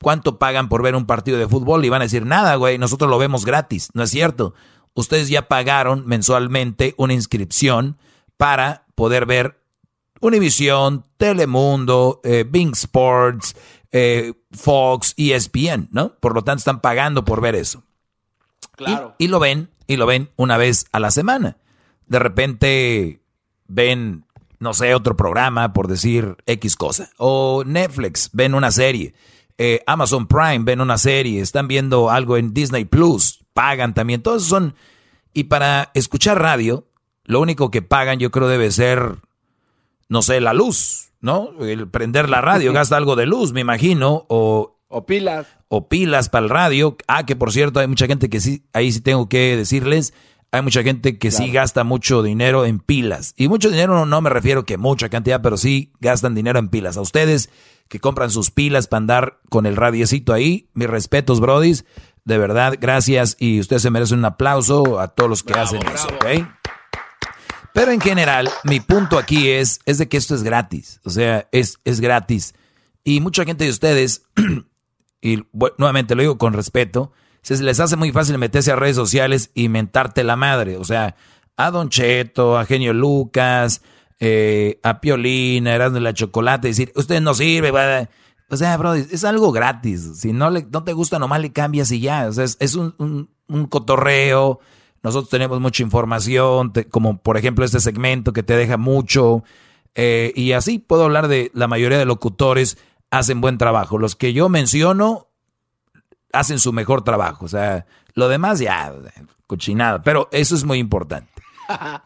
¿cuánto 0.00 0.38
pagan 0.38 0.68
por 0.68 0.82
ver 0.82 0.94
un 0.94 1.06
partido 1.06 1.38
de 1.38 1.48
fútbol? 1.48 1.84
Y 1.84 1.88
van 1.88 2.02
a 2.02 2.06
decir, 2.06 2.24
nada, 2.24 2.54
güey, 2.56 2.78
nosotros 2.78 3.10
lo 3.10 3.18
vemos 3.18 3.44
gratis. 3.44 3.90
No 3.94 4.02
es 4.02 4.10
cierto. 4.10 4.54
Ustedes 4.94 5.28
ya 5.28 5.48
pagaron 5.48 6.06
mensualmente 6.06 6.94
una 6.96 7.14
inscripción 7.14 7.98
para 8.36 8.86
poder 8.94 9.26
ver 9.26 9.60
Univision, 10.20 11.04
Telemundo, 11.16 12.20
eh, 12.24 12.44
Bing 12.48 12.72
Sports, 12.72 13.54
eh, 13.92 14.34
Fox, 14.50 15.14
ESPN, 15.16 15.88
¿no? 15.92 16.14
Por 16.18 16.34
lo 16.34 16.42
tanto, 16.42 16.58
están 16.58 16.80
pagando 16.80 17.24
por 17.24 17.40
ver 17.40 17.54
eso. 17.54 17.84
Claro. 18.72 19.14
Y, 19.18 19.24
y 19.24 19.28
lo 19.28 19.38
ven, 19.38 19.70
y 19.86 19.96
lo 19.96 20.06
ven 20.06 20.30
una 20.36 20.56
vez 20.56 20.86
a 20.92 20.98
la 20.98 21.10
semana. 21.10 21.58
De 22.06 22.18
repente 22.18 23.20
ven, 23.68 24.24
no 24.60 24.74
sé, 24.74 24.94
otro 24.94 25.16
programa, 25.16 25.72
por 25.72 25.88
decir 25.88 26.36
X 26.46 26.76
cosa. 26.76 27.10
O 27.16 27.62
Netflix, 27.66 28.30
ven 28.32 28.54
una 28.54 28.70
serie. 28.70 29.14
Eh, 29.56 29.82
Amazon 29.86 30.26
Prime, 30.26 30.60
ven 30.60 30.80
una 30.80 30.98
serie. 30.98 31.40
Están 31.40 31.68
viendo 31.68 32.10
algo 32.10 32.36
en 32.36 32.54
Disney 32.54 32.84
Plus, 32.84 33.44
pagan 33.52 33.94
también. 33.94 34.22
Todos 34.22 34.44
son. 34.44 34.74
Y 35.32 35.44
para 35.44 35.90
escuchar 35.94 36.40
radio, 36.40 36.86
lo 37.24 37.40
único 37.40 37.70
que 37.70 37.82
pagan, 37.82 38.18
yo 38.18 38.30
creo, 38.30 38.48
debe 38.48 38.70
ser, 38.70 39.16
no 40.08 40.22
sé, 40.22 40.40
la 40.40 40.54
luz, 40.54 41.10
¿no? 41.20 41.50
El 41.60 41.88
prender 41.88 42.28
la 42.28 42.40
radio 42.40 42.72
gasta 42.74 42.96
algo 42.96 43.16
de 43.16 43.26
luz, 43.26 43.52
me 43.52 43.60
imagino. 43.60 44.26
O 44.28 44.80
O 44.88 45.06
pilas. 45.06 45.46
o 45.68 45.88
pilas 45.88 46.28
para 46.28 46.44
el 46.44 46.50
radio. 46.50 46.96
Ah, 47.06 47.26
que 47.26 47.36
por 47.36 47.52
cierto, 47.52 47.78
hay 47.80 47.86
mucha 47.88 48.06
gente 48.06 48.30
que 48.30 48.40
sí, 48.40 48.64
ahí 48.72 48.90
sí 48.90 49.00
tengo 49.00 49.28
que 49.28 49.56
decirles, 49.56 50.14
hay 50.50 50.62
mucha 50.62 50.82
gente 50.82 51.18
que 51.18 51.30
sí 51.30 51.50
gasta 51.50 51.84
mucho 51.84 52.22
dinero 52.22 52.64
en 52.64 52.78
pilas. 52.78 53.34
Y 53.36 53.48
mucho 53.48 53.70
dinero 53.70 53.94
no, 53.94 54.06
no 54.06 54.20
me 54.20 54.30
refiero 54.30 54.64
que 54.64 54.78
mucha 54.78 55.08
cantidad, 55.08 55.42
pero 55.42 55.56
sí 55.56 55.92
gastan 56.00 56.34
dinero 56.34 56.58
en 56.58 56.68
pilas. 56.68 56.96
A 56.96 57.02
ustedes 57.02 57.50
que 57.88 58.00
compran 58.00 58.30
sus 58.30 58.50
pilas 58.50 58.86
para 58.86 58.98
andar 58.98 59.40
con 59.50 59.66
el 59.66 59.76
radiecito 59.76 60.32
ahí, 60.32 60.70
mis 60.74 60.88
respetos, 60.88 61.40
brodis. 61.40 61.84
De 62.24 62.38
verdad, 62.38 62.76
gracias. 62.80 63.36
Y 63.38 63.60
usted 63.60 63.78
se 63.78 63.90
merece 63.90 64.14
un 64.14 64.24
aplauso 64.24 65.00
a 65.00 65.08
todos 65.08 65.28
los 65.28 65.42
que 65.42 65.54
hacen 65.54 65.80
eso, 65.86 66.08
¿ok? 66.08 66.46
Pero 67.74 67.92
en 67.92 68.00
general, 68.00 68.50
mi 68.64 68.80
punto 68.80 69.18
aquí 69.18 69.50
es, 69.50 69.80
es 69.84 69.98
de 69.98 70.08
que 70.08 70.16
esto 70.16 70.34
es 70.34 70.42
gratis. 70.42 71.00
O 71.04 71.10
sea, 71.10 71.46
es, 71.52 71.78
es 71.84 72.00
gratis. 72.00 72.54
Y 73.04 73.20
mucha 73.20 73.44
gente 73.44 73.64
de 73.64 73.70
ustedes, 73.70 74.24
y 75.20 75.44
nuevamente 75.78 76.14
lo 76.14 76.22
digo 76.22 76.38
con 76.38 76.54
respeto, 76.54 77.12
se 77.42 77.62
les 77.62 77.80
hace 77.80 77.96
muy 77.96 78.12
fácil 78.12 78.38
meterse 78.38 78.72
a 78.72 78.76
redes 78.76 78.96
sociales 78.96 79.50
y 79.54 79.68
mentarte 79.68 80.24
la 80.24 80.36
madre. 80.36 80.76
O 80.76 80.84
sea, 80.84 81.16
a 81.56 81.70
Don 81.70 81.88
Cheto, 81.88 82.58
a 82.58 82.64
Genio 82.64 82.92
Lucas, 82.92 83.82
eh, 84.20 84.80
a 84.82 85.00
Piolín, 85.00 85.68
a 85.68 85.90
de 85.90 86.00
la 86.00 86.14
Chocolate, 86.14 86.68
decir, 86.68 86.92
usted 86.96 87.20
no 87.20 87.34
sirve. 87.34 87.70
bla". 87.70 88.08
O 88.50 88.56
sea, 88.56 88.76
bro, 88.76 88.94
es 88.94 89.24
algo 89.24 89.52
gratis. 89.52 90.20
Si 90.20 90.32
no, 90.32 90.50
le, 90.50 90.66
no 90.70 90.82
te 90.84 90.92
gusta, 90.92 91.18
nomás 91.18 91.40
le 91.40 91.52
cambias 91.52 91.90
y 91.90 92.00
ya. 92.00 92.26
O 92.28 92.32
sea, 92.32 92.44
es, 92.44 92.74
un, 92.74 92.94
un- 93.48 93.66
cotorreo. 93.66 94.60
Nosotros 95.02 95.30
tenemos 95.30 95.60
mucha 95.60 95.82
información, 95.82 96.72
como 96.90 97.18
por 97.18 97.36
ejemplo 97.36 97.64
este 97.64 97.80
segmento 97.80 98.32
que 98.32 98.42
te 98.42 98.56
deja 98.56 98.76
mucho. 98.76 99.44
Eh, 99.94 100.32
y 100.34 100.52
así 100.52 100.78
puedo 100.78 101.04
hablar 101.04 101.28
de 101.28 101.50
la 101.54 101.68
mayoría 101.68 101.98
de 101.98 102.04
locutores 102.04 102.78
hacen 103.10 103.40
buen 103.40 103.58
trabajo. 103.58 103.98
Los 103.98 104.16
que 104.16 104.32
yo 104.32 104.48
menciono 104.48 105.27
hacen 106.32 106.58
su 106.58 106.72
mejor 106.72 107.02
trabajo. 107.02 107.44
O 107.44 107.48
sea, 107.48 107.86
lo 108.14 108.28
demás 108.28 108.58
ya, 108.58 108.92
cochinada. 109.46 110.02
Pero 110.02 110.28
eso 110.32 110.54
es 110.54 110.64
muy 110.64 110.78
importante. 110.78 111.30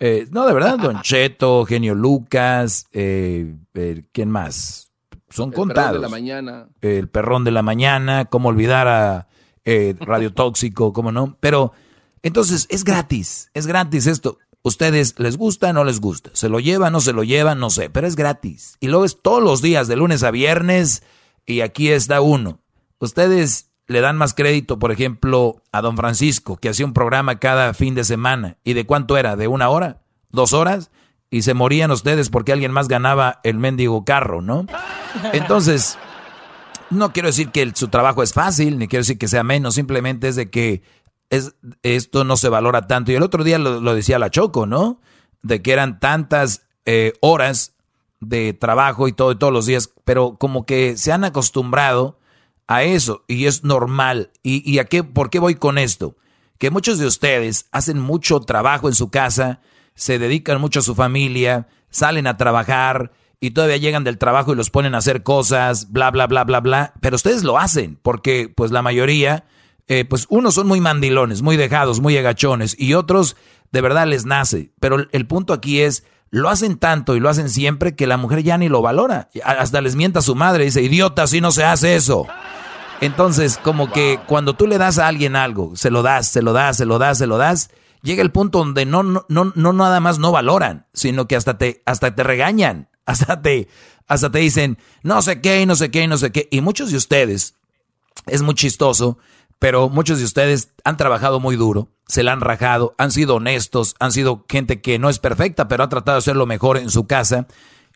Eh, 0.01 0.27
no, 0.32 0.44
de 0.44 0.55
verdad, 0.55 0.77
Don 0.77 1.03
Cheto, 1.03 1.65
Genio 1.65 1.94
Lucas, 1.94 2.89
eh, 2.90 3.55
eh, 3.74 4.03
¿quién 4.11 4.28
más? 4.28 4.90
Son 5.31 5.51
El 5.51 5.53
perrón 5.53 5.69
contados. 5.69 5.93
de 5.93 5.99
la 6.01 6.09
mañana. 6.09 6.69
El 6.81 7.09
perrón 7.09 7.44
de 7.44 7.53
la 7.53 7.62
mañana, 7.62 8.24
cómo 8.24 8.49
olvidar 8.49 8.89
a 8.89 9.28
Radio 10.01 10.32
Tóxico, 10.35 10.93
cómo 10.93 11.12
no. 11.12 11.36
Pero 11.39 11.73
entonces 12.24 12.66
es 12.70 12.82
gratis, 12.82 13.51
es 13.55 13.69
gratis 13.69 14.09
esto. 14.09 14.39
¿Ustedes 14.62 15.15
les 15.19 15.36
gusta 15.36 15.73
no 15.73 15.85
les 15.85 16.01
gusta? 16.01 16.31
¿Se 16.35 16.49
lo 16.49 16.61
llevan 16.61 16.93
no 16.93 17.01
se 17.01 17.12
lo 17.12 17.23
llevan? 17.23 17.61
No 17.61 17.70
sé, 17.70 17.89
pero 17.89 18.07
es 18.09 18.16
gratis. 18.16 18.77
Y 18.81 18.89
luego 18.89 19.05
es 19.05 19.23
todos 19.23 19.43
los 19.43 19.62
días, 19.62 19.86
de 19.86 19.94
lunes 19.94 20.24
a 20.24 20.32
viernes, 20.32 21.03
y 21.47 21.61
aquí 21.61 21.89
está 21.89 22.20
uno. 22.20 22.61
Ustedes 22.99 23.70
le 23.87 24.01
dan 24.01 24.17
más 24.17 24.35
crédito, 24.35 24.79
por 24.79 24.93
ejemplo, 24.93 25.63
a 25.73 25.81
don 25.81 25.97
Francisco, 25.97 26.57
que 26.57 26.69
hacía 26.69 26.87
un 26.87 26.93
programa 26.93 27.39
cada 27.39 27.75
fin 27.75 27.95
de 27.95 28.05
semana. 28.05 28.59
¿Y 28.65 28.75
de 28.75 28.87
cuánto 28.87 29.17
era? 29.17 29.37
¿De 29.37 29.49
una 29.49 29.69
hora? 29.69 30.03
¿Dos 30.31 30.53
horas? 30.53 30.91
Y 31.31 31.43
se 31.43 31.55
morían 31.55 31.91
ustedes 31.91 32.31
porque 32.31 32.53
alguien 32.53 32.73
más 32.73 32.89
ganaba 32.89 33.41
el 33.43 33.59
mendigo 33.59 34.05
carro, 34.05 34.43
¿no? 34.43 34.67
Entonces, 35.33 35.99
no 36.91 37.13
quiero 37.13 37.29
decir 37.29 37.51
que 37.51 37.73
su 37.75 37.89
trabajo 37.89 38.23
es 38.23 38.33
fácil, 38.33 38.79
ni 38.79 38.89
quiero 38.89 39.01
decir 39.01 39.19
que 39.19 39.29
sea 39.29 39.43
menos, 39.43 39.75
simplemente 39.75 40.29
es 40.29 40.37
de 40.37 40.51
que 40.51 40.83
es, 41.31 41.55
esto 41.83 42.25
no 42.25 42.37
se 42.37 42.51
valora 42.51 42.87
tanto. 42.87 43.13
Y 43.13 43.15
el 43.15 43.23
otro 43.23 43.45
día 43.45 43.59
lo, 43.59 43.81
lo 43.81 43.95
decía 43.95 44.19
la 44.19 44.31
Choco, 44.31 44.67
¿no? 44.67 45.01
De 45.43 45.63
que 45.63 45.73
eran 45.73 45.99
tantas 45.99 46.67
eh, 46.85 47.15
horas 47.21 47.75
de 48.21 48.53
trabajo 48.53 49.09
y 49.09 49.13
todo, 49.13 49.33
y 49.33 49.39
todos 49.39 49.53
los 49.53 49.67
días, 49.67 49.91
pero 50.05 50.37
como 50.39 50.65
que 50.65 50.97
se 50.97 51.13
han 51.13 51.25
acostumbrado 51.25 52.19
a 52.66 52.82
eso 52.84 53.24
y 53.28 53.47
es 53.47 53.64
normal. 53.64 54.30
¿Y, 54.43 54.68
y 54.70 54.78
a 54.78 54.84
qué, 54.84 55.05
por 55.05 55.30
qué 55.30 55.39
voy 55.39 55.55
con 55.56 55.78
esto? 55.78 56.16
Que 56.59 56.70
muchos 56.70 56.98
de 56.98 57.06
ustedes 57.06 57.66
hacen 57.72 57.98
mucho 57.98 58.40
trabajo 58.40 58.89
en 58.89 58.94
su 58.94 59.10
casa, 59.10 59.60
se 59.94 60.18
dedican 60.18 60.60
mucho 60.60 60.80
a 60.80 60.82
su 60.82 60.94
familia, 60.94 61.68
salen 61.90 62.26
a 62.26 62.36
trabajar 62.36 63.12
y 63.40 63.51
todavía 63.51 63.76
llegan 63.78 64.05
del 64.05 64.18
trabajo 64.18 64.52
y 64.52 64.56
los 64.56 64.70
ponen 64.70 64.94
a 64.94 64.98
hacer 64.98 65.22
cosas, 65.24 65.90
bla, 65.90 66.10
bla, 66.10 66.26
bla, 66.28 66.44
bla, 66.44 66.60
bla. 66.60 66.94
Pero 67.01 67.16
ustedes 67.16 67.43
lo 67.43 67.59
hacen 67.59 67.98
porque 68.01 68.48
pues 68.55 68.70
la 68.70 68.82
mayoría, 68.82 69.44
eh, 69.89 70.05
pues 70.05 70.26
unos 70.30 70.55
son 70.55 70.68
muy 70.68 70.80
mandilones, 70.80 71.43
muy 71.43 71.56
dejados, 71.56 72.01
muy 72.01 72.16
agachones 72.16 72.76
y 72.78 72.94
otros 72.94 73.36
de 73.72 73.80
verdad 73.80 74.06
les 74.06 74.24
nace. 74.26 74.70
Pero 74.78 74.97
el- 74.97 75.09
el 75.12 75.26
punto 75.26 75.52
aquí 75.52 75.80
es, 75.80 76.05
lo 76.33 76.49
hacen 76.49 76.79
tanto 76.79 77.15
y 77.15 77.21
lo 77.21 77.29
hacen 77.29 77.51
siempre 77.51 77.95
que 77.95 78.07
la 78.07 78.17
mujer 78.17 78.43
ya 78.43 78.57
ni 78.57 78.71
lo 78.71 78.81
valora. 78.81 79.29
Hasta 79.45 79.83
les 79.83 79.95
mienta 79.95 80.21
a 80.21 80.23
su 80.23 80.35
madre, 80.35 80.65
dice, 80.65 80.83
idiota, 80.83 81.25
así 81.25 81.43
no 81.43 81.53
se 81.53 81.63
hace 81.63 81.95
eso. 81.95 82.27
Entonces, 83.03 83.59
como 83.59 83.93
que 83.93 84.19
cuando 84.27 84.55
tú 84.55 84.67
le 84.67 84.79
das 84.79 84.99
a 84.99 85.09
alguien 85.09 85.37
algo, 85.37 85.77
se 85.77 85.91
lo 85.91 86.03
das, 86.03 86.29
se 86.29 86.41
lo 86.41 86.55
das, 86.55 86.79
se 86.79 86.87
lo 86.87 86.99
das, 86.99 87.19
se 87.19 87.27
lo 87.27 87.37
das, 87.37 87.71
llega 88.01 88.23
el 88.23 88.33
punto 88.33 88.61
donde 88.61 88.87
no, 88.87 89.03
no, 89.03 89.27
no, 89.29 89.53
no 89.55 89.73
nada 89.75 90.01
más 90.01 90.19
no 90.19 90.33
valoran, 90.33 90.87
sino 90.95 91.29
que 91.29 91.37
hasta 91.37 91.59
te, 91.59 91.83
hasta 91.85 92.15
te 92.15 92.23
regañan, 92.23 92.89
hasta 93.05 93.43
te, 93.43 93.69
hasta 94.09 94.31
te 94.31 94.39
dicen, 94.39 94.79
no 95.03 95.21
sé 95.21 95.43
qué, 95.43 95.61
y 95.61 95.67
no 95.67 95.77
sé 95.77 95.91
qué, 95.91 96.03
y 96.05 96.07
no 96.07 96.17
sé 96.17 96.33
qué. 96.33 96.49
Y 96.51 96.63
muchos 96.63 96.91
de 96.91 96.97
ustedes, 96.97 97.57
es 98.27 98.41
muy 98.41 98.55
chistoso, 98.55 99.19
pero 99.62 99.89
muchos 99.89 100.18
de 100.18 100.24
ustedes 100.24 100.72
han 100.82 100.97
trabajado 100.97 101.39
muy 101.39 101.55
duro, 101.55 101.89
se 102.09 102.24
la 102.24 102.32
han 102.32 102.40
rajado, 102.40 102.97
han 102.98 103.12
sido 103.12 103.36
honestos, 103.36 103.94
han 104.01 104.10
sido 104.10 104.44
gente 104.48 104.80
que 104.80 104.98
no 104.98 105.09
es 105.09 105.20
perfecta, 105.20 105.68
pero 105.68 105.84
ha 105.84 105.89
tratado 105.89 106.16
de 106.16 106.18
hacer 106.18 106.34
lo 106.34 106.47
mejor 106.47 106.78
en 106.78 106.90
su 106.90 107.06
casa. 107.06 107.47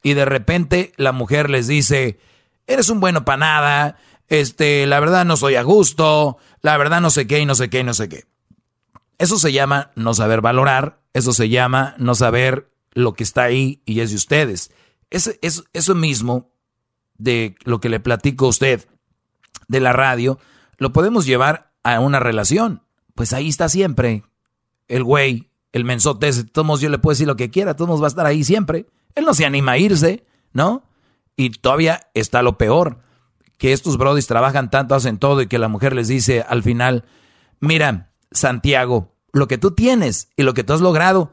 Y 0.01 0.14
de 0.14 0.24
repente 0.26 0.93
la 0.97 1.10
mujer 1.10 1.51
les 1.51 1.66
dice, 1.66 2.20
eres 2.68 2.88
un 2.88 3.01
bueno 3.01 3.24
para 3.24 3.38
nada, 3.38 3.97
este, 4.28 4.86
la 4.86 5.01
verdad 5.01 5.24
no 5.24 5.36
soy 5.36 5.56
a 5.56 5.62
gusto, 5.62 6.38
la 6.62 6.76
verdad 6.76 7.01
no 7.01 7.10
sé 7.10 7.26
qué 7.26 7.40
y 7.40 7.47
no 7.47 7.56
sé 7.56 7.68
qué 7.68 7.80
y 7.80 7.84
no 7.84 7.94
sé 7.94 8.09
qué. 8.09 8.26
Eso 9.18 9.36
se 9.36 9.51
llama 9.52 9.90
no 9.97 10.14
saber 10.14 10.43
valorar, 10.43 11.01
eso 11.14 11.32
se 11.32 11.48
llama 11.48 11.97
no 11.98 12.14
saber 12.14 12.70
lo 12.93 13.14
que 13.14 13.24
está 13.24 13.43
ahí 13.43 13.82
y 13.86 13.98
es 14.01 14.10
de 14.10 14.16
ustedes. 14.16 14.70
Ese- 15.10 15.40
es- 15.43 15.64
eso 15.72 15.97
mismo 15.97 16.52
de 17.18 17.56
lo 17.64 17.80
que 17.80 17.88
le 17.88 17.98
platico 17.98 18.47
a 18.47 18.51
usted 18.51 18.86
de 19.66 19.80
la 19.80 19.93
radio, 19.93 20.38
lo 20.78 20.93
podemos 20.93 21.27
llevar 21.27 21.73
a 21.82 22.01
una 22.01 22.20
relación. 22.20 22.82
Pues 23.15 23.32
ahí 23.32 23.48
está 23.48 23.69
siempre 23.69 24.24
el 24.89 25.05
güey, 25.05 25.51
el 25.73 25.85
mensote 25.85 26.28
ese, 26.28 26.44
todos 26.44 26.81
yo 26.81 26.89
le 26.89 26.98
puedo 26.98 27.15
decir 27.15 27.27
lo 27.27 27.36
que 27.36 27.51
quiera, 27.51 27.74
todos 27.74 28.01
va 28.01 28.07
a 28.07 28.09
estar 28.09 28.27
ahí 28.27 28.44
siempre. 28.44 28.86
Él 29.15 29.24
no 29.24 29.35
se 29.35 29.47
anima 29.47 29.73
a 29.73 29.78
irse, 29.78 30.24
¿no? 30.53 30.85
Y 31.36 31.51
todavía 31.51 32.09
está 32.15 32.43
lo 32.43 32.57
peor, 32.57 33.01
que 33.59 33.73
estos 33.73 33.98
brodis 33.98 34.27
trabajan 34.27 34.70
tanto, 34.70 34.94
hacen 34.94 35.19
todo 35.19 35.43
y 35.43 35.47
que 35.47 35.59
la 35.59 35.69
mujer 35.69 35.94
les 35.94 36.09
dice 36.09 36.44
al 36.48 36.62
final, 36.62 37.05
mira, 37.61 38.12
Santiago, 38.31 39.15
lo 39.32 39.48
que 39.48 39.59
tú 39.59 39.73
tienes 39.73 40.31
y 40.36 40.43
lo 40.43 40.55
que 40.55 40.65
tú 40.65 40.73
has 40.73 40.81
logrado, 40.81 41.32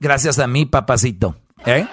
gracias 0.00 0.38
a 0.38 0.46
mí, 0.46 0.66
papacito, 0.66 1.36
¿eh? 1.66 1.86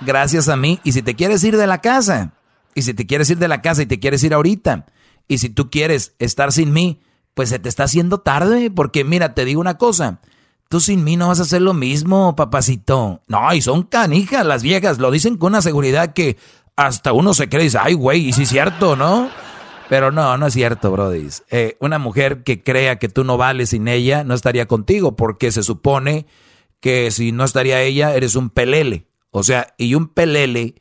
Gracias 0.00 0.48
a 0.48 0.56
mí. 0.56 0.78
Y 0.84 0.92
si 0.92 1.02
te 1.02 1.14
quieres 1.14 1.42
ir 1.42 1.56
de 1.56 1.66
la 1.66 1.80
casa, 1.80 2.34
y 2.74 2.82
si 2.82 2.94
te 2.94 3.06
quieres 3.06 3.28
ir 3.30 3.38
de 3.38 3.48
la 3.48 3.60
casa 3.60 3.82
y 3.82 3.86
te 3.86 3.98
quieres 3.98 4.22
ir 4.22 4.32
ahorita, 4.32 4.86
y 5.28 5.38
si 5.38 5.50
tú 5.50 5.70
quieres 5.70 6.14
estar 6.18 6.52
sin 6.52 6.72
mí, 6.72 7.00
pues 7.34 7.50
se 7.50 7.58
te 7.58 7.68
está 7.68 7.84
haciendo 7.84 8.18
tarde, 8.18 8.70
porque 8.70 9.04
mira, 9.04 9.34
te 9.34 9.44
digo 9.44 9.60
una 9.60 9.78
cosa, 9.78 10.20
tú 10.68 10.80
sin 10.80 11.04
mí 11.04 11.16
no 11.16 11.28
vas 11.28 11.38
a 11.38 11.42
hacer 11.42 11.62
lo 11.62 11.74
mismo, 11.74 12.34
papacito. 12.34 13.22
No, 13.28 13.54
y 13.54 13.62
son 13.62 13.84
canijas 13.84 14.44
las 14.44 14.62
viejas, 14.62 14.98
lo 14.98 15.10
dicen 15.10 15.36
con 15.36 15.52
una 15.52 15.62
seguridad 15.62 16.12
que 16.14 16.36
hasta 16.74 17.12
uno 17.12 17.34
se 17.34 17.48
cree 17.48 17.62
y 17.62 17.66
dice, 17.66 17.78
ay, 17.80 17.94
güey, 17.94 18.28
y 18.28 18.32
sí 18.32 18.42
es 18.42 18.48
cierto, 18.48 18.96
¿no? 18.96 19.30
Pero 19.88 20.12
no, 20.12 20.36
no 20.36 20.46
es 20.46 20.54
cierto, 20.54 20.90
Brody. 20.90 21.28
Eh, 21.50 21.76
una 21.80 21.98
mujer 21.98 22.42
que 22.42 22.62
crea 22.62 22.98
que 22.98 23.08
tú 23.08 23.24
no 23.24 23.36
vales 23.36 23.70
sin 23.70 23.88
ella 23.88 24.22
no 24.22 24.34
estaría 24.34 24.66
contigo, 24.66 25.16
porque 25.16 25.50
se 25.50 25.62
supone 25.62 26.26
que 26.80 27.10
si 27.10 27.32
no 27.32 27.44
estaría 27.44 27.80
ella, 27.82 28.14
eres 28.14 28.36
un 28.36 28.50
pelele. 28.50 29.08
O 29.30 29.42
sea, 29.42 29.74
y 29.78 29.94
un 29.94 30.08
pelele, 30.08 30.74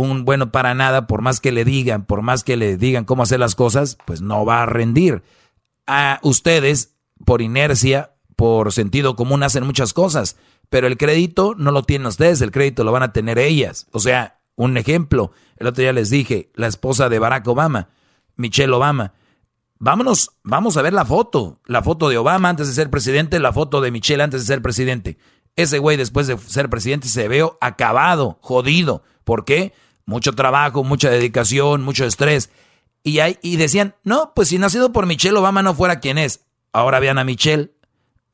un 0.00 0.24
bueno 0.24 0.50
para 0.52 0.74
nada, 0.74 1.06
por 1.06 1.22
más 1.22 1.40
que 1.40 1.52
le 1.52 1.64
digan, 1.64 2.04
por 2.04 2.22
más 2.22 2.44
que 2.44 2.56
le 2.56 2.76
digan 2.76 3.04
cómo 3.04 3.22
hacer 3.22 3.40
las 3.40 3.54
cosas, 3.54 3.98
pues 4.04 4.20
no 4.20 4.44
va 4.44 4.62
a 4.62 4.66
rendir. 4.66 5.22
A 5.86 6.20
ustedes, 6.22 6.94
por 7.24 7.42
inercia, 7.42 8.14
por 8.36 8.72
sentido 8.72 9.16
común, 9.16 9.42
hacen 9.42 9.64
muchas 9.64 9.92
cosas, 9.92 10.36
pero 10.68 10.86
el 10.86 10.96
crédito 10.96 11.54
no 11.56 11.72
lo 11.72 11.82
tienen 11.82 12.06
ustedes, 12.06 12.40
el 12.40 12.52
crédito 12.52 12.84
lo 12.84 12.92
van 12.92 13.02
a 13.02 13.12
tener 13.12 13.38
ellas. 13.38 13.86
O 13.92 14.00
sea, 14.00 14.40
un 14.56 14.76
ejemplo, 14.76 15.32
el 15.56 15.66
otro 15.66 15.82
día 15.82 15.92
les 15.92 16.10
dije, 16.10 16.50
la 16.54 16.66
esposa 16.66 17.08
de 17.08 17.18
Barack 17.18 17.46
Obama, 17.48 17.88
Michelle 18.36 18.72
Obama, 18.72 19.14
vámonos, 19.78 20.32
vamos 20.42 20.76
a 20.76 20.82
ver 20.82 20.92
la 20.92 21.04
foto, 21.04 21.60
la 21.66 21.82
foto 21.82 22.08
de 22.08 22.18
Obama 22.18 22.48
antes 22.48 22.68
de 22.68 22.74
ser 22.74 22.90
presidente, 22.90 23.40
la 23.40 23.52
foto 23.52 23.80
de 23.80 23.90
Michelle 23.90 24.22
antes 24.22 24.42
de 24.42 24.46
ser 24.46 24.62
presidente. 24.62 25.18
Ese 25.56 25.78
güey 25.78 25.96
después 25.96 26.26
de 26.26 26.38
ser 26.38 26.70
presidente 26.70 27.08
se 27.08 27.26
veo 27.26 27.58
acabado, 27.60 28.38
jodido. 28.40 29.02
¿Por 29.24 29.44
qué? 29.44 29.72
Mucho 30.10 30.32
trabajo, 30.32 30.82
mucha 30.82 31.08
dedicación, 31.08 31.82
mucho 31.82 32.04
estrés. 32.04 32.50
Y, 33.04 33.20
hay, 33.20 33.38
y 33.42 33.54
decían, 33.54 33.94
no, 34.02 34.32
pues 34.34 34.48
si 34.48 34.58
nacido 34.58 34.92
por 34.92 35.06
Michelle 35.06 35.38
Obama 35.38 35.62
no 35.62 35.72
fuera 35.72 36.00
quien 36.00 36.18
es. 36.18 36.40
Ahora 36.72 36.98
vean 36.98 37.18
a 37.18 37.24
Michelle. 37.24 37.70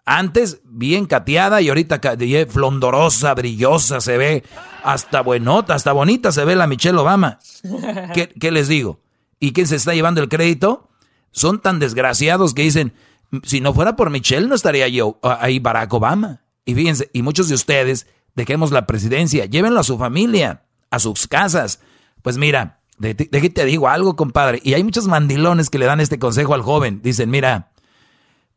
Antes 0.07 0.61
bien 0.65 1.05
cateada 1.05 1.61
y 1.61 1.69
ahorita 1.69 2.01
flondorosa, 2.49 3.35
brillosa, 3.35 4.01
se 4.01 4.17
ve 4.17 4.43
hasta 4.85 5.21
buenota, 5.21 5.75
hasta 5.75 5.93
bonita 5.93 6.33
se 6.33 6.47
ve 6.47 6.57
la 6.57 6.67
Michelle 6.67 6.97
Obama. 6.97 7.41
¿Qué, 8.15 8.29
¿Qué 8.29 8.51
les 8.51 8.69
digo? 8.69 9.01
¿Y 9.39 9.53
quién 9.53 9.67
se 9.67 9.77
está 9.77 9.93
llevando 9.93 10.23
el 10.23 10.31
crédito? 10.31 10.89
Son 11.31 11.61
tan 11.61 11.79
desgraciados 11.79 12.55
que 12.55 12.63
dicen, 12.63 12.95
si 13.43 13.61
no 13.61 13.75
fuera 13.75 13.97
por 13.97 14.09
Michelle 14.09 14.49
no 14.49 14.55
estaría 14.55 14.89
yo 14.89 15.21
ahí 15.23 15.59
Barack 15.59 15.93
Obama. 15.93 16.41
Y 16.65 16.75
fíjense, 16.75 17.11
y 17.13 17.21
muchos 17.21 17.49
de 17.49 17.55
ustedes, 17.55 18.07
dejemos 18.35 18.71
la 18.71 18.87
presidencia, 18.87 19.45
llévenlo 19.45 19.81
a 19.81 19.85
su 19.85 19.99
familia, 19.99 20.63
a 20.97 21.01
sus 21.01 21.27
casas. 21.27 21.81
Pues 22.23 22.37
mira, 22.39 22.81
de, 22.99 23.15
que 23.15 23.51
te 23.51 23.65
digo 23.65 23.89
algo, 23.89 24.17
compadre. 24.17 24.61
Y 24.63 24.75
hay 24.75 24.83
muchos 24.83 25.07
mandilones 25.07 25.71
que 25.71 25.79
le 25.79 25.87
dan 25.87 26.01
este 26.01 26.19
consejo 26.19 26.55
al 26.55 26.63
joven. 26.63 27.01
Dicen, 27.03 27.31
mira, 27.31 27.71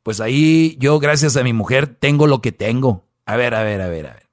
pues 0.03 0.21
ahí 0.21 0.75
yo, 0.79 0.99
gracias 0.99 1.37
a 1.37 1.43
mi 1.43 1.53
mujer, 1.53 1.87
tengo 1.87 2.27
lo 2.27 2.41
que 2.41 2.51
tengo. 2.51 3.05
A 3.25 3.35
ver, 3.35 3.53
a 3.53 3.63
ver, 3.63 3.81
a 3.81 3.87
ver, 3.87 4.07
a 4.07 4.13
ver. 4.13 4.27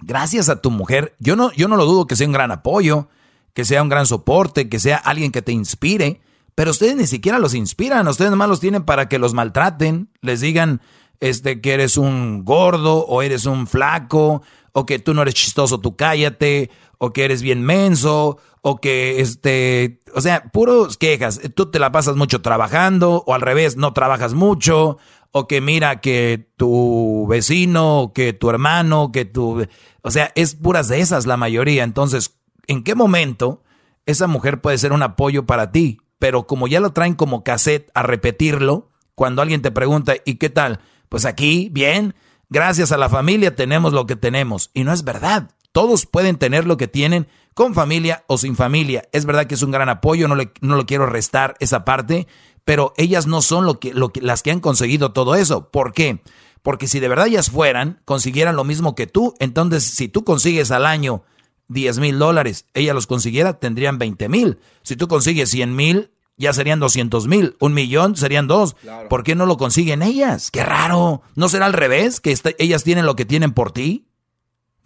Gracias 0.00 0.48
a 0.48 0.60
tu 0.60 0.70
mujer, 0.70 1.16
yo 1.18 1.34
no, 1.34 1.52
yo 1.52 1.66
no 1.66 1.76
lo 1.76 1.84
dudo 1.84 2.06
que 2.06 2.14
sea 2.14 2.28
un 2.28 2.32
gran 2.32 2.52
apoyo, 2.52 3.08
que 3.52 3.64
sea 3.64 3.82
un 3.82 3.88
gran 3.88 4.06
soporte, 4.06 4.68
que 4.68 4.78
sea 4.78 4.96
alguien 4.96 5.32
que 5.32 5.42
te 5.42 5.50
inspire, 5.50 6.20
pero 6.54 6.70
ustedes 6.70 6.94
ni 6.94 7.08
siquiera 7.08 7.40
los 7.40 7.52
inspiran, 7.52 8.06
ustedes 8.06 8.30
nomás 8.30 8.48
los 8.48 8.60
tienen 8.60 8.84
para 8.84 9.08
que 9.08 9.18
los 9.18 9.34
maltraten, 9.34 10.08
les 10.20 10.40
digan, 10.40 10.80
este, 11.18 11.60
que 11.60 11.72
eres 11.72 11.96
un 11.96 12.44
gordo 12.44 13.04
o 13.06 13.22
eres 13.22 13.46
un 13.46 13.66
flaco 13.66 14.42
o 14.72 14.86
que 14.86 15.00
tú 15.00 15.14
no 15.14 15.22
eres 15.22 15.34
chistoso, 15.34 15.80
tú 15.80 15.96
cállate 15.96 16.70
o 16.98 17.12
que 17.12 17.24
eres 17.24 17.42
bien 17.42 17.62
menso 17.62 18.38
o 18.60 18.80
que 18.80 19.20
este, 19.20 20.00
o 20.14 20.20
sea, 20.20 20.44
puros 20.52 20.98
quejas, 20.98 21.40
tú 21.54 21.70
te 21.70 21.78
la 21.78 21.92
pasas 21.92 22.16
mucho 22.16 22.42
trabajando 22.42 23.22
o 23.26 23.34
al 23.34 23.40
revés, 23.40 23.76
no 23.76 23.92
trabajas 23.92 24.34
mucho 24.34 24.98
o 25.30 25.46
que 25.46 25.60
mira 25.60 26.00
que 26.00 26.50
tu 26.56 27.26
vecino, 27.28 28.12
que 28.14 28.32
tu 28.32 28.50
hermano, 28.50 29.12
que 29.12 29.24
tu, 29.24 29.66
o 30.02 30.10
sea, 30.10 30.32
es 30.34 30.54
puras 30.54 30.88
de 30.88 31.00
esas 31.00 31.26
la 31.26 31.36
mayoría. 31.36 31.84
Entonces, 31.84 32.38
¿en 32.66 32.82
qué 32.82 32.94
momento 32.94 33.62
esa 34.06 34.26
mujer 34.26 34.60
puede 34.60 34.78
ser 34.78 34.92
un 34.92 35.02
apoyo 35.02 35.46
para 35.46 35.70
ti? 35.70 36.00
Pero 36.18 36.46
como 36.46 36.66
ya 36.66 36.80
lo 36.80 36.92
traen 36.92 37.14
como 37.14 37.44
cassette 37.44 37.90
a 37.94 38.02
repetirlo, 38.02 38.90
cuando 39.14 39.42
alguien 39.42 39.62
te 39.62 39.70
pregunta, 39.70 40.14
¿y 40.24 40.36
qué 40.36 40.50
tal? 40.50 40.80
Pues 41.08 41.24
aquí, 41.24 41.68
bien, 41.72 42.14
gracias 42.48 42.92
a 42.92 42.96
la 42.96 43.08
familia 43.08 43.54
tenemos 43.54 43.92
lo 43.92 44.06
que 44.06 44.16
tenemos. 44.16 44.70
Y 44.74 44.84
no 44.84 44.92
es 44.92 45.04
verdad. 45.04 45.50
Todos 45.72 46.06
pueden 46.06 46.36
tener 46.36 46.66
lo 46.66 46.76
que 46.76 46.88
tienen 46.88 47.28
con 47.54 47.74
familia 47.74 48.24
o 48.28 48.38
sin 48.38 48.56
familia. 48.56 49.08
Es 49.12 49.24
verdad 49.24 49.46
que 49.46 49.54
es 49.54 49.62
un 49.62 49.70
gran 49.70 49.88
apoyo, 49.88 50.28
no, 50.28 50.34
le, 50.34 50.52
no 50.60 50.76
lo 50.76 50.86
quiero 50.86 51.06
restar 51.06 51.56
esa 51.60 51.84
parte, 51.84 52.26
pero 52.64 52.94
ellas 52.96 53.26
no 53.26 53.42
son 53.42 53.64
lo 53.64 53.80
que, 53.80 53.92
lo 53.92 54.10
que, 54.10 54.20
las 54.20 54.42
que 54.42 54.50
han 54.50 54.60
conseguido 54.60 55.12
todo 55.12 55.34
eso. 55.34 55.70
¿Por 55.70 55.92
qué? 55.92 56.22
Porque 56.62 56.86
si 56.86 57.00
de 57.00 57.08
verdad 57.08 57.28
ellas 57.28 57.50
fueran, 57.50 58.00
consiguieran 58.04 58.56
lo 58.56 58.64
mismo 58.64 58.94
que 58.94 59.06
tú, 59.06 59.34
entonces 59.38 59.84
si 59.84 60.08
tú 60.08 60.24
consigues 60.24 60.70
al 60.70 60.86
año 60.86 61.22
10 61.68 61.98
mil 61.98 62.18
dólares, 62.18 62.66
ella 62.74 62.94
los 62.94 63.06
consiguiera, 63.06 63.58
tendrían 63.58 63.98
20 63.98 64.28
mil. 64.28 64.58
Si 64.82 64.96
tú 64.96 65.08
consigues 65.08 65.50
100 65.50 65.74
mil, 65.74 66.10
ya 66.36 66.52
serían 66.52 66.80
200 66.80 67.26
mil. 67.26 67.56
Un 67.60 67.74
millón 67.74 68.16
serían 68.16 68.46
dos. 68.46 68.76
¿Por 69.10 69.24
qué 69.24 69.34
no 69.34 69.44
lo 69.44 69.56
consiguen 69.56 70.02
ellas? 70.02 70.50
Qué 70.50 70.64
raro. 70.64 71.22
¿No 71.34 71.48
será 71.48 71.66
al 71.66 71.72
revés? 71.72 72.20
¿Que 72.20 72.36
ellas 72.58 72.84
tienen 72.84 73.06
lo 73.06 73.16
que 73.16 73.24
tienen 73.24 73.52
por 73.52 73.72
ti? 73.72 74.07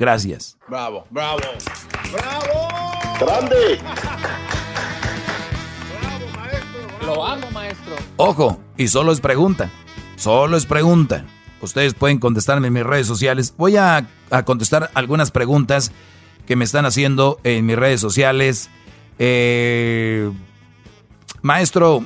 Gracias. 0.03 0.59
Bravo, 0.69 1.07
bravo. 1.11 1.39
Bravo. 2.11 2.69
Grande. 3.21 3.79
Lo 7.07 7.25
amo, 7.25 7.49
maestro. 7.53 7.95
Ojo, 8.17 8.59
y 8.77 8.89
solo 8.89 9.13
es 9.13 9.21
pregunta. 9.21 9.71
Solo 10.17 10.57
es 10.57 10.67
pregunta. 10.67 11.25
Ustedes 11.61 11.95
pueden 11.95 12.19
contestarme 12.19 12.67
en 12.67 12.73
mis 12.73 12.83
redes 12.83 13.07
sociales. 13.07 13.55
Voy 13.57 13.77
a, 13.77 14.09
a 14.33 14.43
contestar 14.43 14.91
algunas 14.95 15.31
preguntas 15.31 15.93
que 16.49 16.57
me 16.57 16.65
están 16.65 16.85
haciendo 16.85 17.39
en 17.45 17.65
mis 17.65 17.77
redes 17.77 18.01
sociales. 18.01 18.71
Eh 19.21 20.33
Maestro, 21.43 22.05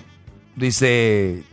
dice, 0.54 1.44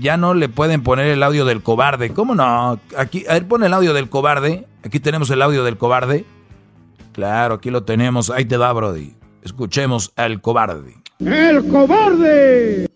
ya 0.00 0.16
no 0.16 0.34
le 0.34 0.48
pueden 0.48 0.82
poner 0.82 1.06
el 1.06 1.22
audio 1.22 1.44
del 1.44 1.62
cobarde. 1.62 2.10
¿Cómo 2.10 2.34
no? 2.34 2.80
Aquí, 2.96 3.24
a 3.28 3.34
ver, 3.34 3.46
pone 3.46 3.66
el 3.66 3.74
audio 3.74 3.94
del 3.94 4.08
cobarde. 4.08 4.66
Aquí 4.84 4.98
tenemos 4.98 5.30
el 5.30 5.42
audio 5.42 5.62
del 5.62 5.76
cobarde. 5.76 6.24
Claro, 7.12 7.56
aquí 7.56 7.70
lo 7.70 7.84
tenemos. 7.84 8.30
Ahí 8.30 8.44
te 8.44 8.56
va, 8.56 8.72
Brody. 8.72 9.14
Escuchemos 9.42 10.12
al 10.16 10.40
cobarde. 10.40 10.96
¡El 11.20 11.68
cobarde! 11.68 12.88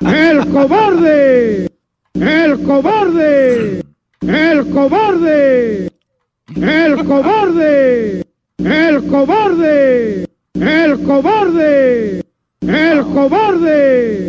¡El 0.00 0.52
cobarde! 0.52 1.70
¡El 2.12 2.62
cobarde! 2.62 3.82
¡El 4.20 4.70
cobarde! 4.70 6.12
¡El 6.54 7.04
cobarde! 7.06 8.26
¡El 8.58 9.06
cobarde! 9.06 10.26
¡El 10.54 11.02
cobarde! 11.06 12.22
¡El 12.60 13.04
cobarde! 13.06 14.25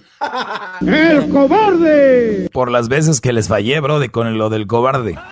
¡El 0.82 1.30
cobarde! 1.30 2.50
Por 2.52 2.72
las 2.72 2.90
veces 2.90 3.22
que 3.22 3.34
les 3.34 3.48
fallé, 3.48 3.80
bro, 3.80 4.00
de 4.00 4.10
con 4.10 4.38
lo 4.38 4.50
del 4.50 4.68
cobarde. 4.68 5.18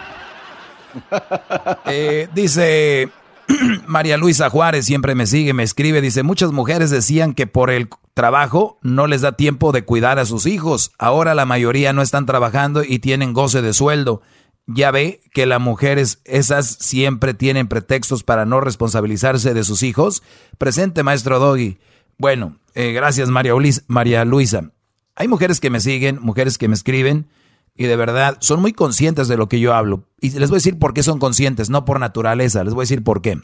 Eh, 1.88 2.30
dice 2.34 3.10
María 3.86 4.16
Luisa 4.16 4.49
Juárez, 4.49 4.86
siempre 4.86 5.14
me 5.14 5.28
sigue, 5.28 5.53
me 5.53 5.64
escribe, 5.64 5.99
dice, 5.99 6.24
muchas 6.24 6.53
mujeres 6.53 6.90
decían 6.90 7.34
que 7.34 7.48
por 7.48 7.70
el 7.70 7.90
trabajo 8.14 8.80
no 8.82 9.06
les 9.06 9.20
da 9.20 9.34
tiempo 9.34 9.74
de 9.74 9.84
cuidar 9.84 10.20
a 10.20 10.26
sus 10.26 10.45
hijos. 10.45 10.94
Ahora 10.98 11.36
la 11.36 11.45
mayoría 11.45 11.91
no 11.91 12.02
están 12.02 12.26
trabajando 12.26 12.82
y 12.82 12.99
tienen 12.99 13.34
goce 13.34 13.62
de 13.62 13.74
sueldo 13.74 14.22
ya 14.68 14.91
ve 14.91 15.22
que 15.34 15.45
las 15.45 15.62
mujeres 15.62 16.22
esas 16.26 16.68
siempre 16.68 17.34
tienen 17.34 17.68
pretextos 17.68 18.24
para 18.24 18.45
no 18.45 18.62
responsabilizarse 18.62 19.53
de 19.53 19.64
sus 19.64 19.84
hijos. 19.84 20.24
Presente, 20.57 21.03
maestro 21.03 21.40
Doggy. 21.40 21.78
Bueno, 22.18 22.57
eh, 22.74 22.91
gracias 22.91 23.30
María, 23.30 23.53
María 23.88 24.26
Luisa. 24.26 24.72
Hay 25.16 25.28
mujeres 25.28 25.60
que 25.60 25.70
me 25.70 25.80
siguen, 25.80 26.20
mujeres 26.22 26.58
que 26.58 26.68
me 26.68 26.76
escriben 26.76 27.28
y 27.76 27.86
de 27.86 27.96
verdad 27.96 28.38
son 28.40 28.62
muy 28.62 28.74
conscientes 28.74 29.28
de 29.28 29.38
lo 29.38 29.48
que 29.48 29.60
yo 29.60 29.74
hablo. 29.74 30.08
Y 30.20 30.32
les 30.32 30.50
voy 30.50 30.58
a 30.58 30.60
decir 30.60 30.80
por 30.80 30.94
qué 30.94 31.04
son 31.04 31.20
conscientes, 31.20 31.70
no 31.70 31.86
por 31.86 32.00
naturaleza. 32.00 32.64
Les 32.64 32.74
voy 32.74 32.84
a 32.84 32.88
decir 32.88 33.04
por 33.04 33.22
qué. 33.22 33.40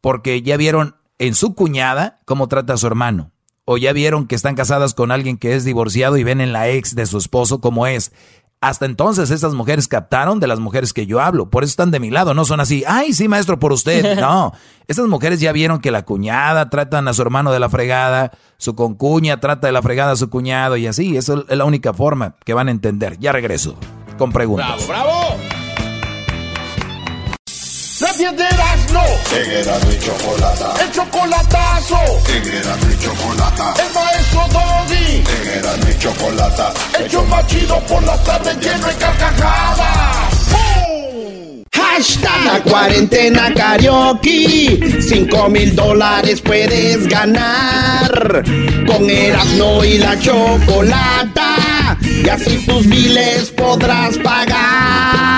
Porque 0.00 0.42
ya 0.42 0.56
vieron 0.56 0.96
en 1.18 1.34
su 1.34 1.54
cuñada 1.54 2.20
cómo 2.24 2.48
trata 2.48 2.74
a 2.74 2.78
su 2.78 2.86
hermano. 2.86 3.30
O 3.64 3.76
ya 3.76 3.92
vieron 3.92 4.26
que 4.26 4.34
están 4.34 4.56
casadas 4.56 4.92
con 4.92 5.12
alguien 5.12 5.36
que 5.36 5.54
es 5.54 5.64
divorciado 5.64 6.16
y 6.16 6.24
ven 6.24 6.40
en 6.40 6.52
la 6.52 6.68
ex 6.68 6.94
de 6.94 7.06
su 7.06 7.18
esposo 7.18 7.60
cómo 7.60 7.86
es. 7.86 8.12
Hasta 8.62 8.86
entonces 8.86 9.32
estas 9.32 9.54
mujeres 9.54 9.88
captaron 9.88 10.38
de 10.38 10.46
las 10.46 10.60
mujeres 10.60 10.92
que 10.92 11.04
yo 11.04 11.20
hablo. 11.20 11.50
Por 11.50 11.64
eso 11.64 11.70
están 11.72 11.90
de 11.90 11.98
mi 11.98 12.10
lado. 12.10 12.32
No 12.32 12.44
son 12.44 12.60
así, 12.60 12.84
ay, 12.86 13.12
sí, 13.12 13.26
maestro, 13.26 13.58
por 13.58 13.72
usted. 13.72 14.16
No, 14.22 14.52
estas 14.86 15.08
mujeres 15.08 15.40
ya 15.40 15.50
vieron 15.50 15.80
que 15.80 15.90
la 15.90 16.04
cuñada 16.04 16.70
tratan 16.70 17.08
a 17.08 17.12
su 17.12 17.22
hermano 17.22 17.50
de 17.50 17.58
la 17.58 17.68
fregada, 17.68 18.30
su 18.56 18.76
concuña 18.76 19.40
trata 19.40 19.66
de 19.66 19.72
la 19.72 19.82
fregada 19.82 20.12
a 20.12 20.16
su 20.16 20.30
cuñado 20.30 20.76
y 20.76 20.86
así. 20.86 21.16
Eso 21.16 21.44
es 21.48 21.56
la 21.56 21.64
única 21.64 21.92
forma 21.92 22.36
que 22.44 22.54
van 22.54 22.68
a 22.68 22.70
entender. 22.70 23.18
Ya 23.18 23.32
regreso 23.32 23.76
con 24.16 24.30
preguntas. 24.30 24.86
¡Bravo, 24.86 25.10
bravo! 25.10 25.36
Las 28.02 28.18
10 28.18 28.36
de 28.36 28.44
Erasmo. 28.44 29.04
En. 29.30 29.50
El 29.50 30.92
chocolatazo. 30.92 31.98
En 32.28 32.46
Erasmo 32.54 32.90
y 32.90 32.98
Chocolata. 32.98 33.74
El 33.80 33.92
maestro 34.32 34.48
Doggy. 34.48 35.22
Y 35.90 35.98
Chocolata. 35.98 36.72
El 36.98 37.08
show 37.08 37.24
más 37.26 37.46
chido 37.46 37.78
por 37.80 38.02
la 38.02 38.16
tarde 38.22 38.54
lleno 38.60 38.86
de 38.86 38.94
carcajadas. 38.94 40.32
Hashtag 41.72 42.44
la 42.44 42.60
cuarentena 42.62 43.52
karaoke. 43.54 45.00
5 45.00 45.48
mil 45.48 45.74
dólares 45.76 46.40
puedes 46.40 47.06
ganar. 47.06 48.42
Con 48.86 49.10
Erasmo 49.10 49.84
y 49.84 49.98
la 49.98 50.18
chocolata. 50.18 51.98
Y 52.02 52.28
así 52.28 52.64
tus 52.66 52.86
miles 52.86 53.50
podrás 53.50 54.16
pagar. 54.18 55.31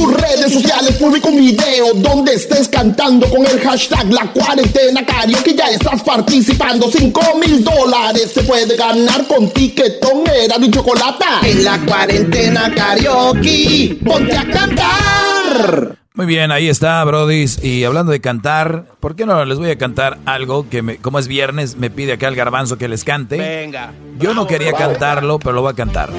En 0.00 0.06
tus 0.06 0.14
redes 0.18 0.52
sociales 0.54 0.96
publico 0.96 1.28
un 1.28 1.36
video 1.36 1.92
donde 1.94 2.32
estés 2.32 2.68
cantando 2.68 3.28
con 3.28 3.44
el 3.44 3.60
hashtag 3.60 4.10
La 4.10 4.32
Cuarentena 4.32 5.04
Karaoke. 5.04 5.54
Ya 5.54 5.68
estás 5.68 6.02
participando. 6.02 6.90
5 6.90 7.20
mil 7.38 7.62
dólares 7.62 8.32
se 8.32 8.42
puede 8.44 8.76
ganar 8.76 9.26
con 9.26 9.50
tiquetón, 9.50 10.24
era 10.26 10.56
de 10.58 10.70
chocolate. 10.70 11.24
En 11.42 11.64
la 11.64 11.78
cuarentena 11.80 12.74
karaoke, 12.74 13.98
ponte 14.02 14.36
a 14.36 14.44
cantar. 14.48 15.96
Muy 16.14 16.26
bien, 16.26 16.50
ahí 16.50 16.68
está, 16.68 17.04
Brodis. 17.04 17.62
Y 17.62 17.84
hablando 17.84 18.12
de 18.12 18.22
cantar, 18.22 18.86
¿por 19.00 19.16
qué 19.16 19.26
no 19.26 19.44
les 19.44 19.58
voy 19.58 19.70
a 19.70 19.76
cantar 19.76 20.18
algo 20.24 20.66
que, 20.68 20.80
me, 20.80 20.96
como 20.96 21.18
es 21.18 21.28
viernes, 21.28 21.76
me 21.76 21.90
pide 21.90 22.14
acá 22.14 22.28
el 22.28 22.36
garbanzo 22.36 22.78
que 22.78 22.88
les 22.88 23.04
cante? 23.04 23.36
Venga. 23.36 23.92
Yo 24.18 24.32
no 24.32 24.46
quería 24.46 24.72
bravo. 24.72 24.92
cantarlo, 24.92 25.38
pero 25.38 25.52
lo 25.52 25.62
voy 25.62 25.72
a 25.72 25.76
cantar. 25.76 26.10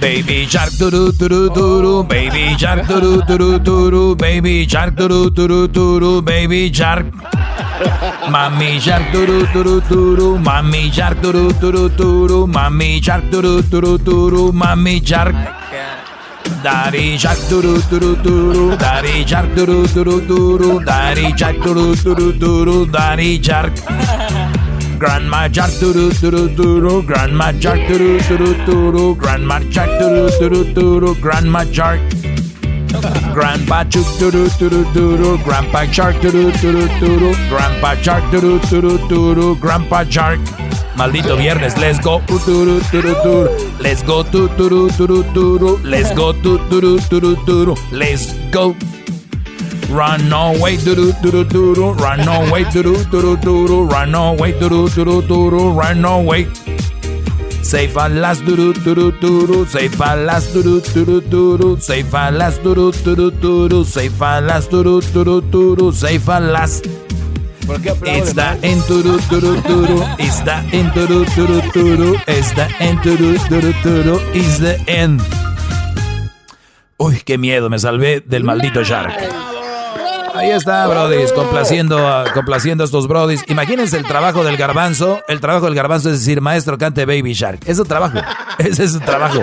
Baby 0.00 0.46
shark 0.46 0.70
doo 0.78 0.90
doo 1.12 1.48
doo 1.56 2.02
baby 2.04 2.56
shark 2.56 2.86
doo 2.86 3.20
doo 3.28 3.58
doo 3.58 4.14
baby 4.16 4.66
shark 4.68 4.94
doo 4.96 5.30
doo 5.30 5.66
doo 5.68 6.22
baby 6.22 6.72
shark 6.72 7.06
Mommy 8.30 8.78
shark 8.78 9.10
doo 9.12 9.46
doo 9.54 9.80
doo 9.90 10.38
mommy 10.38 10.90
shark 10.90 11.20
doo 11.20 11.50
doo 11.62 11.88
doo 12.00 12.46
mommy 12.46 13.00
shark 13.00 13.24
doo 13.30 13.62
doo 13.62 13.98
doo 13.98 14.52
mommy 14.52 15.00
shark 15.04 15.34
Daddy 16.62 17.18
shark 17.18 17.38
doo 17.50 17.62
doo 17.90 18.14
duru 18.24 18.76
daddy 18.78 19.24
shark 19.26 19.54
doo 19.54 19.86
doo 19.96 20.20
duru 20.30 20.70
daddy 20.84 21.26
shark 21.36 21.56
doo 21.64 21.94
doo 22.04 22.32
duru 22.44 22.76
daddy 22.96 23.30
shark 23.42 23.72
Grandma 24.98 25.48
shark 25.52 25.70
duru 25.80 26.10
duru 26.20 26.48
duru, 26.56 27.02
grandma 27.06 27.52
shark 27.60 27.80
duru 27.88 28.18
duru 28.28 28.48
duru, 28.66 29.14
grandma 29.14 29.60
shark 29.70 29.90
duru 30.00 30.28
duru 30.40 30.74
duru, 30.74 31.14
grandma 31.22 31.62
shark. 31.72 32.00
Grandpa 33.32 33.84
chuk 33.84 34.06
duru 34.18 34.48
duru 34.58 34.80
duru, 34.94 35.30
grandpa 35.44 35.84
shark 35.92 36.16
duru 36.20 36.50
duru 36.60 36.82
duru, 37.00 37.30
grandpa 37.48 37.94
shark 38.02 38.24
duru 38.32 38.58
duru 38.70 38.98
duru, 39.08 39.54
grandpa 39.60 40.04
shark. 40.10 40.40
Maldito 40.96 41.36
viernes, 41.36 41.78
let's 41.78 42.00
go 42.00 42.18
duru 42.26 42.80
duru 42.90 43.14
duru, 43.22 43.80
let's 43.80 44.02
go 44.02 44.22
tu 44.24 44.48
duru 44.58 44.88
duru 44.98 45.22
duru, 45.32 45.78
let's 45.84 46.12
go 46.14 46.32
tu 46.32 46.58
duru 46.70 46.98
duru 47.08 47.36
duru, 47.46 47.76
let's 47.92 48.34
go. 48.50 48.74
Run 49.88 50.30
away, 50.32 50.76
doo 50.76 50.94
doo 50.94 51.44
doo 51.44 51.74
doo 51.74 51.92
Run 51.94 52.28
away, 52.28 52.64
doo 52.72 52.82
doo 53.10 53.36
doo 53.36 53.66
doo 53.66 53.88
Run 53.88 54.14
away, 54.14 54.52
doo 54.60 54.88
doo 54.88 55.22
doo 55.22 55.50
doo 55.50 55.72
Run 55.72 56.04
away. 56.04 56.46
Say 57.62 57.88
falas, 57.88 58.40
doo 58.44 58.72
doo 58.72 59.10
doo 59.10 59.46
doo 59.46 59.64
Say 59.64 59.88
falas, 59.88 60.52
doo 60.52 60.80
doo 60.80 61.20
doo 61.20 61.56
doo 61.56 61.76
Say 61.80 62.02
falas, 62.02 62.58
doo 62.62 62.74
doo 62.74 63.30
doo 63.30 63.68
doo 63.68 63.84
Say 63.84 64.08
falas, 64.10 64.68
doo 64.68 65.00
doo 65.00 65.40
doo 65.40 65.74
doo 65.74 65.92
falas. 66.20 66.82
¿Por 67.66 67.80
qué 67.82 67.90
aplauden 67.90 68.22
Está 68.22 68.56
en 68.62 68.80
turu 68.82 69.18
turu 69.28 69.60
turu, 69.62 70.02
está 70.18 70.64
en 70.72 70.90
turu 70.94 71.24
turu 71.34 71.60
turu, 71.72 72.16
está 72.26 72.66
en 72.80 72.98
turu 73.02 73.36
turu 73.48 73.72
turu, 73.82 74.20
is 74.34 74.58
the 74.58 74.78
end. 74.86 75.20
Uy, 76.96 77.20
qué 77.26 77.36
miedo, 77.36 77.68
me 77.68 77.78
salvé 77.78 78.20
del 78.20 78.44
maldito 78.44 78.82
Shark. 78.84 79.12
Ahí 80.38 80.50
está, 80.50 80.86
brodis, 80.86 81.32
complaciendo 81.32 82.06
a, 82.06 82.32
complaciendo 82.32 82.84
a 82.84 82.86
estos 82.86 83.08
brodis. 83.08 83.44
Imagínense 83.48 83.96
el 83.96 84.04
trabajo 84.04 84.44
del 84.44 84.56
garbanzo. 84.56 85.20
El 85.28 85.40
trabajo 85.40 85.66
del 85.66 85.74
garbanzo 85.74 86.10
es 86.10 86.20
decir, 86.20 86.40
maestro, 86.40 86.78
cante 86.78 87.04
Baby 87.04 87.32
Shark. 87.34 87.60
Es 87.66 87.76
su 87.76 87.84
trabajo. 87.84 88.18
Ese 88.58 88.84
es 88.84 88.92
su 88.92 89.00
trabajo. 89.00 89.40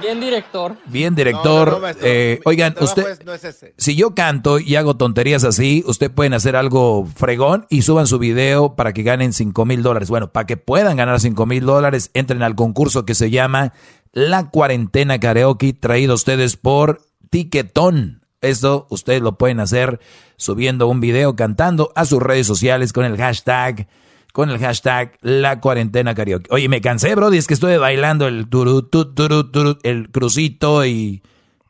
Bien 0.00 0.18
director. 0.18 0.76
Bien, 0.86 1.14
director. 1.14 1.66
No, 1.68 1.72
no, 1.72 1.76
no, 1.76 1.80
maestro. 1.80 2.06
Eh, 2.08 2.40
oigan, 2.46 2.74
usted, 2.80 3.06
es- 3.06 3.24
no 3.24 3.34
es 3.34 3.44
ese. 3.44 3.74
si 3.76 3.94
yo 3.96 4.14
canto 4.14 4.58
y 4.58 4.76
hago 4.76 4.96
tonterías 4.96 5.44
así, 5.44 5.84
usted 5.86 6.10
pueden 6.10 6.32
hacer 6.32 6.56
algo 6.56 7.06
fregón 7.16 7.66
y 7.68 7.82
suban 7.82 8.06
su 8.06 8.18
video 8.18 8.76
para 8.76 8.92
que 8.94 9.02
ganen 9.02 9.32
5 9.34 9.64
mil 9.66 9.82
dólares. 9.82 10.08
Bueno, 10.08 10.32
para 10.32 10.46
que 10.46 10.56
puedan 10.56 10.96
ganar 10.96 11.20
5 11.20 11.44
mil 11.46 11.66
dólares, 11.66 12.10
entren 12.14 12.42
al 12.42 12.54
concurso 12.54 13.04
que 13.04 13.14
se 13.14 13.30
llama 13.30 13.74
La 14.12 14.48
Cuarentena 14.50 15.20
Karaoke, 15.20 15.74
traído 15.74 16.12
a 16.12 16.16
ustedes 16.16 16.56
por 16.56 17.02
Tiquetón. 17.28 18.19
Esto 18.40 18.86
ustedes 18.88 19.20
lo 19.20 19.36
pueden 19.36 19.60
hacer 19.60 20.00
subiendo 20.36 20.86
un 20.86 21.00
video 21.00 21.36
cantando 21.36 21.92
a 21.94 22.04
sus 22.06 22.22
redes 22.22 22.46
sociales 22.46 22.92
con 22.94 23.04
el 23.04 23.16
hashtag, 23.18 23.86
con 24.32 24.48
el 24.48 24.58
hashtag 24.58 25.18
La 25.20 25.60
Cuarentena 25.60 26.14
Karaoke. 26.14 26.48
Oye, 26.50 26.68
me 26.68 26.80
cansé, 26.80 27.14
Brody, 27.14 27.36
es 27.36 27.46
que 27.46 27.54
estuve 27.54 27.76
bailando 27.76 28.26
el 28.26 28.48
turu, 28.48 28.82
tu, 28.82 29.12
turu, 29.12 29.50
turu, 29.50 29.78
el 29.82 30.10
crucito 30.10 30.86
y 30.86 31.22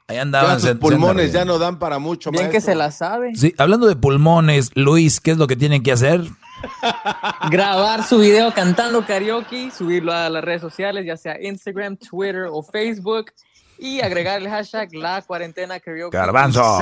ahí 0.06 0.16
Ya 0.16 0.22
andaban. 0.22 0.56
tus 0.59 0.62
se- 0.62 0.74
pulmones 0.76 1.32
ya 1.32 1.44
no 1.44 1.59
dan 1.59 1.80
para 1.80 1.98
mucho, 1.98 2.30
Bien 2.30 2.44
que 2.47 2.52
maestro. 2.59 2.72
se 2.72 2.78
la 2.78 2.90
sabe. 2.92 3.34
Sí, 3.34 3.52
hablando 3.59 3.88
de 3.88 3.97
pulmones, 3.97 4.70
Luis, 4.76 5.18
¿qué 5.20 5.32
es 5.32 5.38
lo 5.38 5.48
que 5.48 5.56
tienen 5.56 5.82
que 5.82 5.90
hacer? 5.90 6.22
Grabar 7.51 8.05
su 8.05 8.18
video 8.18 8.52
cantando 8.52 9.05
karaoke, 9.05 9.70
subirlo 9.76 10.12
a 10.12 10.28
las 10.28 10.44
redes 10.44 10.60
sociales, 10.60 11.05
ya 11.06 11.16
sea 11.16 11.36
Instagram, 11.42 11.97
Twitter 11.97 12.47
o 12.51 12.62
Facebook, 12.62 13.32
y 13.81 14.01
agregar 14.02 14.40
el 14.40 14.48
hashtag 14.48 14.94
La 14.94 15.23
Cuarentena 15.23 15.81
Karaoke. 15.81 16.16
Garbanzo. 16.16 16.78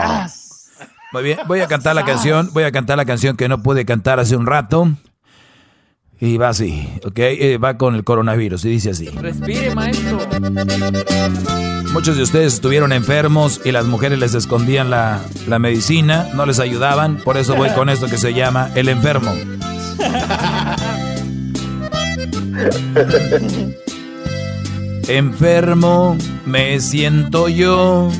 Muy 1.13 1.23
bien, 1.23 1.39
voy 1.47 1.61
a 1.61 1.69
cantar 1.69 1.95
la 1.95 2.05
canción, 2.05 2.51
voy 2.53 2.65
a 2.65 2.73
cantar 2.73 2.99
la 2.99 3.07
canción 3.07 3.37
que 3.37 3.49
no 3.49 3.63
pude 3.63 3.87
cantar 3.87 4.21
hace 4.21 4.37
un 4.37 4.47
rato. 4.47 4.91
Y 6.21 6.37
va 6.37 6.49
así, 6.49 6.93
¿ok? 7.05 7.19
Eh, 7.19 7.59
va 7.59 7.79
con 7.79 7.95
el 7.95 8.03
coronavirus 8.03 8.65
y 8.65 8.71
dice 8.71 8.91
así. 8.91 9.09
Respire, 9.09 9.73
maestro. 9.75 10.19
Muchos 11.93 12.17
de 12.17 12.25
ustedes 12.25 12.55
estuvieron 12.55 12.93
enfermos 12.93 13.61
y 13.65 13.71
las 13.71 13.87
mujeres 13.87 14.19
les 14.19 14.35
escondían 14.35 14.91
la, 14.91 15.23
la 15.47 15.61
medicina, 15.61 16.29
no 16.35 16.45
les 16.45 16.59
ayudaban, 16.59 17.19
por 17.19 17.39
eso 17.39 17.55
voy 17.55 17.71
con 17.71 17.89
esto 17.89 18.09
que 18.09 18.19
se 18.19 18.35
llama 18.35 18.69
El 18.75 18.89
Enfermo. 18.89 19.33
Enfermo 25.09 26.19
me 26.45 26.79
siento 26.81 27.49
yo, 27.49 28.11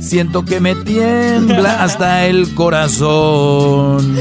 siento 0.00 0.44
que 0.44 0.60
me 0.60 0.76
tiembla 0.76 1.82
hasta 1.82 2.26
el 2.26 2.54
corazón. 2.54 4.16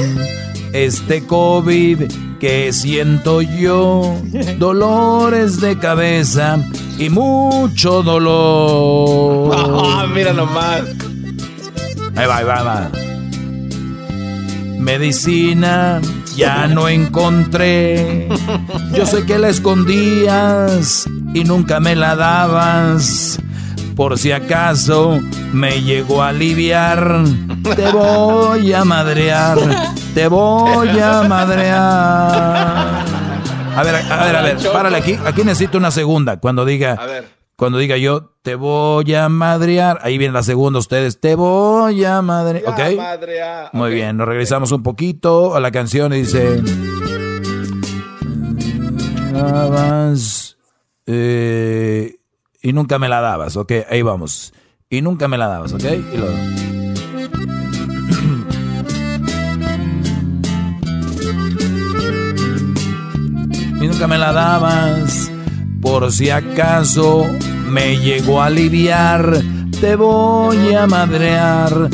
Este 0.74 1.28
COVID 1.28 2.12
que 2.40 2.74
siento 2.74 3.42
yo, 3.44 4.20
dolores 4.58 5.62
de 5.62 5.78
cabeza 5.78 6.58
y 6.98 7.10
mucho 7.12 8.02
dolor. 8.02 9.56
Ah, 9.56 10.08
mira 10.12 10.34
nomás. 10.34 10.82
Ahí 12.16 12.26
va, 12.26 12.38
ahí 12.38 12.46
va, 12.46 12.58
ahí 12.58 12.66
va. 12.66 12.92
Medicina 14.80 16.02
ya 16.40 16.68
no 16.68 16.88
encontré. 16.88 18.30
Yo 18.94 19.06
sé 19.06 19.26
que 19.26 19.38
la 19.38 19.50
escondías 19.50 21.06
y 21.34 21.44
nunca 21.44 21.82
me 21.82 21.96
la 21.96 22.16
dabas. 22.16 23.40
Por 23.96 24.18
si 24.18 24.32
acaso 24.32 25.20
me 25.52 25.82
llegó 25.82 26.24
a 26.24 26.30
aliviar, 26.30 27.24
te 27.76 27.92
voy 27.92 28.72
a 28.72 28.86
madrear, 28.86 29.58
te 30.14 30.30
voy 30.30 30.98
a 30.98 31.24
madrear. 31.24 33.04
A 33.76 33.84
ver, 33.84 33.96
a 33.96 34.24
ver, 34.24 34.36
a 34.36 34.42
ver, 34.42 34.58
párale 34.72 34.98
aquí. 34.98 35.20
Aquí 35.26 35.44
necesito 35.44 35.78
una 35.78 35.92
segunda. 35.92 36.40
Cuando 36.40 36.64
diga, 36.64 36.94
A 36.94 37.06
ver. 37.06 37.39
Cuando 37.60 37.78
diga 37.78 37.98
yo, 37.98 38.32
te 38.42 38.56
voy 38.56 39.14
a 39.14 39.28
madrear. 39.28 40.00
Ahí 40.02 40.18
viene 40.18 40.34
la 40.34 40.44
segunda 40.44 40.80
ustedes, 40.80 41.20
te 41.20 41.36
voy 41.36 42.06
a 42.06 42.22
madrear. 42.22 42.64
¿Ok? 42.66 42.80
Muy 43.74 43.94
bien, 43.94 44.16
nos 44.16 44.30
regresamos 44.30 44.72
un 44.72 44.82
poquito 44.82 45.58
a 45.58 45.60
la 45.60 45.70
canción 45.70 46.14
y 46.14 46.20
dice... 46.20 46.64
Dabas, 49.34 50.58
eh, 51.06 52.16
y 52.62 52.72
nunca 52.72 52.98
me 52.98 53.10
la 53.10 53.20
dabas, 53.20 53.58
ok, 53.58 53.74
ahí 53.90 54.04
vamos. 54.04 54.54
Y 54.90 55.02
nunca 55.02 55.28
me 55.28 55.38
la 55.38 55.48
dabas, 55.50 55.74
ok. 55.74 55.84
Y 55.84 56.16
y 63.84 63.88
nunca 63.88 64.08
me 64.08 64.18
la 64.18 64.32
dabas. 64.32 65.29
Por 65.82 66.12
si 66.12 66.30
acaso 66.30 67.26
me 67.70 67.98
llegó 67.98 68.42
a 68.42 68.48
aliviar, 68.48 69.42
te 69.80 69.96
voy 69.96 70.74
a 70.74 70.86
madrear. 70.88 71.90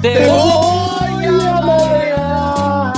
Te 0.00 0.26
voy 0.26 1.26
a 1.26 1.60
madrear. 1.60 2.94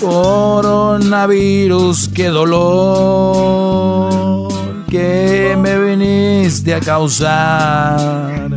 Coronavirus, 0.00 2.08
qué 2.08 2.26
dolor 2.28 3.68
que 4.90 5.56
me 5.58 5.78
viniste 5.78 6.74
a 6.74 6.80
causar. 6.80 8.50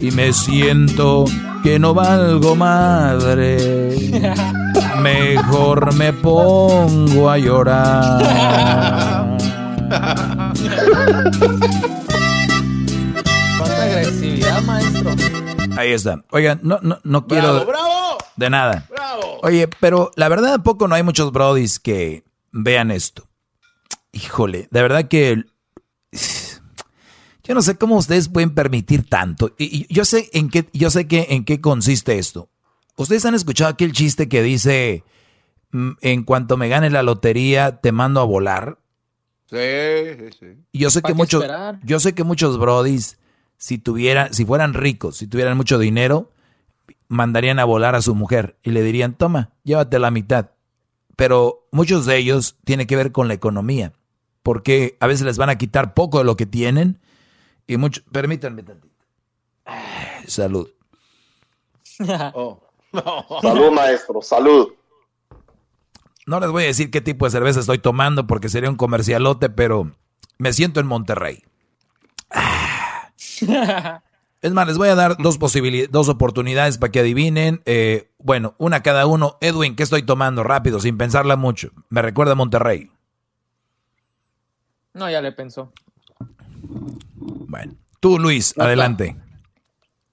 Y 0.00 0.10
me 0.10 0.32
siento 0.32 1.26
que 1.62 1.78
no 1.78 1.94
valgo 1.94 2.56
madre. 2.56 4.50
Mejor 5.02 5.94
me 5.94 6.12
pongo 6.12 7.28
a 7.28 7.36
llorar. 7.38 8.22
Cuánta 13.58 13.82
agresividad, 13.82 14.62
maestro. 14.62 15.10
Ahí 15.76 15.92
está. 15.92 16.22
Oigan, 16.30 16.60
no, 16.62 16.78
no, 16.82 17.00
no 17.02 17.26
quiero. 17.26 17.66
¡Bravo! 17.66 18.18
De 18.36 18.48
nada. 18.48 18.86
¡Bravo! 18.88 19.40
Oye, 19.42 19.68
pero 19.80 20.12
la 20.14 20.28
verdad, 20.28 20.54
¿a 20.54 20.62
poco 20.62 20.86
no 20.86 20.94
hay 20.94 21.02
muchos 21.02 21.32
brodis 21.32 21.80
que 21.80 22.24
vean 22.52 22.90
esto? 22.92 23.28
Híjole, 24.12 24.68
de 24.70 24.82
verdad 24.82 25.08
que. 25.08 25.44
Yo 27.42 27.54
no 27.54 27.62
sé 27.62 27.76
cómo 27.76 27.96
ustedes 27.96 28.28
pueden 28.28 28.54
permitir 28.54 29.08
tanto. 29.08 29.52
Y, 29.58 29.86
y 29.90 29.92
yo 29.92 30.04
sé 30.04 30.30
en 30.32 30.48
qué, 30.48 30.68
yo 30.72 30.90
sé 30.90 31.08
que 31.08 31.26
en 31.30 31.44
qué 31.44 31.60
consiste 31.60 32.18
esto. 32.18 32.51
Ustedes 32.96 33.24
han 33.24 33.34
escuchado 33.34 33.70
aquel 33.70 33.92
chiste 33.92 34.28
que 34.28 34.42
dice: 34.42 35.04
mm, 35.70 35.92
En 36.00 36.24
cuanto 36.24 36.56
me 36.56 36.68
gane 36.68 36.90
la 36.90 37.02
lotería, 37.02 37.80
te 37.80 37.92
mando 37.92 38.20
a 38.20 38.24
volar. 38.24 38.78
Sí, 39.50 39.56
sí, 39.58 40.36
sí. 40.38 40.46
Y 40.72 40.78
Yo 40.78 40.90
sé 40.90 41.00
¿Para 41.02 41.12
que 41.12 41.14
qué 41.14 41.18
muchos, 41.22 41.42
esperar? 41.42 41.78
yo 41.84 42.00
sé 42.00 42.14
que 42.14 42.24
muchos 42.24 42.58
brodis, 42.58 43.18
si 43.58 43.78
tuvieran, 43.78 44.32
si 44.32 44.44
fueran 44.46 44.72
ricos, 44.74 45.16
si 45.18 45.26
tuvieran 45.26 45.56
mucho 45.56 45.78
dinero, 45.78 46.30
mandarían 47.08 47.58
a 47.58 47.64
volar 47.64 47.94
a 47.94 48.00
su 48.02 48.14
mujer 48.14 48.56
y 48.62 48.70
le 48.70 48.82
dirían, 48.82 49.14
toma, 49.14 49.50
llévate 49.64 49.98
la 49.98 50.10
mitad. 50.10 50.50
Pero 51.16 51.68
muchos 51.70 52.06
de 52.06 52.16
ellos 52.16 52.56
tiene 52.64 52.86
que 52.86 52.96
ver 52.96 53.12
con 53.12 53.28
la 53.28 53.34
economía, 53.34 53.92
porque 54.42 54.96
a 55.00 55.06
veces 55.06 55.26
les 55.26 55.36
van 55.36 55.50
a 55.50 55.58
quitar 55.58 55.92
poco 55.92 56.18
de 56.18 56.24
lo 56.24 56.36
que 56.36 56.46
tienen 56.46 56.98
y 57.66 57.76
mucho, 57.76 58.02
permítanme 58.10 58.62
tantito. 58.62 58.94
Salud. 60.26 60.68
Oh. 62.34 62.60
Salud, 63.42 63.70
maestro, 63.70 64.20
salud. 64.22 64.72
No 66.26 66.38
les 66.38 66.50
voy 66.50 66.64
a 66.64 66.66
decir 66.66 66.90
qué 66.90 67.00
tipo 67.00 67.24
de 67.24 67.30
cerveza 67.30 67.60
estoy 67.60 67.78
tomando 67.78 68.26
porque 68.26 68.48
sería 68.48 68.70
un 68.70 68.76
comercialote, 68.76 69.50
pero 69.50 69.92
me 70.38 70.52
siento 70.52 70.80
en 70.80 70.86
Monterrey. 70.86 71.42
Es 74.42 74.52
más, 74.52 74.66
les 74.66 74.76
voy 74.76 74.88
a 74.88 74.94
dar 74.94 75.16
dos 75.18 75.38
posibilidades, 75.38 75.92
dos 75.92 76.08
oportunidades 76.08 76.78
para 76.78 76.90
que 76.90 77.00
adivinen. 77.00 77.62
Eh, 77.64 78.10
bueno, 78.18 78.54
una 78.58 78.82
cada 78.82 79.06
uno. 79.06 79.36
Edwin, 79.40 79.76
¿qué 79.76 79.84
estoy 79.84 80.02
tomando? 80.02 80.42
Rápido, 80.42 80.80
sin 80.80 80.98
pensarla 80.98 81.36
mucho. 81.36 81.70
Me 81.88 82.02
recuerda 82.02 82.32
a 82.32 82.36
Monterrey. 82.36 82.90
No, 84.94 85.08
ya 85.08 85.20
le 85.20 85.32
pensó. 85.32 85.72
Bueno, 87.14 87.74
tú, 88.00 88.18
Luis, 88.18 88.56
adelante. 88.58 89.16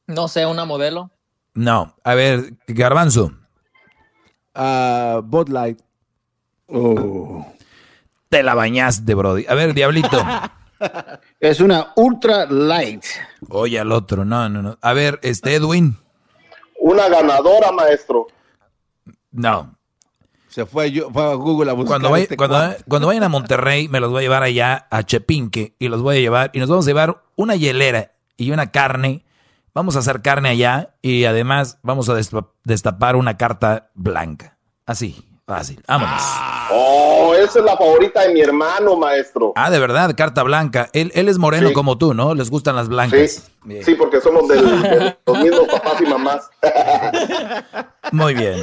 No 0.05 0.27
sé, 0.27 0.45
una 0.45 0.65
modelo. 0.65 1.11
No, 1.59 1.93
a 2.05 2.13
ver, 2.15 2.53
Garbanzo. 2.67 3.33
Ah, 4.55 5.19
Bud 5.23 5.49
Light. 5.49 5.79
Oh. 6.67 7.45
Te 8.29 8.43
la 8.43 8.53
bañaste, 8.53 9.13
Brody. 9.13 9.45
A 9.47 9.55
ver, 9.55 9.73
Diablito. 9.73 10.23
Es 11.41 11.59
una 11.59 11.91
ultra 11.97 12.45
light. 12.45 13.03
Oye, 13.49 13.77
al 13.77 13.91
otro. 13.91 14.23
No, 14.23 14.47
no, 14.47 14.61
no. 14.61 14.77
A 14.81 14.93
ver, 14.93 15.19
este, 15.23 15.55
Edwin. 15.55 15.97
Una 16.79 17.09
ganadora, 17.09 17.73
maestro. 17.73 18.27
No. 19.31 19.75
Se 20.47 20.65
fue, 20.65 20.89
yo, 20.93 21.09
fue 21.11 21.21
a 21.23 21.33
Google 21.33 21.71
a 21.71 21.73
buscar. 21.73 21.99
Cuando, 21.99 22.09
vay- 22.11 22.21
este 22.21 22.37
cuando 22.37 23.07
vayan 23.07 23.23
a 23.23 23.29
Monterrey, 23.29 23.89
me 23.89 23.99
los 23.99 24.09
voy 24.11 24.19
a 24.19 24.21
llevar 24.21 24.43
allá 24.43 24.87
a 24.89 25.03
Chepinque 25.03 25.75
y 25.79 25.89
los 25.89 26.01
voy 26.01 26.15
a 26.15 26.19
llevar 26.21 26.51
y 26.53 26.59
nos 26.59 26.69
vamos 26.69 26.85
a 26.85 26.89
llevar 26.91 27.23
una 27.35 27.57
hielera 27.57 28.13
y 28.37 28.51
una 28.51 28.71
carne. 28.71 29.25
Vamos 29.73 29.95
a 29.95 29.99
hacer 29.99 30.21
carne 30.21 30.49
allá 30.49 30.95
y 31.01 31.25
además 31.25 31.79
vamos 31.83 32.09
a 32.09 32.15
destapar 32.63 33.15
una 33.15 33.37
carta 33.37 33.91
blanca. 33.93 34.57
Así, 34.85 35.23
fácil. 35.47 35.81
Vámonos. 35.87 36.21
Oh, 36.71 37.33
esa 37.35 37.59
es 37.59 37.65
la 37.65 37.77
favorita 37.77 38.21
de 38.21 38.33
mi 38.33 38.41
hermano, 38.41 38.95
maestro. 38.95 39.53
Ah, 39.55 39.69
de 39.69 39.79
verdad, 39.79 40.15
carta 40.17 40.41
blanca. 40.43 40.89
Él, 40.93 41.11
él 41.15 41.29
es 41.29 41.37
moreno 41.37 41.67
Sí. 41.69 41.73
como 41.73 41.97
tú, 41.97 42.13
¿no? 42.13 42.33
Les 42.33 42.49
gustan 42.49 42.75
las 42.75 42.89
blancas. 42.89 43.49
Sí, 43.85 43.95
porque 43.95 44.19
somos 44.21 44.47
del- 44.47 44.81
de 44.81 45.17
los 45.25 45.37
mismos 45.39 45.67
papás 45.67 46.01
y 46.01 46.05
mamás. 46.05 46.49
Muy 48.11 48.33
bien. 48.33 48.59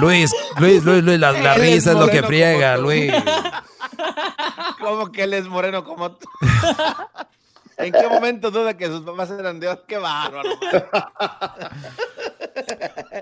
Luis, 0.00 0.30
Luis, 0.58 0.84
Luis, 0.84 1.02
Luis, 1.02 1.18
la, 1.18 1.32
la 1.32 1.54
risa 1.54 1.92
es 1.92 1.98
lo 1.98 2.08
que 2.08 2.22
friega. 2.22 2.76
Luis. 2.76 3.12
¿Cómo 4.80 5.10
que 5.10 5.22
él 5.24 5.32
es 5.34 5.46
moreno 5.48 5.82
como 5.84 6.12
tú? 6.12 6.28
¿En 7.78 7.92
qué 7.92 8.08
momento 8.08 8.50
duda 8.50 8.76
que 8.76 8.86
sus 8.86 9.00
papás 9.02 9.30
eran 9.30 9.58
de 9.60 9.78
¡Qué 9.86 9.98
bárbaro! 9.98 10.50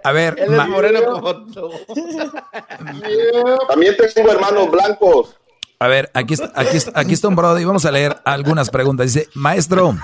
A 0.05 0.13
ver, 0.13 0.37
Él 0.39 0.53
es 0.55 0.69
moreno 0.69 1.01
como 1.05 1.35
tú. 1.47 1.71
También 3.69 3.95
tengo 4.15 4.31
hermanos 4.31 4.71
blancos. 4.71 5.37
A 5.79 5.89
ver, 5.89 6.11
aquí 6.15 6.35
está, 6.35 6.53
aquí 6.55 6.77
está, 6.77 6.93
aquí 6.99 7.13
está 7.15 7.29
un 7.29 7.37
brother 7.37 7.61
y 7.63 7.65
vamos 7.65 7.85
a 7.85 7.91
leer 7.91 8.17
algunas 8.25 8.71
preguntas. 8.71 9.13
Dice, 9.13 9.29
maestro, 9.35 9.97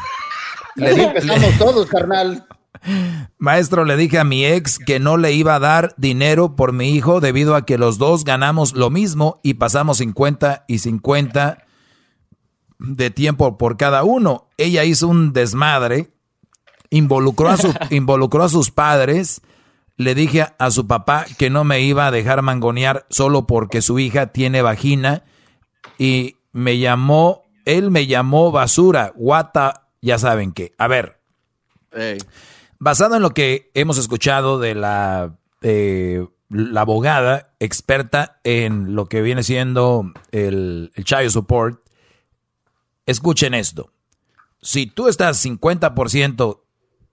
le 0.75 0.95
di- 0.95 1.03
empezamos 1.03 1.57
todos, 1.59 1.87
carnal. 1.87 2.47
maestro, 3.39 3.85
le 3.85 3.97
dije 3.97 4.19
a 4.19 4.25
mi 4.25 4.45
ex 4.45 4.79
que 4.79 4.99
no 4.99 5.17
le 5.17 5.33
iba 5.33 5.55
a 5.55 5.61
dar 5.61 5.95
dinero 5.97 6.57
por 6.57 6.73
mi 6.73 6.91
hijo 6.91 7.21
debido 7.21 7.55
a 7.55 7.65
que 7.65 7.79
los 7.79 7.99
dos 7.99 8.25
ganamos 8.25 8.73
lo 8.75 8.91
mismo 8.91 9.41
y 9.45 9.55
pasamos 9.55 9.99
50 9.99 10.65
y 10.67 10.79
50 10.81 11.59
de 12.79 13.11
tiempo 13.11 13.59
por 13.59 13.77
cada 13.77 14.05
uno. 14.05 14.49
Ella 14.57 14.85
hizo 14.85 15.09
un 15.09 15.33
desmadre, 15.33 16.11
involucró 16.91 17.49
a, 17.49 17.57
su, 17.57 17.75
involucró 17.91 18.45
a 18.45 18.49
sus 18.49 18.71
padres. 18.71 19.41
Le 19.97 20.15
dije 20.15 20.47
a 20.59 20.71
su 20.71 20.87
papá 20.87 21.27
que 21.39 21.51
no 21.51 21.65
me 21.65 21.81
iba 21.81 22.07
a 22.07 22.11
dejar 22.13 22.43
mangonear 22.43 23.07
solo 23.11 23.47
porque 23.47 23.83
su 23.83 23.99
hija 23.99 24.29
tiene 24.29 24.63
vagina 24.63 25.25
y 25.99 26.37
me 26.53 26.79
llamó, 26.79 27.45
él 27.65 27.91
me 27.91 28.07
llamó 28.07 28.53
basura, 28.53 29.13
guata, 29.17 29.89
ya 30.01 30.19
saben 30.19 30.53
qué. 30.53 30.73
A 30.79 30.87
ver, 30.87 31.19
basado 32.79 33.17
en 33.17 33.23
lo 33.23 33.31
que 33.31 33.71
hemos 33.75 33.99
escuchado 33.99 34.61
de 34.61 34.77
la, 34.77 35.37
eh, 35.63 36.25
la 36.49 36.83
abogada 36.83 37.55
experta 37.59 38.41
en 38.45 38.95
lo 38.95 39.07
que 39.07 39.21
viene 39.21 39.43
siendo 39.43 40.13
el, 40.31 40.93
el 40.95 41.05
child 41.05 41.31
support, 41.31 41.81
escuchen 43.09 43.55
esto. 43.55 43.91
Si 44.61 44.87
tú 44.87 45.09
estás 45.09 45.45
50% 45.45 46.61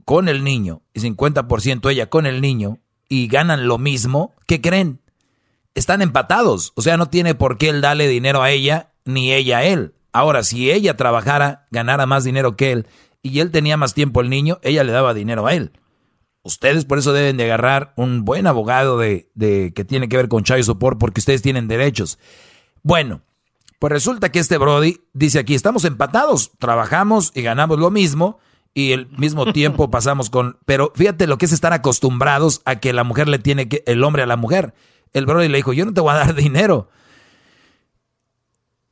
con 0.03 0.27
el 0.27 0.43
niño 0.43 0.83
y 0.93 0.99
50% 0.99 1.89
ella 1.89 2.09
con 2.09 2.25
el 2.25 2.41
niño 2.41 2.79
y 3.07 3.27
ganan 3.27 3.67
lo 3.67 3.77
mismo, 3.77 4.33
¿qué 4.45 4.61
creen? 4.61 5.01
Están 5.73 6.01
empatados. 6.01 6.73
O 6.75 6.81
sea, 6.81 6.97
no 6.97 7.09
tiene 7.09 7.33
por 7.33 7.57
qué 7.57 7.69
él 7.69 7.81
darle 7.81 8.07
dinero 8.07 8.43
a 8.43 8.51
ella 8.51 8.91
ni 9.05 9.33
ella 9.33 9.59
a 9.59 9.63
él. 9.63 9.95
Ahora, 10.11 10.43
si 10.43 10.71
ella 10.71 10.97
trabajara, 10.97 11.67
ganara 11.71 12.05
más 12.05 12.23
dinero 12.23 12.55
que 12.55 12.71
él 12.71 12.87
y 13.21 13.39
él 13.39 13.51
tenía 13.51 13.77
más 13.77 13.93
tiempo 13.93 14.21
el 14.21 14.29
niño, 14.29 14.59
ella 14.63 14.83
le 14.83 14.91
daba 14.91 15.13
dinero 15.13 15.47
a 15.47 15.53
él. 15.53 15.71
Ustedes 16.43 16.85
por 16.85 16.99
eso 16.99 17.11
deben 17.11 17.37
de 17.37 17.45
agarrar 17.45 17.93
un 17.95 18.23
buen 18.23 18.47
abogado 18.47 18.99
de, 18.99 19.29
que 19.75 19.85
tiene 19.85 20.09
que 20.09 20.17
ver 20.17 20.27
con 20.27 20.43
child 20.43 20.63
support 20.63 20.99
porque 20.99 21.19
ustedes 21.19 21.41
tienen 21.41 21.67
derechos. 21.67 22.19
Bueno, 22.83 23.21
pues 23.85 23.93
resulta 23.93 24.31
que 24.31 24.39
este 24.39 24.57
Brody 24.57 25.03
dice 25.13 25.37
aquí, 25.37 25.53
estamos 25.53 25.85
empatados, 25.85 26.53
trabajamos 26.57 27.31
y 27.35 27.43
ganamos 27.43 27.77
lo 27.77 27.91
mismo 27.91 28.39
y 28.73 28.93
al 28.93 29.07
mismo 29.11 29.45
tiempo 29.53 29.91
pasamos 29.91 30.31
con... 30.31 30.57
Pero 30.65 30.91
fíjate 30.95 31.27
lo 31.27 31.37
que 31.37 31.45
es 31.45 31.51
estar 31.51 31.71
acostumbrados 31.71 32.63
a 32.65 32.77
que 32.77 32.93
la 32.93 33.03
mujer 33.03 33.27
le 33.27 33.37
tiene 33.37 33.69
que... 33.69 33.83
El 33.85 34.03
hombre 34.03 34.23
a 34.23 34.25
la 34.25 34.37
mujer. 34.37 34.73
El 35.13 35.27
Brody 35.27 35.49
le 35.49 35.57
dijo, 35.57 35.71
yo 35.71 35.85
no 35.85 35.93
te 35.93 36.01
voy 36.01 36.13
a 36.13 36.17
dar 36.17 36.33
dinero. 36.35 36.89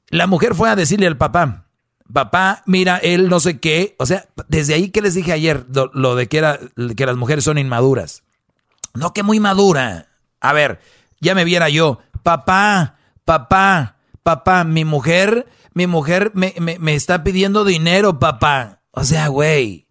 La 0.09 0.27
mujer 0.27 0.53
fue 0.53 0.69
a 0.69 0.75
decirle 0.75 1.07
al 1.07 1.17
papá, 1.17 1.65
papá, 2.13 2.61
mira, 2.67 2.97
él 2.97 3.29
no 3.29 3.39
sé 3.39 3.59
qué. 3.59 3.95
O 3.97 4.05
sea, 4.05 4.29
desde 4.47 4.75
ahí 4.75 4.91
que 4.91 5.01
les 5.01 5.15
dije 5.15 5.31
ayer, 5.31 5.65
lo, 5.73 5.89
lo 5.95 6.13
de 6.13 6.27
que, 6.27 6.37
era, 6.37 6.59
que 6.95 7.07
las 7.07 7.17
mujeres 7.17 7.45
son 7.45 7.57
inmaduras. 7.57 8.21
No, 8.93 9.11
que 9.11 9.23
muy 9.23 9.39
madura. 9.39 10.09
A 10.39 10.53
ver, 10.53 10.81
ya 11.19 11.33
me 11.33 11.45
viera 11.45 11.67
yo, 11.69 11.97
papá, 12.21 12.99
papá, 13.25 13.92
papá, 14.23 14.63
mi 14.63 14.85
mujer, 14.85 15.47
mi 15.73 15.87
mujer 15.87 16.31
me, 16.33 16.55
me, 16.59 16.79
me 16.79 16.95
está 16.95 17.23
pidiendo 17.23 17.65
dinero, 17.65 18.19
papá. 18.19 18.81
O 18.91 19.03
sea, 19.03 19.27
güey, 19.27 19.87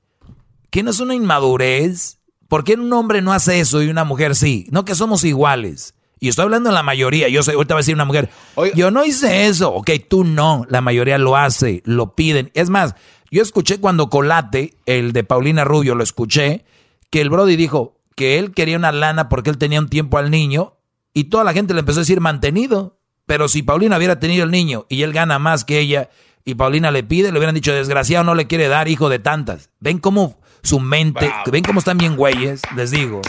¿qué 0.71 0.83
no 0.83 0.91
es 0.91 1.01
una 1.01 1.15
inmadurez? 1.15 2.19
¿Por 2.49 2.65
qué 2.65 2.75
un 2.75 2.93
hombre 2.93 3.23
no 3.23 3.33
hace 3.33 3.61
eso 3.61 3.83
y 3.83 3.89
una 3.89 4.05
mujer 4.05 4.35
sí? 4.35 4.67
No 4.71 4.85
que 4.85 4.95
somos 4.95 5.25
iguales. 5.25 5.95
Y 6.21 6.29
estoy 6.29 6.45
hablando 6.45 6.69
de 6.71 6.75
la 6.75 6.85
mayoría. 6.85 7.29
Yo 7.29 7.43
sé, 7.43 7.53
ahorita 7.53 7.75
va 7.75 7.79
a 7.79 7.83
decir 7.83 7.95
una 7.95 8.05
mujer, 8.05 8.31
yo 8.77 8.93
no 8.93 9.05
hice 9.05 9.47
eso. 9.47 9.73
Ok, 9.75 9.91
tú 10.09 10.23
no. 10.23 10.65
La 10.69 10.81
mayoría 10.81 11.19
lo 11.19 11.37
hace, 11.37 11.83
lo 11.85 12.15
piden. 12.15 12.53
Es 12.55 12.71
más, 12.71 12.95
yo 13.33 13.43
escuché 13.43 13.81
cuando 13.81 14.09
Colate, 14.09 14.77
el 14.87 15.13
de 15.13 15.25
Paulina 15.25 15.65
Rubio, 15.65 15.97
lo 15.97 16.05
escuché, 16.05 16.65
que 17.11 17.21
el 17.23 17.29
Brody 17.31 17.57
dijo 17.57 17.99
que 18.15 18.39
él 18.39 18.53
quería 18.53 18.77
una 18.77 18.93
lana 18.93 19.29
porque 19.29 19.51
él 19.51 19.59
tenía 19.59 19.81
un 19.81 19.89
tiempo 19.89 20.17
al 20.17 20.31
niño 20.31 20.77
y 21.13 21.25
toda 21.25 21.43
la 21.43 21.53
gente 21.55 21.75
le 21.75 21.81
empezó 21.81 21.99
a 21.99 22.03
decir 22.03 22.21
mantenido. 22.21 23.01
Pero 23.27 23.49
si 23.49 23.63
Paulina 23.63 23.97
hubiera 23.97 24.19
tenido 24.19 24.45
el 24.45 24.51
niño 24.51 24.87
y 24.89 25.03
él 25.03 25.13
gana 25.13 25.39
más 25.39 25.65
que 25.65 25.79
ella 25.79 26.11
y 26.45 26.55
Paulina 26.55 26.91
le 26.91 27.05
pide, 27.05 27.31
le 27.31 27.39
hubieran 27.39 27.55
dicho 27.55 27.73
desgraciado 27.73 28.25
no 28.25 28.35
le 28.35 28.47
quiere 28.47 28.69
dar 28.69 28.89
hijo 28.89 29.09
de 29.09 29.19
tantas. 29.19 29.71
¿Ven 29.81 29.99
cómo 29.99 30.41
su 30.63 30.81
mente. 30.81 31.33
¿Ven 31.51 31.65
cómo 31.65 31.79
están 31.79 31.99
bien 31.99 32.17
güeyes? 32.17 32.63
Les 32.77 32.91
digo. 32.91 33.21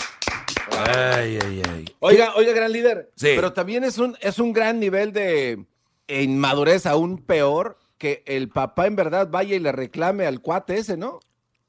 Ay, 0.88 1.40
ay, 1.44 1.62
ay. 1.70 1.86
Oiga, 2.00 2.34
oiga, 2.36 2.54
gran 2.54 2.72
líder. 2.72 3.12
Sí. 3.16 3.32
Pero 3.36 3.54
también 3.54 3.84
es 3.84 3.98
un, 3.98 4.18
es 4.22 4.40
un 4.40 4.54
gran 4.54 4.80
nivel 4.80 5.14
de 5.14 5.66
inmadurez, 6.08 6.86
aún 6.86 7.20
peor, 7.20 7.78
que 7.98 8.24
el 8.26 8.50
papá 8.50 8.88
en 8.88 8.96
verdad 8.96 9.30
vaya 9.30 9.56
y 9.56 9.60
le 9.60 9.72
reclame 9.72 10.26
al 10.26 10.42
cuate 10.42 10.78
ese, 10.78 10.98
¿no? 10.98 11.20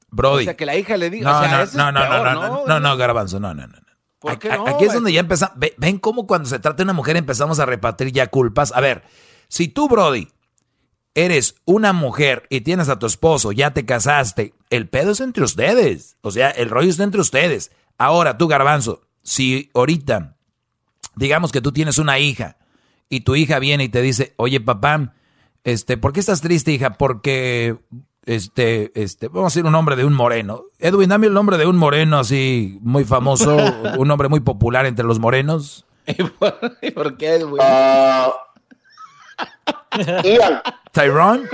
Brody. 0.09 0.43
O 0.43 0.45
sea, 0.45 0.57
que 0.57 0.65
la 0.65 0.75
hija 0.75 0.97
le 0.97 1.09
diga. 1.09 1.31
No, 1.31 1.37
o 1.37 1.65
sea, 1.65 1.91
no, 1.91 1.91
no, 1.91 1.91
no, 1.91 2.05
no, 2.05 2.09
peor, 2.09 2.23
no, 2.23 2.41
no, 2.41 2.65
no, 2.67 2.79
no, 2.79 2.97
Garbanzo, 2.97 3.39
no, 3.39 3.53
no, 3.53 3.67
no. 3.67 3.84
¿Por 4.25 4.33
Aquí- 4.33 4.47
qué 4.49 4.57
no, 4.57 4.65
Aquí 4.67 4.85
es 4.85 4.93
donde 4.93 5.13
ya 5.13 5.19
empezamos. 5.19 5.55
Ven 5.77 5.99
cómo 5.99 6.25
cuando 6.25 6.49
se 6.49 6.57
trata 6.57 6.77
de 6.77 6.83
una 6.83 6.93
mujer 6.93 7.15
empezamos 7.15 7.59
a 7.59 7.65
repartir 7.67 8.11
ya 8.11 8.25
culpas. 8.27 8.71
A 8.73 8.81
ver, 8.81 9.03
si 9.47 9.67
tú, 9.67 9.87
Brody, 9.87 10.29
eres 11.13 11.55
una 11.65 11.93
mujer 11.93 12.47
y 12.49 12.61
tienes 12.61 12.89
a 12.89 12.97
tu 12.97 13.05
esposo, 13.05 13.51
ya 13.51 13.71
te 13.71 13.85
casaste, 13.85 14.55
el 14.71 14.89
pedo 14.89 15.11
es 15.11 15.19
entre 15.19 15.43
ustedes. 15.43 16.17
O 16.21 16.31
sea, 16.31 16.49
el 16.49 16.69
rollo 16.71 16.89
está 16.89 17.03
entre 17.03 17.21
ustedes. 17.21 17.71
Ahora, 17.99 18.37
tú, 18.39 18.47
Garbanzo, 18.47 19.01
si 19.21 19.69
ahorita, 19.75 20.35
digamos 21.15 21.51
que 21.51 21.61
tú 21.61 21.71
tienes 21.71 21.99
una 21.99 22.17
hija 22.17 22.57
y 23.09 23.21
tu 23.21 23.35
hija 23.35 23.59
viene 23.59 23.83
y 23.83 23.89
te 23.89 24.01
dice, 24.01 24.33
oye, 24.37 24.59
papá, 24.59 25.13
este, 25.63 25.97
¿por 25.97 26.13
qué 26.13 26.19
estás 26.19 26.41
triste, 26.41 26.71
hija? 26.71 26.93
Porque, 26.93 27.77
este, 28.25 28.91
este, 28.95 29.27
vamos 29.27 29.45
a 29.45 29.53
decir 29.53 29.65
un 29.65 29.71
nombre 29.71 29.95
de 29.95 30.05
un 30.05 30.13
moreno. 30.13 30.63
Edwin, 30.79 31.09
dame 31.09 31.27
el 31.27 31.33
nombre 31.33 31.57
de 31.57 31.65
un 31.65 31.77
moreno 31.77 32.19
así 32.19 32.79
muy 32.81 33.03
famoso, 33.05 33.57
un 33.97 34.07
nombre 34.07 34.29
muy 34.29 34.39
popular 34.39 34.85
entre 34.85 35.05
los 35.05 35.19
morenos. 35.19 35.85
¿Y 36.81 36.91
por 36.91 37.17
qué, 37.17 37.43
güey? 37.43 37.61
Ah, 37.63 38.33
Ian. 40.23 40.61
Tyrone. 40.91 41.47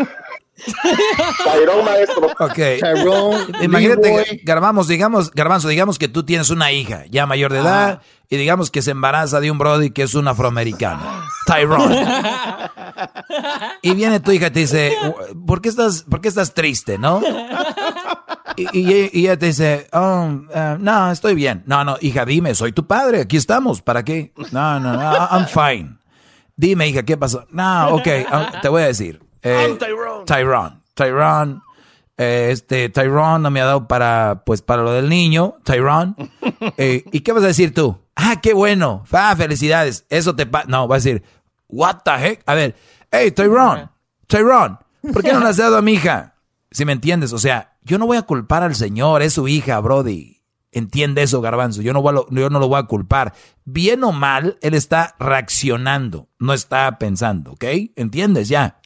Tyrone, 1.43 1.83
maestro. 1.83 2.27
Ok. 2.39 2.59
Tyrone, 2.79 3.45
Imagínate. 3.63 4.41
Garbanzo, 4.43 4.83
digamos, 4.83 5.31
Garbanzo, 5.31 5.67
digamos 5.67 5.97
que 5.97 6.07
tú 6.07 6.23
tienes 6.23 6.49
una 6.49 6.71
hija 6.71 7.05
ya 7.09 7.25
mayor 7.25 7.51
de 7.51 7.59
edad 7.59 8.01
y 8.31 8.37
digamos 8.37 8.71
que 8.71 8.81
se 8.81 8.89
embaraza 8.91 9.39
de 9.39 9.51
un 9.51 9.59
brody 9.59 9.91
que 9.91 10.01
es 10.01 10.15
un 10.15 10.27
afroamericano. 10.27 11.03
Tyrone. 11.45 12.03
Y 13.81 13.93
viene 13.95 14.19
tu 14.19 14.31
hija 14.31 14.47
y 14.47 14.51
te 14.51 14.59
dice, 14.59 14.95
¿por 15.47 15.61
qué 15.61 15.69
estás, 15.69 16.03
por 16.03 16.21
qué 16.21 16.27
estás 16.27 16.53
triste, 16.53 16.97
no? 16.97 17.21
Y, 18.55 18.77
y- 18.77 19.09
y 19.13 19.19
ella 19.25 19.37
te 19.39 19.47
dice, 19.47 19.87
oh, 19.93 20.29
eh, 20.53 20.77
no, 20.79 21.11
estoy 21.11 21.33
bien. 21.35 21.63
No, 21.65 21.83
no, 21.83 21.97
hija, 22.01 22.25
dime, 22.25 22.53
soy 22.53 22.71
tu 22.73 22.85
padre, 22.85 23.21
aquí 23.21 23.37
estamos, 23.37 23.81
¿para 23.81 24.03
qué? 24.03 24.33
No, 24.51 24.79
no, 24.79 24.93
no, 24.93 25.01
I'm 25.31 25.47
fine. 25.47 25.97
Dime, 26.55 26.87
hija, 26.89 27.03
¿qué 27.03 27.17
pasó? 27.17 27.45
No, 27.51 27.95
ok, 27.95 28.07
ah, 28.31 28.51
te 28.61 28.69
voy 28.69 28.83
a 28.83 28.87
decir. 28.87 29.21
Eh, 29.41 29.75
Tyrone. 30.25 30.75
Tyrone. 30.93 31.61
eh, 32.17 32.49
este, 32.51 32.89
Tyrone 32.89 33.39
no 33.41 33.49
me 33.49 33.61
ha 33.61 33.65
dado 33.65 33.87
para, 33.87 34.43
pues, 34.45 34.61
para 34.61 34.83
lo 34.83 34.91
del 34.91 35.09
niño, 35.09 35.55
Tyrone. 35.63 36.13
Eh, 36.77 37.03
¿Y 37.11 37.21
qué 37.21 37.31
vas 37.31 37.43
a 37.43 37.47
decir 37.47 37.73
tú? 37.73 37.97
Ah, 38.15 38.39
qué 38.41 38.53
bueno. 38.53 39.03
Ah, 39.11 39.35
felicidades. 39.35 40.05
Eso 40.09 40.35
te 40.35 40.45
pasa. 40.45 40.67
No, 40.67 40.87
va 40.87 40.95
a 40.95 40.99
decir, 40.99 41.23
what 41.67 41.97
the 42.03 42.11
heck? 42.11 42.43
A 42.45 42.53
ver, 42.55 42.75
hey, 43.11 43.31
Tyrone, 43.31 43.89
Tyrone, 44.27 44.77
¿por 45.13 45.23
qué 45.23 45.33
no 45.33 45.39
le 45.39 45.47
has 45.49 45.57
dado 45.57 45.77
a 45.77 45.81
mi 45.81 45.93
hija? 45.93 46.35
Si 46.71 46.85
me 46.85 46.93
entiendes, 46.93 47.33
o 47.33 47.39
sea, 47.39 47.77
yo 47.83 47.97
no 47.97 48.05
voy 48.07 48.17
a 48.17 48.21
culpar 48.23 48.63
al 48.63 48.75
señor, 48.75 49.21
es 49.21 49.33
su 49.33 49.47
hija, 49.47 49.79
Brody. 49.79 50.41
Entiende 50.73 51.21
eso, 51.23 51.41
Garbanzo. 51.41 51.81
Yo 51.81 51.91
no, 51.91 52.01
voy 52.01 52.11
a 52.11 52.13
lo- 52.13 52.27
yo 52.29 52.49
no 52.49 52.59
lo 52.59 52.69
voy 52.69 52.79
a 52.79 52.83
culpar. 52.83 53.33
Bien 53.65 54.03
o 54.05 54.11
mal, 54.13 54.57
él 54.61 54.73
está 54.73 55.15
reaccionando, 55.19 56.29
no 56.39 56.53
está 56.53 56.97
pensando, 56.97 57.51
¿ok? 57.53 57.65
¿Entiendes? 57.97 58.47
Ya. 58.47 58.79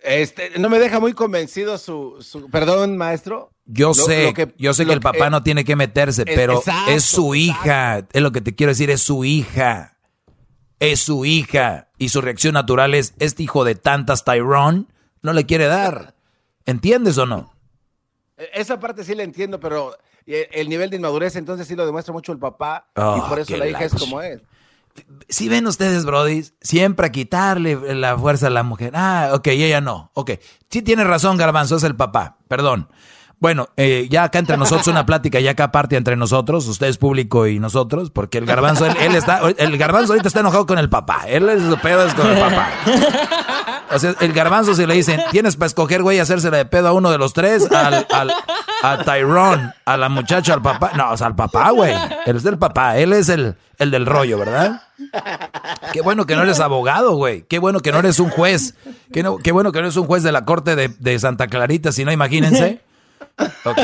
Este, 0.00 0.58
no 0.58 0.68
me 0.68 0.78
deja 0.78 1.00
muy 1.00 1.12
convencido 1.14 1.78
su, 1.78 2.16
su- 2.20 2.50
perdón, 2.50 2.96
maestro. 2.96 3.50
Yo 3.66 3.88
Lo- 3.88 3.94
sé, 3.94 4.24
lo 4.26 4.34
que- 4.34 4.54
yo 4.58 4.74
sé 4.74 4.84
que 4.84 4.92
el 4.92 5.00
papá 5.00 5.28
eh, 5.28 5.30
no 5.30 5.42
tiene 5.42 5.64
que 5.64 5.74
meterse, 5.76 6.22
es- 6.26 6.34
pero 6.36 6.58
exacto, 6.58 6.90
es 6.92 7.04
su 7.04 7.34
hija. 7.34 8.06
Es 8.12 8.22
lo 8.22 8.30
que 8.32 8.40
te 8.40 8.54
quiero 8.54 8.70
decir, 8.72 8.90
es 8.90 9.00
su 9.00 9.24
hija. 9.24 9.96
Es 10.80 11.00
su 11.00 11.24
hija. 11.24 11.88
Y 11.98 12.10
su 12.10 12.20
reacción 12.20 12.54
natural 12.54 12.94
es, 12.94 13.14
este 13.18 13.42
hijo 13.42 13.64
de 13.64 13.74
tantas 13.74 14.24
Tyrone 14.24 14.84
no 15.22 15.32
le 15.32 15.46
quiere 15.46 15.66
dar. 15.66 16.14
¿Entiendes 16.66 17.16
o 17.18 17.24
no? 17.26 17.54
e, 18.36 18.48
Esa 18.54 18.78
parte 18.80 19.04
sí 19.04 19.14
la 19.14 19.22
entiendo, 19.22 19.60
pero 19.60 19.96
eh, 20.26 20.48
el 20.52 20.68
nivel 20.68 20.90
de 20.90 20.96
inmadurez 20.96 21.36
entonces 21.36 21.66
sí 21.66 21.74
lo 21.74 21.86
demuestra 21.86 22.12
mucho 22.12 22.32
el 22.32 22.38
papá 22.38 22.88
Oh, 22.96 23.16
y 23.18 23.28
por 23.28 23.38
eso 23.38 23.56
la 23.56 23.66
hija 23.68 23.84
es 23.84 23.94
como 23.94 24.20
es. 24.20 24.40
Si 25.28 25.48
ven 25.48 25.66
ustedes, 25.66 26.04
Brody, 26.04 26.44
siempre 26.60 27.06
a 27.06 27.12
quitarle 27.12 27.94
la 27.96 28.16
fuerza 28.18 28.46
a 28.46 28.50
la 28.50 28.62
mujer. 28.62 28.92
Ah, 28.94 29.30
ok, 29.32 29.46
ella 29.48 29.80
no. 29.80 30.10
Ok. 30.14 30.32
Sí 30.70 30.82
tiene 30.82 31.02
razón, 31.04 31.36
Garbanzo, 31.36 31.76
es 31.76 31.82
el 31.82 31.96
papá. 31.96 32.38
Perdón. 32.48 32.88
Bueno, 33.44 33.68
eh, 33.76 34.06
ya 34.10 34.24
acá 34.24 34.38
entre 34.38 34.56
nosotros 34.56 34.86
una 34.86 35.04
plática, 35.04 35.38
ya 35.38 35.50
acá 35.50 35.64
aparte 35.64 35.96
entre 35.96 36.16
nosotros, 36.16 36.66
ustedes 36.66 36.96
público 36.96 37.46
y 37.46 37.58
nosotros, 37.58 38.08
porque 38.10 38.38
el 38.38 38.46
garbanzo, 38.46 38.86
él, 38.86 38.96
él 39.02 39.14
está, 39.14 39.42
el 39.58 39.76
garbanzo 39.76 40.14
ahorita 40.14 40.28
está 40.28 40.40
enojado 40.40 40.64
con 40.64 40.78
el 40.78 40.88
papá. 40.88 41.24
Él 41.28 41.46
es 41.50 41.62
su 41.62 41.76
pedo 41.76 42.06
es 42.06 42.14
con 42.14 42.26
el 42.30 42.38
papá. 42.38 42.70
O 43.92 43.98
sea, 43.98 44.14
el 44.20 44.32
garbanzo 44.32 44.74
si 44.74 44.86
le 44.86 44.94
dicen, 44.94 45.20
tienes 45.30 45.56
para 45.56 45.66
escoger, 45.66 46.00
güey, 46.02 46.18
hacérsela 46.20 46.56
de 46.56 46.64
pedo 46.64 46.88
a 46.88 46.92
uno 46.94 47.10
de 47.10 47.18
los 47.18 47.34
tres, 47.34 47.70
al, 47.70 48.06
al- 48.10 48.32
a 48.82 49.04
Tyrone, 49.04 49.74
a 49.84 49.96
la 49.98 50.08
muchacha, 50.08 50.54
al 50.54 50.62
papá. 50.62 50.92
No, 50.96 51.10
o 51.12 51.16
sea, 51.18 51.26
al 51.26 51.36
papá, 51.36 51.68
güey. 51.68 51.92
Él 52.24 52.36
es 52.38 52.46
el 52.46 52.56
papá, 52.56 52.96
él 52.96 53.12
es 53.12 53.28
el, 53.28 53.56
el 53.78 53.90
del 53.90 54.06
rollo, 54.06 54.38
¿verdad? 54.38 54.80
Qué 55.92 56.00
bueno 56.00 56.24
que 56.24 56.34
no 56.34 56.44
eres 56.44 56.60
abogado, 56.60 57.14
güey. 57.16 57.42
Qué 57.42 57.58
bueno 57.58 57.80
que 57.80 57.92
no 57.92 57.98
eres 57.98 58.20
un 58.20 58.30
juez. 58.30 58.74
Qué, 59.12 59.22
no- 59.22 59.36
qué 59.36 59.52
bueno 59.52 59.70
que 59.70 59.80
no 59.80 59.86
eres 59.88 59.96
un 59.98 60.06
juez 60.06 60.22
de 60.22 60.32
la 60.32 60.46
corte 60.46 60.76
de, 60.76 60.88
de 60.88 61.18
Santa 61.18 61.46
Clarita, 61.48 61.92
si 61.92 62.06
no, 62.06 62.10
imagínense. 62.10 62.80
Ok. 63.64 63.78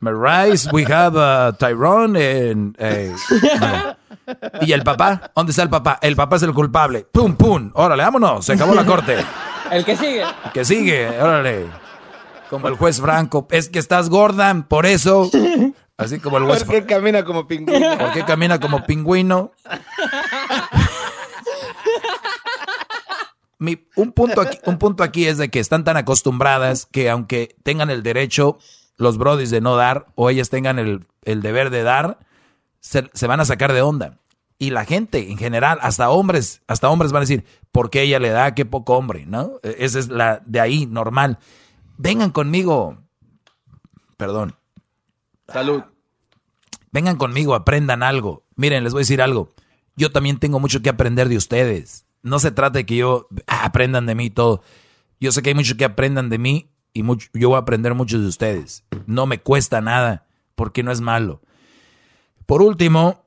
Marais, 0.00 0.68
we 0.72 0.84
have 0.84 1.16
uh, 1.16 1.52
Tyrone 1.58 2.16
and, 2.16 2.76
eh. 2.78 3.14
¿Y 4.62 4.72
el 4.72 4.82
papá? 4.82 5.30
¿Dónde 5.34 5.50
está 5.50 5.62
el 5.62 5.70
papá? 5.70 5.98
El 6.02 6.16
papá 6.16 6.36
es 6.36 6.42
el 6.42 6.52
culpable. 6.52 7.06
¡Pum, 7.12 7.36
pum! 7.36 7.70
Órale, 7.74 8.02
vámonos. 8.02 8.44
Se 8.44 8.54
acabó 8.54 8.74
la 8.74 8.84
corte. 8.84 9.16
El 9.70 9.84
que 9.84 9.96
sigue. 9.96 10.24
Que 10.52 10.64
sigue, 10.64 11.20
órale. 11.20 11.66
Como 12.50 12.68
el 12.68 12.74
juez 12.74 13.00
Franco. 13.00 13.46
Es 13.50 13.68
que 13.68 13.78
estás 13.78 14.10
gorda, 14.10 14.54
por 14.68 14.86
eso. 14.86 15.30
Así 15.96 16.18
como 16.18 16.38
el 16.38 16.44
juez 16.44 16.64
¿Por 16.64 16.74
qué 16.74 16.86
camina 16.86 17.24
como 17.24 17.46
pingüino? 17.46 17.98
¿Por 17.98 18.12
qué 18.12 18.24
camina 18.24 18.58
como 18.58 18.84
pingüino? 18.84 19.52
Mi- 23.62 23.86
un, 23.96 24.12
punto 24.12 24.40
aquí, 24.40 24.58
un 24.66 24.78
punto 24.78 25.02
aquí 25.04 25.26
es 25.26 25.38
de 25.38 25.48
que 25.50 25.60
están 25.60 25.84
tan 25.84 25.96
acostumbradas 25.96 26.86
que 26.86 27.08
aunque 27.08 27.54
tengan 27.62 27.90
el 27.90 28.02
derecho, 28.02 28.58
los 28.96 29.18
brodis 29.18 29.50
de 29.50 29.60
no 29.60 29.76
dar, 29.76 30.06
o 30.16 30.30
ellas 30.30 30.50
tengan 30.50 30.78
el, 30.78 31.06
el 31.24 31.42
deber 31.42 31.70
de 31.70 31.82
dar, 31.82 32.18
se, 32.80 33.08
se 33.14 33.26
van 33.26 33.40
a 33.40 33.44
sacar 33.44 33.72
de 33.72 33.82
onda. 33.82 34.18
Y 34.58 34.70
la 34.70 34.84
gente 34.84 35.30
en 35.30 35.38
general, 35.38 35.78
hasta 35.82 36.10
hombres, 36.10 36.62
hasta 36.66 36.88
hombres 36.88 37.12
van 37.12 37.20
a 37.20 37.26
decir, 37.26 37.44
¿por 37.72 37.90
qué 37.90 38.02
ella 38.02 38.18
le 38.20 38.30
da? 38.30 38.54
Qué 38.54 38.64
poco 38.64 38.96
hombre, 38.96 39.26
¿no? 39.26 39.52
E- 39.62 39.76
Esa 39.80 39.98
es 39.98 40.08
la 40.08 40.42
de 40.46 40.60
ahí, 40.60 40.86
normal. 40.86 41.38
Vengan 41.98 42.30
conmigo. 42.30 42.98
Perdón. 44.16 44.54
Salud. 45.48 45.82
Vengan 46.92 47.16
conmigo, 47.16 47.54
aprendan 47.54 48.02
algo. 48.02 48.44
Miren, 48.56 48.84
les 48.84 48.92
voy 48.92 49.00
a 49.00 49.02
decir 49.06 49.22
algo. 49.22 49.50
Yo 49.96 50.10
también 50.12 50.38
tengo 50.38 50.60
mucho 50.60 50.80
que 50.82 50.90
aprender 50.90 51.28
de 51.28 51.36
ustedes. 51.36 52.04
No 52.22 52.38
se 52.38 52.50
trata 52.50 52.78
de 52.78 52.86
que 52.86 52.96
yo 52.96 53.28
aprendan 53.46 54.06
de 54.06 54.14
mí 54.14 54.30
todo. 54.30 54.62
Yo 55.20 55.32
sé 55.32 55.42
que 55.42 55.50
hay 55.50 55.54
mucho 55.54 55.76
que 55.76 55.84
aprendan 55.84 56.28
de 56.30 56.38
mí 56.38 56.70
y 56.92 57.02
yo 57.34 57.48
voy 57.48 57.56
a 57.56 57.60
aprender 57.60 57.94
mucho 57.94 58.18
de 58.18 58.26
ustedes. 58.26 58.84
No 59.06 59.26
me 59.26 59.40
cuesta 59.40 59.80
nada 59.80 60.26
porque 60.54 60.82
no 60.82 60.92
es 60.92 61.00
malo. 61.00 61.40
Por 62.46 62.62
último, 62.62 63.24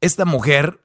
esta 0.00 0.24
mujer 0.24 0.80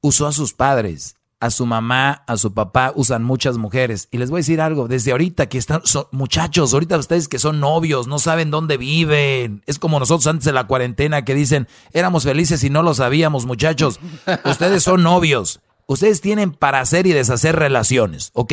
usó 0.00 0.26
a 0.26 0.32
sus 0.32 0.54
padres, 0.54 1.16
a 1.38 1.50
su 1.50 1.66
mamá, 1.66 2.22
a 2.26 2.36
su 2.36 2.52
papá, 2.52 2.92
usan 2.94 3.24
muchas 3.24 3.56
mujeres. 3.56 4.08
Y 4.10 4.18
les 4.18 4.30
voy 4.30 4.38
a 4.38 4.40
decir 4.40 4.60
algo, 4.60 4.88
desde 4.88 5.12
ahorita 5.12 5.48
que 5.48 5.58
están, 5.58 5.82
muchachos, 6.12 6.72
ahorita 6.72 6.98
ustedes 6.98 7.28
que 7.28 7.38
son 7.38 7.60
novios, 7.60 8.06
no 8.06 8.18
saben 8.18 8.50
dónde 8.50 8.76
viven. 8.76 9.62
Es 9.66 9.78
como 9.78 9.98
nosotros 9.98 10.26
antes 10.26 10.44
de 10.44 10.52
la 10.52 10.66
cuarentena 10.66 11.24
que 11.24 11.34
dicen, 11.34 11.68
éramos 11.92 12.24
felices 12.24 12.62
y 12.64 12.70
no 12.70 12.82
lo 12.82 12.94
sabíamos, 12.94 13.46
muchachos. 13.46 14.00
Ustedes 14.44 14.82
son 14.82 15.02
novios. 15.02 15.60
Ustedes 15.90 16.20
tienen 16.20 16.52
para 16.52 16.78
hacer 16.78 17.08
y 17.08 17.12
deshacer 17.12 17.56
relaciones, 17.56 18.30
¿ok? 18.34 18.52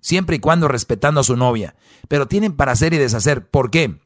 Siempre 0.00 0.36
y 0.36 0.38
cuando 0.38 0.66
respetando 0.66 1.20
a 1.20 1.24
su 1.24 1.36
novia. 1.36 1.74
Pero 2.08 2.26
tienen 2.26 2.56
para 2.56 2.72
hacer 2.72 2.94
y 2.94 2.96
deshacer. 2.96 3.50
¿Por 3.50 3.70
qué? 3.70 4.00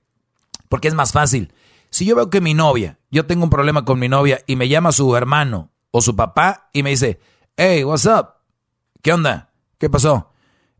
Porque 0.69 0.89
es 0.89 0.95
más 0.95 1.13
fácil. 1.13 1.53
Si 1.89 2.05
yo 2.05 2.17
veo 2.17 2.29
que 2.29 2.41
mi 2.41 2.53
novia, 2.53 2.99
yo 3.13 3.27
tengo 3.27 3.45
un 3.45 3.51
problema 3.51 3.85
con 3.85 4.01
mi 4.01 4.09
novia 4.09 4.43
y 4.49 4.57
me 4.57 4.69
llama 4.69 4.91
su 4.91 5.15
hermano 5.15 5.71
o 5.93 6.03
su 6.03 6.17
papá 6.17 6.69
y 6.73 6.83
me 6.83 6.91
dice, 6.91 7.21
hey, 7.57 7.85
what's 7.85 8.07
up? 8.07 8.31
¿Qué 9.03 9.13
onda? 9.13 9.53
¿Qué 9.79 9.89
pasó? 9.89 10.33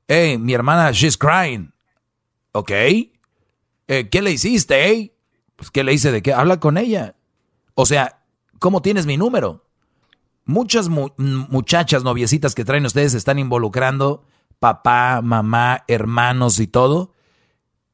Hey, 0.08 0.39
mi 0.39 0.52
hermana, 0.52 0.91
she's 0.91 1.16
crying. 1.16 1.73
¿Ok? 2.50 2.73
Eh, 2.73 4.08
¿Qué 4.10 4.20
le 4.20 4.33
hiciste, 4.33 4.91
eh? 4.91 5.16
Pues, 5.55 5.70
¿qué 5.70 5.84
le 5.84 5.92
hice 5.92 6.10
de 6.10 6.23
qué? 6.23 6.33
Habla 6.33 6.58
con 6.58 6.76
ella. 6.76 7.15
O 7.75 7.86
sea, 7.86 8.25
¿cómo 8.58 8.83
tienes 8.83 9.07
mi 9.07 9.16
número? 9.16 9.65
Muchas 10.47 10.89
mu- 10.89 11.10
muchachas 11.18 12.02
noviecitas 12.05 12.55
que 12.55 12.65
traen 12.65 12.86
ustedes 12.86 13.12
se 13.12 13.18
están 13.18 13.39
involucrando, 13.39 14.25
papá, 14.58 15.20
mamá, 15.23 15.84
hermanos 15.89 16.58
y 16.60 16.66
todo. 16.66 17.12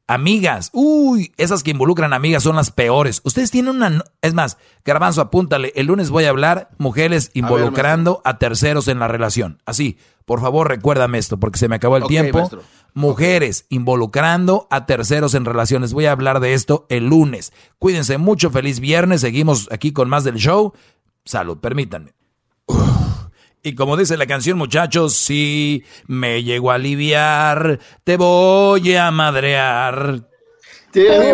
Amigas, 0.09 0.69
uy, 0.75 1.33
esas 1.39 1.63
que 1.63 1.71
involucran 1.71 2.13
amigas 2.13 2.43
son 2.43 2.57
las 2.57 2.71
peores. 2.71 3.23
Ustedes 3.25 3.51
tienen 3.51 3.77
una... 3.77 4.05
Es 4.21 4.35
más, 4.35 4.59
Garbanzo, 4.85 5.23
apúntale, 5.23 5.73
el 5.75 5.87
lunes 5.87 6.11
voy 6.11 6.25
a 6.25 6.29
hablar 6.31 6.69
mujeres 6.77 7.31
involucrando 7.33 8.21
a, 8.25 8.37
terceros 8.37 8.89
en 8.89 8.99
la 8.99 9.09
relación. 9.09 9.63
Así, 9.65 9.97
por 10.27 10.41
favor, 10.43 10.69
recuérdame 10.69 11.17
esto, 11.19 11.39
porque 11.39 11.59
se 11.59 11.69
me 11.69 11.77
acabó 11.77 11.97
el 11.97 12.05
tiempo. 12.09 12.39
maestro. 12.39 12.63
Mujeres 12.93 13.65
involucrando 13.71 14.67
a 14.71 14.85
terceros 14.85 15.33
en 15.35 15.47
relaciones. 15.47 15.95
Voy 15.95 16.05
a 16.05 16.13
hablar 16.13 16.41
de 16.41 16.53
esto 16.53 16.85
el 16.91 17.07
lunes. 17.07 17.55
Cuídense 17.79 18.19
mucho, 18.19 18.51
feliz 18.51 18.81
viernes. 18.81 19.23
Seguimos 19.23 19.69
aquí 19.73 19.93
con 19.93 20.11
más 20.11 20.25
del 20.25 20.35
show. 20.37 20.75
Salud, 21.25 21.57
permítanme. 21.59 22.13
Y 23.65 23.75
como 23.77 23.97
dice 23.97 24.17
la 24.17 24.27
canción, 24.27 24.59
muchachos, 24.59 25.15
si 25.15 25.85
me 26.09 26.43
llego 26.43 26.73
a 26.73 26.75
aliviar, 26.75 27.79
te 28.03 28.17
voy 28.17 28.97
a 28.97 29.11
madrear. 29.13 30.23
Te 30.91 31.33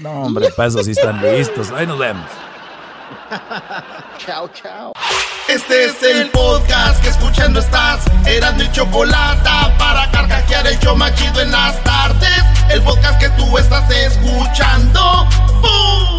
No, 0.00 0.22
hombre, 0.22 0.50
para 0.56 0.68
eso 0.68 0.82
sí 0.82 0.90
están 0.90 1.22
listos. 1.22 1.70
Ahí 1.70 1.86
nos 1.86 1.98
vemos. 1.98 2.26
Chao, 4.18 4.48
chao. 4.48 4.92
Este 5.48 5.84
es 5.84 6.02
el 6.02 6.30
podcast 6.30 7.00
que 7.02 7.10
escuchando 7.10 7.60
estás. 7.60 8.04
Eran 8.26 8.56
mi 8.56 8.70
chocolate 8.72 9.48
para 9.78 10.10
carcajear 10.10 10.66
el 10.66 10.78
show 10.80 10.96
machido 10.96 11.40
en 11.40 11.52
las 11.52 11.82
tardes. 11.84 12.42
El 12.70 12.82
podcast 12.82 13.20
que 13.20 13.28
tú 13.30 13.56
estás 13.56 13.88
escuchando. 13.90 15.28
¡Bum! 15.60 16.15